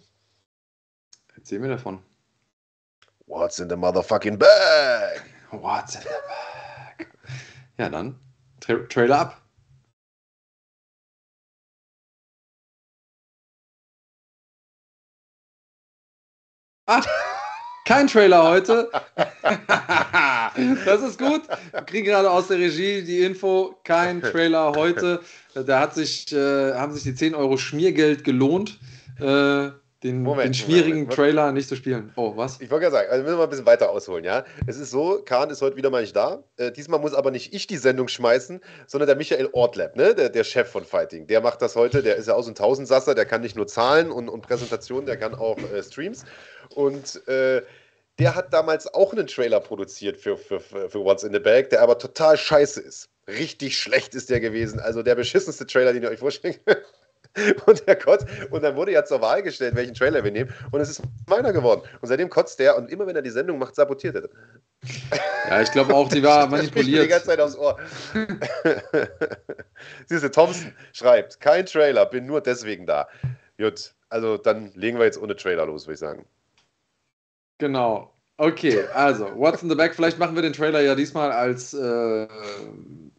Erzähl 1.36 1.58
mir 1.58 1.68
davon. 1.68 2.02
What's 3.26 3.58
in 3.58 3.70
the 3.70 3.76
motherfucking 3.76 4.38
bag? 4.38 5.22
What's 5.50 5.94
in 5.94 6.02
the 6.02 6.08
bag? 6.08 7.08
Ja, 7.78 7.88
dann 7.88 8.20
Tra 8.64 8.76
Trailer 8.88 9.18
ab. 9.20 9.42
Ah, 16.86 17.02
kein 17.86 18.06
Trailer 18.06 18.42
heute. 18.42 18.90
das 20.86 21.02
ist 21.02 21.18
gut. 21.18 21.42
Wir 21.72 21.82
kriegen 21.82 22.06
gerade 22.06 22.30
aus 22.30 22.48
der 22.48 22.58
Regie 22.58 23.02
die 23.02 23.20
Info, 23.20 23.78
kein 23.84 24.22
Trailer 24.22 24.72
heute. 24.74 25.20
Da 25.54 25.78
hat 25.78 25.94
sich, 25.94 26.32
äh, 26.32 26.74
haben 26.74 26.92
sich 26.94 27.04
die 27.04 27.14
10 27.14 27.36
Euro 27.36 27.56
Schmiergeld 27.56 28.24
gelohnt. 28.24 28.80
Äh, 29.20 29.70
den, 30.04 30.22
Moment, 30.22 30.48
den 30.48 30.54
schwierigen 30.54 31.00
Moment. 31.00 31.14
Trailer 31.14 31.52
nicht 31.52 31.68
zu 31.68 31.76
spielen. 31.76 32.12
Oh, 32.16 32.36
was? 32.36 32.60
Ich 32.60 32.70
wollte 32.70 32.84
ja 32.84 32.90
sagen, 32.90 33.08
also 33.10 33.22
müssen 33.22 33.34
wir 33.34 33.38
mal 33.38 33.44
ein 33.44 33.50
bisschen 33.50 33.66
weiter 33.66 33.90
ausholen, 33.90 34.22
ja. 34.22 34.44
Es 34.66 34.76
ist 34.76 34.90
so, 34.90 35.22
Kahn 35.24 35.48
ist 35.48 35.62
heute 35.62 35.76
wieder 35.76 35.88
mal 35.88 36.02
nicht 36.02 36.14
da. 36.14 36.44
Äh, 36.58 36.70
diesmal 36.70 37.00
muss 37.00 37.14
aber 37.14 37.30
nicht 37.30 37.54
ich 37.54 37.66
die 37.66 37.78
Sendung 37.78 38.08
schmeißen, 38.08 38.60
sondern 38.86 39.06
der 39.06 39.16
Michael 39.16 39.48
Ortlab, 39.52 39.96
ne? 39.96 40.14
der, 40.14 40.28
der 40.28 40.44
Chef 40.44 40.68
von 40.68 40.84
Fighting. 40.84 41.26
Der 41.26 41.40
macht 41.40 41.62
das 41.62 41.74
heute, 41.74 42.02
der 42.02 42.16
ist 42.16 42.28
ja 42.28 42.34
auch 42.34 42.42
so 42.42 42.50
ein 42.50 42.54
Tausendsasser, 42.54 43.14
der 43.14 43.24
kann 43.24 43.40
nicht 43.40 43.56
nur 43.56 43.66
Zahlen 43.66 44.10
und, 44.10 44.28
und 44.28 44.42
Präsentationen, 44.42 45.06
der 45.06 45.16
kann 45.16 45.34
auch 45.34 45.58
äh, 45.58 45.82
Streams. 45.82 46.24
Und 46.74 47.26
äh, 47.26 47.62
der 48.18 48.34
hat 48.34 48.52
damals 48.52 48.92
auch 48.92 49.12
einen 49.12 49.26
Trailer 49.26 49.60
produziert 49.60 50.18
für, 50.18 50.36
für, 50.36 50.60
für 50.60 50.92
What's 50.92 51.24
in 51.24 51.32
the 51.32 51.40
Bag, 51.40 51.70
der 51.70 51.80
aber 51.80 51.98
total 51.98 52.36
scheiße 52.36 52.80
ist. 52.80 53.08
Richtig 53.26 53.78
schlecht 53.78 54.14
ist 54.14 54.28
der 54.28 54.40
gewesen. 54.40 54.80
Also 54.80 55.02
der 55.02 55.14
beschissenste 55.14 55.66
Trailer, 55.66 55.94
den 55.94 56.02
ihr 56.02 56.10
euch 56.10 56.18
vorstellt. 56.18 56.60
Und 57.66 57.86
der 57.86 57.96
kotzt. 57.96 58.26
Und 58.50 58.62
dann 58.62 58.76
wurde 58.76 58.92
ja 58.92 59.04
zur 59.04 59.20
Wahl 59.20 59.42
gestellt, 59.42 59.74
welchen 59.74 59.94
Trailer 59.94 60.22
wir 60.22 60.30
nehmen. 60.30 60.52
Und 60.70 60.80
es 60.80 60.90
ist 60.90 61.02
meiner 61.26 61.52
geworden. 61.52 61.82
Und 62.00 62.08
seitdem 62.08 62.30
kotzt 62.30 62.58
der. 62.58 62.76
Und 62.76 62.90
immer 62.90 63.06
wenn 63.06 63.16
er 63.16 63.22
die 63.22 63.30
Sendung 63.30 63.58
macht, 63.58 63.74
sabotiert 63.74 64.16
er. 64.16 64.28
Ja, 65.46 65.60
ich 65.60 65.70
glaube 65.72 65.94
auch, 65.94 66.08
die 66.08 66.22
war 66.22 66.46
manipuliert. 66.50 67.04
die 67.04 67.08
ganze 67.08 67.26
Zeit 67.26 67.38
aufs 67.38 67.54
Ohr. 67.54 67.78
Siehst 70.06 70.24
du, 70.24 70.30
Thompson 70.30 70.72
schreibt: 70.94 71.38
Kein 71.38 71.66
Trailer, 71.66 72.06
bin 72.06 72.24
nur 72.24 72.40
deswegen 72.40 72.86
da. 72.86 73.08
Gut, 73.58 73.94
also 74.08 74.38
dann 74.38 74.72
legen 74.74 74.98
wir 74.98 75.04
jetzt 75.04 75.20
ohne 75.20 75.36
Trailer 75.36 75.66
los, 75.66 75.86
würde 75.86 75.94
ich 75.94 76.00
sagen. 76.00 76.24
Genau. 77.58 78.14
Okay, 78.36 78.84
also, 78.94 79.26
What's 79.36 79.62
in 79.62 79.68
the 79.68 79.76
Back? 79.76 79.94
Vielleicht 79.94 80.18
machen 80.18 80.34
wir 80.34 80.42
den 80.42 80.54
Trailer 80.54 80.80
ja 80.80 80.94
diesmal 80.94 81.30
als, 81.30 81.72
äh, 81.72 82.26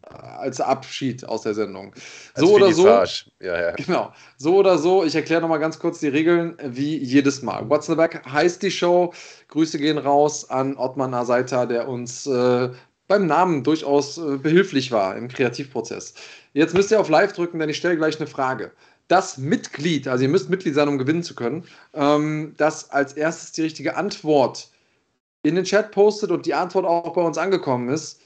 als 0.09 0.61
Abschied 0.61 1.27
aus 1.27 1.41
der 1.41 1.53
Sendung. 1.53 1.93
So 2.35 2.55
oder 2.55 2.71
so. 2.71 2.87
Ja, 2.87 3.05
ja. 3.39 3.71
Genau. 3.71 4.13
So 4.37 4.55
oder 4.55 4.77
so. 4.77 5.03
Ich 5.03 5.15
erkläre 5.15 5.41
nochmal 5.41 5.59
ganz 5.59 5.79
kurz 5.79 5.99
die 5.99 6.07
Regeln, 6.07 6.57
wie 6.63 6.97
jedes 6.97 7.41
Mal. 7.41 7.69
What's 7.69 7.87
in 7.87 7.93
the 7.93 7.97
Back 7.97 8.21
heißt 8.29 8.61
die 8.61 8.71
Show. 8.71 9.13
Grüße 9.47 9.77
gehen 9.77 9.97
raus 9.97 10.49
an 10.49 10.77
Ottman 10.77 11.13
Asaita, 11.13 11.65
der 11.65 11.87
uns 11.87 12.25
äh, 12.27 12.69
beim 13.07 13.27
Namen 13.27 13.63
durchaus 13.63 14.17
äh, 14.17 14.37
behilflich 14.37 14.91
war 14.91 15.15
im 15.15 15.27
Kreativprozess. 15.27 16.13
Jetzt 16.53 16.73
müsst 16.73 16.91
ihr 16.91 16.99
auf 16.99 17.09
Live 17.09 17.33
drücken, 17.33 17.59
denn 17.59 17.69
ich 17.69 17.77
stelle 17.77 17.97
gleich 17.97 18.17
eine 18.17 18.27
Frage 18.27 18.71
das 19.07 19.37
Mitglied, 19.37 20.07
also 20.07 20.23
ihr 20.23 20.29
müsst 20.29 20.49
Mitglied 20.49 20.73
sein, 20.73 20.87
um 20.87 20.97
gewinnen 20.97 21.23
zu 21.23 21.35
können, 21.35 21.63
ähm, 21.93 22.53
das 22.57 22.89
als 22.89 23.13
erstes 23.13 23.51
die 23.51 23.61
richtige 23.61 23.95
Antwort 23.95 24.69
in 25.43 25.55
den 25.55 25.63
Chat 25.63 25.91
postet 25.91 26.31
und 26.31 26.45
die 26.45 26.53
Antwort 26.53 26.85
auch 26.85 27.13
bei 27.13 27.21
uns 27.21 27.37
angekommen 27.37 27.89
ist, 27.89 28.19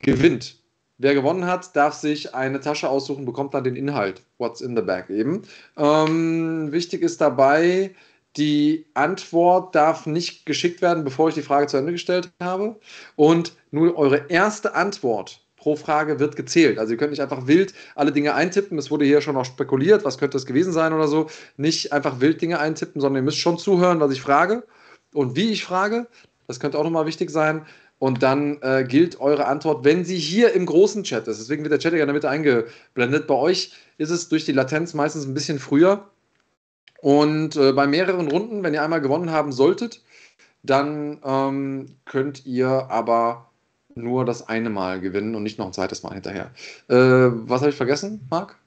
gewinnt. 0.00 0.56
Wer 0.98 1.14
gewonnen 1.14 1.46
hat, 1.46 1.74
darf 1.74 1.94
sich 1.94 2.34
eine 2.34 2.60
Tasche 2.60 2.88
aussuchen, 2.88 3.24
bekommt 3.24 3.52
dann 3.54 3.64
den 3.64 3.74
Inhalt. 3.74 4.22
What's 4.38 4.60
in 4.60 4.76
the 4.76 4.82
bag 4.82 5.10
eben. 5.10 5.42
Ähm, 5.76 6.70
wichtig 6.70 7.02
ist 7.02 7.20
dabei, 7.20 7.94
die 8.36 8.86
Antwort 8.94 9.74
darf 9.74 10.06
nicht 10.06 10.46
geschickt 10.46 10.82
werden, 10.82 11.04
bevor 11.04 11.28
ich 11.28 11.34
die 11.34 11.42
Frage 11.42 11.66
zu 11.66 11.76
Ende 11.76 11.92
gestellt 11.92 12.30
habe. 12.40 12.76
Und 13.16 13.52
nur 13.70 13.96
eure 13.96 14.26
erste 14.28 14.74
Antwort 14.74 15.40
pro 15.56 15.76
Frage 15.76 16.20
wird 16.20 16.36
gezählt. 16.36 16.78
Also 16.78 16.92
ihr 16.92 16.98
könnt 16.98 17.10
nicht 17.10 17.22
einfach 17.22 17.46
wild 17.46 17.74
alle 17.94 18.12
Dinge 18.12 18.34
eintippen. 18.34 18.78
Es 18.78 18.90
wurde 18.90 19.04
hier 19.04 19.20
schon 19.20 19.36
auch 19.36 19.44
spekuliert, 19.44 20.04
was 20.04 20.18
könnte 20.18 20.36
das 20.36 20.46
gewesen 20.46 20.72
sein 20.72 20.92
oder 20.92 21.08
so. 21.08 21.28
Nicht 21.56 21.92
einfach 21.92 22.20
wild 22.20 22.40
Dinge 22.42 22.60
eintippen, 22.60 23.00
sondern 23.00 23.22
ihr 23.22 23.24
müsst 23.24 23.38
schon 23.38 23.58
zuhören, 23.58 23.98
was 23.98 24.12
ich 24.12 24.20
frage 24.20 24.64
und 25.12 25.36
wie 25.36 25.50
ich 25.50 25.64
frage. 25.64 26.06
Das 26.46 26.60
könnte 26.60 26.78
auch 26.78 26.84
nochmal 26.84 27.06
wichtig 27.06 27.30
sein. 27.30 27.64
Und 28.04 28.22
dann 28.22 28.58
äh, 28.60 28.84
gilt 28.86 29.18
eure 29.18 29.46
Antwort, 29.46 29.82
wenn 29.82 30.04
sie 30.04 30.18
hier 30.18 30.52
im 30.52 30.66
großen 30.66 31.04
Chat 31.04 31.26
ist. 31.26 31.40
Deswegen 31.40 31.62
wird 31.62 31.72
der 31.72 31.78
Chat 31.78 31.94
ja 31.94 32.00
in 32.00 32.06
der 32.06 32.12
Mitte 32.12 32.28
eingeblendet. 32.28 33.26
Bei 33.26 33.32
euch 33.32 33.72
ist 33.96 34.10
es 34.10 34.28
durch 34.28 34.44
die 34.44 34.52
Latenz 34.52 34.92
meistens 34.92 35.24
ein 35.24 35.32
bisschen 35.32 35.58
früher. 35.58 36.10
Und 37.00 37.56
äh, 37.56 37.72
bei 37.72 37.86
mehreren 37.86 38.28
Runden, 38.28 38.62
wenn 38.62 38.74
ihr 38.74 38.82
einmal 38.82 39.00
gewonnen 39.00 39.30
haben 39.30 39.52
solltet, 39.52 40.02
dann 40.62 41.18
ähm, 41.24 41.96
könnt 42.04 42.44
ihr 42.44 42.68
aber 42.90 43.48
nur 43.94 44.26
das 44.26 44.46
eine 44.50 44.68
Mal 44.68 45.00
gewinnen 45.00 45.34
und 45.34 45.42
nicht 45.42 45.58
noch 45.58 45.64
ein 45.64 45.72
zweites 45.72 46.02
Mal 46.02 46.12
hinterher. 46.12 46.50
Äh, 46.88 46.96
was 46.96 47.62
habe 47.62 47.70
ich 47.70 47.76
vergessen, 47.76 48.26
Marc? 48.28 48.58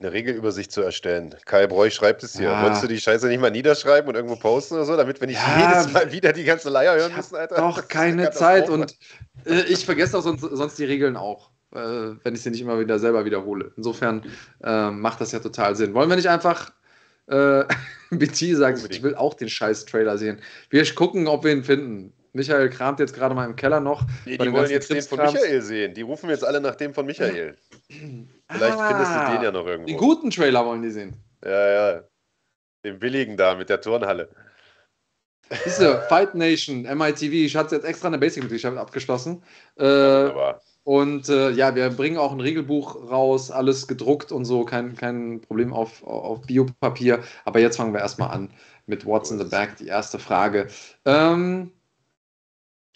Eine 0.00 0.12
Regelübersicht 0.12 0.70
zu 0.70 0.82
erstellen. 0.82 1.34
Kai 1.44 1.66
Bräuch 1.66 1.92
schreibt 1.92 2.22
es 2.22 2.36
hier. 2.36 2.50
Ja. 2.50 2.62
Wolltest 2.62 2.84
du 2.84 2.86
die 2.86 3.00
Scheiße 3.00 3.26
nicht 3.26 3.40
mal 3.40 3.50
niederschreiben 3.50 4.08
und 4.08 4.14
irgendwo 4.14 4.36
posten 4.36 4.74
oder 4.74 4.84
so, 4.84 4.96
damit 4.96 5.20
wir 5.20 5.26
nicht 5.26 5.40
ja, 5.40 5.70
jedes 5.70 5.92
Mal 5.92 6.12
wieder 6.12 6.32
die 6.32 6.44
ganze 6.44 6.70
Leier 6.70 6.94
hören 6.94 7.14
müssen, 7.16 7.34
Alter? 7.34 7.56
Doch, 7.56 7.88
keine 7.88 8.30
Zeit 8.30 8.70
und 8.70 8.96
äh, 9.44 9.62
ich 9.62 9.84
vergesse 9.84 10.16
auch 10.16 10.22
sonst, 10.22 10.42
sonst, 10.42 10.78
die 10.78 10.84
Regeln 10.84 11.16
auch, 11.16 11.50
äh, 11.74 11.78
wenn 12.22 12.34
ich 12.34 12.42
sie 12.42 12.50
nicht 12.50 12.60
immer 12.60 12.78
wieder 12.78 13.00
selber 13.00 13.24
wiederhole. 13.24 13.72
Insofern 13.76 14.22
äh, 14.62 14.90
macht 14.90 15.20
das 15.20 15.32
ja 15.32 15.40
total 15.40 15.74
Sinn. 15.74 15.94
Wollen 15.94 16.08
wir 16.08 16.16
nicht 16.16 16.28
einfach 16.28 16.70
äh, 17.26 17.64
BT 18.10 18.56
sagt, 18.56 18.86
ich 18.90 19.02
will 19.02 19.16
auch 19.16 19.34
den 19.34 19.48
scheiß 19.48 19.86
Trailer 19.86 20.16
sehen. 20.16 20.40
Wir 20.70 20.84
gucken, 20.94 21.26
ob 21.26 21.42
wir 21.42 21.50
ihn 21.50 21.64
finden. 21.64 22.12
Michael 22.34 22.70
kramt 22.70 23.00
jetzt 23.00 23.14
gerade 23.14 23.34
mal 23.34 23.46
im 23.46 23.56
Keller 23.56 23.80
noch. 23.80 24.06
Nee, 24.26 24.38
die 24.38 24.52
wollen 24.52 24.70
jetzt 24.70 24.90
den 24.90 25.02
von 25.02 25.18
Michael 25.18 25.60
sehen. 25.60 25.94
Die 25.94 26.02
rufen 26.02 26.30
jetzt 26.30 26.44
alle 26.44 26.60
nach 26.60 26.76
dem 26.76 26.94
von 26.94 27.04
Michael. 27.04 27.56
Vielleicht 28.50 28.78
ah, 28.78 28.88
findest 28.88 29.12
du 29.12 29.32
den 29.32 29.42
ja 29.42 29.52
noch 29.52 29.66
irgendwo. 29.66 29.86
Den 29.86 29.96
guten 29.96 30.30
Trailer 30.30 30.64
wollen 30.64 30.82
die 30.82 30.90
sehen. 30.90 31.16
Ja, 31.44 31.68
ja. 31.68 32.02
Den 32.84 32.98
billigen 32.98 33.36
da 33.36 33.54
mit 33.54 33.68
der 33.68 33.80
Turnhalle. 33.80 34.28
Diese 35.64 36.02
Fight 36.08 36.34
Nation, 36.34 36.82
MITV, 36.82 37.32
ich 37.32 37.56
hatte 37.56 37.76
jetzt 37.76 37.84
extra 37.84 38.08
eine 38.08 38.18
Basic-Mitgliedschaft 38.18 38.76
abgeschlossen. 38.76 39.42
Äh, 39.76 40.30
und 40.84 41.28
äh, 41.28 41.50
ja, 41.50 41.74
wir 41.74 41.90
bringen 41.90 42.18
auch 42.18 42.32
ein 42.32 42.40
Regelbuch 42.40 43.10
raus, 43.10 43.50
alles 43.50 43.88
gedruckt 43.88 44.30
und 44.30 44.44
so, 44.44 44.64
kein, 44.64 44.96
kein 44.96 45.40
Problem 45.40 45.72
auf, 45.72 46.02
auf 46.02 46.42
Biopapier. 46.42 47.22
Aber 47.44 47.60
jetzt 47.60 47.76
fangen 47.76 47.92
wir 47.92 48.00
erstmal 48.00 48.30
an 48.30 48.50
mit 48.86 49.04
What's 49.04 49.30
in 49.30 49.38
the 49.38 49.44
Bag, 49.44 49.76
die 49.78 49.86
erste 49.86 50.18
Frage. 50.18 50.68
Ähm, 51.04 51.72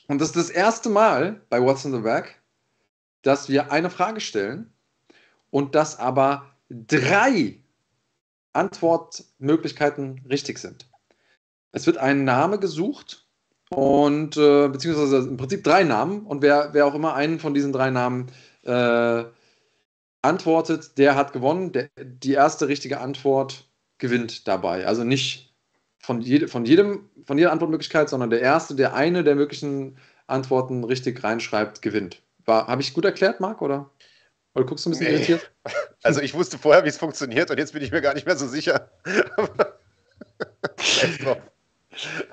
und 0.08 0.20
das 0.20 0.28
ist 0.28 0.36
das 0.36 0.50
erste 0.50 0.88
Mal 0.88 1.40
bei 1.48 1.60
What's 1.62 1.84
in 1.84 1.92
the 1.92 2.00
Bag, 2.00 2.40
dass 3.22 3.48
wir 3.48 3.72
eine 3.72 3.90
Frage 3.90 4.20
stellen 4.20 4.72
und 5.52 5.74
dass 5.74 5.98
aber 5.98 6.46
drei 6.70 7.62
Antwortmöglichkeiten 8.54 10.22
richtig 10.28 10.58
sind. 10.58 10.88
Es 11.72 11.86
wird 11.86 11.98
ein 11.98 12.24
Name 12.24 12.58
gesucht 12.58 13.26
und 13.68 14.36
äh, 14.36 14.68
beziehungsweise 14.68 15.18
im 15.18 15.36
Prinzip 15.36 15.62
drei 15.62 15.84
Namen 15.84 16.26
und 16.26 16.42
wer, 16.42 16.70
wer 16.72 16.86
auch 16.86 16.94
immer 16.94 17.14
einen 17.14 17.38
von 17.38 17.54
diesen 17.54 17.72
drei 17.72 17.90
Namen 17.90 18.32
äh, 18.64 19.24
antwortet, 20.22 20.96
der 20.98 21.16
hat 21.16 21.32
gewonnen. 21.32 21.72
Der, 21.72 21.90
die 21.98 22.32
erste 22.32 22.68
richtige 22.68 23.00
Antwort 23.00 23.68
gewinnt 23.98 24.48
dabei. 24.48 24.86
Also 24.86 25.04
nicht 25.04 25.54
von, 25.98 26.20
jede, 26.22 26.48
von, 26.48 26.64
jedem, 26.64 27.10
von 27.24 27.36
jeder 27.36 27.52
Antwortmöglichkeit, 27.52 28.08
sondern 28.08 28.30
der 28.30 28.40
erste, 28.40 28.74
der 28.74 28.94
eine 28.94 29.22
der 29.22 29.36
möglichen 29.36 29.98
Antworten 30.26 30.84
richtig 30.84 31.22
reinschreibt, 31.22 31.82
gewinnt. 31.82 32.22
Habe 32.46 32.82
ich 32.82 32.94
gut 32.94 33.04
erklärt, 33.04 33.40
Marc, 33.40 33.60
oder? 33.62 33.90
Oder 34.54 34.66
guckst 34.66 34.84
du 34.84 34.90
ein 34.90 34.92
bisschen 34.92 35.06
nee. 35.06 35.14
irritiert? 35.14 35.50
Also 36.04 36.20
ich 36.20 36.34
wusste 36.34 36.58
vorher, 36.58 36.82
wie 36.82 36.88
es 36.88 36.98
funktioniert 36.98 37.52
und 37.52 37.58
jetzt 37.58 37.74
bin 37.74 37.80
ich 37.80 37.92
mir 37.92 38.00
gar 38.00 38.14
nicht 38.14 38.26
mehr 38.26 38.36
so 38.36 38.48
sicher. 38.48 38.90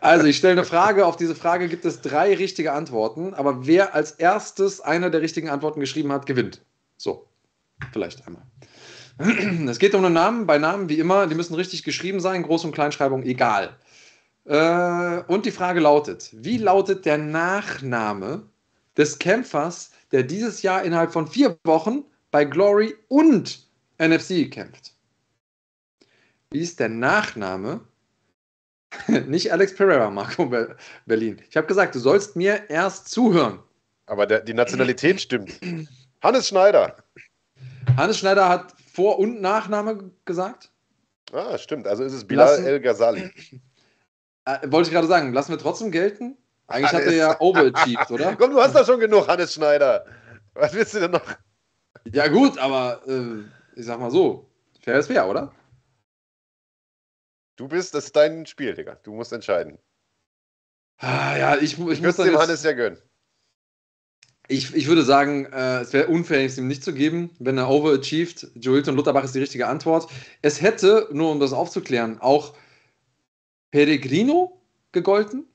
also 0.01 0.25
ich 0.25 0.37
stelle 0.37 0.53
eine 0.53 0.65
Frage, 0.65 1.05
auf 1.05 1.17
diese 1.17 1.35
Frage 1.35 1.69
gibt 1.69 1.85
es 1.85 2.01
drei 2.01 2.33
richtige 2.33 2.73
Antworten, 2.73 3.35
aber 3.35 3.67
wer 3.67 3.93
als 3.93 4.13
erstes 4.13 4.81
eine 4.81 5.11
der 5.11 5.21
richtigen 5.21 5.49
Antworten 5.49 5.81
geschrieben 5.81 6.11
hat, 6.11 6.25
gewinnt. 6.25 6.61
So, 6.97 7.27
vielleicht 7.91 8.25
einmal. 8.25 8.41
Es 9.69 9.77
geht 9.77 9.93
um 9.93 10.03
einen 10.03 10.15
Namen. 10.15 10.47
Bei 10.47 10.57
Namen 10.57 10.89
wie 10.89 10.97
immer, 10.97 11.27
die 11.27 11.35
müssen 11.35 11.53
richtig 11.53 11.83
geschrieben 11.83 12.21
sein, 12.21 12.43
Groß- 12.43 12.65
und 12.65 12.71
Kleinschreibung 12.71 13.21
egal. 13.21 13.75
Äh, 14.45 15.21
und 15.27 15.45
die 15.45 15.51
Frage 15.51 15.79
lautet: 15.79 16.29
Wie 16.31 16.57
lautet 16.57 17.05
der 17.05 17.17
Nachname 17.17 18.43
des 18.97 19.19
Kämpfers, 19.19 19.91
der 20.11 20.23
dieses 20.23 20.61
Jahr 20.61 20.83
innerhalb 20.83 21.11
von 21.11 21.27
vier 21.27 21.57
Wochen 21.63 22.03
bei 22.31 22.45
Glory 22.45 22.95
und 23.07 23.67
NFC 23.97 24.49
kämpft. 24.51 24.93
Wie 26.51 26.61
ist 26.61 26.79
der 26.79 26.89
Nachname? 26.89 27.81
Nicht 29.27 29.51
Alex 29.51 29.75
Pereira, 29.75 30.09
Marco 30.09 30.51
Berlin. 31.05 31.41
Ich 31.49 31.57
habe 31.57 31.67
gesagt, 31.67 31.93
du 31.93 31.99
sollst 31.99 32.35
mir 32.35 32.69
erst 32.69 33.09
zuhören. 33.09 33.59
Aber 34.07 34.25
der, 34.25 34.41
die 34.41 34.55
Nationalität 34.55 35.21
stimmt. 35.21 35.59
Hannes 36.23 36.47
Schneider. 36.47 36.95
Hannes 37.95 38.17
Schneider 38.17 38.49
hat 38.49 38.73
Vor- 38.91 39.19
und 39.19 39.41
Nachname 39.41 40.11
gesagt? 40.25 40.71
Ah, 41.31 41.57
stimmt. 41.59 41.87
Also 41.87 42.03
ist 42.03 42.13
es 42.13 42.25
Bilal 42.25 42.47
Lassen, 42.47 42.65
El 42.65 42.79
Ghazali. 42.79 43.31
Äh, 44.45 44.71
wollte 44.71 44.89
ich 44.89 44.93
gerade 44.93 45.07
sagen, 45.07 45.33
lassen 45.33 45.51
wir 45.51 45.59
trotzdem 45.59 45.91
gelten? 45.91 46.35
Eigentlich 46.69 46.91
Hannes. 46.91 47.05
hat 47.07 47.13
er 47.13 47.17
ja 47.17 47.41
overachieved, 47.41 48.11
oder? 48.11 48.35
Komm, 48.37 48.51
du 48.51 48.61
hast 48.61 48.75
doch 48.75 48.85
schon 48.85 48.99
genug, 48.99 49.27
Hannes 49.27 49.53
Schneider. 49.53 50.05
Was 50.53 50.73
willst 50.73 50.93
du 50.93 50.99
denn 50.99 51.11
noch? 51.11 51.25
Ja, 52.11 52.27
gut, 52.27 52.57
aber 52.59 53.01
äh, 53.07 53.43
ich 53.75 53.85
sag 53.85 53.99
mal 53.99 54.11
so: 54.11 54.47
fair 54.81 54.99
ist 54.99 55.07
fair, 55.07 55.27
oder? 55.27 55.51
Du 57.55 57.67
bist, 57.67 57.93
das 57.93 58.05
ist 58.05 58.15
dein 58.15 58.45
Spiel, 58.45 58.73
Digga. 58.73 58.95
Du 59.03 59.13
musst 59.13 59.33
entscheiden. 59.33 59.79
Ah, 60.97 61.35
ja, 61.37 61.55
ich, 61.57 61.73
ich, 61.73 61.79
ich 61.79 62.01
muss 62.01 62.17
dem 62.17 62.27
jetzt, 62.27 62.39
Hannes 62.39 62.63
ja 62.63 62.73
gönnen. 62.73 62.99
Ich, 64.47 64.73
ich 64.75 64.87
würde 64.87 65.03
sagen, 65.03 65.45
äh, 65.45 65.81
es 65.81 65.91
wäre 65.91 66.07
unfair, 66.07 66.45
es 66.45 66.57
ihm 66.57 66.67
nicht 66.67 66.83
zu 66.83 66.93
geben, 66.93 67.31
wenn 67.39 67.57
er 67.57 67.69
overachieved. 67.69 68.51
Joelton 68.55 68.95
Lutterbach 68.95 69.23
ist 69.23 69.33
die 69.33 69.39
richtige 69.39 69.67
Antwort. 69.67 70.09
Es 70.41 70.61
hätte, 70.61 71.09
nur 71.11 71.31
um 71.31 71.39
das 71.39 71.51
aufzuklären, 71.51 72.19
auch 72.19 72.55
Peregrino 73.71 74.61
gegolten 74.91 75.48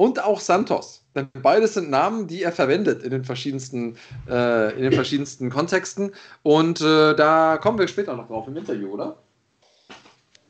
und 0.00 0.24
auch 0.24 0.40
Santos. 0.40 1.04
Denn 1.14 1.28
beides 1.42 1.74
sind 1.74 1.90
Namen, 1.90 2.26
die 2.26 2.42
er 2.42 2.52
verwendet 2.52 3.02
in 3.02 3.10
den 3.10 3.22
verschiedensten, 3.22 3.98
äh, 4.26 4.74
in 4.74 4.84
den 4.84 4.92
verschiedensten 4.94 5.50
Kontexten. 5.50 6.14
Und 6.42 6.80
äh, 6.80 7.14
da 7.14 7.58
kommen 7.58 7.78
wir 7.78 7.86
später 7.86 8.16
noch 8.16 8.26
drauf 8.26 8.48
im 8.48 8.56
Interview, 8.56 8.94
oder? 8.94 9.18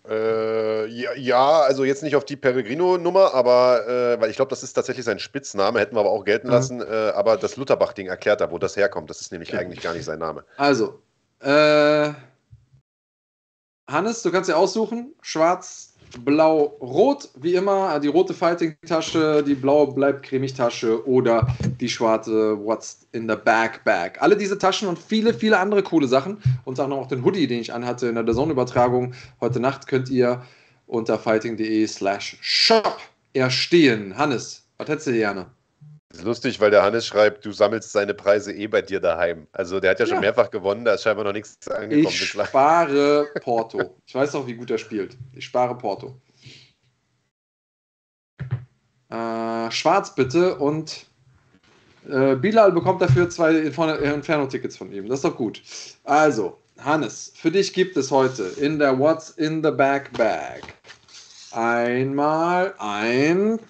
Äh, 0.09 0.87
ja, 0.87 1.15
ja, 1.17 1.61
also 1.63 1.83
jetzt 1.83 2.05
nicht 2.05 2.15
auf 2.15 2.25
die 2.25 2.37
Peregrino-Nummer, 2.37 3.35
aber 3.35 3.89
äh, 3.89 4.21
weil 4.21 4.31
ich 4.31 4.37
glaube, 4.37 4.51
das 4.51 4.63
ist 4.63 4.75
tatsächlich 4.75 5.05
sein 5.05 5.19
Spitzname, 5.19 5.81
hätten 5.81 5.97
wir 5.97 6.01
aber 6.01 6.13
auch 6.13 6.25
gelten 6.25 6.47
mhm. 6.47 6.53
lassen. 6.53 6.81
Äh, 6.81 7.11
aber 7.17 7.37
das 7.37 7.57
Lutherbach-Ding 7.57 8.07
erklärt 8.07 8.41
da, 8.41 8.53
wo 8.53 8.59
das 8.59 8.77
herkommt. 8.77 9.11
Das 9.11 9.21
ist 9.21 9.33
nämlich 9.33 9.53
okay. 9.53 9.65
eigentlich 9.65 9.81
gar 9.81 9.95
nicht 9.95 10.05
sein 10.05 10.21
Name. 10.21 10.45
Also, 10.59 11.03
äh, 11.41 12.13
Hannes, 13.89 14.23
du 14.23 14.31
kannst 14.31 14.49
dir 14.49 14.57
aussuchen: 14.57 15.13
Schwarz, 15.23 15.90
Blau-Rot, 16.19 17.29
wie 17.41 17.55
immer, 17.55 17.99
die 18.01 18.09
rote 18.09 18.35
Fighting-Tasche, 18.35 19.43
die 19.47 19.55
blaue 19.55 19.95
bleibt 19.95 20.25
cremig-Tasche 20.25 21.07
oder 21.07 21.47
die 21.81 21.89
schwarze 21.89 22.59
What's 22.65 23.07
in 23.13 23.29
the 23.29 23.37
Back-Bag. 23.37 24.21
Alle 24.21 24.37
diese 24.37 24.59
Taschen 24.59 24.89
und 24.89 24.99
viele, 24.99 25.33
viele 25.33 25.59
andere 25.59 25.83
coole 25.83 26.09
Sachen, 26.09 26.39
unter 26.65 26.85
anderem 26.85 27.03
auch 27.03 27.09
den 27.09 27.25
Hoodie, 27.25 27.47
den 27.47 27.61
ich 27.61 27.73
anhatte 27.73 28.09
in 28.09 28.15
der 28.15 28.35
Sonneübertragung 28.35 29.15
heute 29.41 29.61
Nacht, 29.61 29.87
könnt 29.87 30.11
ihr 30.11 30.43
unter 30.87 31.19
fighting.de 31.19 31.87
slash 31.87 32.37
shop 32.41 32.99
erstehen. 33.33 34.17
Hannes, 34.17 34.67
was 34.79 34.89
hättest 34.89 35.07
du 35.09 35.13
gerne? 35.13 35.47
Das 36.11 36.19
ist 36.19 36.25
lustig, 36.25 36.61
weil 36.61 36.73
der 36.73 36.83
Hannes 36.83 37.07
schreibt, 37.07 37.45
du 37.45 37.53
sammelst 37.53 37.93
seine 37.93 38.15
Preise 38.15 38.53
eh 38.53 38.67
bei 38.67 38.83
dir 38.83 38.99
daheim. 38.99 39.47
Also 39.53 39.79
der 39.79 39.93
hat 39.93 40.01
ja, 40.01 40.07
ja. 40.07 40.11
schon 40.11 40.21
mehrfach 40.21 40.51
gewonnen, 40.51 40.85
da 40.85 40.95
ist 40.95 41.05
scheinbar 41.05 41.25
noch 41.25 41.33
nichts 41.33 41.69
angekommen. 41.69 42.09
Ich 42.09 42.29
spare 42.29 43.29
Porto. 43.41 43.97
Ich 44.05 44.15
weiß 44.15 44.35
auch, 44.35 44.47
wie 44.47 44.55
gut 44.55 44.71
er 44.73 44.79
spielt. 44.79 45.17
Ich 45.33 45.45
spare 45.45 45.79
Porto. 45.79 46.21
Äh, 49.09 49.71
schwarz 49.71 50.13
bitte 50.13 50.57
und 50.57 51.07
äh, 52.09 52.35
Bilal 52.35 52.73
bekommt 52.73 53.01
dafür 53.01 53.31
zwei 53.31 53.55
Inferno-Tickets 53.55 54.77
von 54.77 54.93
ihm. 54.93 55.09
Das 55.09 55.21
ist 55.21 55.25
doch 55.25 55.37
gut. 55.37 55.63
Also, 56.03 56.59
Hannes, 56.79 57.33
für 57.37 57.53
dich 57.53 57.73
gibt 57.73 57.97
es 57.97 58.11
heute 58.11 58.45
in 58.61 58.81
der 58.81 58.99
What's 58.99 59.31
in 59.31 59.63
the 59.63 59.71
Back 59.71 60.13
Bag 60.15 60.63
einmal 61.53 62.75
ein 62.79 63.61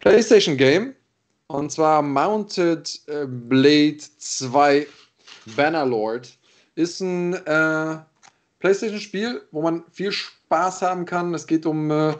PlayStation 0.00 0.56
Game 0.56 0.94
und 1.48 1.70
zwar 1.70 2.02
Mounted 2.02 3.00
äh, 3.06 3.26
Blade 3.26 3.98
2 4.18 4.86
Bannerlord. 5.56 6.36
Ist 6.74 7.00
ein 7.00 7.34
äh, 7.34 7.98
PlayStation-Spiel, 8.58 9.42
wo 9.50 9.62
man 9.62 9.84
viel 9.90 10.12
Spaß 10.12 10.82
haben 10.82 11.06
kann. 11.06 11.32
Es 11.34 11.46
geht 11.46 11.64
um 11.64 11.90
äh, 11.90 12.14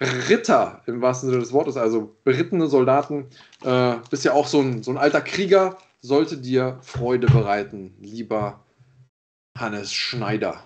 Ritter 0.00 0.82
im 0.86 1.00
wahrsten 1.00 1.28
Sinne 1.28 1.40
des 1.40 1.52
Wortes, 1.52 1.76
also 1.76 2.16
berittene 2.24 2.66
Soldaten. 2.66 3.28
Äh, 3.62 3.96
bist 4.10 4.24
ja 4.24 4.32
auch 4.32 4.46
so 4.46 4.60
ein, 4.60 4.82
so 4.82 4.90
ein 4.90 4.98
alter 4.98 5.20
Krieger, 5.20 5.78
sollte 6.00 6.36
dir 6.38 6.78
Freude 6.82 7.28
bereiten, 7.28 7.94
lieber 8.00 8.64
Hannes 9.56 9.92
Schneider. 9.92 10.64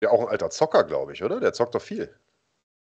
Ja, 0.00 0.10
auch 0.10 0.22
ein 0.22 0.28
alter 0.28 0.50
Zocker, 0.50 0.82
glaube 0.82 1.12
ich, 1.12 1.22
oder? 1.22 1.38
Der 1.38 1.52
zockt 1.52 1.74
doch 1.76 1.82
viel. 1.82 2.12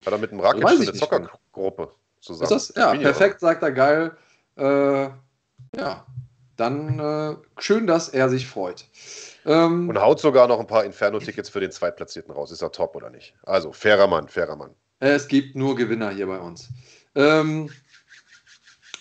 Hat 0.05 0.12
er 0.12 0.19
mit 0.19 0.31
einem 0.31 0.40
Rakic 0.40 0.65
eine 0.65 0.93
Zockergruppe 0.93 1.93
zusammen. 2.20 2.53
Ist 2.53 2.77
das? 2.77 2.77
Ja, 2.77 2.95
perfekt, 2.95 3.40
sagt 3.40 3.62
er, 3.65 3.73
geil. 3.73 4.16
Äh, 4.59 5.10
ja, 5.76 6.06
dann 6.56 6.98
äh, 6.98 7.36
schön, 7.59 7.86
dass 7.86 8.09
er 8.09 8.28
sich 8.28 8.47
freut. 8.47 8.86
Ähm, 9.47 9.89
und 9.89 10.01
haut 10.01 10.20
sogar 10.20 10.48
noch 10.48 10.60
ein 10.60 10.66
paar 10.66 10.85
Inferno-Tickets 10.85 11.48
für 11.48 11.60
den 11.60 11.70
Zweitplatzierten 11.70 12.35
raus. 12.35 12.51
Ist 12.51 12.62
er 12.62 12.72
top 12.72 12.97
oder 12.97 13.10
nicht? 13.10 13.35
Also, 13.44 13.72
fairer 13.72 14.09
Mann, 14.09 14.28
fairer 14.28 14.56
Mann. 14.56 14.74
Es 15.01 15.28
gibt 15.28 15.55
nur 15.55 15.76
Gewinner 15.76 16.10
hier 16.10 16.26
bei 16.26 16.39
uns. 16.39 16.68
Ähm, 17.14 17.70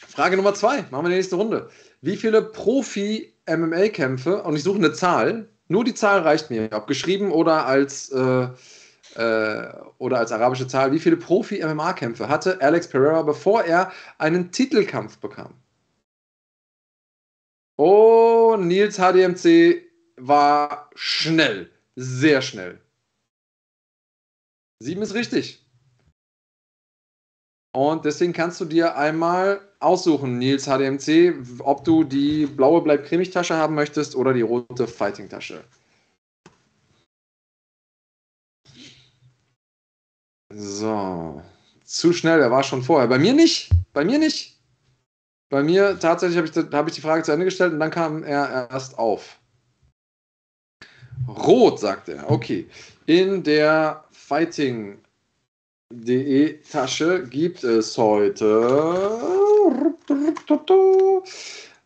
Frage 0.07 0.37
Nummer 0.37 0.53
zwei, 0.53 0.85
machen 0.89 1.05
wir 1.05 1.09
die 1.09 1.15
nächste 1.15 1.35
Runde. 1.35 1.69
Wie 2.01 2.17
viele 2.17 2.43
Profi-MMA-Kämpfe, 2.43 4.43
und 4.43 4.55
ich 4.55 4.63
suche 4.63 4.77
eine 4.77 4.93
Zahl, 4.93 5.49
nur 5.67 5.83
die 5.83 5.95
Zahl 5.95 6.21
reicht 6.21 6.49
mir, 6.49 6.69
ob 6.71 6.87
geschrieben 6.87 7.31
oder 7.31 7.65
als 7.65 8.09
äh, 8.09 8.47
äh, 9.15 9.67
oder 9.97 10.19
als 10.19 10.31
arabische 10.31 10.67
Zahl, 10.67 10.91
wie 10.91 10.99
viele 10.99 11.17
Profi-MMA-Kämpfe 11.17 12.29
hatte 12.29 12.61
Alex 12.61 12.87
Pereira, 12.87 13.21
bevor 13.23 13.63
er 13.63 13.91
einen 14.17 14.51
Titelkampf 14.51 15.17
bekam? 15.17 15.53
Oh, 17.77 18.55
Nils 18.59 18.97
HDMC 18.97 19.83
war 20.17 20.89
schnell, 20.95 21.69
sehr 21.95 22.41
schnell. 22.41 22.79
Sieben 24.79 25.01
ist 25.01 25.13
richtig. 25.13 25.63
Und 27.73 28.05
deswegen 28.05 28.33
kannst 28.33 28.59
du 28.59 28.65
dir 28.65 28.95
einmal 28.95 29.61
aussuchen, 29.79 30.39
Nils 30.39 30.65
HDMC, 30.65 31.59
ob 31.59 31.83
du 31.83 32.03
die 32.03 32.47
blaue 32.47 32.81
Bleib 32.81 33.05
cremig 33.05 33.29
Tasche 33.29 33.55
haben 33.55 33.75
möchtest 33.75 34.15
oder 34.15 34.33
die 34.33 34.41
rote 34.41 34.87
Fighting 34.87 35.29
So. 40.57 41.43
Zu 41.85 42.13
schnell, 42.13 42.41
er 42.41 42.49
war 42.49 42.63
schon 42.63 42.81
vorher. 42.81 43.07
Bei 43.07 43.19
mir 43.19 43.33
nicht. 43.33 43.69
Bei 43.93 44.03
mir 44.03 44.17
nicht. 44.17 44.59
Bei 45.49 45.61
mir 45.61 45.99
tatsächlich 45.99 46.37
habe 46.37 46.47
ich, 46.47 46.55
hab 46.73 46.87
ich 46.87 46.95
die 46.95 47.01
Frage 47.01 47.21
zu 47.23 47.31
Ende 47.31 47.45
gestellt 47.45 47.73
und 47.73 47.79
dann 47.79 47.91
kam 47.91 48.23
er 48.23 48.67
erst 48.71 48.97
auf. 48.97 49.37
Rot, 51.27 51.79
sagt 51.79 52.09
er. 52.09 52.29
Okay. 52.29 52.67
In 53.05 53.43
der 53.43 54.03
Fighting.de 54.11 55.01
Tasche 56.63 57.23
gibt 57.27 57.63
es 57.63 57.97
heute 57.97 59.13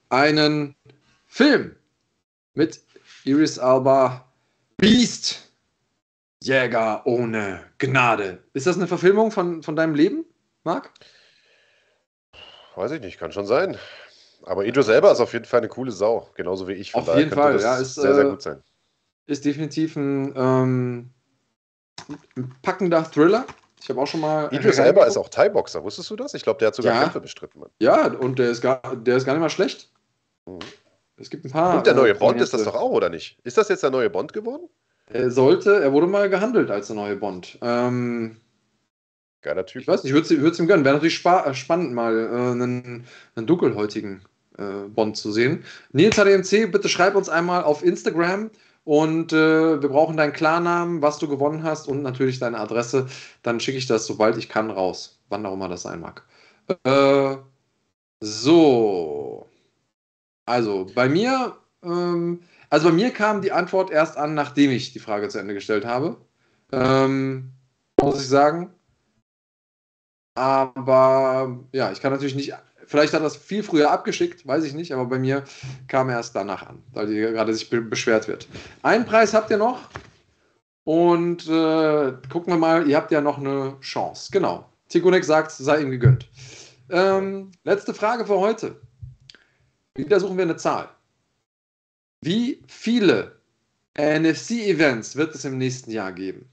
einen 0.09 0.73
Film 1.27 1.75
mit 2.53 2.79
Iris 3.25 3.59
Alba 3.59 4.25
Beast. 4.77 5.50
Jäger 6.41 7.05
ohne 7.05 7.61
Gnade. 7.77 8.43
Ist 8.53 8.67
das 8.67 8.75
eine 8.75 8.87
Verfilmung 8.87 9.31
von, 9.31 9.61
von 9.63 9.75
deinem 9.75 9.95
Leben, 9.95 10.25
Marc? 10.63 10.91
Weiß 12.75 12.91
ich 12.91 13.01
nicht, 13.01 13.19
kann 13.19 13.31
schon 13.31 13.45
sein. 13.45 13.77
Aber 14.43 14.65
Idris 14.65 14.87
selber 14.87 15.11
ist 15.11 15.19
auf 15.19 15.33
jeden 15.33 15.45
Fall 15.45 15.59
eine 15.59 15.67
coole 15.67 15.91
Sau, 15.91 16.29
genauso 16.33 16.67
wie 16.67 16.73
ich. 16.73 16.91
Von 16.91 17.01
auf 17.01 17.15
jeden 17.15 17.31
Fall, 17.31 17.59
ja. 17.59 17.77
Ist, 17.77 17.95
sehr, 17.95 18.15
sehr 18.15 18.25
äh, 18.25 18.29
gut 18.29 18.41
sein. 18.41 18.63
Ist 19.27 19.45
definitiv 19.45 19.95
ein, 19.95 20.33
ähm, 20.35 21.09
ein 22.35 22.55
packender 22.63 23.03
Thriller. 23.03 23.45
Ich 23.79 23.89
habe 23.89 24.01
auch 24.01 24.07
schon 24.07 24.21
mal. 24.21 24.51
Idris 24.51 24.77
selber 24.77 25.05
ist 25.05 25.17
auch 25.17 25.29
Thai-Boxer, 25.29 25.83
wusstest 25.83 26.09
du 26.09 26.15
das? 26.15 26.33
Ich 26.33 26.43
glaube, 26.43 26.59
der 26.59 26.69
hat 26.69 26.75
sogar 26.75 26.93
ja. 26.93 27.01
Kämpfe 27.03 27.21
bestritten. 27.21 27.59
Mann. 27.59 27.69
Ja, 27.79 28.07
und 28.07 28.39
der 28.39 28.49
ist, 28.49 28.61
gar, 28.61 28.81
der 28.95 29.17
ist 29.17 29.25
gar 29.25 29.33
nicht 29.33 29.41
mal 29.41 29.49
schlecht. 29.49 29.91
Mhm. 30.47 30.59
Es 31.17 31.29
gibt 31.29 31.45
ein 31.45 31.51
paar. 31.51 31.77
Und 31.77 31.85
der 31.85 31.93
neue 31.93 32.11
äh, 32.11 32.17
Bond 32.17 32.41
ist 32.41 32.53
das 32.53 32.63
doch 32.63 32.75
auch, 32.75 32.89
oder 32.89 33.09
nicht? 33.09 33.37
Ist 33.43 33.57
das 33.57 33.69
jetzt 33.69 33.83
der 33.83 33.91
neue 33.91 34.09
Bond 34.09 34.33
geworden? 34.33 34.69
Er 35.13 35.31
sollte, 35.31 35.81
er 35.81 35.91
wurde 35.91 36.07
mal 36.07 36.29
gehandelt 36.29 36.71
als 36.71 36.87
der 36.87 36.95
neue 36.95 37.15
Bond. 37.15 37.57
Ähm, 37.61 38.37
Geiler 39.41 39.65
Typ. 39.65 39.81
Ich 39.81 39.87
weiß 39.87 40.03
nicht, 40.03 40.13
ich 40.13 40.29
würde 40.41 40.49
es 40.49 40.59
ihm 40.59 40.67
gönnen. 40.67 40.85
Wäre 40.85 40.95
natürlich 40.95 41.25
äh, 41.25 41.53
spannend, 41.53 41.93
mal 41.93 42.17
äh, 42.17 42.51
einen, 42.51 43.05
einen 43.35 43.47
dunkelhäutigen 43.47 44.21
äh, 44.57 44.87
Bond 44.87 45.17
zu 45.17 45.31
sehen. 45.31 45.63
Nils 45.91 46.15
HDMC, 46.15 46.71
bitte 46.71 46.89
schreib 46.89 47.15
uns 47.15 47.27
einmal 47.27 47.63
auf 47.63 47.83
Instagram 47.83 48.51
und 48.83 49.33
äh, 49.33 49.81
wir 49.81 49.89
brauchen 49.89 50.17
deinen 50.17 50.33
Klarnamen, 50.33 51.01
was 51.01 51.17
du 51.17 51.27
gewonnen 51.27 51.63
hast 51.63 51.87
und 51.87 52.03
natürlich 52.03 52.39
deine 52.39 52.59
Adresse. 52.59 53.07
Dann 53.41 53.59
schicke 53.59 53.79
ich 53.79 53.87
das, 53.87 54.05
sobald 54.05 54.37
ich 54.37 54.47
kann, 54.47 54.69
raus. 54.69 55.19
Wann 55.29 55.45
auch 55.45 55.53
immer 55.53 55.69
das 55.69 55.83
sein 55.83 56.01
mag. 56.01 56.23
Äh, 56.83 57.37
so. 58.19 59.47
Also 60.45 60.87
bei 60.93 61.09
mir, 61.09 61.55
ähm, 61.83 62.41
also 62.71 62.87
bei 62.87 62.95
mir 62.95 63.11
kam 63.11 63.41
die 63.41 63.51
Antwort 63.51 63.91
erst 63.91 64.17
an, 64.17 64.33
nachdem 64.33 64.71
ich 64.71 64.93
die 64.93 64.99
Frage 64.99 65.27
zu 65.27 65.37
Ende 65.37 65.53
gestellt 65.53 65.85
habe. 65.85 66.15
Ähm, 66.71 67.51
muss 68.01 68.21
ich 68.21 68.29
sagen. 68.29 68.73
Aber 70.35 71.59
ja, 71.73 71.91
ich 71.91 72.01
kann 72.01 72.13
natürlich 72.13 72.33
nicht. 72.33 72.53
Vielleicht 72.85 73.13
hat 73.13 73.19
er 73.19 73.25
das 73.25 73.35
viel 73.35 73.61
früher 73.61 73.91
abgeschickt, 73.91 74.47
weiß 74.47 74.63
ich 74.63 74.73
nicht, 74.73 74.93
aber 74.93 75.05
bei 75.05 75.19
mir 75.19 75.43
kam 75.89 76.09
er 76.09 76.15
erst 76.15 76.33
danach 76.33 76.65
an, 76.65 76.81
weil 76.93 77.07
die 77.07 77.15
gerade 77.15 77.53
sich 77.53 77.69
beschwert 77.69 78.29
wird. 78.29 78.47
Einen 78.83 79.05
Preis 79.05 79.33
habt 79.33 79.49
ihr 79.49 79.57
noch 79.57 79.89
und 80.85 81.47
äh, 81.49 82.13
gucken 82.29 82.53
wir 82.53 82.57
mal, 82.57 82.87
ihr 82.87 82.95
habt 82.95 83.11
ja 83.11 83.19
noch 83.19 83.37
eine 83.37 83.77
Chance. 83.81 84.29
Genau. 84.31 84.65
Tikunek 84.87 85.25
sagt, 85.25 85.51
sei 85.51 85.81
ihm 85.81 85.91
gegönnt. 85.91 86.27
Ähm, 86.89 87.51
letzte 87.63 87.93
Frage 87.93 88.25
für 88.25 88.39
heute. 88.39 88.79
Wieder 89.95 90.21
suchen 90.21 90.37
wir 90.37 90.43
eine 90.43 90.57
Zahl. 90.57 90.89
Wie 92.23 92.61
viele 92.67 93.39
NFC-Events 93.97 95.15
wird 95.15 95.33
es 95.33 95.43
im 95.43 95.57
nächsten 95.57 95.89
Jahr 95.89 96.11
geben? 96.11 96.47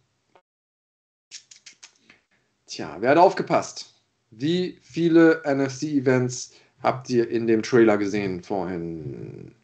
Tja, 2.67 2.97
wer 3.01 3.11
hat 3.11 3.19
aufgepasst? 3.19 3.93
Wie 4.31 4.79
viele 4.83 5.43
NFC-Events 5.45 6.53
habt 6.83 7.11
ihr 7.11 7.29
in 7.29 7.47
dem 7.47 7.63
Trailer 7.63 7.99
gesehen 7.99 8.43
vorhin? 8.43 9.55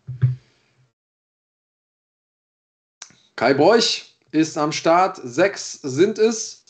Kai 3.36 3.55
Bräuch 3.55 4.14
ist 4.31 4.59
am 4.59 4.72
Start. 4.72 5.18
Sechs 5.24 5.72
sind 5.81 6.18
es. 6.18 6.64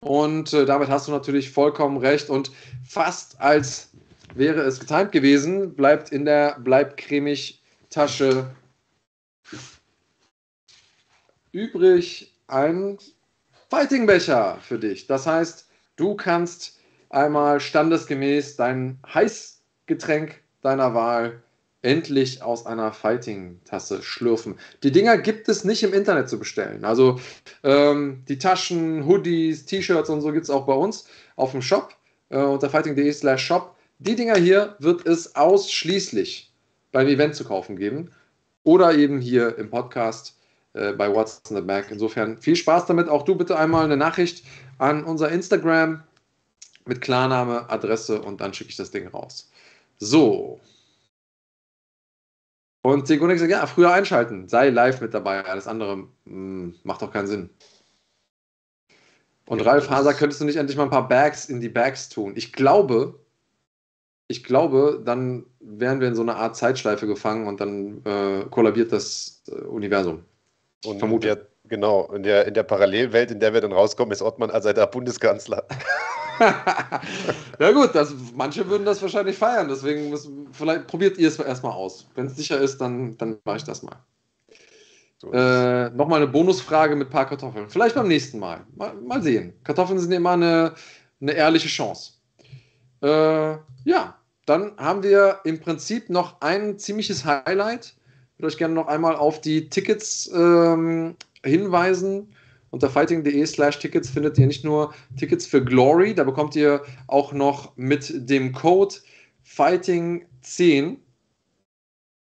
Und 0.00 0.54
äh, 0.54 0.64
damit 0.64 0.88
hast 0.88 1.06
du 1.06 1.12
natürlich 1.12 1.50
vollkommen 1.50 1.98
recht. 1.98 2.30
Und 2.30 2.50
fast 2.88 3.38
als 3.42 3.90
wäre 4.34 4.62
es 4.62 4.80
getimt 4.80 5.12
gewesen, 5.12 5.74
bleibt 5.74 6.12
in 6.12 6.24
der 6.24 6.58
Bleib 6.60 6.96
cremig 6.96 7.60
Tasche 7.90 8.50
übrig 11.52 12.32
ein 12.46 12.98
Fightingbecher 13.68 14.58
für 14.60 14.78
dich. 14.78 15.06
Das 15.06 15.26
heißt, 15.26 15.68
du 15.96 16.14
kannst 16.14 16.78
einmal 17.08 17.60
standesgemäß 17.60 18.56
dein 18.56 18.98
Heißgetränk 19.12 20.40
deiner 20.62 20.94
Wahl 20.94 21.42
endlich 21.82 22.42
aus 22.42 22.66
einer 22.66 22.92
Fighting-Tasse 22.92 24.02
schlürfen. 24.02 24.58
Die 24.82 24.92
Dinger 24.92 25.16
gibt 25.16 25.48
es 25.48 25.64
nicht 25.64 25.82
im 25.82 25.94
Internet 25.94 26.28
zu 26.28 26.38
bestellen. 26.38 26.84
Also 26.84 27.18
ähm, 27.62 28.22
die 28.28 28.38
Taschen, 28.38 29.06
Hoodies, 29.06 29.64
T-Shirts 29.64 30.10
und 30.10 30.20
so 30.20 30.32
gibt 30.32 30.44
es 30.44 30.50
auch 30.50 30.66
bei 30.66 30.74
uns 30.74 31.06
auf 31.36 31.52
dem 31.52 31.62
Shop 31.62 31.94
äh, 32.28 32.38
unter 32.38 32.68
fighting.de 32.68 33.10
slash 33.12 33.46
shop. 33.46 33.76
Die 33.98 34.14
Dinger 34.14 34.36
hier 34.36 34.76
wird 34.78 35.06
es 35.06 35.34
ausschließlich 35.36 36.52
beim 36.92 37.06
Event 37.06 37.34
zu 37.34 37.44
kaufen 37.44 37.76
geben 37.76 38.10
oder 38.62 38.94
eben 38.94 39.20
hier 39.20 39.56
im 39.56 39.70
Podcast 39.70 40.36
äh, 40.74 40.92
bei 40.92 41.12
What's 41.12 41.42
in 41.50 41.56
the 41.56 41.62
Bag. 41.62 41.90
Insofern 41.90 42.38
viel 42.38 42.56
Spaß 42.56 42.86
damit. 42.86 43.08
Auch 43.08 43.22
du 43.22 43.34
bitte 43.34 43.58
einmal 43.58 43.84
eine 43.84 43.96
Nachricht 43.96 44.44
an 44.78 45.04
unser 45.04 45.30
Instagram 45.30 46.02
mit 46.86 47.00
Klarname, 47.00 47.68
Adresse 47.70 48.20
und 48.22 48.40
dann 48.40 48.54
schicke 48.54 48.70
ich 48.70 48.76
das 48.76 48.90
Ding 48.90 49.08
raus. 49.08 49.50
So. 49.98 50.60
Und 52.82 53.06
Segunik 53.06 53.38
sagt, 53.38 53.50
ja, 53.50 53.66
früher 53.66 53.92
einschalten, 53.92 54.48
sei 54.48 54.70
live 54.70 55.00
mit 55.00 55.12
dabei. 55.12 55.44
Alles 55.44 55.66
andere 55.66 55.96
mh, 55.96 56.08
hm, 56.24 56.74
macht 56.84 57.02
doch 57.02 57.12
keinen 57.12 57.26
Sinn. 57.26 57.50
Und 59.46 59.60
ja, 59.60 59.70
Ralf 59.70 59.90
Haser, 59.90 60.14
könntest 60.14 60.40
du 60.40 60.44
nicht 60.44 60.56
endlich 60.56 60.76
mal 60.76 60.84
ein 60.84 60.90
paar 60.90 61.08
Bags 61.08 61.46
in 61.46 61.60
die 61.60 61.68
Bags 61.68 62.08
tun? 62.08 62.34
Ich 62.36 62.52
glaube, 62.52 63.18
ich 64.28 64.44
glaube, 64.44 65.02
dann 65.04 65.44
wären 65.58 66.00
wir 66.00 66.06
in 66.06 66.14
so 66.14 66.22
einer 66.22 66.36
Art 66.36 66.56
Zeitschleife 66.56 67.06
gefangen 67.06 67.48
und 67.48 67.60
dann 67.60 68.02
äh, 68.04 68.46
kollabiert 68.48 68.92
das 68.92 69.42
äh, 69.48 69.54
Universum. 69.62 70.24
Und 70.84 70.98
Vermute. 70.98 71.26
Der, 71.26 71.46
genau, 71.68 72.10
in 72.12 72.22
der, 72.22 72.46
in 72.46 72.54
der 72.54 72.62
Parallelwelt, 72.62 73.30
in 73.30 73.40
der 73.40 73.52
wir 73.52 73.60
dann 73.60 73.72
rauskommen, 73.72 74.12
ist 74.12 74.22
Ottmann 74.22 74.50
als 74.50 74.64
der 74.64 74.86
Bundeskanzler. 74.86 75.66
ja 77.58 77.72
gut, 77.72 77.94
das, 77.94 78.14
manche 78.34 78.66
würden 78.68 78.84
das 78.84 79.02
wahrscheinlich 79.02 79.36
feiern, 79.36 79.68
deswegen 79.68 80.10
müssen, 80.10 80.48
vielleicht 80.52 80.86
probiert 80.86 81.18
ihr 81.18 81.28
es 81.28 81.38
erstmal 81.38 81.72
aus. 81.72 82.06
Wenn 82.14 82.26
es 82.26 82.36
sicher 82.36 82.58
ist, 82.58 82.80
dann, 82.80 83.16
dann 83.18 83.38
mache 83.44 83.58
ich 83.58 83.64
das 83.64 83.82
mal. 83.82 83.96
So 85.18 85.32
äh, 85.32 85.90
Nochmal 85.90 86.22
eine 86.22 86.30
Bonusfrage 86.30 86.96
mit 86.96 87.08
ein 87.08 87.10
paar 87.10 87.26
Kartoffeln. 87.26 87.68
Vielleicht 87.68 87.94
beim 87.94 88.08
nächsten 88.08 88.38
Mal. 88.38 88.64
Mal, 88.74 88.94
mal 88.94 89.22
sehen. 89.22 89.52
Kartoffeln 89.64 89.98
sind 89.98 90.12
immer 90.12 90.30
eine, 90.30 90.74
eine 91.20 91.32
ehrliche 91.32 91.68
Chance. 91.68 92.12
Äh, 93.02 93.56
ja, 93.84 94.16
dann 94.46 94.72
haben 94.78 95.02
wir 95.02 95.40
im 95.44 95.60
Prinzip 95.60 96.08
noch 96.08 96.40
ein 96.40 96.78
ziemliches 96.78 97.24
Highlight 97.26 97.94
würde 98.40 98.48
euch 98.48 98.58
gerne 98.58 98.74
noch 98.74 98.88
einmal 98.88 99.16
auf 99.16 99.40
die 99.40 99.68
Tickets 99.68 100.30
ähm, 100.34 101.16
hinweisen. 101.44 102.34
Unter 102.70 102.88
fighting.de 102.88 103.44
slash 103.46 103.78
Tickets 103.80 104.08
findet 104.08 104.38
ihr 104.38 104.46
nicht 104.46 104.64
nur 104.64 104.94
Tickets 105.18 105.44
für 105.44 105.62
Glory, 105.62 106.14
da 106.14 106.24
bekommt 106.24 106.56
ihr 106.56 106.82
auch 107.08 107.32
noch 107.32 107.76
mit 107.76 108.30
dem 108.30 108.52
Code 108.52 108.94
Fighting10 109.44 110.96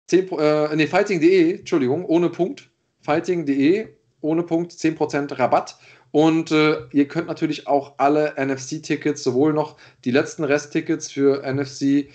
10, 0.08 0.32
äh, 0.40 0.76
nee, 0.76 0.88
fighting.de, 0.88 1.60
Entschuldigung, 1.60 2.06
ohne 2.06 2.30
Punkt, 2.30 2.70
fighting.de, 3.02 3.88
ohne 4.22 4.44
Punkt, 4.44 4.72
10% 4.72 5.38
Rabatt. 5.38 5.78
Und 6.12 6.52
äh, 6.52 6.78
ihr 6.94 7.08
könnt 7.10 7.28
natürlich 7.28 7.68
auch 7.68 7.96
alle 7.98 8.36
NFC-Tickets, 8.38 9.22
sowohl 9.22 9.52
noch 9.52 9.76
die 10.06 10.12
letzten 10.12 10.46
Resttickets 10.46 11.12
für 11.12 11.44
NFC 11.46 12.08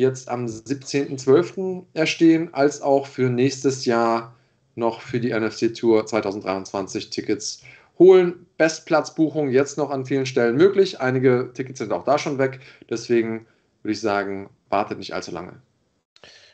jetzt 0.00 0.28
am 0.28 0.46
17.12. 0.46 1.84
erstehen, 1.94 2.52
als 2.52 2.82
auch 2.82 3.06
für 3.06 3.30
nächstes 3.30 3.84
Jahr 3.84 4.34
noch 4.74 5.00
für 5.00 5.20
die 5.20 5.32
NFC 5.32 5.74
Tour 5.74 6.06
2023 6.06 7.10
Tickets 7.10 7.62
holen. 7.98 8.46
Bestplatzbuchung 8.56 9.50
jetzt 9.50 9.78
noch 9.78 9.90
an 9.90 10.06
vielen 10.06 10.26
Stellen 10.26 10.56
möglich. 10.56 11.00
Einige 11.00 11.50
Tickets 11.54 11.78
sind 11.78 11.92
auch 11.92 12.04
da 12.04 12.18
schon 12.18 12.38
weg. 12.38 12.60
Deswegen 12.88 13.46
würde 13.82 13.92
ich 13.92 14.00
sagen, 14.00 14.50
wartet 14.68 14.98
nicht 14.98 15.14
allzu 15.14 15.30
lange. 15.30 15.60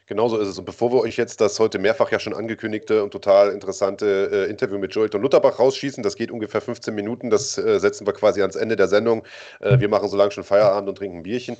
Genauso 0.07 0.39
ist 0.39 0.49
es. 0.49 0.59
Und 0.59 0.65
bevor 0.65 0.93
wir 0.93 1.01
euch 1.01 1.17
jetzt 1.17 1.41
das 1.41 1.59
heute 1.59 1.81
mehrfach 1.81 2.13
ja 2.13 2.21
schon 2.21 2.33
angekündigte 2.33 3.03
und 3.03 3.11
total 3.11 3.51
interessante 3.51 4.47
äh, 4.47 4.51
Interview 4.51 4.79
mit 4.79 4.95
Joelton 4.95 5.21
Lutterbach 5.21 5.59
rausschießen, 5.59 6.01
das 6.05 6.15
geht 6.15 6.31
ungefähr 6.31 6.61
15 6.61 6.95
Minuten, 6.95 7.29
das 7.29 7.59
äh, 7.59 7.81
setzen 7.81 8.07
wir 8.07 8.13
quasi 8.13 8.41
ans 8.41 8.55
Ende 8.55 8.77
der 8.77 8.87
Sendung. 8.87 9.25
Äh, 9.59 9.81
wir 9.81 9.89
machen 9.89 10.09
so 10.09 10.17
lange 10.17 10.31
schon 10.31 10.45
Feierabend 10.45 10.89
und 10.89 10.95
trinken 10.97 11.19
ein 11.19 11.23
Bierchen. 11.25 11.57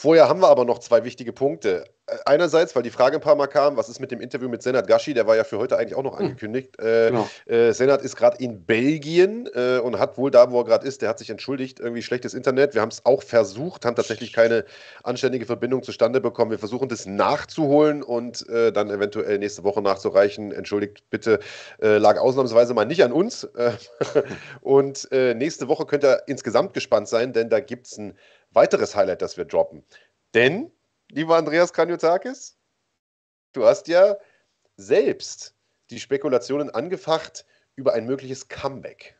Vorher 0.00 0.28
haben 0.28 0.38
wir 0.38 0.48
aber 0.48 0.64
noch 0.64 0.78
zwei 0.78 1.02
wichtige 1.02 1.32
Punkte. 1.32 1.84
Äh, 2.06 2.18
einerseits, 2.24 2.76
weil 2.76 2.84
die 2.84 2.90
Frage 2.90 3.16
ein 3.16 3.20
paar 3.20 3.34
Mal 3.34 3.48
kam, 3.48 3.76
was 3.76 3.88
ist 3.88 3.98
mit 3.98 4.12
dem 4.12 4.20
Interview 4.20 4.48
mit 4.48 4.62
Senat 4.62 4.86
Gashi? 4.86 5.12
Der 5.12 5.26
war 5.26 5.34
ja 5.34 5.42
für 5.42 5.58
heute 5.58 5.76
eigentlich 5.76 5.96
auch 5.96 6.04
noch 6.04 6.20
hm. 6.20 6.26
angekündigt. 6.26 6.78
Äh, 6.78 7.08
genau. 7.08 7.28
äh, 7.46 7.72
Senat 7.72 8.02
ist 8.02 8.14
gerade 8.14 8.36
in 8.38 8.64
Belgien 8.64 9.48
äh, 9.52 9.80
und 9.80 9.98
hat 9.98 10.16
wohl 10.16 10.30
da, 10.30 10.52
wo 10.52 10.60
er 10.60 10.64
gerade 10.64 10.86
ist, 10.86 11.02
der 11.02 11.08
hat 11.08 11.18
sich 11.18 11.30
entschuldigt, 11.30 11.80
irgendwie 11.80 12.02
schlechtes 12.02 12.32
Internet. 12.32 12.74
Wir 12.74 12.80
haben 12.80 12.92
es 12.92 13.06
auch 13.06 13.24
versucht, 13.24 13.84
haben 13.84 13.96
tatsächlich 13.96 14.32
keine 14.32 14.64
anständige 15.02 15.46
Verbindung 15.46 15.82
zustande 15.82 16.20
bekommen. 16.20 16.52
Wir 16.52 16.60
versuchen 16.60 16.88
das 16.88 17.04
nachzuholen 17.04 18.04
und 18.04 18.48
äh, 18.48 18.70
dann 18.70 18.90
eventuell 18.90 19.40
nächste 19.40 19.64
Woche 19.64 19.82
nachzureichen. 19.82 20.52
Entschuldigt 20.52 21.10
bitte, 21.10 21.40
äh, 21.82 21.98
lag 21.98 22.20
ausnahmsweise 22.20 22.72
mal 22.72 22.84
nicht 22.84 23.02
an 23.02 23.10
uns. 23.10 23.48
und 24.60 25.08
nächste 25.10 25.66
Woche 25.66 25.86
könnt 25.86 26.04
ihr 26.04 26.22
insgesamt 26.28 26.72
gespannt 26.72 27.08
sein, 27.08 27.32
denn 27.32 27.48
da 27.48 27.58
gibt 27.58 27.88
es 27.88 27.98
ein 27.98 28.14
weiteres 28.52 28.94
Highlight, 28.94 29.22
das 29.22 29.36
wir 29.36 29.44
droppen. 29.44 29.84
Denn, 30.34 30.70
lieber 31.10 31.36
Andreas 31.36 31.72
Kranjotakis, 31.72 32.56
du 33.52 33.64
hast 33.64 33.88
ja 33.88 34.16
selbst 34.76 35.54
die 35.90 36.00
Spekulationen 36.00 36.70
angefacht 36.70 37.44
über 37.76 37.94
ein 37.94 38.06
mögliches 38.06 38.48
Comeback. 38.48 39.16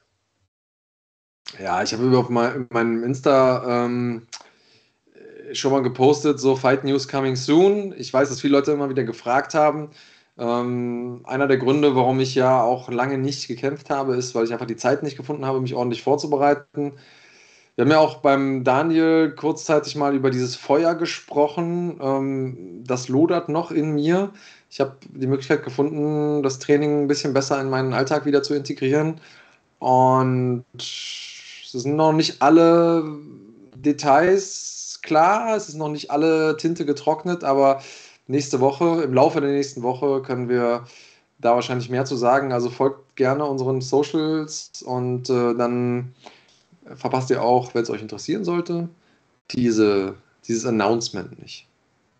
Ja, 1.58 1.82
ich 1.82 1.92
habe 1.94 2.18
auf 2.18 2.28
meinem 2.28 3.04
Insta 3.04 3.84
ähm, 3.84 4.26
schon 5.52 5.72
mal 5.72 5.82
gepostet, 5.82 6.40
so 6.40 6.56
Fight 6.56 6.84
News 6.84 7.08
coming 7.08 7.36
soon. 7.36 7.94
Ich 7.96 8.12
weiß, 8.12 8.28
dass 8.28 8.40
viele 8.40 8.52
Leute 8.54 8.72
immer 8.72 8.90
wieder 8.90 9.04
gefragt 9.04 9.54
haben. 9.54 9.90
Ähm, 10.36 11.22
einer 11.24 11.48
der 11.48 11.56
Gründe, 11.56 11.96
warum 11.96 12.20
ich 12.20 12.34
ja 12.34 12.62
auch 12.62 12.90
lange 12.90 13.18
nicht 13.18 13.48
gekämpft 13.48 13.90
habe, 13.90 14.14
ist, 14.14 14.34
weil 14.34 14.44
ich 14.44 14.52
einfach 14.52 14.66
die 14.66 14.76
Zeit 14.76 15.02
nicht 15.02 15.16
gefunden 15.16 15.46
habe, 15.46 15.60
mich 15.60 15.74
ordentlich 15.74 16.02
vorzubereiten. 16.02 16.98
Wir 17.78 17.84
haben 17.84 17.92
ja 17.92 18.00
auch 18.00 18.16
beim 18.16 18.64
Daniel 18.64 19.30
kurzzeitig 19.30 19.94
mal 19.94 20.12
über 20.12 20.30
dieses 20.30 20.56
Feuer 20.56 20.96
gesprochen. 20.96 22.00
Ähm, 22.02 22.82
das 22.84 23.06
lodert 23.06 23.48
noch 23.48 23.70
in 23.70 23.94
mir. 23.94 24.32
Ich 24.68 24.80
habe 24.80 24.96
die 25.08 25.28
Möglichkeit 25.28 25.62
gefunden, 25.62 26.42
das 26.42 26.58
Training 26.58 27.04
ein 27.04 27.06
bisschen 27.06 27.34
besser 27.34 27.60
in 27.60 27.70
meinen 27.70 27.92
Alltag 27.92 28.26
wieder 28.26 28.42
zu 28.42 28.54
integrieren. 28.54 29.20
Und 29.78 30.64
es 30.76 31.70
sind 31.70 31.94
noch 31.94 32.12
nicht 32.12 32.42
alle 32.42 33.04
Details 33.76 34.98
klar, 35.04 35.54
es 35.54 35.68
ist 35.68 35.76
noch 35.76 35.88
nicht 35.88 36.10
alle 36.10 36.56
Tinte 36.56 36.84
getrocknet, 36.84 37.44
aber 37.44 37.80
nächste 38.26 38.58
Woche, 38.58 39.02
im 39.04 39.14
Laufe 39.14 39.40
der 39.40 39.50
nächsten 39.50 39.84
Woche 39.84 40.20
können 40.22 40.48
wir 40.48 40.82
da 41.38 41.54
wahrscheinlich 41.54 41.90
mehr 41.90 42.06
zu 42.06 42.16
sagen. 42.16 42.52
Also 42.52 42.70
folgt 42.70 43.14
gerne 43.14 43.44
unseren 43.44 43.82
Socials 43.82 44.82
und 44.84 45.30
äh, 45.30 45.54
dann 45.54 46.12
verpasst 46.96 47.30
ihr 47.30 47.42
auch, 47.42 47.74
wenn 47.74 47.82
es 47.82 47.90
euch 47.90 48.02
interessieren 48.02 48.44
sollte, 48.44 48.88
diese, 49.50 50.14
dieses 50.46 50.66
Announcement 50.66 51.40
nicht. 51.40 51.66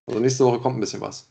Also 0.07 0.21
nächste 0.21 0.45
Woche 0.45 0.61
kommt 0.61 0.77
ein 0.77 0.81
bisschen 0.81 1.01
was. 1.01 1.27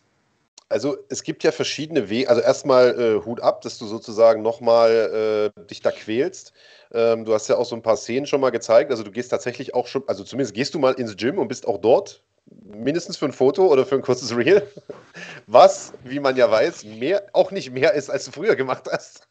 Also 0.69 0.97
es 1.09 1.23
gibt 1.23 1.43
ja 1.43 1.51
verschiedene 1.51 2.09
Wege. 2.09 2.30
Also 2.30 2.41
erstmal 2.41 2.99
äh, 2.99 3.26
Hut 3.26 3.39
ab, 3.39 3.61
dass 3.61 3.77
du 3.77 3.85
sozusagen 3.85 4.41
nochmal 4.41 5.51
äh, 5.55 5.64
dich 5.68 5.81
da 5.81 5.91
quälst. 5.91 6.53
Ähm, 6.91 7.26
du 7.26 7.34
hast 7.34 7.47
ja 7.47 7.57
auch 7.57 7.65
so 7.65 7.76
ein 7.76 7.81
paar 7.81 7.97
Szenen 7.97 8.26
schon 8.26 8.41
mal 8.41 8.49
gezeigt. 8.49 8.91
Also 8.91 9.03
du 9.03 9.11
gehst 9.11 9.31
tatsächlich 9.31 9.73
auch 9.73 9.88
schon, 9.88 10.03
also 10.07 10.23
zumindest 10.23 10.53
gehst 10.53 10.73
du 10.73 10.80
mal 10.80 10.93
ins 10.93 11.15
Gym 11.15 11.39
und 11.39 11.47
bist 11.47 11.68
auch 11.68 11.77
dort, 11.77 12.22
mindestens 12.65 13.18
für 13.18 13.26
ein 13.26 13.34
Foto 13.34 13.68
oder 13.68 13.85
für 13.85 13.95
ein 13.95 14.01
kurzes 14.01 14.35
Reel. 14.35 14.68
Was, 15.47 15.93
wie 16.03 16.19
man 16.19 16.35
ja 16.35 16.51
weiß, 16.51 16.84
mehr, 16.84 17.23
auch 17.34 17.51
nicht 17.51 17.72
mehr 17.72 17.93
ist, 17.93 18.09
als 18.09 18.26
du 18.26 18.31
früher 18.31 18.55
gemacht 18.55 18.89
hast. 18.91 19.27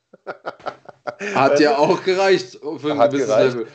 Hat 1.35 1.61
ja 1.61 1.77
auch 1.78 2.03
gereicht 2.03 2.59
für 2.78 2.93
ein 2.93 3.11
gewisses 3.11 3.28
gereicht. 3.28 3.55
Level. 3.55 3.66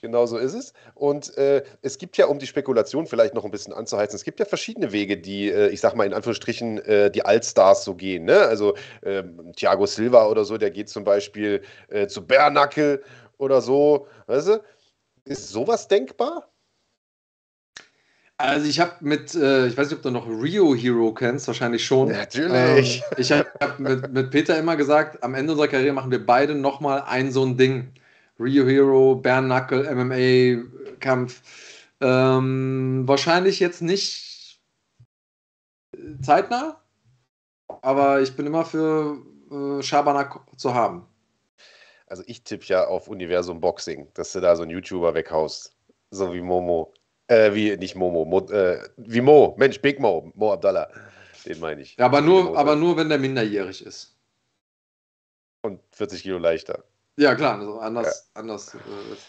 Genau 0.00 0.24
so 0.24 0.38
ist 0.38 0.54
es. 0.54 0.72
Und 0.94 1.36
äh, 1.36 1.62
es 1.82 1.98
gibt 1.98 2.16
ja, 2.16 2.26
um 2.26 2.38
die 2.38 2.46
Spekulation 2.46 3.06
vielleicht 3.06 3.34
noch 3.34 3.44
ein 3.44 3.50
bisschen 3.50 3.74
anzuheizen, 3.74 4.16
es 4.16 4.24
gibt 4.24 4.40
ja 4.40 4.46
verschiedene 4.46 4.92
Wege, 4.92 5.18
die, 5.18 5.50
äh, 5.50 5.68
ich 5.68 5.80
sag 5.80 5.94
mal 5.94 6.06
in 6.06 6.14
Anführungsstrichen, 6.14 6.78
äh, 6.78 7.10
die 7.10 7.24
Allstars 7.24 7.84
so 7.84 7.94
gehen. 7.94 8.24
Ne? 8.24 8.38
Also 8.38 8.74
ähm, 9.02 9.52
Thiago 9.54 9.86
Silva 9.86 10.26
oder 10.26 10.44
so, 10.44 10.56
der 10.56 10.70
geht 10.70 10.88
zum 10.88 11.04
Beispiel 11.04 11.62
äh, 11.88 12.06
zu 12.06 12.26
Bernackel 12.26 13.02
oder 13.36 13.60
so. 13.60 14.06
Weißt 14.26 14.48
du? 14.48 14.62
Ist 15.24 15.50
sowas 15.50 15.86
denkbar? 15.86 16.50
Also 18.38 18.66
ich 18.66 18.80
habe 18.80 18.92
mit, 19.00 19.34
äh, 19.34 19.66
ich 19.66 19.76
weiß 19.76 19.88
nicht, 19.88 19.98
ob 19.98 20.02
du 20.02 20.10
noch 20.10 20.26
Rio 20.26 20.74
Hero 20.74 21.12
kennst, 21.12 21.46
wahrscheinlich 21.46 21.84
schon. 21.84 22.08
Natürlich. 22.08 23.02
Ähm, 23.10 23.18
ich 23.18 23.32
habe 23.32 23.46
mit, 23.76 24.10
mit 24.12 24.30
Peter 24.30 24.58
immer 24.58 24.76
gesagt, 24.76 25.22
am 25.22 25.34
Ende 25.34 25.52
unserer 25.52 25.68
Karriere 25.68 25.92
machen 25.92 26.10
wir 26.10 26.24
beide 26.24 26.54
nochmal 26.54 27.04
ein 27.06 27.32
so 27.32 27.44
ein 27.44 27.58
Ding. 27.58 27.92
Rio 28.40 28.66
Hero, 28.66 29.14
Bärennackel, 29.16 29.84
MMA-Kampf. 29.94 31.42
Ähm, 32.00 33.02
wahrscheinlich 33.06 33.60
jetzt 33.60 33.82
nicht 33.82 34.60
zeitnah, 36.22 36.80
aber 37.82 38.22
ich 38.22 38.34
bin 38.34 38.46
immer 38.46 38.64
für 38.64 39.18
äh, 39.50 39.82
Schabernack 39.82 40.40
zu 40.56 40.74
haben. 40.74 41.06
Also 42.06 42.22
ich 42.26 42.42
tippe 42.42 42.64
ja 42.64 42.86
auf 42.86 43.08
Universum 43.08 43.60
Boxing, 43.60 44.08
dass 44.14 44.32
du 44.32 44.40
da 44.40 44.56
so 44.56 44.62
einen 44.62 44.72
YouTuber 44.72 45.14
weghaust. 45.14 45.76
So 46.10 46.32
wie 46.32 46.40
Momo. 46.40 46.92
Äh, 47.28 47.54
wie, 47.54 47.76
nicht 47.76 47.94
Momo, 47.94 48.24
Mo, 48.24 48.40
äh, 48.50 48.82
wie 48.96 49.20
Mo, 49.20 49.54
Mensch, 49.56 49.80
Big 49.80 50.00
Mo, 50.00 50.32
Mo 50.34 50.52
Abdallah. 50.52 50.88
Den 51.44 51.60
meine 51.60 51.82
ich. 51.82 51.96
Ja, 51.96 52.06
aber 52.06 52.20
nur, 52.20 52.58
aber 52.58 52.74
nur, 52.74 52.96
wenn 52.96 53.08
der 53.08 53.18
minderjährig 53.18 53.86
ist. 53.86 54.16
Und 55.62 55.80
40 55.92 56.22
Kilo 56.22 56.38
leichter. 56.38 56.82
Ja, 57.20 57.34
klar, 57.34 57.58
also 57.58 57.78
anders, 57.80 58.30
ja. 58.34 58.40
anders 58.40 58.72
äh, 58.72 58.78
nicht. 59.10 59.26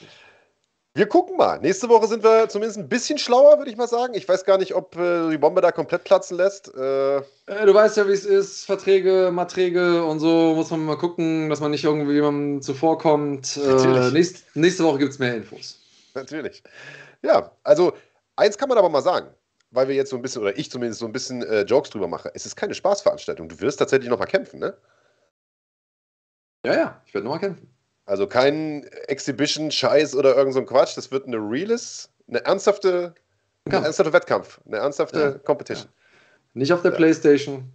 Wir 0.93 1.07
gucken 1.07 1.35
mal. 1.35 1.59
Nächste 1.59 1.89
Woche 1.89 2.07
sind 2.07 2.23
wir 2.23 2.47
zumindest 2.47 2.79
ein 2.79 2.87
bisschen 2.87 3.17
schlauer, 3.17 3.57
würde 3.57 3.69
ich 3.69 3.75
mal 3.75 3.89
sagen. 3.89 4.13
Ich 4.13 4.29
weiß 4.29 4.45
gar 4.45 4.57
nicht, 4.57 4.73
ob 4.75 4.95
äh, 4.95 5.29
die 5.29 5.37
Bombe 5.37 5.59
da 5.59 5.73
komplett 5.73 6.05
platzen 6.05 6.37
lässt. 6.37 6.73
Äh, 6.73 7.17
äh, 7.17 7.65
du 7.65 7.73
weißt 7.73 7.97
ja, 7.97 8.07
wie 8.07 8.13
es 8.13 8.25
ist. 8.25 8.63
Verträge, 8.63 9.29
Maträge 9.33 10.05
und 10.05 10.21
so 10.21 10.55
muss 10.55 10.71
man 10.71 10.85
mal 10.85 10.97
gucken, 10.97 11.49
dass 11.49 11.59
man 11.59 11.71
nicht 11.71 11.83
irgendwie 11.83 12.13
jemandem 12.13 12.61
zuvorkommt. 12.61 13.57
Äh, 13.57 14.11
nächst, 14.11 14.55
nächste 14.55 14.85
Woche 14.85 14.99
gibt 14.99 15.11
es 15.11 15.19
mehr 15.19 15.35
Infos. 15.35 15.77
Natürlich. 16.13 16.63
Ja, 17.23 17.51
also 17.63 17.91
eins 18.37 18.57
kann 18.57 18.69
man 18.69 18.77
aber 18.77 18.89
mal 18.89 19.01
sagen, 19.01 19.27
weil 19.71 19.89
wir 19.89 19.95
jetzt 19.95 20.11
so 20.11 20.15
ein 20.15 20.21
bisschen, 20.21 20.43
oder 20.43 20.57
ich 20.57 20.71
zumindest 20.71 21.01
so 21.01 21.07
ein 21.07 21.11
bisschen 21.11 21.43
äh, 21.43 21.63
Jokes 21.63 21.89
drüber 21.89 22.07
mache. 22.07 22.31
Es 22.35 22.45
ist 22.45 22.55
keine 22.55 22.73
Spaßveranstaltung. 22.73 23.49
Du 23.49 23.59
wirst 23.59 23.79
tatsächlich 23.79 24.09
nochmal 24.09 24.27
kämpfen, 24.27 24.61
ne? 24.61 24.77
Ja, 26.65 26.73
ja, 26.73 27.01
ich 27.05 27.13
werde 27.13 27.25
nochmal 27.25 27.41
kämpfen. 27.41 27.80
Also 28.11 28.27
kein 28.27 28.83
Exhibition-Scheiß 29.07 30.15
oder 30.15 30.35
irgend 30.35 30.53
so 30.53 30.59
ein 30.59 30.65
Quatsch. 30.65 30.97
Das 30.97 31.13
wird 31.13 31.27
eine 31.27 31.37
Realist, 31.37 32.09
eine 32.27 32.43
ernsthafte, 32.43 33.15
ein 33.63 33.85
ernsthafter 33.85 34.11
Wettkampf, 34.11 34.59
eine 34.67 34.79
ernsthafte 34.79 35.19
ja. 35.19 35.31
Competition. 35.31 35.87
Ja. 35.87 35.93
Nicht 36.55 36.73
auf 36.73 36.81
der 36.81 36.91
ja. 36.91 36.97
Playstation. 36.97 37.71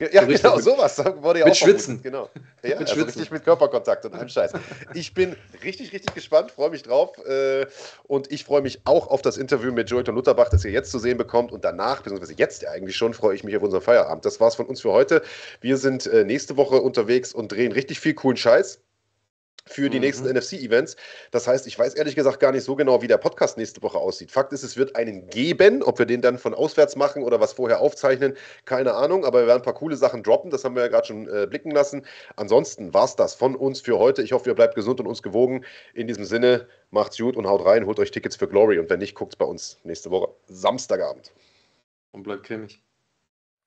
Ja, 0.00 0.22
so 0.22 0.26
genau, 0.26 0.58
sowas 0.58 0.98
wurde 0.98 1.38
ja 1.38 1.44
mit 1.44 1.54
auch 1.54 1.56
Schwitzen. 1.56 2.02
Genau. 2.02 2.28
Ja, 2.64 2.70
mit 2.70 2.80
also 2.80 2.94
Schwitzen. 2.94 3.20
richtig 3.20 3.30
mit 3.30 3.44
Körperkontakt 3.44 4.04
und 4.04 4.14
allem 4.14 4.28
Scheiß. 4.28 4.52
Ich 4.94 5.14
bin 5.14 5.36
richtig, 5.64 5.92
richtig 5.92 6.14
gespannt, 6.14 6.50
freue 6.50 6.70
mich 6.70 6.82
drauf. 6.82 7.16
Äh, 7.24 7.66
und 8.04 8.32
ich 8.32 8.44
freue 8.44 8.62
mich 8.62 8.80
auch 8.84 9.08
auf 9.08 9.22
das 9.22 9.36
Interview 9.36 9.72
mit 9.72 9.90
Joelton 9.90 10.16
Lutterbach, 10.16 10.48
das 10.48 10.64
ihr 10.64 10.72
jetzt 10.72 10.90
zu 10.90 10.98
sehen 10.98 11.18
bekommt. 11.18 11.52
Und 11.52 11.64
danach, 11.64 12.02
beziehungsweise 12.02 12.34
jetzt 12.34 12.66
eigentlich 12.66 12.96
schon, 12.96 13.14
freue 13.14 13.36
ich 13.36 13.44
mich 13.44 13.56
auf 13.56 13.62
unseren 13.62 13.82
Feierabend. 13.82 14.24
Das 14.24 14.40
war's 14.40 14.56
von 14.56 14.66
uns 14.66 14.80
für 14.80 14.90
heute. 14.90 15.22
Wir 15.60 15.76
sind 15.76 16.06
äh, 16.06 16.24
nächste 16.24 16.56
Woche 16.56 16.80
unterwegs 16.82 17.32
und 17.32 17.52
drehen 17.52 17.70
richtig 17.70 18.00
viel 18.00 18.14
coolen 18.14 18.36
Scheiß 18.36 18.80
für 19.66 19.88
die 19.88 19.98
mhm. 19.98 20.04
nächsten 20.04 20.28
NFC-Events. 20.28 20.96
Das 21.30 21.46
heißt, 21.46 21.66
ich 21.66 21.78
weiß 21.78 21.94
ehrlich 21.94 22.14
gesagt 22.14 22.40
gar 22.40 22.52
nicht 22.52 22.64
so 22.64 22.74
genau, 22.74 23.02
wie 23.02 23.06
der 23.06 23.18
Podcast 23.18 23.56
nächste 23.56 23.82
Woche 23.82 23.98
aussieht. 23.98 24.30
Fakt 24.30 24.52
ist, 24.52 24.62
es 24.62 24.76
wird 24.76 24.96
einen 24.96 25.28
geben. 25.28 25.82
Ob 25.82 25.98
wir 25.98 26.06
den 26.06 26.20
dann 26.20 26.38
von 26.38 26.54
auswärts 26.54 26.96
machen 26.96 27.22
oder 27.22 27.40
was 27.40 27.52
vorher 27.52 27.80
aufzeichnen, 27.80 28.36
keine 28.64 28.94
Ahnung. 28.94 29.24
Aber 29.24 29.40
wir 29.40 29.46
werden 29.46 29.60
ein 29.60 29.64
paar 29.64 29.74
coole 29.74 29.96
Sachen 29.96 30.22
droppen. 30.22 30.50
Das 30.50 30.64
haben 30.64 30.74
wir 30.74 30.82
ja 30.82 30.88
gerade 30.88 31.06
schon 31.06 31.28
äh, 31.28 31.46
blicken 31.46 31.70
lassen. 31.70 32.04
Ansonsten 32.36 32.92
war 32.92 33.04
es 33.04 33.16
das 33.16 33.34
von 33.34 33.54
uns 33.54 33.80
für 33.80 33.98
heute. 33.98 34.22
Ich 34.22 34.32
hoffe, 34.32 34.50
ihr 34.50 34.54
bleibt 34.54 34.74
gesund 34.74 35.00
und 35.00 35.06
uns 35.06 35.22
gewogen. 35.22 35.64
In 35.94 36.06
diesem 36.06 36.24
Sinne, 36.24 36.66
macht's 36.90 37.18
gut 37.18 37.36
und 37.36 37.46
haut 37.46 37.64
rein. 37.64 37.86
Holt 37.86 37.98
euch 37.98 38.10
Tickets 38.10 38.36
für 38.36 38.48
Glory. 38.48 38.78
Und 38.78 38.90
wenn 38.90 38.98
nicht, 38.98 39.14
guckt's 39.14 39.36
bei 39.36 39.44
uns 39.44 39.78
nächste 39.84 40.10
Woche 40.10 40.32
Samstagabend. 40.46 41.32
Und 42.12 42.24
bleibt 42.24 42.44
cremig. 42.44 42.82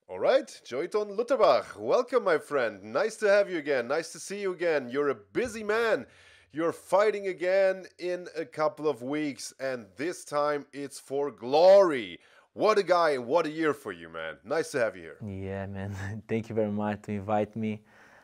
All 0.08 0.20
right, 0.20 0.46
Joyton 0.64 1.16
Lutterbach, 1.16 1.76
welcome, 1.76 2.22
my 2.22 2.38
friend. 2.38 2.80
Nice 2.80 3.16
to 3.16 3.28
have 3.28 3.50
you 3.50 3.58
again. 3.58 3.88
Nice 3.88 4.12
to 4.12 4.20
see 4.20 4.40
you 4.40 4.52
again. 4.52 4.88
You're 4.88 5.08
a 5.08 5.16
busy 5.16 5.64
man. 5.64 6.06
You're 6.52 6.72
fighting 6.72 7.26
again 7.26 7.86
in 7.98 8.28
a 8.36 8.44
couple 8.44 8.88
of 8.88 9.02
weeks, 9.02 9.52
and 9.58 9.86
this 9.96 10.24
time 10.24 10.64
it's 10.72 11.00
for 11.00 11.32
glory. 11.32 12.20
What 12.52 12.78
a 12.78 12.84
guy 12.84 13.10
and 13.10 13.26
what 13.26 13.46
a 13.46 13.50
year 13.50 13.74
for 13.74 13.90
you, 13.90 14.08
man. 14.08 14.36
Nice 14.44 14.70
to 14.70 14.78
have 14.78 14.94
you 14.94 15.02
here. 15.02 15.16
Yeah, 15.26 15.66
man. 15.66 16.22
Thank 16.28 16.50
you 16.50 16.54
very 16.54 16.70
much 16.70 17.02
to 17.02 17.10
invite 17.10 17.56
me. 17.56 17.82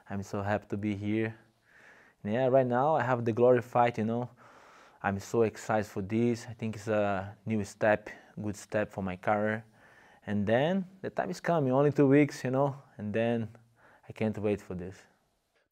I'm 0.09 0.23
so 0.23 0.41
happy 0.41 0.67
to 0.69 0.77
be 0.77 0.95
here. 0.95 1.35
Yeah, 2.25 2.47
right 2.47 2.67
now 2.67 2.95
I 2.95 3.03
have 3.03 3.25
the 3.25 3.33
glory 3.33 3.61
fight, 3.61 3.99
you 3.99 4.05
know. 4.05 4.31
I'm 5.03 5.19
so 5.19 5.43
excited 5.43 5.87
for 5.87 6.03
this. 6.03 6.47
I 6.49 6.53
think 6.53 6.77
it's 6.77 6.87
a 6.87 7.35
new 7.45 7.65
step, 7.65 8.09
good 8.41 8.57
step 8.57 8.93
for 8.93 9.03
my 9.03 9.17
career. 9.17 9.65
And 10.27 10.47
then 10.47 10.85
the 11.01 11.11
time 11.11 11.31
is 11.31 11.41
coming, 11.41 11.73
only 11.73 11.93
two 11.93 12.07
weeks, 12.07 12.45
you 12.45 12.51
know, 12.51 12.77
and 12.99 13.13
then 13.13 13.49
I 14.09 14.13
can't 14.13 14.39
wait 14.39 14.61
for 14.61 14.75
this. 14.75 14.97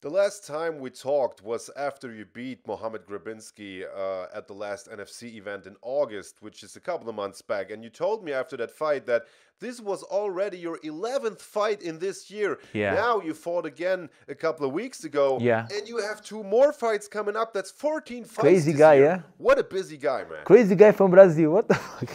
The 0.02 0.08
last 0.08 0.46
time 0.46 0.78
we 0.78 0.88
talked 0.88 1.44
was 1.44 1.68
after 1.76 2.10
you 2.10 2.24
beat 2.24 2.66
Mohamed 2.66 3.04
Grabinski 3.04 3.84
uh, 3.84 4.34
at 4.34 4.48
the 4.48 4.54
last 4.54 4.88
NFC 4.90 5.34
event 5.34 5.66
in 5.66 5.76
August, 5.82 6.36
which 6.40 6.62
is 6.62 6.74
a 6.74 6.80
couple 6.80 7.10
of 7.10 7.14
months 7.14 7.42
back. 7.42 7.70
And 7.70 7.84
you 7.84 7.90
told 7.90 8.24
me 8.24 8.32
after 8.32 8.56
that 8.56 8.70
fight 8.70 9.04
that 9.04 9.26
this 9.58 9.78
was 9.78 10.02
already 10.04 10.56
your 10.56 10.78
11th 10.78 11.42
fight 11.42 11.82
in 11.82 11.98
this 11.98 12.30
year. 12.30 12.60
Yeah. 12.72 12.94
Now 12.94 13.20
you 13.20 13.34
fought 13.34 13.66
again 13.66 14.08
a 14.26 14.34
couple 14.34 14.64
of 14.66 14.72
weeks 14.72 15.04
ago. 15.04 15.38
Yeah. 15.38 15.68
And 15.70 15.86
you 15.86 15.98
have 15.98 16.22
two 16.22 16.42
more 16.44 16.72
fights 16.72 17.06
coming 17.06 17.36
up. 17.36 17.52
That's 17.52 17.70
14 17.70 18.24
fights. 18.24 18.38
Crazy 18.38 18.72
guy, 18.72 18.94
year. 18.94 19.04
yeah? 19.04 19.20
What 19.36 19.58
a 19.58 19.64
busy 19.64 19.98
guy, 19.98 20.24
man. 20.24 20.44
Crazy 20.46 20.76
guy 20.76 20.92
from 20.92 21.10
Brazil. 21.10 21.50
What 21.50 21.68
the 21.68 21.74
fuck? 21.90 22.08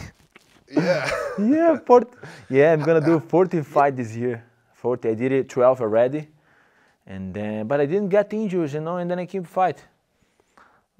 Yeah. 0.70 1.10
yeah, 1.38 1.78
40, 1.78 2.10
yeah, 2.50 2.72
I'm 2.72 2.82
gonna 2.82 3.04
do 3.04 3.20
45 3.28 3.96
this 3.96 4.16
year. 4.16 4.44
40. 4.74 5.08
I 5.08 5.14
did 5.14 5.32
it 5.32 5.48
12 5.48 5.80
already, 5.80 6.28
and 7.06 7.32
then 7.32 7.66
but 7.66 7.80
I 7.80 7.86
didn't 7.86 8.08
get 8.08 8.32
injuries, 8.32 8.74
you 8.74 8.80
know, 8.80 8.98
and 8.98 9.10
then 9.10 9.18
I 9.18 9.26
keep 9.26 9.46
fight. 9.46 9.84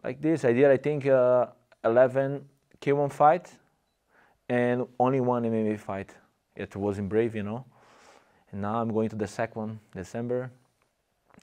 Like 0.02 0.20
this, 0.20 0.44
I 0.44 0.52
did 0.52 0.70
I 0.70 0.76
think 0.76 1.06
uh, 1.06 1.46
11 1.84 2.44
K1 2.80 3.12
fight, 3.12 3.50
and 4.48 4.86
only 4.98 5.20
one 5.20 5.42
MMA 5.44 5.78
fight. 5.78 6.10
It 6.54 6.74
was 6.74 6.98
in 6.98 7.08
Brave, 7.08 7.34
you 7.34 7.42
know. 7.42 7.64
And 8.50 8.62
now 8.62 8.80
I'm 8.80 8.92
going 8.92 9.08
to 9.10 9.16
the 9.16 9.26
second 9.26 9.60
one, 9.60 9.80
December. 9.94 10.50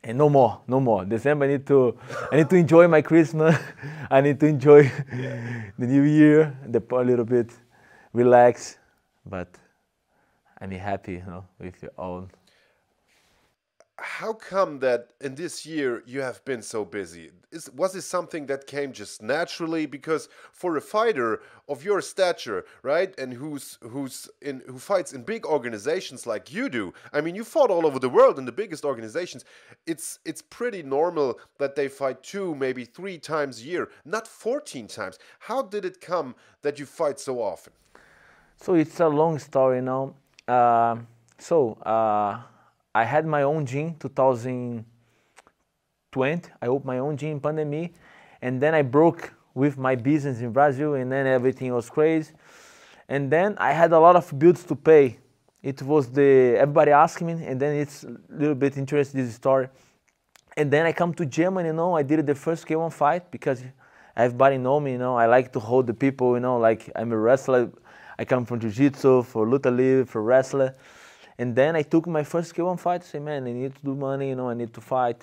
And 0.04 0.18
no 0.18 0.30
more, 0.30 0.62
no 0.68 0.80
more. 0.80 1.06
December 1.06 1.45
I 1.45 1.50
need 1.50 1.68
to 1.68 1.98
I 2.32 2.38
need 2.38 2.50
to 2.50 2.56
enjoy 2.56 2.88
my 2.88 3.02
Christmas. 3.02 3.56
I 4.12 4.22
need 4.22 4.40
to 4.40 4.48
enjoy 4.48 4.91
the 5.78 5.88
new 5.88 6.04
year, 6.04 6.58
the 6.68 6.84
a 6.91 7.04
little 7.04 7.26
bit 7.26 7.52
relax, 8.14 8.77
but 9.26 9.49
I'm 10.61 10.72
happy 10.72 11.14
you 11.14 11.26
know, 11.26 11.45
with 11.60 11.81
your 11.81 11.91
own. 11.98 12.30
How 13.99 14.34
come 14.34 14.80
that 14.80 15.14
in 15.22 15.35
this 15.35 15.65
year 15.65 16.03
you 16.06 16.22
have 16.22 16.44
been 16.45 16.64
so 16.64 16.84
busy? 16.84 17.30
Is, 17.52 17.69
was 17.72 17.94
this 17.94 18.06
something 18.06 18.48
that 18.48 18.65
came 18.65 18.91
just 18.91 19.22
naturally? 19.22 19.85
Because 19.85 20.30
for 20.52 20.76
a 20.76 20.81
fighter 20.81 21.41
of 21.69 21.85
your 21.85 22.02
stature, 22.02 22.65
right, 22.81 23.14
and 23.19 23.31
who's 23.31 23.77
who's 23.81 24.30
in 24.41 24.64
who 24.65 24.80
fights 24.80 25.14
in 25.14 25.22
big 25.23 25.45
organizations 25.45 26.26
like 26.26 26.52
you 26.52 26.69
do, 26.69 26.94
I 27.14 27.22
mean, 27.22 27.35
you 27.35 27.44
fought 27.44 27.69
all 27.69 27.85
over 27.85 27.99
the 27.99 28.10
world 28.10 28.40
in 28.40 28.45
the 28.45 28.52
biggest 28.52 28.84
organizations. 28.84 29.45
It's 29.85 30.19
it's 30.26 30.41
pretty 30.41 30.81
normal 30.81 31.40
that 31.60 31.76
they 31.76 31.88
fight 31.88 32.23
two, 32.23 32.56
maybe 32.56 32.85
three 32.85 33.19
times 33.19 33.61
a 33.61 33.65
year, 33.65 33.90
not 34.06 34.27
fourteen 34.27 34.88
times. 34.88 35.19
How 35.40 35.61
did 35.61 35.85
it 35.85 36.02
come 36.02 36.35
that 36.64 36.80
you 36.80 36.88
fight 36.88 37.19
so 37.19 37.41
often? 37.41 37.73
So 38.64 38.76
it's 38.76 38.99
a 39.02 39.07
long 39.10 39.40
story 39.40 39.81
now. 39.81 40.14
Uh, 40.48 40.95
so 41.38 41.73
uh, 41.85 42.40
I 42.95 43.03
had 43.03 43.26
my 43.26 43.44
own 43.44 43.65
gym 43.65 43.95
2020. 43.95 46.49
I 46.61 46.68
opened 46.68 46.85
my 46.85 46.99
own 46.99 47.18
gym 47.18 47.31
in 47.31 47.41
pandemic, 47.41 47.91
and 48.41 48.61
then 48.61 48.73
I 48.73 48.81
broke 48.81 49.34
with 49.53 49.77
my 49.77 49.95
business 49.95 50.40
in 50.40 50.53
Brazil, 50.53 50.94
and 50.94 51.11
then 51.11 51.27
everything 51.27 51.73
was 51.73 51.90
crazy. 51.90 52.31
And 53.10 53.30
then 53.30 53.57
I 53.57 53.73
had 53.73 53.91
a 53.91 53.99
lot 53.99 54.15
of 54.15 54.40
bills 54.40 54.64
to 54.64 54.77
pay, 54.77 55.19
it 55.61 55.81
was 55.81 56.10
the 56.10 56.56
everybody 56.57 56.91
asking 56.91 57.27
me, 57.27 57.34
and 57.45 57.60
then 57.60 57.76
it's 57.76 58.06
a 58.06 58.15
little 58.30 58.56
bit 58.56 58.77
interesting 58.77 59.26
this 59.26 59.35
story. 59.35 59.68
And 60.56 60.72
then 60.72 60.85
I 60.85 60.94
come 60.94 61.14
to 61.15 61.26
Germany, 61.26 61.68
you 61.68 61.73
know, 61.73 61.98
I 61.98 62.03
did 62.03 62.26
the 62.26 62.35
first 62.35 62.65
K1 62.65 62.94
fight 62.94 63.30
because 63.30 63.61
everybody 64.15 64.57
know 64.57 64.80
me, 64.80 64.94
you 64.94 64.99
know, 64.99 65.18
I 65.18 65.26
like 65.26 65.52
to 65.52 65.60
hold 65.60 65.88
the 65.88 65.94
people, 65.94 66.35
you 66.35 66.40
know, 66.40 66.60
like 66.60 66.90
I'm 66.95 67.11
a 67.11 67.18
wrestler. 67.18 67.69
I 68.18 68.26
come 68.26 68.45
from 68.45 68.60
jiu-jitsu, 68.60 69.23
for 69.23 69.45
luta 69.48 69.76
livre, 69.76 70.06
for 70.06 70.22
wrestler. 70.22 70.76
And 71.38 71.56
then 71.56 71.76
I 71.76 71.81
took 71.81 72.07
my 72.07 72.23
first 72.23 72.53
K1 72.53 72.80
fight. 72.80 73.03
Say, 73.03 73.19
man, 73.19 73.48
I 73.48 73.53
need 73.53 73.76
to 73.76 73.81
do 73.84 73.95
money. 73.95 74.30
You 74.30 74.35
know, 74.35 74.49
I 74.49 74.53
need 74.53 74.73
to 74.73 74.81
fight. 74.81 75.22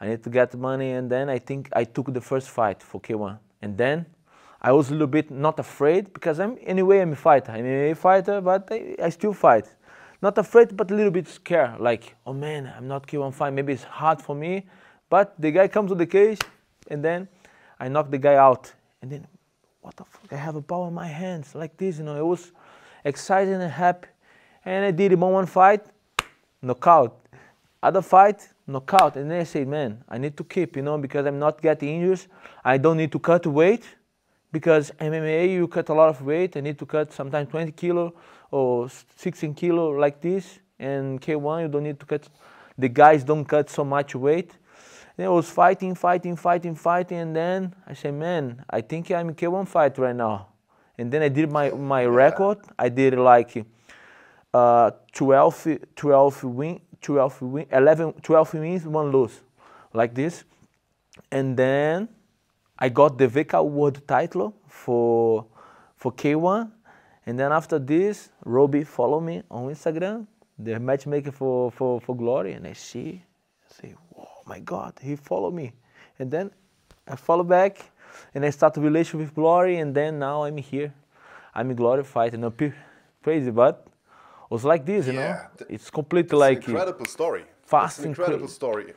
I 0.00 0.08
need 0.08 0.22
to 0.24 0.30
get 0.30 0.54
money. 0.54 0.92
And 0.92 1.10
then 1.10 1.28
I 1.28 1.38
think 1.38 1.68
I 1.72 1.84
took 1.84 2.12
the 2.12 2.20
first 2.20 2.50
fight 2.50 2.82
for 2.82 3.00
K1. 3.00 3.38
And 3.62 3.76
then 3.76 4.06
I 4.60 4.72
was 4.72 4.90
a 4.90 4.92
little 4.92 5.06
bit 5.06 5.30
not 5.30 5.58
afraid 5.58 6.12
because 6.12 6.40
I'm 6.40 6.58
anyway 6.62 7.00
I'm 7.00 7.12
a 7.12 7.16
fighter. 7.16 7.52
I'm 7.52 7.64
a 7.64 7.94
fighter, 7.94 8.40
but 8.40 8.68
I, 8.70 8.96
I 9.02 9.08
still 9.10 9.32
fight. 9.32 9.66
Not 10.20 10.36
afraid, 10.36 10.76
but 10.76 10.90
a 10.90 10.94
little 10.94 11.12
bit 11.12 11.28
scared. 11.28 11.80
Like, 11.80 12.16
oh 12.26 12.32
man, 12.32 12.72
I'm 12.76 12.88
not 12.88 13.06
K1 13.06 13.32
fight. 13.32 13.52
Maybe 13.52 13.72
it's 13.72 13.84
hard 13.84 14.20
for 14.20 14.34
me. 14.34 14.66
But 15.08 15.40
the 15.40 15.52
guy 15.52 15.68
comes 15.68 15.90
to 15.90 15.94
the 15.94 16.06
cage, 16.06 16.40
and 16.88 17.04
then 17.04 17.28
I 17.78 17.88
knock 17.88 18.10
the 18.10 18.18
guy 18.18 18.34
out. 18.34 18.72
And 19.00 19.12
then, 19.12 19.26
what 19.88 19.96
the 19.96 20.04
fuck? 20.04 20.30
I 20.30 20.36
have 20.36 20.54
a 20.54 20.60
power 20.60 20.88
in 20.88 20.94
my 20.94 21.06
hands 21.06 21.54
like 21.54 21.74
this. 21.78 21.96
You 21.96 22.04
know, 22.04 22.16
it 22.18 22.26
was 22.26 22.52
exciting 23.04 23.54
and 23.54 23.72
happy 23.72 24.08
and 24.62 24.84
I 24.84 24.90
did 24.90 25.14
one 25.14 25.32
one 25.32 25.46
fight, 25.46 25.82
knockout. 26.60 27.18
Other 27.82 28.02
fight, 28.02 28.46
knockout. 28.66 29.16
And 29.16 29.30
then 29.30 29.40
I 29.40 29.44
said, 29.44 29.66
man, 29.66 30.04
I 30.06 30.18
need 30.18 30.36
to 30.36 30.44
keep, 30.44 30.76
you 30.76 30.82
know, 30.82 30.98
because 30.98 31.24
I'm 31.24 31.38
not 31.38 31.62
getting 31.62 32.02
injured. 32.02 32.26
I 32.62 32.76
don't 32.76 32.98
need 32.98 33.12
to 33.12 33.18
cut 33.18 33.46
weight 33.46 33.84
because 34.52 34.90
MMA 35.00 35.52
you 35.52 35.68
cut 35.68 35.88
a 35.88 35.94
lot 35.94 36.10
of 36.10 36.20
weight. 36.20 36.58
I 36.58 36.60
need 36.60 36.78
to 36.80 36.84
cut 36.84 37.10
sometimes 37.10 37.48
20 37.48 37.72
kilo 37.72 38.12
or 38.50 38.90
16 39.16 39.54
kilo 39.54 39.88
like 39.90 40.20
this. 40.20 40.58
And 40.78 41.18
K1 41.18 41.62
you 41.62 41.68
don't 41.68 41.84
need 41.84 41.98
to 42.00 42.04
cut. 42.04 42.28
The 42.76 42.90
guys 42.90 43.24
don't 43.24 43.46
cut 43.46 43.70
so 43.70 43.84
much 43.84 44.14
weight. 44.14 44.52
And 45.18 45.26
I 45.26 45.30
was 45.30 45.50
fighting, 45.50 45.96
fighting, 45.96 46.36
fighting, 46.36 46.76
fighting, 46.76 47.18
and 47.18 47.34
then 47.34 47.74
I 47.84 47.94
said, 47.94 48.14
man, 48.14 48.64
I 48.70 48.80
think 48.80 49.10
I'm 49.10 49.30
in 49.30 49.34
K1 49.34 49.66
fight 49.66 49.98
right 49.98 50.14
now. 50.14 50.46
And 50.96 51.10
then 51.10 51.22
I 51.22 51.28
did 51.28 51.50
my 51.50 51.70
my 51.70 52.04
record. 52.04 52.58
I 52.78 52.88
did 52.88 53.14
like 53.18 53.66
uh, 54.54 54.92
12, 55.12 55.78
12 55.96 56.44
win, 56.44 56.80
12 57.00 57.42
win, 57.42 57.66
11, 57.70 58.12
12 58.22 58.54
wins, 58.54 58.86
one 58.86 59.10
lose, 59.10 59.40
like 59.92 60.14
this. 60.14 60.44
And 61.32 61.56
then 61.56 62.08
I 62.78 62.88
got 62.88 63.18
the 63.18 63.26
VK 63.26 63.64
World 63.64 64.06
title 64.06 64.54
for 64.68 65.46
for 65.96 66.12
K1. 66.12 66.70
And 67.26 67.38
then 67.38 67.52
after 67.52 67.78
this, 67.78 68.30
Robbie 68.44 68.84
followed 68.84 69.20
me 69.20 69.42
on 69.50 69.64
Instagram, 69.64 70.26
the 70.58 70.78
matchmaker 70.80 71.30
for, 71.30 71.70
for, 71.70 72.00
for 72.00 72.16
Glory. 72.16 72.54
And 72.54 72.66
I 72.66 72.72
see, 72.72 73.22
I 73.68 73.82
say, 73.82 73.94
my 74.48 74.60
God, 74.60 74.92
he 75.00 75.16
followed 75.16 75.54
me. 75.54 75.72
And 76.18 76.30
then 76.30 76.50
I 77.06 77.16
follow 77.16 77.44
back 77.44 77.90
and 78.34 78.44
I 78.44 78.50
start 78.50 78.76
a 78.76 78.80
relation 78.80 79.20
with 79.20 79.34
Glory. 79.34 79.76
And 79.78 79.94
then 79.94 80.18
now 80.18 80.44
I'm 80.44 80.56
here. 80.56 80.92
I'm 81.54 81.74
Glory 81.74 82.04
fighting. 82.04 82.42
crazy, 83.22 83.50
but 83.50 83.86
it 83.86 84.50
was 84.50 84.64
like 84.64 84.84
this, 84.86 85.06
you 85.06 85.12
yeah, 85.12 85.48
know. 85.60 85.66
It's 85.68 85.90
completely 85.90 86.38
like 86.38 86.66
incredible 86.68 87.06
story. 87.06 87.44
Fast, 87.62 88.04
incredible 88.04 88.48
story. 88.48 88.94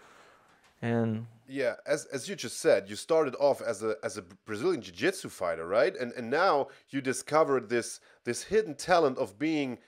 And 0.81 1.27
yeah, 1.47 1.75
as 1.85 2.05
as 2.05 2.29
you 2.29 2.35
just 2.35 2.57
said, 2.59 2.89
you 2.89 2.95
started 2.95 3.35
off 3.35 3.61
as 3.61 3.83
a 3.83 3.95
as 4.03 4.17
a 4.17 4.23
Brazilian 4.45 4.81
jiu-jitsu 4.81 5.29
fighter, 5.29 5.67
right? 5.67 5.93
And 6.01 6.13
and 6.13 6.29
now 6.29 6.69
you 6.89 7.01
discovered 7.01 7.69
this 7.69 7.99
this 8.23 8.43
hidden 8.43 8.75
talent 8.75 9.17
of 9.17 9.37
being 9.37 9.79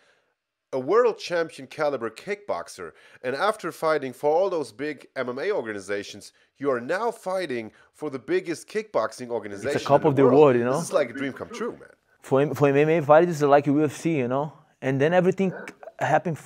a 0.74 0.80
world 0.80 1.18
champion 1.18 1.68
caliber 1.68 2.10
kickboxer. 2.10 2.92
And 3.24 3.36
after 3.36 3.72
fighting 3.72 4.12
for 4.14 4.30
all 4.30 4.50
those 4.50 4.72
big 4.72 5.08
MMA 5.16 5.52
organizations, 5.52 6.34
you 6.58 6.70
are 6.72 6.82
now 6.82 7.12
fighting 7.12 7.72
for 7.94 8.10
the 8.10 8.20
biggest 8.20 8.68
kickboxing 8.68 9.30
organization. 9.30 9.76
It's 9.76 9.86
a 9.86 9.88
cup 9.88 10.04
of 10.04 10.16
the 10.16 10.24
world. 10.24 10.40
world, 10.40 10.56
you 10.56 10.66
know. 10.66 10.74
This 10.74 10.90
is 10.90 10.94
like 10.94 11.10
a 11.12 11.14
dream 11.14 11.34
come 11.34 11.50
true, 11.50 11.72
man. 11.72 11.90
For 12.22 12.56
for 12.56 12.68
MMA 12.72 13.06
fighters, 13.06 13.42
it's 13.42 13.50
like 13.56 13.66
UFC, 13.66 14.16
you 14.18 14.28
know 14.28 14.54
and 14.84 15.00
then 15.00 15.14
everything 15.14 15.52
happened 15.98 16.38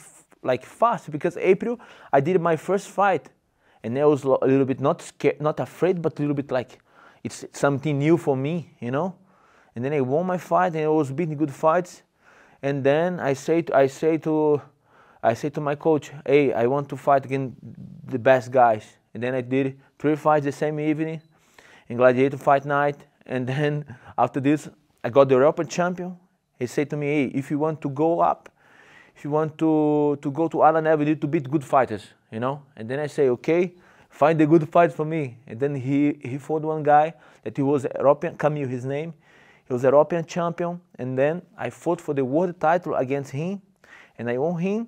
like 0.43 0.63
fast 0.63 1.11
because 1.11 1.35
April 1.37 1.79
I 2.13 2.21
did 2.21 2.39
my 2.39 2.55
first 2.55 2.87
fight, 2.87 3.29
and 3.83 3.97
I 3.97 4.05
was 4.05 4.23
a 4.23 4.29
little 4.29 4.65
bit 4.65 4.79
not 4.79 5.01
scared, 5.01 5.41
not 5.41 5.59
afraid, 5.59 6.01
but 6.01 6.17
a 6.17 6.21
little 6.21 6.35
bit 6.35 6.51
like 6.51 6.79
it's 7.23 7.43
something 7.51 7.97
new 7.97 8.15
for 8.15 8.37
me, 8.37 8.55
you 8.79 8.91
know. 8.91 9.15
And 9.75 9.83
then 9.83 9.93
I 9.93 10.01
won 10.01 10.25
my 10.27 10.37
fight, 10.37 10.75
and 10.75 10.85
I 10.85 10.87
was 10.87 11.11
beating 11.11 11.35
good 11.35 11.53
fights. 11.53 12.03
And 12.67 12.83
then 12.83 13.19
I 13.19 13.33
say 13.33 13.61
to, 13.61 13.77
I 13.83 13.87
say 13.87 14.17
to 14.17 14.61
I 15.23 15.33
say 15.33 15.49
to 15.49 15.61
my 15.61 15.75
coach, 15.75 16.11
hey, 16.25 16.53
I 16.53 16.67
want 16.67 16.89
to 16.89 16.97
fight 16.97 17.25
against 17.25 17.55
the 18.13 18.19
best 18.19 18.51
guys. 18.51 18.85
And 19.13 19.23
then 19.23 19.33
I 19.33 19.41
did 19.41 19.79
three 19.99 20.15
fights 20.15 20.45
the 20.45 20.51
same 20.51 20.79
evening 20.79 21.21
in 21.89 21.97
Gladiator 21.97 22.37
Fight 22.37 22.65
Night. 22.65 22.97
And 23.25 23.47
then 23.47 23.71
after 24.17 24.39
this, 24.39 24.69
I 25.03 25.09
got 25.09 25.29
the 25.29 25.35
European 25.35 25.67
champion 25.67 26.17
he 26.59 26.65
said 26.65 26.89
to 26.89 26.97
me, 26.97 27.07
hey, 27.07 27.25
if 27.41 27.51
you 27.51 27.59
want 27.59 27.81
to 27.81 27.89
go 27.89 28.19
up, 28.19 28.49
if 29.15 29.23
you 29.23 29.29
want 29.29 29.57
to, 29.59 30.17
to 30.21 30.31
go 30.31 30.47
to 30.47 30.57
you 30.57 31.05
need 31.05 31.21
to 31.21 31.27
beat 31.27 31.49
good 31.49 31.63
fighters, 31.63 32.03
you 32.31 32.39
know? 32.39 32.63
And 32.75 32.89
then 32.89 32.99
I 32.99 33.07
say, 33.07 33.29
okay, 33.29 33.73
find 34.09 34.39
a 34.41 34.45
good 34.45 34.67
fight 34.69 34.91
for 34.91 35.05
me. 35.05 35.37
And 35.47 35.59
then 35.59 35.75
he, 35.75 36.19
he 36.21 36.37
fought 36.37 36.63
one 36.63 36.83
guy 36.83 37.13
that 37.43 37.55
he 37.55 37.63
was 37.63 37.85
European, 37.95 38.35
Camille, 38.37 38.67
his 38.67 38.85
name. 38.85 39.13
He 39.67 39.73
was 39.73 39.83
European 39.83 40.25
champion. 40.25 40.79
And 40.97 41.17
then 41.17 41.41
I 41.57 41.69
fought 41.69 41.99
for 42.01 42.13
the 42.13 42.23
world 42.23 42.59
title 42.59 42.95
against 42.95 43.31
him. 43.31 43.61
And 44.17 44.29
I 44.29 44.37
won 44.37 44.59
him. 44.59 44.87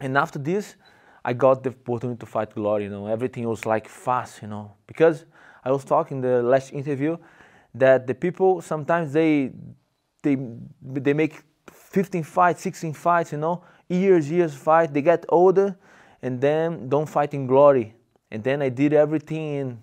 And 0.00 0.16
after 0.16 0.38
this, 0.38 0.76
I 1.24 1.34
got 1.34 1.62
the 1.62 1.70
opportunity 1.70 2.18
to 2.18 2.26
fight 2.26 2.54
Glory, 2.54 2.84
you 2.84 2.90
know. 2.90 3.06
Everything 3.06 3.46
was 3.46 3.66
like 3.66 3.88
fast, 3.88 4.42
you 4.42 4.48
know. 4.48 4.72
Because 4.86 5.26
I 5.62 5.70
was 5.70 5.84
talking 5.84 6.18
in 6.18 6.22
the 6.22 6.42
last 6.42 6.72
interview 6.72 7.18
that 7.74 8.06
the 8.06 8.14
people 8.14 8.60
sometimes 8.62 9.12
they 9.12 9.52
they 10.22 10.36
they 10.82 11.12
make 11.12 11.42
15 11.70 12.22
fights, 12.22 12.62
16 12.62 12.94
fights, 12.94 13.32
you 13.32 13.38
know, 13.38 13.62
years, 13.88 14.30
years 14.30 14.54
fight. 14.54 14.92
They 14.92 15.02
get 15.02 15.24
older, 15.28 15.76
and 16.22 16.40
then 16.40 16.88
don't 16.88 17.08
fight 17.08 17.34
in 17.34 17.46
glory. 17.46 17.94
And 18.30 18.42
then 18.42 18.62
I 18.62 18.68
did 18.70 18.92
everything 18.92 19.54
in 19.54 19.78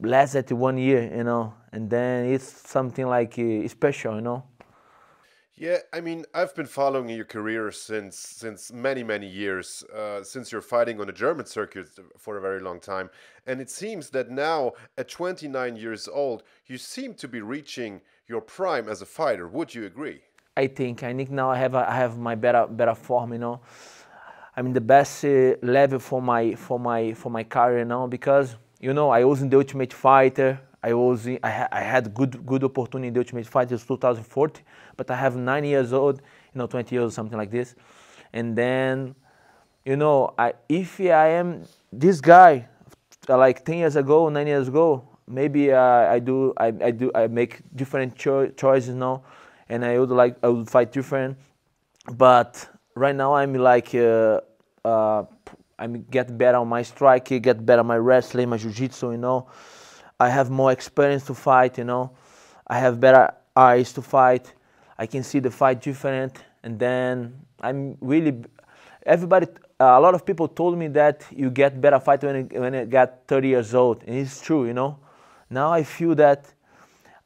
less 0.00 0.32
than 0.32 0.58
one 0.58 0.78
year, 0.78 1.14
you 1.14 1.24
know, 1.24 1.54
and 1.72 1.88
then 1.90 2.26
it's 2.26 2.70
something 2.70 3.06
like 3.06 3.38
uh, 3.38 3.66
special, 3.68 4.16
you 4.16 4.20
know. 4.20 4.44
Yeah, 5.54 5.78
I 5.92 6.00
mean, 6.00 6.24
I've 6.34 6.54
been 6.54 6.66
following 6.66 7.08
your 7.10 7.24
career 7.26 7.70
since 7.70 8.16
since 8.18 8.72
many 8.72 9.02
many 9.02 9.28
years, 9.28 9.84
uh, 9.94 10.22
since 10.24 10.50
you're 10.50 10.62
fighting 10.62 11.00
on 11.00 11.06
the 11.06 11.12
German 11.12 11.46
circuit 11.46 11.88
for 12.18 12.36
a 12.36 12.40
very 12.40 12.60
long 12.60 12.80
time, 12.80 13.10
and 13.46 13.60
it 13.60 13.70
seems 13.70 14.10
that 14.10 14.30
now, 14.30 14.72
at 14.96 15.08
29 15.08 15.76
years 15.76 16.08
old, 16.08 16.42
you 16.66 16.78
seem 16.78 17.14
to 17.14 17.28
be 17.28 17.42
reaching 17.42 18.00
your 18.26 18.40
prime 18.40 18.88
as 18.88 19.02
a 19.02 19.06
fighter. 19.06 19.46
Would 19.46 19.74
you 19.74 19.84
agree? 19.84 20.22
I 20.56 20.66
think. 20.66 21.02
I 21.02 21.14
think 21.14 21.30
now 21.30 21.50
I 21.50 21.58
have 21.58 21.74
a, 21.74 21.88
I 21.88 21.96
have 21.96 22.18
my 22.18 22.34
better 22.34 22.66
better 22.66 22.94
form. 22.94 23.32
You 23.32 23.38
know, 23.38 23.60
I'm 24.56 24.66
in 24.66 24.72
the 24.72 24.80
best 24.80 25.24
uh, 25.24 25.54
level 25.62 25.98
for 25.98 26.20
my 26.20 26.54
for 26.54 26.78
my 26.78 27.14
for 27.14 27.30
my 27.30 27.44
career 27.44 27.84
now 27.84 28.06
because 28.06 28.56
you 28.80 28.92
know 28.92 29.10
I 29.10 29.24
was 29.24 29.42
in 29.42 29.48
the 29.48 29.58
Ultimate 29.58 29.92
Fighter. 29.92 30.58
I 30.82 30.92
was 30.94 31.26
in, 31.26 31.38
I, 31.42 31.50
ha, 31.50 31.68
I 31.70 31.80
had 31.80 32.12
good 32.12 32.44
good 32.44 32.64
opportunity 32.64 33.08
in 33.08 33.14
the 33.14 33.20
Ultimate 33.20 33.46
Fighter 33.46 33.78
2014, 33.78 34.64
but 34.96 35.10
I 35.10 35.16
have 35.16 35.36
nine 35.36 35.64
years 35.64 35.92
old, 35.92 36.20
you 36.52 36.58
know, 36.58 36.66
20 36.66 36.94
years 36.94 37.06
or 37.06 37.10
something 37.10 37.38
like 37.38 37.50
this, 37.50 37.74
and 38.32 38.56
then, 38.56 39.14
you 39.84 39.96
know, 39.96 40.34
I 40.38 40.54
if 40.68 41.00
I 41.00 41.28
am 41.28 41.64
this 41.92 42.20
guy, 42.20 42.68
like 43.28 43.64
10 43.64 43.78
years 43.78 43.96
ago, 43.96 44.28
nine 44.28 44.46
years 44.48 44.68
ago, 44.68 45.04
maybe 45.26 45.72
uh, 45.72 45.78
I 45.80 46.18
do 46.18 46.52
I, 46.56 46.66
I 46.66 46.90
do 46.90 47.10
I 47.14 47.26
make 47.28 47.60
different 47.76 48.16
cho- 48.16 48.48
choices 48.48 48.94
now, 48.94 49.22
and 49.68 49.84
I 49.84 49.98
would 49.98 50.10
like 50.10 50.36
I 50.42 50.48
would 50.48 50.68
fight 50.68 50.92
different. 50.92 51.36
But 52.14 52.68
right 52.94 53.14
now 53.14 53.34
I'm 53.34 53.54
like 53.54 53.94
uh, 53.94 54.40
uh, 54.84 55.24
I'm 55.78 56.02
get 56.10 56.36
better 56.36 56.58
on 56.58 56.68
my 56.68 56.82
striking, 56.82 57.40
get 57.40 57.64
better 57.64 57.80
on 57.80 57.86
my 57.86 57.96
wrestling, 57.96 58.48
my 58.48 58.56
jiu-jitsu. 58.56 59.12
You 59.12 59.18
know, 59.18 59.46
I 60.22 60.28
have 60.28 60.50
more 60.50 60.70
experience 60.70 61.24
to 61.26 61.34
fight. 61.34 61.78
You 61.78 61.84
know, 61.84 62.12
I 62.66 62.78
have 62.78 63.00
better 63.00 63.34
eyes 63.56 63.92
to 63.94 64.02
fight. 64.02 64.54
I 64.96 65.06
can 65.06 65.22
see 65.24 65.40
the 65.40 65.50
fight 65.50 65.80
different, 65.80 66.44
and 66.62 66.78
then 66.78 67.34
I'm 67.60 67.96
really 68.00 68.44
everybody. 69.04 69.48
A 69.80 70.00
lot 70.00 70.14
of 70.14 70.24
people 70.24 70.46
told 70.46 70.78
me 70.78 70.86
that 70.88 71.26
you 71.34 71.50
get 71.50 71.80
better 71.80 71.98
fight 71.98 72.22
when 72.22 72.36
you, 72.36 72.60
when 72.60 72.72
you 72.72 72.84
get 72.84 73.24
30 73.26 73.48
years 73.48 73.74
old, 73.74 74.04
and 74.06 74.16
it's 74.16 74.40
true. 74.40 74.64
You 74.64 74.74
know, 74.74 75.00
now 75.50 75.72
I 75.72 75.82
feel 75.82 76.14
that 76.14 76.54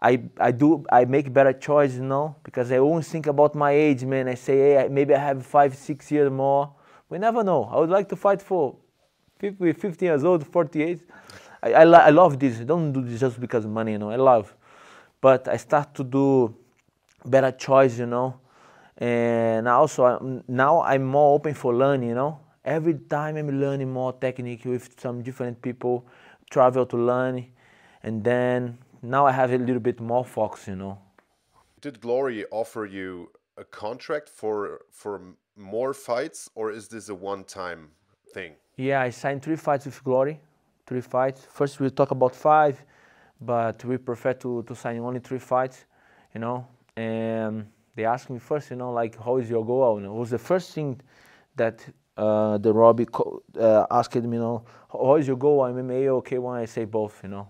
I, 0.00 0.22
I 0.38 0.52
do 0.52 0.84
I 0.90 1.04
make 1.04 1.30
better 1.32 1.52
choices 1.52 2.00
know, 2.00 2.36
because 2.44 2.72
I 2.72 2.78
always 2.78 3.08
think 3.08 3.26
about 3.26 3.54
my 3.54 3.72
age, 3.72 4.04
man. 4.04 4.26
I 4.26 4.34
say, 4.34 4.56
hey, 4.56 4.88
maybe 4.88 5.14
I 5.14 5.18
have 5.18 5.44
five, 5.44 5.76
six 5.76 6.10
years 6.10 6.30
more. 6.30 6.72
We 7.10 7.18
never 7.18 7.44
know. 7.44 7.64
I 7.64 7.78
would 7.78 7.90
like 7.90 8.08
to 8.08 8.16
fight 8.16 8.40
for 8.40 8.76
50, 9.38 9.72
50 9.74 10.04
years 10.06 10.24
old, 10.24 10.46
48. 10.46 11.00
I, 11.66 11.82
I, 11.82 12.06
I 12.06 12.10
love 12.10 12.38
this. 12.38 12.60
I 12.60 12.64
don't 12.64 12.92
do 12.92 13.02
this 13.02 13.20
just 13.20 13.40
because 13.40 13.64
of 13.64 13.70
money, 13.70 13.92
you 13.92 13.98
know. 13.98 14.10
I 14.10 14.16
love, 14.16 14.54
but 15.20 15.48
I 15.48 15.56
start 15.56 15.94
to 15.96 16.04
do 16.04 16.54
better 17.24 17.50
choice, 17.52 17.98
you 17.98 18.06
know. 18.06 18.40
and 18.98 19.68
also 19.68 20.42
now 20.48 20.80
I'm 20.82 21.04
more 21.04 21.34
open 21.34 21.54
for 21.54 21.74
learning. 21.74 22.08
You 22.10 22.14
know, 22.14 22.40
every 22.64 22.94
time 22.94 23.36
I'm 23.36 23.60
learning 23.60 23.92
more 23.92 24.12
technique 24.12 24.64
with 24.64 24.98
some 24.98 25.22
different 25.22 25.60
people, 25.60 26.06
travel 26.50 26.86
to 26.86 26.96
learn, 26.96 27.46
and 28.02 28.22
then 28.24 28.78
now 29.02 29.26
I 29.26 29.32
have 29.32 29.52
a 29.52 29.58
little 29.58 29.80
bit 29.80 30.00
more 30.00 30.24
focus. 30.24 30.68
You 30.68 30.76
know. 30.76 30.98
Did 31.80 32.00
Glory 32.00 32.44
offer 32.50 32.86
you 32.86 33.30
a 33.56 33.64
contract 33.64 34.28
for 34.28 34.80
for 34.90 35.20
more 35.56 35.92
fights, 35.94 36.50
or 36.54 36.70
is 36.70 36.88
this 36.88 37.08
a 37.08 37.14
one-time 37.14 37.90
thing? 38.34 38.52
Yeah, 38.76 39.00
I 39.00 39.10
signed 39.10 39.42
three 39.42 39.56
fights 39.56 39.86
with 39.86 40.02
Glory. 40.04 40.40
Three 40.86 41.00
fights. 41.00 41.46
First, 41.50 41.80
we 41.80 41.90
talk 41.90 42.12
about 42.12 42.34
five, 42.34 42.82
but 43.40 43.84
we 43.84 43.96
prefer 43.96 44.32
to, 44.34 44.62
to 44.62 44.74
sign 44.74 44.98
only 45.00 45.20
three 45.20 45.40
fights, 45.40 45.84
you 46.32 46.40
know. 46.40 46.66
And 46.96 47.66
they 47.96 48.04
asked 48.04 48.30
me 48.30 48.38
first, 48.38 48.70
you 48.70 48.76
know, 48.76 48.92
like, 48.92 49.20
how 49.20 49.38
is 49.38 49.50
your 49.50 49.64
goal? 49.64 49.96
And 49.96 50.06
it 50.06 50.12
was 50.12 50.30
the 50.30 50.38
first 50.38 50.72
thing 50.72 51.00
that 51.56 51.84
uh, 52.16 52.58
the 52.58 52.72
Robbie 52.72 53.06
uh, 53.58 53.86
asked 53.90 54.14
me, 54.14 54.36
you 54.36 54.42
know, 54.42 54.64
how 54.92 55.16
is 55.16 55.26
your 55.26 55.36
goal? 55.36 55.60
MMA 55.62 56.14
or 56.14 56.22
K1? 56.22 56.58
I 56.58 56.64
say 56.66 56.84
both, 56.84 57.20
you 57.22 57.30
know, 57.30 57.48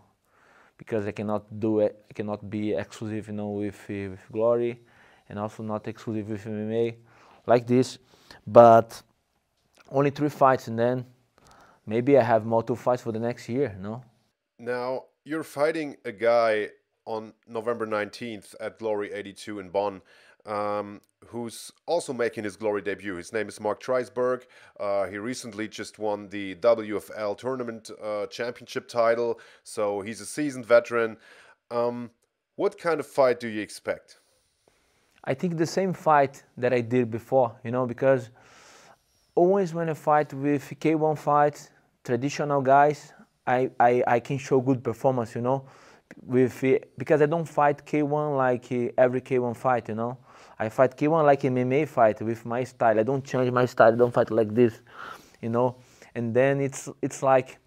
because 0.79 1.07
I 1.07 1.13
cannot 1.13 1.61
do 1.61 1.81
it. 1.81 2.05
I 2.11 2.15
cannot 2.15 2.49
be 2.49 2.73
exclusive, 2.73 3.29
you 3.29 3.35
know, 3.35 3.51
with, 3.51 3.85
with 3.89 4.21
Glory, 4.33 4.81
and 5.29 5.39
also 5.39 5.63
not 5.63 5.87
exclusive 5.87 6.29
with 6.29 6.45
MMA, 6.45 6.97
like 7.47 7.67
this. 7.67 7.99
But 8.47 9.03
only 9.91 10.11
three 10.11 10.31
fights, 10.31 10.69
and 10.69 10.79
then 10.79 11.05
maybe 11.87 12.19
I 12.19 12.23
have 12.23 12.45
more 12.45 12.63
two 12.63 12.77
fights 12.77 13.03
for 13.03 13.13
the 13.13 13.21
next 13.21 13.49
year. 13.49 13.77
No. 13.81 14.03
Now 14.59 15.05
you're 15.25 15.45
fighting 15.45 15.97
a 16.05 16.13
guy 16.13 16.71
on 17.05 17.33
November 17.47 17.87
19th 17.87 18.55
at 18.61 18.79
Glory 18.79 19.13
82 19.13 19.61
in 19.61 19.71
Bonn. 19.71 20.03
Um, 20.45 21.01
who's 21.27 21.73
also 21.87 22.13
making 22.13 22.45
his 22.45 22.57
glory 22.57 22.83
debut. 22.83 23.17
His 23.17 23.33
name 23.33 23.49
is 23.49 23.61
Mark 23.61 23.83
Treisberg. 23.83 24.43
Uh, 24.79 25.07
he 25.07 25.19
recently 25.19 25.69
just 25.69 25.99
won 25.99 26.29
the 26.29 26.55
WFL 26.57 27.37
tournament 27.37 27.91
uh, 28.03 28.27
championship 28.27 28.89
title, 28.89 29.41
so 29.65 30.01
he's 30.01 30.21
a 30.21 30.27
seasoned 30.27 30.67
veteran. 30.67 31.17
Um, 31.71 32.11
what 32.57 32.79
kind 32.79 33.01
of 33.01 33.07
fight 33.07 33.41
do 33.41 33.49
you 33.49 33.61
expect? 33.61 34.21
I 35.25 35.35
think 35.35 35.57
the 35.57 35.67
same 35.67 35.93
fight 35.93 36.45
that 36.57 36.73
I 36.73 36.81
did 36.81 37.11
before, 37.11 37.57
you 37.65 37.73
know, 37.73 37.87
because 37.87 38.31
always 39.35 39.75
when 39.75 39.91
I 39.91 39.95
fight 39.95 40.33
with 40.33 40.73
K1 40.81 41.19
fights, 41.19 41.71
traditional 42.07 42.63
guys, 42.63 43.13
I, 43.47 43.71
I, 43.81 44.03
I 44.07 44.21
can 44.21 44.39
show 44.39 44.61
good 44.61 44.83
performance, 44.83 45.35
you 45.35 45.41
know, 45.41 45.67
with 46.23 46.65
because 46.97 47.21
I 47.21 47.27
don't 47.27 47.45
fight 47.45 47.85
K1 47.85 48.37
like 48.37 48.71
every 48.97 49.21
K1 49.21 49.57
fight, 49.57 49.89
you 49.89 49.97
know. 49.97 50.17
I 50.59 50.69
fight 50.69 50.97
K1 50.97 51.25
like 51.25 51.43
MMA 51.43 51.87
fight 51.89 52.23
with 52.23 52.47
my 52.47 52.65
style. 52.65 52.99
I 52.99 53.03
don't 53.03 53.25
change 53.25 53.51
my 53.51 53.67
style. 53.67 53.93
I 53.93 53.97
don't 53.97 54.15
fight 54.15 54.31
like 54.31 54.55
this, 54.55 54.81
you 55.43 55.49
know. 55.49 55.77
And 56.15 56.33
then 56.33 56.61
it's 56.61 56.89
it's 57.03 57.23
like, 57.23 57.59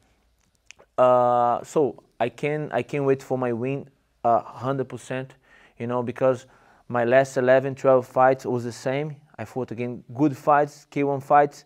uh, 0.98 1.64
so 1.64 2.04
I 2.20 2.30
can 2.30 2.70
I 2.72 2.82
can 2.82 3.04
wait 3.06 3.22
for 3.22 3.38
my 3.38 3.54
win, 3.54 3.90
uh, 4.24 4.42
hundred 4.42 4.88
uh, 4.88 4.96
percent, 4.96 5.36
you 5.78 5.88
know, 5.88 6.02
because 6.02 6.48
my 6.88 7.04
last 7.04 7.38
11, 7.38 7.76
12 7.76 8.08
fights 8.08 8.46
was 8.46 8.64
the 8.64 8.72
same. 8.72 9.16
I 9.38 9.46
fought 9.46 9.72
again 9.72 10.04
good 10.16 10.36
fights, 10.36 10.88
K1 10.90 11.22
fights, 11.22 11.66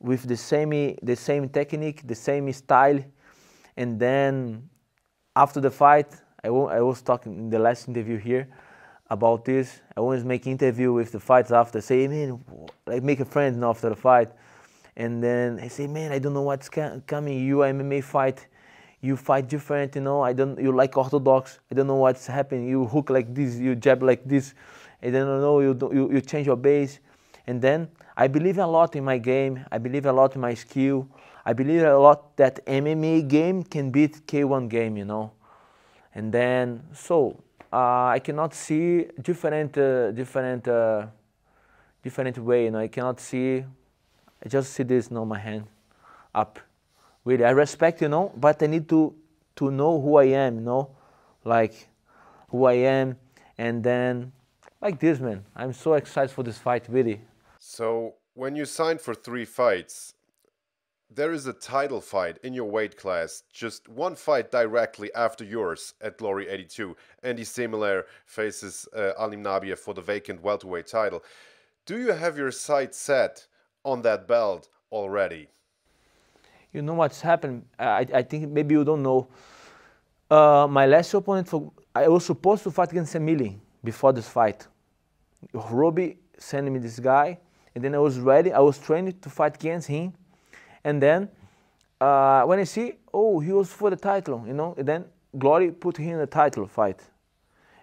with 0.00 0.26
the 0.26 0.36
same 0.36 0.96
the 1.02 1.16
same 1.16 1.48
technique, 1.48 2.06
the 2.06 2.14
same 2.14 2.52
style, 2.52 3.04
and 3.76 4.00
then 4.00 4.68
after 5.36 5.60
the 5.60 5.70
fight, 5.70 6.08
I, 6.42 6.48
I 6.48 6.80
was 6.80 7.02
talking 7.02 7.36
in 7.38 7.50
the 7.50 7.58
last 7.58 7.86
interview 7.88 8.16
here 8.18 8.48
about 9.10 9.44
this. 9.44 9.80
I 9.96 10.00
always 10.00 10.24
make 10.24 10.46
interview 10.46 10.92
with 10.92 11.12
the 11.12 11.20
fights 11.20 11.50
after, 11.50 11.80
say, 11.80 12.08
man, 12.08 12.42
like 12.86 13.02
make 13.02 13.20
a 13.20 13.24
friend 13.24 13.62
after 13.64 13.90
the 13.90 13.96
fight, 13.96 14.30
and 14.96 15.22
then 15.22 15.60
I 15.60 15.68
say, 15.68 15.86
man, 15.86 16.12
I 16.12 16.18
don't 16.18 16.34
know 16.34 16.42
what's 16.42 16.68
coming. 16.68 17.46
You 17.46 17.58
MMA 17.58 18.02
fight, 18.02 18.46
you 19.00 19.16
fight 19.16 19.48
different, 19.48 19.94
you 19.94 20.00
know. 20.00 20.22
I 20.22 20.32
don't, 20.32 20.58
you 20.58 20.72
like 20.72 20.96
orthodox. 20.96 21.58
I 21.70 21.74
don't 21.74 21.86
know 21.86 21.96
what's 21.96 22.26
happening. 22.26 22.68
You 22.68 22.86
hook 22.86 23.10
like 23.10 23.34
this, 23.34 23.56
you 23.56 23.74
jab 23.74 24.02
like 24.02 24.24
this. 24.24 24.54
I 25.02 25.10
don't 25.10 25.40
know. 25.40 25.60
You 25.60 25.76
you, 25.92 26.12
you 26.12 26.20
change 26.20 26.46
your 26.46 26.56
base. 26.56 27.00
And 27.50 27.60
then 27.60 27.88
I 28.16 28.28
believe 28.28 28.58
a 28.58 28.66
lot 28.66 28.94
in 28.94 29.02
my 29.02 29.18
game. 29.18 29.66
I 29.72 29.78
believe 29.78 30.06
a 30.06 30.12
lot 30.12 30.36
in 30.36 30.40
my 30.40 30.54
skill. 30.54 31.08
I 31.44 31.52
believe 31.52 31.82
a 31.82 31.98
lot 31.98 32.36
that 32.36 32.64
MMA 32.64 33.26
game 33.26 33.64
can 33.64 33.90
beat 33.90 34.24
K1 34.24 34.68
game, 34.68 34.96
you 34.96 35.04
know. 35.04 35.32
And 36.14 36.30
then 36.32 36.84
so 36.94 37.42
uh, 37.72 38.06
I 38.06 38.20
cannot 38.22 38.54
see 38.54 39.06
different 39.20 39.76
uh, 39.76 40.12
different 40.12 40.68
uh, 40.68 41.06
different 42.04 42.38
way. 42.38 42.66
You 42.66 42.70
know, 42.70 42.78
I 42.78 42.86
cannot 42.86 43.18
see. 43.18 43.64
I 44.44 44.48
just 44.48 44.72
see 44.72 44.84
this, 44.84 45.10
you 45.10 45.16
know, 45.16 45.24
my 45.24 45.40
hand 45.40 45.64
up. 46.32 46.60
Really, 47.24 47.44
I 47.44 47.50
respect, 47.50 48.00
you 48.00 48.08
know, 48.08 48.30
but 48.36 48.62
I 48.62 48.66
need 48.66 48.88
to 48.90 49.12
to 49.56 49.72
know 49.72 50.00
who 50.00 50.18
I 50.18 50.26
am, 50.46 50.54
you 50.54 50.60
know, 50.60 50.90
like 51.44 51.88
who 52.48 52.66
I 52.66 52.74
am, 52.74 53.16
and 53.58 53.82
then 53.82 54.30
like 54.80 55.00
this, 55.00 55.18
man. 55.18 55.44
I'm 55.56 55.72
so 55.72 55.94
excited 55.94 56.30
for 56.30 56.44
this 56.44 56.56
fight, 56.56 56.86
really. 56.88 57.22
So 57.72 58.14
when 58.34 58.56
you 58.56 58.64
signed 58.64 59.00
for 59.00 59.14
three 59.14 59.44
fights, 59.44 60.14
there 61.08 61.30
is 61.30 61.46
a 61.46 61.52
title 61.52 62.00
fight 62.00 62.36
in 62.42 62.52
your 62.52 62.68
weight 62.68 62.96
class, 62.96 63.44
just 63.52 63.88
one 63.88 64.16
fight 64.16 64.50
directly 64.50 65.14
after 65.14 65.44
yours 65.44 65.94
at 66.00 66.18
Glory 66.18 66.48
82. 66.48 66.96
Andy 67.22 67.44
Similar 67.44 68.06
faces 68.26 68.88
uh, 68.92 69.12
Alim 69.16 69.44
Nabiev 69.44 69.78
for 69.78 69.94
the 69.94 70.02
vacant 70.02 70.42
welterweight 70.42 70.88
title. 70.88 71.22
Do 71.86 71.96
you 71.96 72.10
have 72.10 72.36
your 72.36 72.50
sights 72.50 72.98
set 72.98 73.46
on 73.84 74.02
that 74.02 74.26
belt 74.26 74.68
already? 74.90 75.46
You 76.72 76.82
know 76.82 76.94
what's 76.94 77.20
happened? 77.20 77.66
I, 77.78 78.04
I 78.12 78.22
think 78.22 78.50
maybe 78.50 78.74
you 78.74 78.84
don't 78.84 79.04
know. 79.04 79.28
Uh, 80.28 80.66
my 80.68 80.86
last 80.86 81.14
opponent, 81.14 81.46
for 81.46 81.70
I 81.94 82.08
was 82.08 82.24
supposed 82.26 82.64
to 82.64 82.72
fight 82.72 82.90
against 82.90 83.14
Emily 83.14 83.60
before 83.84 84.12
this 84.12 84.28
fight. 84.28 84.66
Robbie 85.52 86.18
sent 86.36 86.68
me 86.68 86.80
this 86.80 86.98
guy 86.98 87.38
and 87.80 87.84
then 87.86 87.94
I 87.94 87.98
was 87.98 88.18
ready. 88.18 88.52
I 88.52 88.58
was 88.58 88.76
trained 88.76 89.22
to 89.22 89.30
fight 89.30 89.54
against 89.54 89.88
him. 89.88 90.12
And 90.84 91.02
then 91.02 91.30
uh, 91.98 92.42
when 92.42 92.58
I 92.58 92.64
see, 92.64 92.92
oh, 93.10 93.40
he 93.40 93.52
was 93.52 93.72
for 93.72 93.88
the 93.88 93.96
title, 93.96 94.44
you 94.46 94.52
know, 94.52 94.74
and 94.76 94.86
then 94.86 95.06
Glory 95.38 95.70
put 95.70 95.96
him 95.96 96.10
in 96.10 96.18
the 96.18 96.26
title 96.26 96.66
fight. 96.66 97.00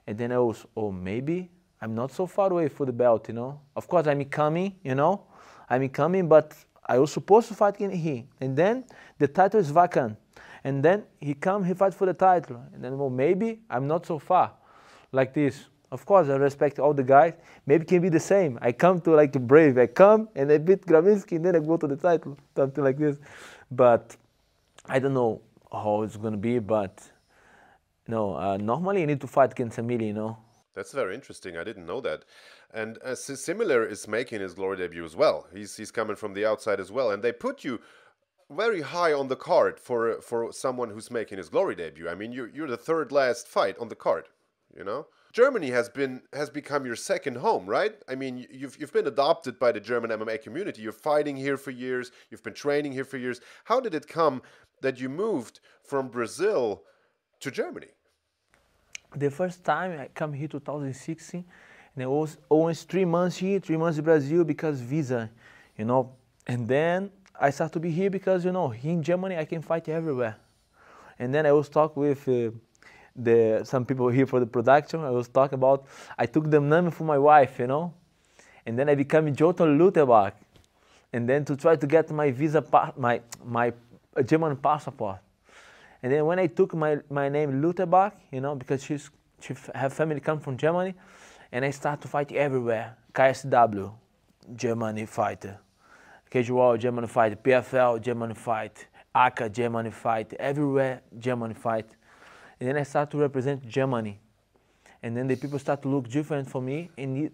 And 0.05 0.15
then 0.15 0.31
I 0.31 0.37
was, 0.37 0.67
oh, 0.75 0.91
maybe 0.91 1.49
I'm 1.81 1.95
not 1.95 2.11
so 2.11 2.27
far 2.27 2.51
away 2.51 2.67
for 2.67 2.85
the 2.85 2.91
belt, 2.91 3.27
you 3.27 3.33
know. 3.33 3.59
Of 3.75 3.87
course, 3.87 4.05
I'm 4.05 4.23
coming, 4.25 4.75
you 4.83 4.93
know. 4.93 5.23
I'm 5.67 5.89
coming, 5.89 6.27
but 6.27 6.53
I 6.85 6.99
was 6.99 7.11
supposed 7.11 7.47
to 7.47 7.55
fight 7.55 7.77
against 7.77 7.97
him. 7.97 8.27
And 8.39 8.55
then 8.55 8.85
the 9.17 9.27
title 9.27 9.59
is 9.59 9.71
vacant. 9.71 10.15
And 10.63 10.85
then 10.85 11.05
he 11.19 11.33
come, 11.33 11.63
he 11.63 11.73
fight 11.73 11.95
for 11.95 12.05
the 12.05 12.13
title. 12.13 12.61
And 12.71 12.83
then, 12.83 12.99
well, 12.99 13.09
maybe 13.09 13.61
I'm 13.67 13.87
not 13.87 14.05
so 14.05 14.19
far 14.19 14.51
like 15.11 15.33
this. 15.33 15.65
Of 15.91 16.05
course, 16.05 16.27
I 16.27 16.35
respect 16.35 16.80
all 16.80 16.93
the 16.93 17.03
guys. 17.03 17.34
Maybe 17.65 17.85
can 17.85 18.01
be 18.01 18.09
the 18.09 18.19
same. 18.19 18.59
I 18.61 18.72
come 18.73 18.99
to 19.01 19.11
like 19.11 19.31
Brave. 19.34 19.77
I 19.77 19.88
come 19.88 20.27
and 20.35 20.51
I 20.51 20.57
beat 20.57 20.85
Gravinsky 20.85 21.38
and 21.38 21.45
then 21.45 21.55
I 21.55 21.59
go 21.59 21.77
to 21.77 21.88
the 21.88 21.95
title, 21.95 22.38
something 22.55 22.84
like 22.84 22.97
this. 22.97 23.18
But 23.72 24.18
I 24.85 24.99
don't 24.99 25.14
know 25.14 25.41
how 25.72 26.01
it's 26.01 26.18
going 26.18 26.34
to 26.34 26.38
be. 26.38 26.59
But 26.59 27.01
no, 28.07 28.35
uh, 28.35 28.57
normally 28.57 29.01
you 29.01 29.07
need 29.07 29.22
to 29.22 29.27
fight 29.27 29.53
against 29.53 29.80
Emily, 29.80 30.07
you 30.07 30.14
know. 30.14 30.38
That's 30.76 30.91
very 30.91 31.15
interesting. 31.15 31.57
I 31.57 31.64
didn't 31.64 31.85
know 31.85 32.01
that. 32.01 32.26
And 32.73 32.97
uh, 33.03 33.15
Similar 33.15 33.85
is 33.85 34.07
making 34.07 34.41
his 34.41 34.53
glory 34.53 34.77
debut 34.77 35.05
as 35.05 35.15
well. 35.15 35.47
He's 35.53 35.77
he's 35.77 35.89
coming 35.89 36.18
from 36.18 36.34
the 36.34 36.45
outside 36.45 36.80
as 36.80 36.91
well, 36.91 37.11
and 37.11 37.23
they 37.23 37.31
put 37.31 37.64
you 37.64 37.80
very 38.51 38.81
high 38.81 39.14
on 39.14 39.27
the 39.27 39.35
card 39.35 39.80
for 39.80 40.22
for 40.22 40.51
someone 40.51 40.89
who's 40.89 41.09
making 41.09 41.38
his 41.38 41.49
glory 41.49 41.76
debut. 41.76 42.09
I 42.09 42.15
mean, 42.15 42.31
you're 42.31 42.49
you're 42.49 42.68
the 42.68 42.77
third 42.77 43.11
last 43.11 43.47
fight 43.47 43.77
on 43.80 43.88
the 43.88 43.95
card, 43.95 44.27
you 44.77 44.84
know. 44.84 45.07
Germany 45.33 45.69
has 45.69 45.89
been 45.89 46.21
has 46.33 46.49
become 46.49 46.85
your 46.85 46.95
second 46.95 47.37
home, 47.37 47.65
right? 47.65 47.95
I 48.07 48.15
mean, 48.15 48.47
you've 48.51 48.79
you've 48.79 48.93
been 48.93 49.07
adopted 49.07 49.59
by 49.59 49.71
the 49.71 49.79
German 49.79 50.09
MMA 50.11 50.41
community. 50.41 50.81
You're 50.81 50.91
fighting 50.91 51.35
here 51.35 51.57
for 51.57 51.71
years. 51.71 52.11
You've 52.29 52.43
been 52.43 52.53
training 52.53 52.93
here 52.93 53.03
for 53.03 53.17
years. 53.17 53.41
How 53.65 53.79
did 53.79 53.93
it 53.93 54.07
come 54.07 54.41
that 54.81 54.99
you 54.99 55.09
moved 55.09 55.59
from 55.83 56.07
Brazil 56.07 56.83
to 57.41 57.51
Germany? 57.51 57.87
The 59.15 59.31
first 59.31 59.63
time 59.63 59.99
I 59.99 60.09
come 60.13 60.33
here 60.33 60.47
2016, 60.47 61.45
and 61.95 62.03
I 62.03 62.07
was 62.07 62.37
always 62.49 62.83
three 62.83 63.05
months 63.05 63.37
here, 63.37 63.59
three 63.59 63.77
months 63.77 63.97
in 63.97 64.03
Brazil 64.05 64.43
because 64.43 64.79
visa, 64.79 65.29
you 65.77 65.85
know. 65.85 66.15
And 66.47 66.67
then 66.67 67.11
I 67.39 67.49
start 67.49 67.73
to 67.73 67.79
be 67.79 67.91
here 67.91 68.09
because 68.09 68.45
you 68.45 68.51
know, 68.51 68.73
in 68.73 69.03
Germany 69.03 69.37
I 69.37 69.45
can 69.45 69.61
fight 69.61 69.89
everywhere. 69.89 70.37
And 71.19 71.33
then 71.33 71.45
I 71.45 71.51
was 71.51 71.69
talk 71.69 71.97
with. 71.97 72.27
Uh, 72.27 72.51
the 73.18 73.61
some 73.64 73.85
people 73.85 74.10
here 74.10 74.26
for 74.26 74.39
the 74.39 74.45
production. 74.45 75.02
I 75.02 75.10
was 75.10 75.27
talking 75.27 75.56
about 75.56 75.85
I 76.18 76.26
took 76.26 76.49
the 76.49 76.60
name 76.60 76.91
for 76.91 77.03
my 77.03 77.18
wife, 77.18 77.60
you 77.60 77.68
know, 77.68 77.94
and 78.65 78.77
then 78.77 78.89
I 78.89 78.95
became 78.95 79.35
Jotan 79.35 79.77
Lutterbach, 79.77 80.34
and 81.11 81.27
then 81.27 81.44
to 81.45 81.56
try 81.56 81.76
to 81.76 81.88
get 81.88 82.10
my 82.11 82.31
visa, 82.31 82.64
my 82.98 83.22
my 83.44 83.73
German 84.26 84.56
passport, 84.57 85.19
and 86.03 86.11
then 86.11 86.26
when 86.26 86.39
I 86.39 86.48
took 86.48 86.73
my 86.73 86.99
my 87.10 87.30
name 87.30 87.61
Lutterbach, 87.61 88.14
you 88.31 88.41
know, 88.41 88.56
because 88.56 88.84
she's 88.84 89.10
she 89.41 89.56
her 89.73 89.89
family 89.89 90.19
come 90.19 90.39
from 90.39 90.57
Germany, 90.57 90.94
and 91.52 91.65
I 91.65 91.72
start 91.72 92.02
to 92.02 92.07
fight 92.07 92.31
everywhere. 92.31 92.95
KSW, 93.14 93.91
Germany 94.56 95.06
fighter. 95.07 95.60
Casual, 96.30 96.77
German 96.77 97.07
fight. 97.07 97.41
PFL, 97.41 98.02
German 98.02 98.34
fight. 98.34 98.88
ACA, 99.15 99.49
Germany 99.49 99.91
fight. 99.91 100.34
Everywhere, 100.34 101.02
Germany 101.18 101.53
fight. 101.53 101.96
And 102.59 102.69
then 102.69 102.77
I 102.77 102.84
start 102.84 103.11
to 103.11 103.17
represent 103.17 103.67
Germany. 103.67 104.19
And 105.03 105.15
then 105.15 105.27
the 105.27 105.35
people 105.35 105.59
start 105.59 105.81
to 105.84 105.88
look 105.88 106.09
different 106.09 106.49
for 106.49 106.61
me. 106.61 106.89
And 106.97 107.29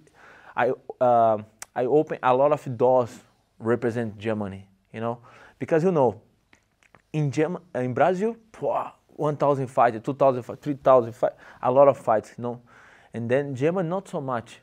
I, 0.55 0.71
uh, 0.99 1.37
I 1.75 1.85
open 1.85 2.19
a 2.21 2.35
lot 2.35 2.51
of 2.51 2.77
doors 2.77 3.19
represent 3.59 4.17
Germany, 4.17 4.67
you 4.91 4.99
know. 4.99 5.19
Because, 5.57 5.83
you 5.83 5.91
know, 5.91 6.21
in, 7.13 7.31
German, 7.31 7.61
in 7.75 7.93
Brazil, 7.93 8.35
1,000 8.59 9.67
fighters, 9.67 10.01
2,000 10.03 10.43
3,000 10.43 11.13
fights, 11.13 11.35
a 11.61 11.71
lot 11.71 11.87
of 11.87 11.97
fights, 11.97 12.33
you 12.37 12.41
know. 12.41 12.61
And 13.13 13.29
then 13.29 13.55
German, 13.55 13.87
not 13.89 14.07
so 14.07 14.19
much. 14.19 14.59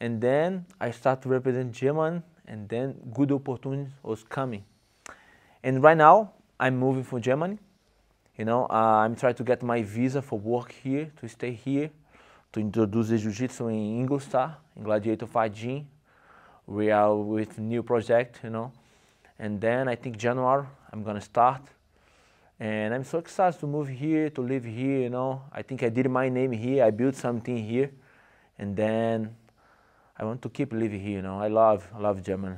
And 0.00 0.20
then 0.20 0.64
I 0.80 0.90
start 0.90 1.22
to 1.22 1.28
represent 1.28 1.72
German, 1.72 2.22
and 2.46 2.68
then 2.68 2.94
good 3.12 3.30
opportunities 3.32 3.92
was 4.02 4.22
coming. 4.24 4.64
And 5.62 5.82
right 5.82 5.96
now, 5.96 6.32
I'm 6.58 6.78
moving 6.78 7.04
from 7.04 7.20
Germany. 7.20 7.58
You 8.38 8.44
know, 8.44 8.68
uh, 8.70 9.02
I'm 9.02 9.16
trying 9.16 9.34
to 9.34 9.42
get 9.42 9.64
my 9.64 9.82
visa 9.82 10.22
for 10.22 10.38
work 10.38 10.70
here, 10.70 11.10
to 11.20 11.28
stay 11.28 11.50
here, 11.50 11.90
to 12.52 12.60
introduce 12.60 13.08
the 13.08 13.18
Jiu-Jitsu 13.18 13.66
in 13.66 13.98
Ingolstadt, 13.98 14.60
in 14.76 14.84
Gladiator 14.84 15.26
Fight 15.26 15.52
Gym. 15.52 15.88
We 16.64 16.92
are 16.92 17.16
with 17.16 17.58
new 17.58 17.82
project, 17.82 18.38
you 18.44 18.50
know. 18.50 18.70
And 19.40 19.60
then 19.60 19.88
I 19.88 19.96
think 19.96 20.16
January, 20.16 20.64
I'm 20.92 21.02
gonna 21.02 21.20
start. 21.20 21.62
And 22.60 22.94
I'm 22.94 23.02
so 23.02 23.18
excited 23.18 23.58
to 23.58 23.66
move 23.66 23.88
here, 23.88 24.30
to 24.30 24.40
live 24.40 24.62
here, 24.62 25.00
you 25.00 25.10
know. 25.10 25.42
I 25.50 25.62
think 25.62 25.82
I 25.82 25.88
did 25.88 26.08
my 26.08 26.28
name 26.28 26.52
here, 26.52 26.84
I 26.84 26.90
built 26.90 27.16
something 27.16 27.56
here. 27.56 27.90
And 28.56 28.76
then 28.76 29.34
I 30.16 30.24
want 30.24 30.42
to 30.42 30.48
keep 30.48 30.72
living 30.72 31.00
here. 31.00 31.16
You 31.16 31.22
know, 31.22 31.40
I 31.40 31.48
love 31.48 31.88
I 31.92 31.98
love 31.98 32.22
Germany. 32.22 32.56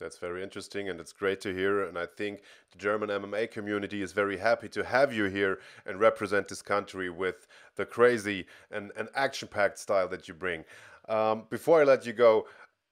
That's 0.00 0.18
very 0.18 0.42
interesting 0.42 0.88
and 0.88 0.98
it's 0.98 1.12
great 1.12 1.40
to 1.42 1.54
hear. 1.54 1.84
And 1.84 1.98
I 1.98 2.06
think 2.06 2.40
the 2.72 2.78
German 2.78 3.10
MMA 3.10 3.50
community 3.50 4.02
is 4.02 4.12
very 4.12 4.36
happy 4.36 4.68
to 4.70 4.84
have 4.84 5.12
you 5.12 5.26
here 5.26 5.60
and 5.86 6.00
represent 6.00 6.48
this 6.48 6.62
country 6.62 7.10
with 7.10 7.46
the 7.76 7.84
crazy 7.84 8.46
and, 8.70 8.90
and 8.96 9.08
action 9.14 9.46
packed 9.46 9.78
style 9.78 10.08
that 10.08 10.26
you 10.26 10.34
bring. 10.34 10.64
Um, 11.08 11.44
before 11.50 11.80
I 11.80 11.84
let 11.84 12.06
you 12.06 12.12
go, 12.12 12.46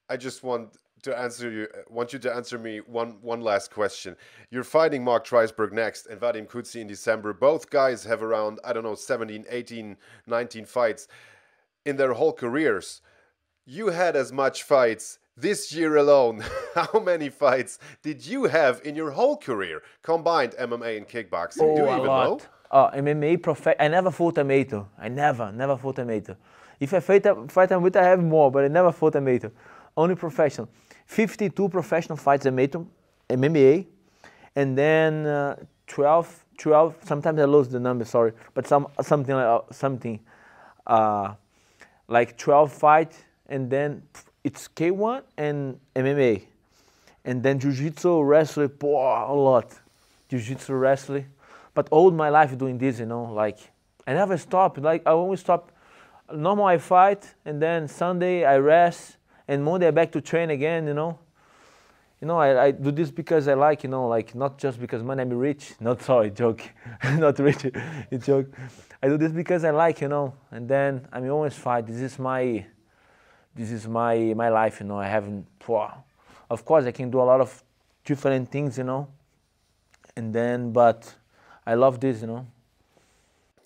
I 0.09 0.17
just 0.17 0.43
want 0.43 0.77
to 1.03 1.17
answer 1.17 1.51
you 1.51 1.69
want 1.89 2.13
you 2.13 2.19
to 2.19 2.35
answer 2.35 2.59
me 2.59 2.79
one 2.79 3.19
one 3.23 3.41
last 3.41 3.71
question. 3.71 4.17
You're 4.51 4.65
fighting 4.65 5.05
Mark 5.05 5.27
Treisberg 5.27 5.73
next 5.73 6.07
and 6.07 6.21
Vadim 6.21 6.49
Kutsi 6.49 6.81
in 6.81 6.89
December. 6.89 7.33
Both 7.33 7.71
guys 7.71 8.05
have 8.05 8.23
around, 8.23 8.59
I 8.65 8.73
don't 8.73 8.83
know, 8.83 8.97
17, 8.97 9.45
18, 9.49 9.97
19 10.27 10.65
fights 10.65 11.07
in 11.85 11.97
their 11.97 12.15
whole 12.15 12.33
careers 12.33 13.01
you 13.69 13.89
had 13.89 14.17
as 14.17 14.33
much 14.33 14.63
fights 14.63 15.19
this 15.41 15.73
year 15.73 15.97
alone. 15.97 16.45
How 16.75 17.01
many 17.01 17.29
fights 17.29 17.79
did 18.03 18.25
you 18.27 18.45
have 18.45 18.81
in 18.85 18.95
your 18.95 19.11
whole 19.11 19.37
career, 19.37 19.83
combined 20.03 20.53
MMA 20.59 20.97
and 20.97 21.09
kickboxing? 21.09 21.63
Oh, 21.63 21.77
Do 21.77 21.83
you 21.83 21.89
a 21.89 21.95
even 21.97 22.07
lot. 22.07 22.41
know? 22.41 22.41
Uh, 22.71 22.91
MMA 22.91 23.43
prof- 23.43 23.77
I 23.81 23.89
never 23.89 24.11
fought 24.11 24.39
a 24.39 24.45
Mato. 24.45 24.89
I 24.99 25.09
never, 25.09 25.51
never 25.53 25.77
fought 25.77 25.99
a 25.99 26.05
Mato. 26.05 26.37
If 26.79 26.93
I 26.93 27.01
fight 27.01 27.25
a, 27.27 27.35
fight 27.49 27.71
Mato, 27.71 28.01
I 28.01 28.05
have 28.05 28.23
more, 28.23 28.51
but 28.51 28.65
I 28.65 28.69
never 28.69 28.93
fought 28.93 29.15
a 29.15 29.21
Mato. 29.21 29.51
Only 29.97 30.15
professional. 30.15 30.69
52 31.07 31.69
professional 31.71 32.17
fights 32.19 32.45
a 32.47 32.51
Mato, 32.51 32.87
MMA, 33.31 33.87
and 34.55 34.77
then 34.77 35.27
uh, 35.27 35.57
12, 35.87 36.45
12. 36.59 36.97
Sometimes 37.05 37.41
I 37.41 37.45
lose 37.45 37.69
the 37.69 37.81
number, 37.81 38.05
sorry, 38.05 38.33
but 38.53 38.67
some 38.67 38.87
something 39.01 39.35
like 39.35 39.47
uh, 39.47 39.61
something 39.73 40.21
uh, 40.87 41.35
like 42.09 42.37
12 42.37 42.73
fights 42.73 43.25
and 43.49 43.71
then 43.71 44.03
it's 44.45 44.69
K1 44.69 45.23
and 45.37 45.79
MMA, 45.95 46.43
and 47.25 47.43
then 47.43 47.59
Jiu-Jitsu, 47.59 48.23
wrestling, 48.23 48.71
a 48.83 48.87
lot, 48.87 49.79
Jiu-Jitsu, 50.29 50.73
wrestling, 50.75 51.27
but 51.75 51.89
all 51.91 52.11
my 52.11 52.29
life 52.29 52.57
doing 52.57 52.79
this, 52.79 52.99
you 52.99 53.07
know, 53.07 53.25
like 53.25 53.59
I 54.09 54.15
never 54.15 54.39
stop. 54.39 54.79
Like 54.79 55.03
I 55.07 55.11
always 55.11 55.41
stop. 55.41 55.71
Normal 56.33 56.65
I 56.65 56.79
fight, 56.79 57.35
and 57.45 57.61
then 57.61 57.89
Sunday 57.89 58.45
I 58.45 58.57
rest, 58.57 59.19
and 59.47 59.63
Monday 59.63 59.87
I 59.87 59.91
back 59.91 60.13
to 60.13 60.21
train 60.21 60.51
again, 60.51 60.87
you 60.87 60.95
know. 60.95 61.19
You 62.21 62.27
know, 62.27 62.39
I, 62.39 62.65
I 62.65 62.71
do 62.71 62.91
this 62.91 63.11
because 63.11 63.47
I 63.49 63.55
like, 63.55 63.85
you 63.85 63.91
know, 63.91 64.09
like 64.09 64.35
not 64.35 64.59
just 64.59 64.81
because 64.81 65.03
money 65.03 65.23
I'm 65.23 65.31
rich. 65.31 65.75
Not 65.81 66.03
sorry, 66.03 66.31
joke, 66.31 66.63
not 67.05 67.39
rich, 67.39 67.67
it's 68.11 68.27
joke. 68.33 68.47
I 69.03 69.09
do 69.09 69.17
this 69.17 69.31
because 69.31 69.63
I 69.63 69.71
like, 69.71 70.01
you 70.01 70.09
know, 70.09 70.35
and 70.51 70.69
then 70.69 71.07
I'm 71.13 71.31
always 71.31 71.55
fight. 71.55 71.87
This 71.87 72.01
is 72.01 72.19
my 72.19 72.67
this 73.59 73.71
is 73.73 73.89
my 73.89 74.15
my 74.43 74.49
life 74.49 74.81
you 74.81 74.87
know 74.87 74.99
i 74.99 75.09
haven't 75.17 75.45
wow. 75.67 76.05
of 76.49 76.65
course 76.65 76.85
i 76.85 76.93
can 76.93 77.11
do 77.11 77.21
a 77.21 77.29
lot 77.33 77.41
of 77.41 77.51
different 78.05 78.51
things 78.51 78.79
you 78.79 78.85
know 78.85 79.09
and 80.17 80.33
then 80.33 80.73
but 80.73 81.15
i 81.67 81.75
love 81.75 81.99
this 82.01 82.21
you 82.21 82.29
know 82.29 82.47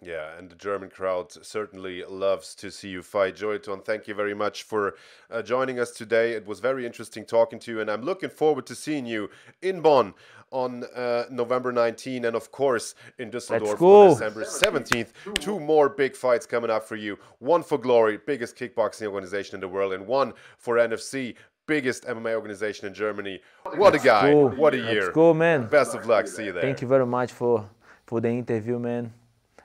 yeah, 0.05 0.37
and 0.37 0.51
the 0.51 0.57
German 0.57 0.91
crowd 0.91 1.31
certainly 1.31 2.03
loves 2.05 2.57
to 2.57 2.73
see 2.73 2.89
you 2.89 3.03
fight. 3.03 3.37
Joyton, 3.37 3.85
thank 3.85 4.09
you 4.09 4.15
very 4.15 4.35
much 4.35 4.65
for 4.65 4.97
uh, 5.31 5.43
joining 5.43 5.79
us 5.79 5.93
today. 5.93 6.33
It 6.33 6.45
was 6.45 6.59
very 6.59 6.85
interesting 6.85 7.25
talking 7.25 7.61
to 7.61 7.71
you, 7.71 7.81
and 7.81 7.89
I'm 7.89 8.03
looking 8.03 8.31
forward 8.31 8.67
to 8.67 8.75
seeing 8.75 9.07
you 9.07 9.31
in 9.63 9.81
Bonn 9.81 10.15
on 10.53 10.85
uh, 10.95 11.25
November 11.31 11.73
19 11.73 12.27
and, 12.27 12.37
of 12.37 12.53
course, 12.53 12.95
in 13.19 13.31
Düsseldorf 13.31 13.81
on 13.81 14.11
December 14.11 14.45
17th. 14.45 15.09
Two 15.41 15.59
more 15.59 15.89
big 15.89 16.15
fights 16.15 16.47
coming 16.47 16.71
up 16.71 16.85
for 16.87 16.97
you. 16.97 17.19
One 17.39 17.63
for 17.63 17.79
Glory, 17.79 18.19
biggest 18.25 18.57
kickboxing 18.57 19.07
organization 19.07 19.57
in 19.57 19.61
the 19.61 19.69
world, 19.69 19.93
and 19.93 20.07
one 20.07 20.33
for 20.59 20.77
NFC, 20.77 21.35
biggest 21.67 22.05
MMA 22.05 22.35
organization 22.35 22.87
in 22.87 22.95
Germany. 22.95 23.41
What 23.77 23.95
a 23.95 23.99
guy. 23.99 24.33
What 24.33 24.75
a 24.75 24.79
year. 24.79 25.03
Let's 25.05 25.15
go, 25.15 25.35
man. 25.35 25.67
Best 25.67 25.95
of 25.95 26.07
luck. 26.07 26.27
See 26.27 26.45
you 26.45 26.53
there. 26.53 26.63
Thank 26.63 26.83
you 26.83 26.89
very 26.89 27.07
much 27.07 27.33
for, 27.33 27.69
for 28.07 28.21
the 28.21 28.29
interview, 28.29 28.79
man. 28.79 29.13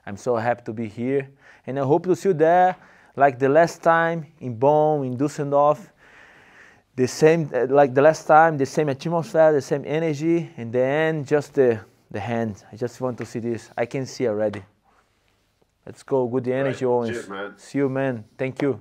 I'm 0.06 0.16
so 0.16 0.36
happy 0.36 0.62
to 0.64 0.72
be 0.72 0.88
here. 0.88 1.28
And 1.66 1.78
I 1.78 1.84
hope 1.84 2.04
to 2.06 2.16
see 2.16 2.30
you 2.30 2.34
there 2.34 2.76
like 3.14 3.38
the 3.38 3.48
last 3.48 3.82
time 3.82 4.26
in 4.40 4.56
Bonn, 4.56 5.04
in 5.04 5.16
Düsseldorf. 5.16 5.90
The 6.98 7.06
same, 7.06 7.48
uh, 7.54 7.66
like 7.70 7.94
the 7.94 8.02
last 8.02 8.26
time, 8.26 8.58
the 8.58 8.66
same 8.66 8.88
atmosphere, 8.88 9.52
the 9.52 9.62
same 9.62 9.84
energy. 9.86 10.50
and 10.56 10.72
then 10.72 11.24
just 11.24 11.54
the, 11.54 11.78
the 12.10 12.18
hand. 12.18 12.64
I 12.72 12.74
just 12.74 13.00
want 13.00 13.16
to 13.18 13.24
see 13.24 13.38
this. 13.38 13.70
I 13.76 13.86
can 13.86 14.04
see 14.04 14.26
already. 14.26 14.64
Let's 15.86 16.02
go. 16.02 16.26
Good 16.26 16.48
energy, 16.48 16.84
right. 16.84 16.90
always. 16.90 17.10
Cheers, 17.10 17.28
man. 17.28 17.54
See 17.56 17.78
you, 17.78 17.88
man. 17.88 18.24
Thank 18.36 18.60
you. 18.62 18.80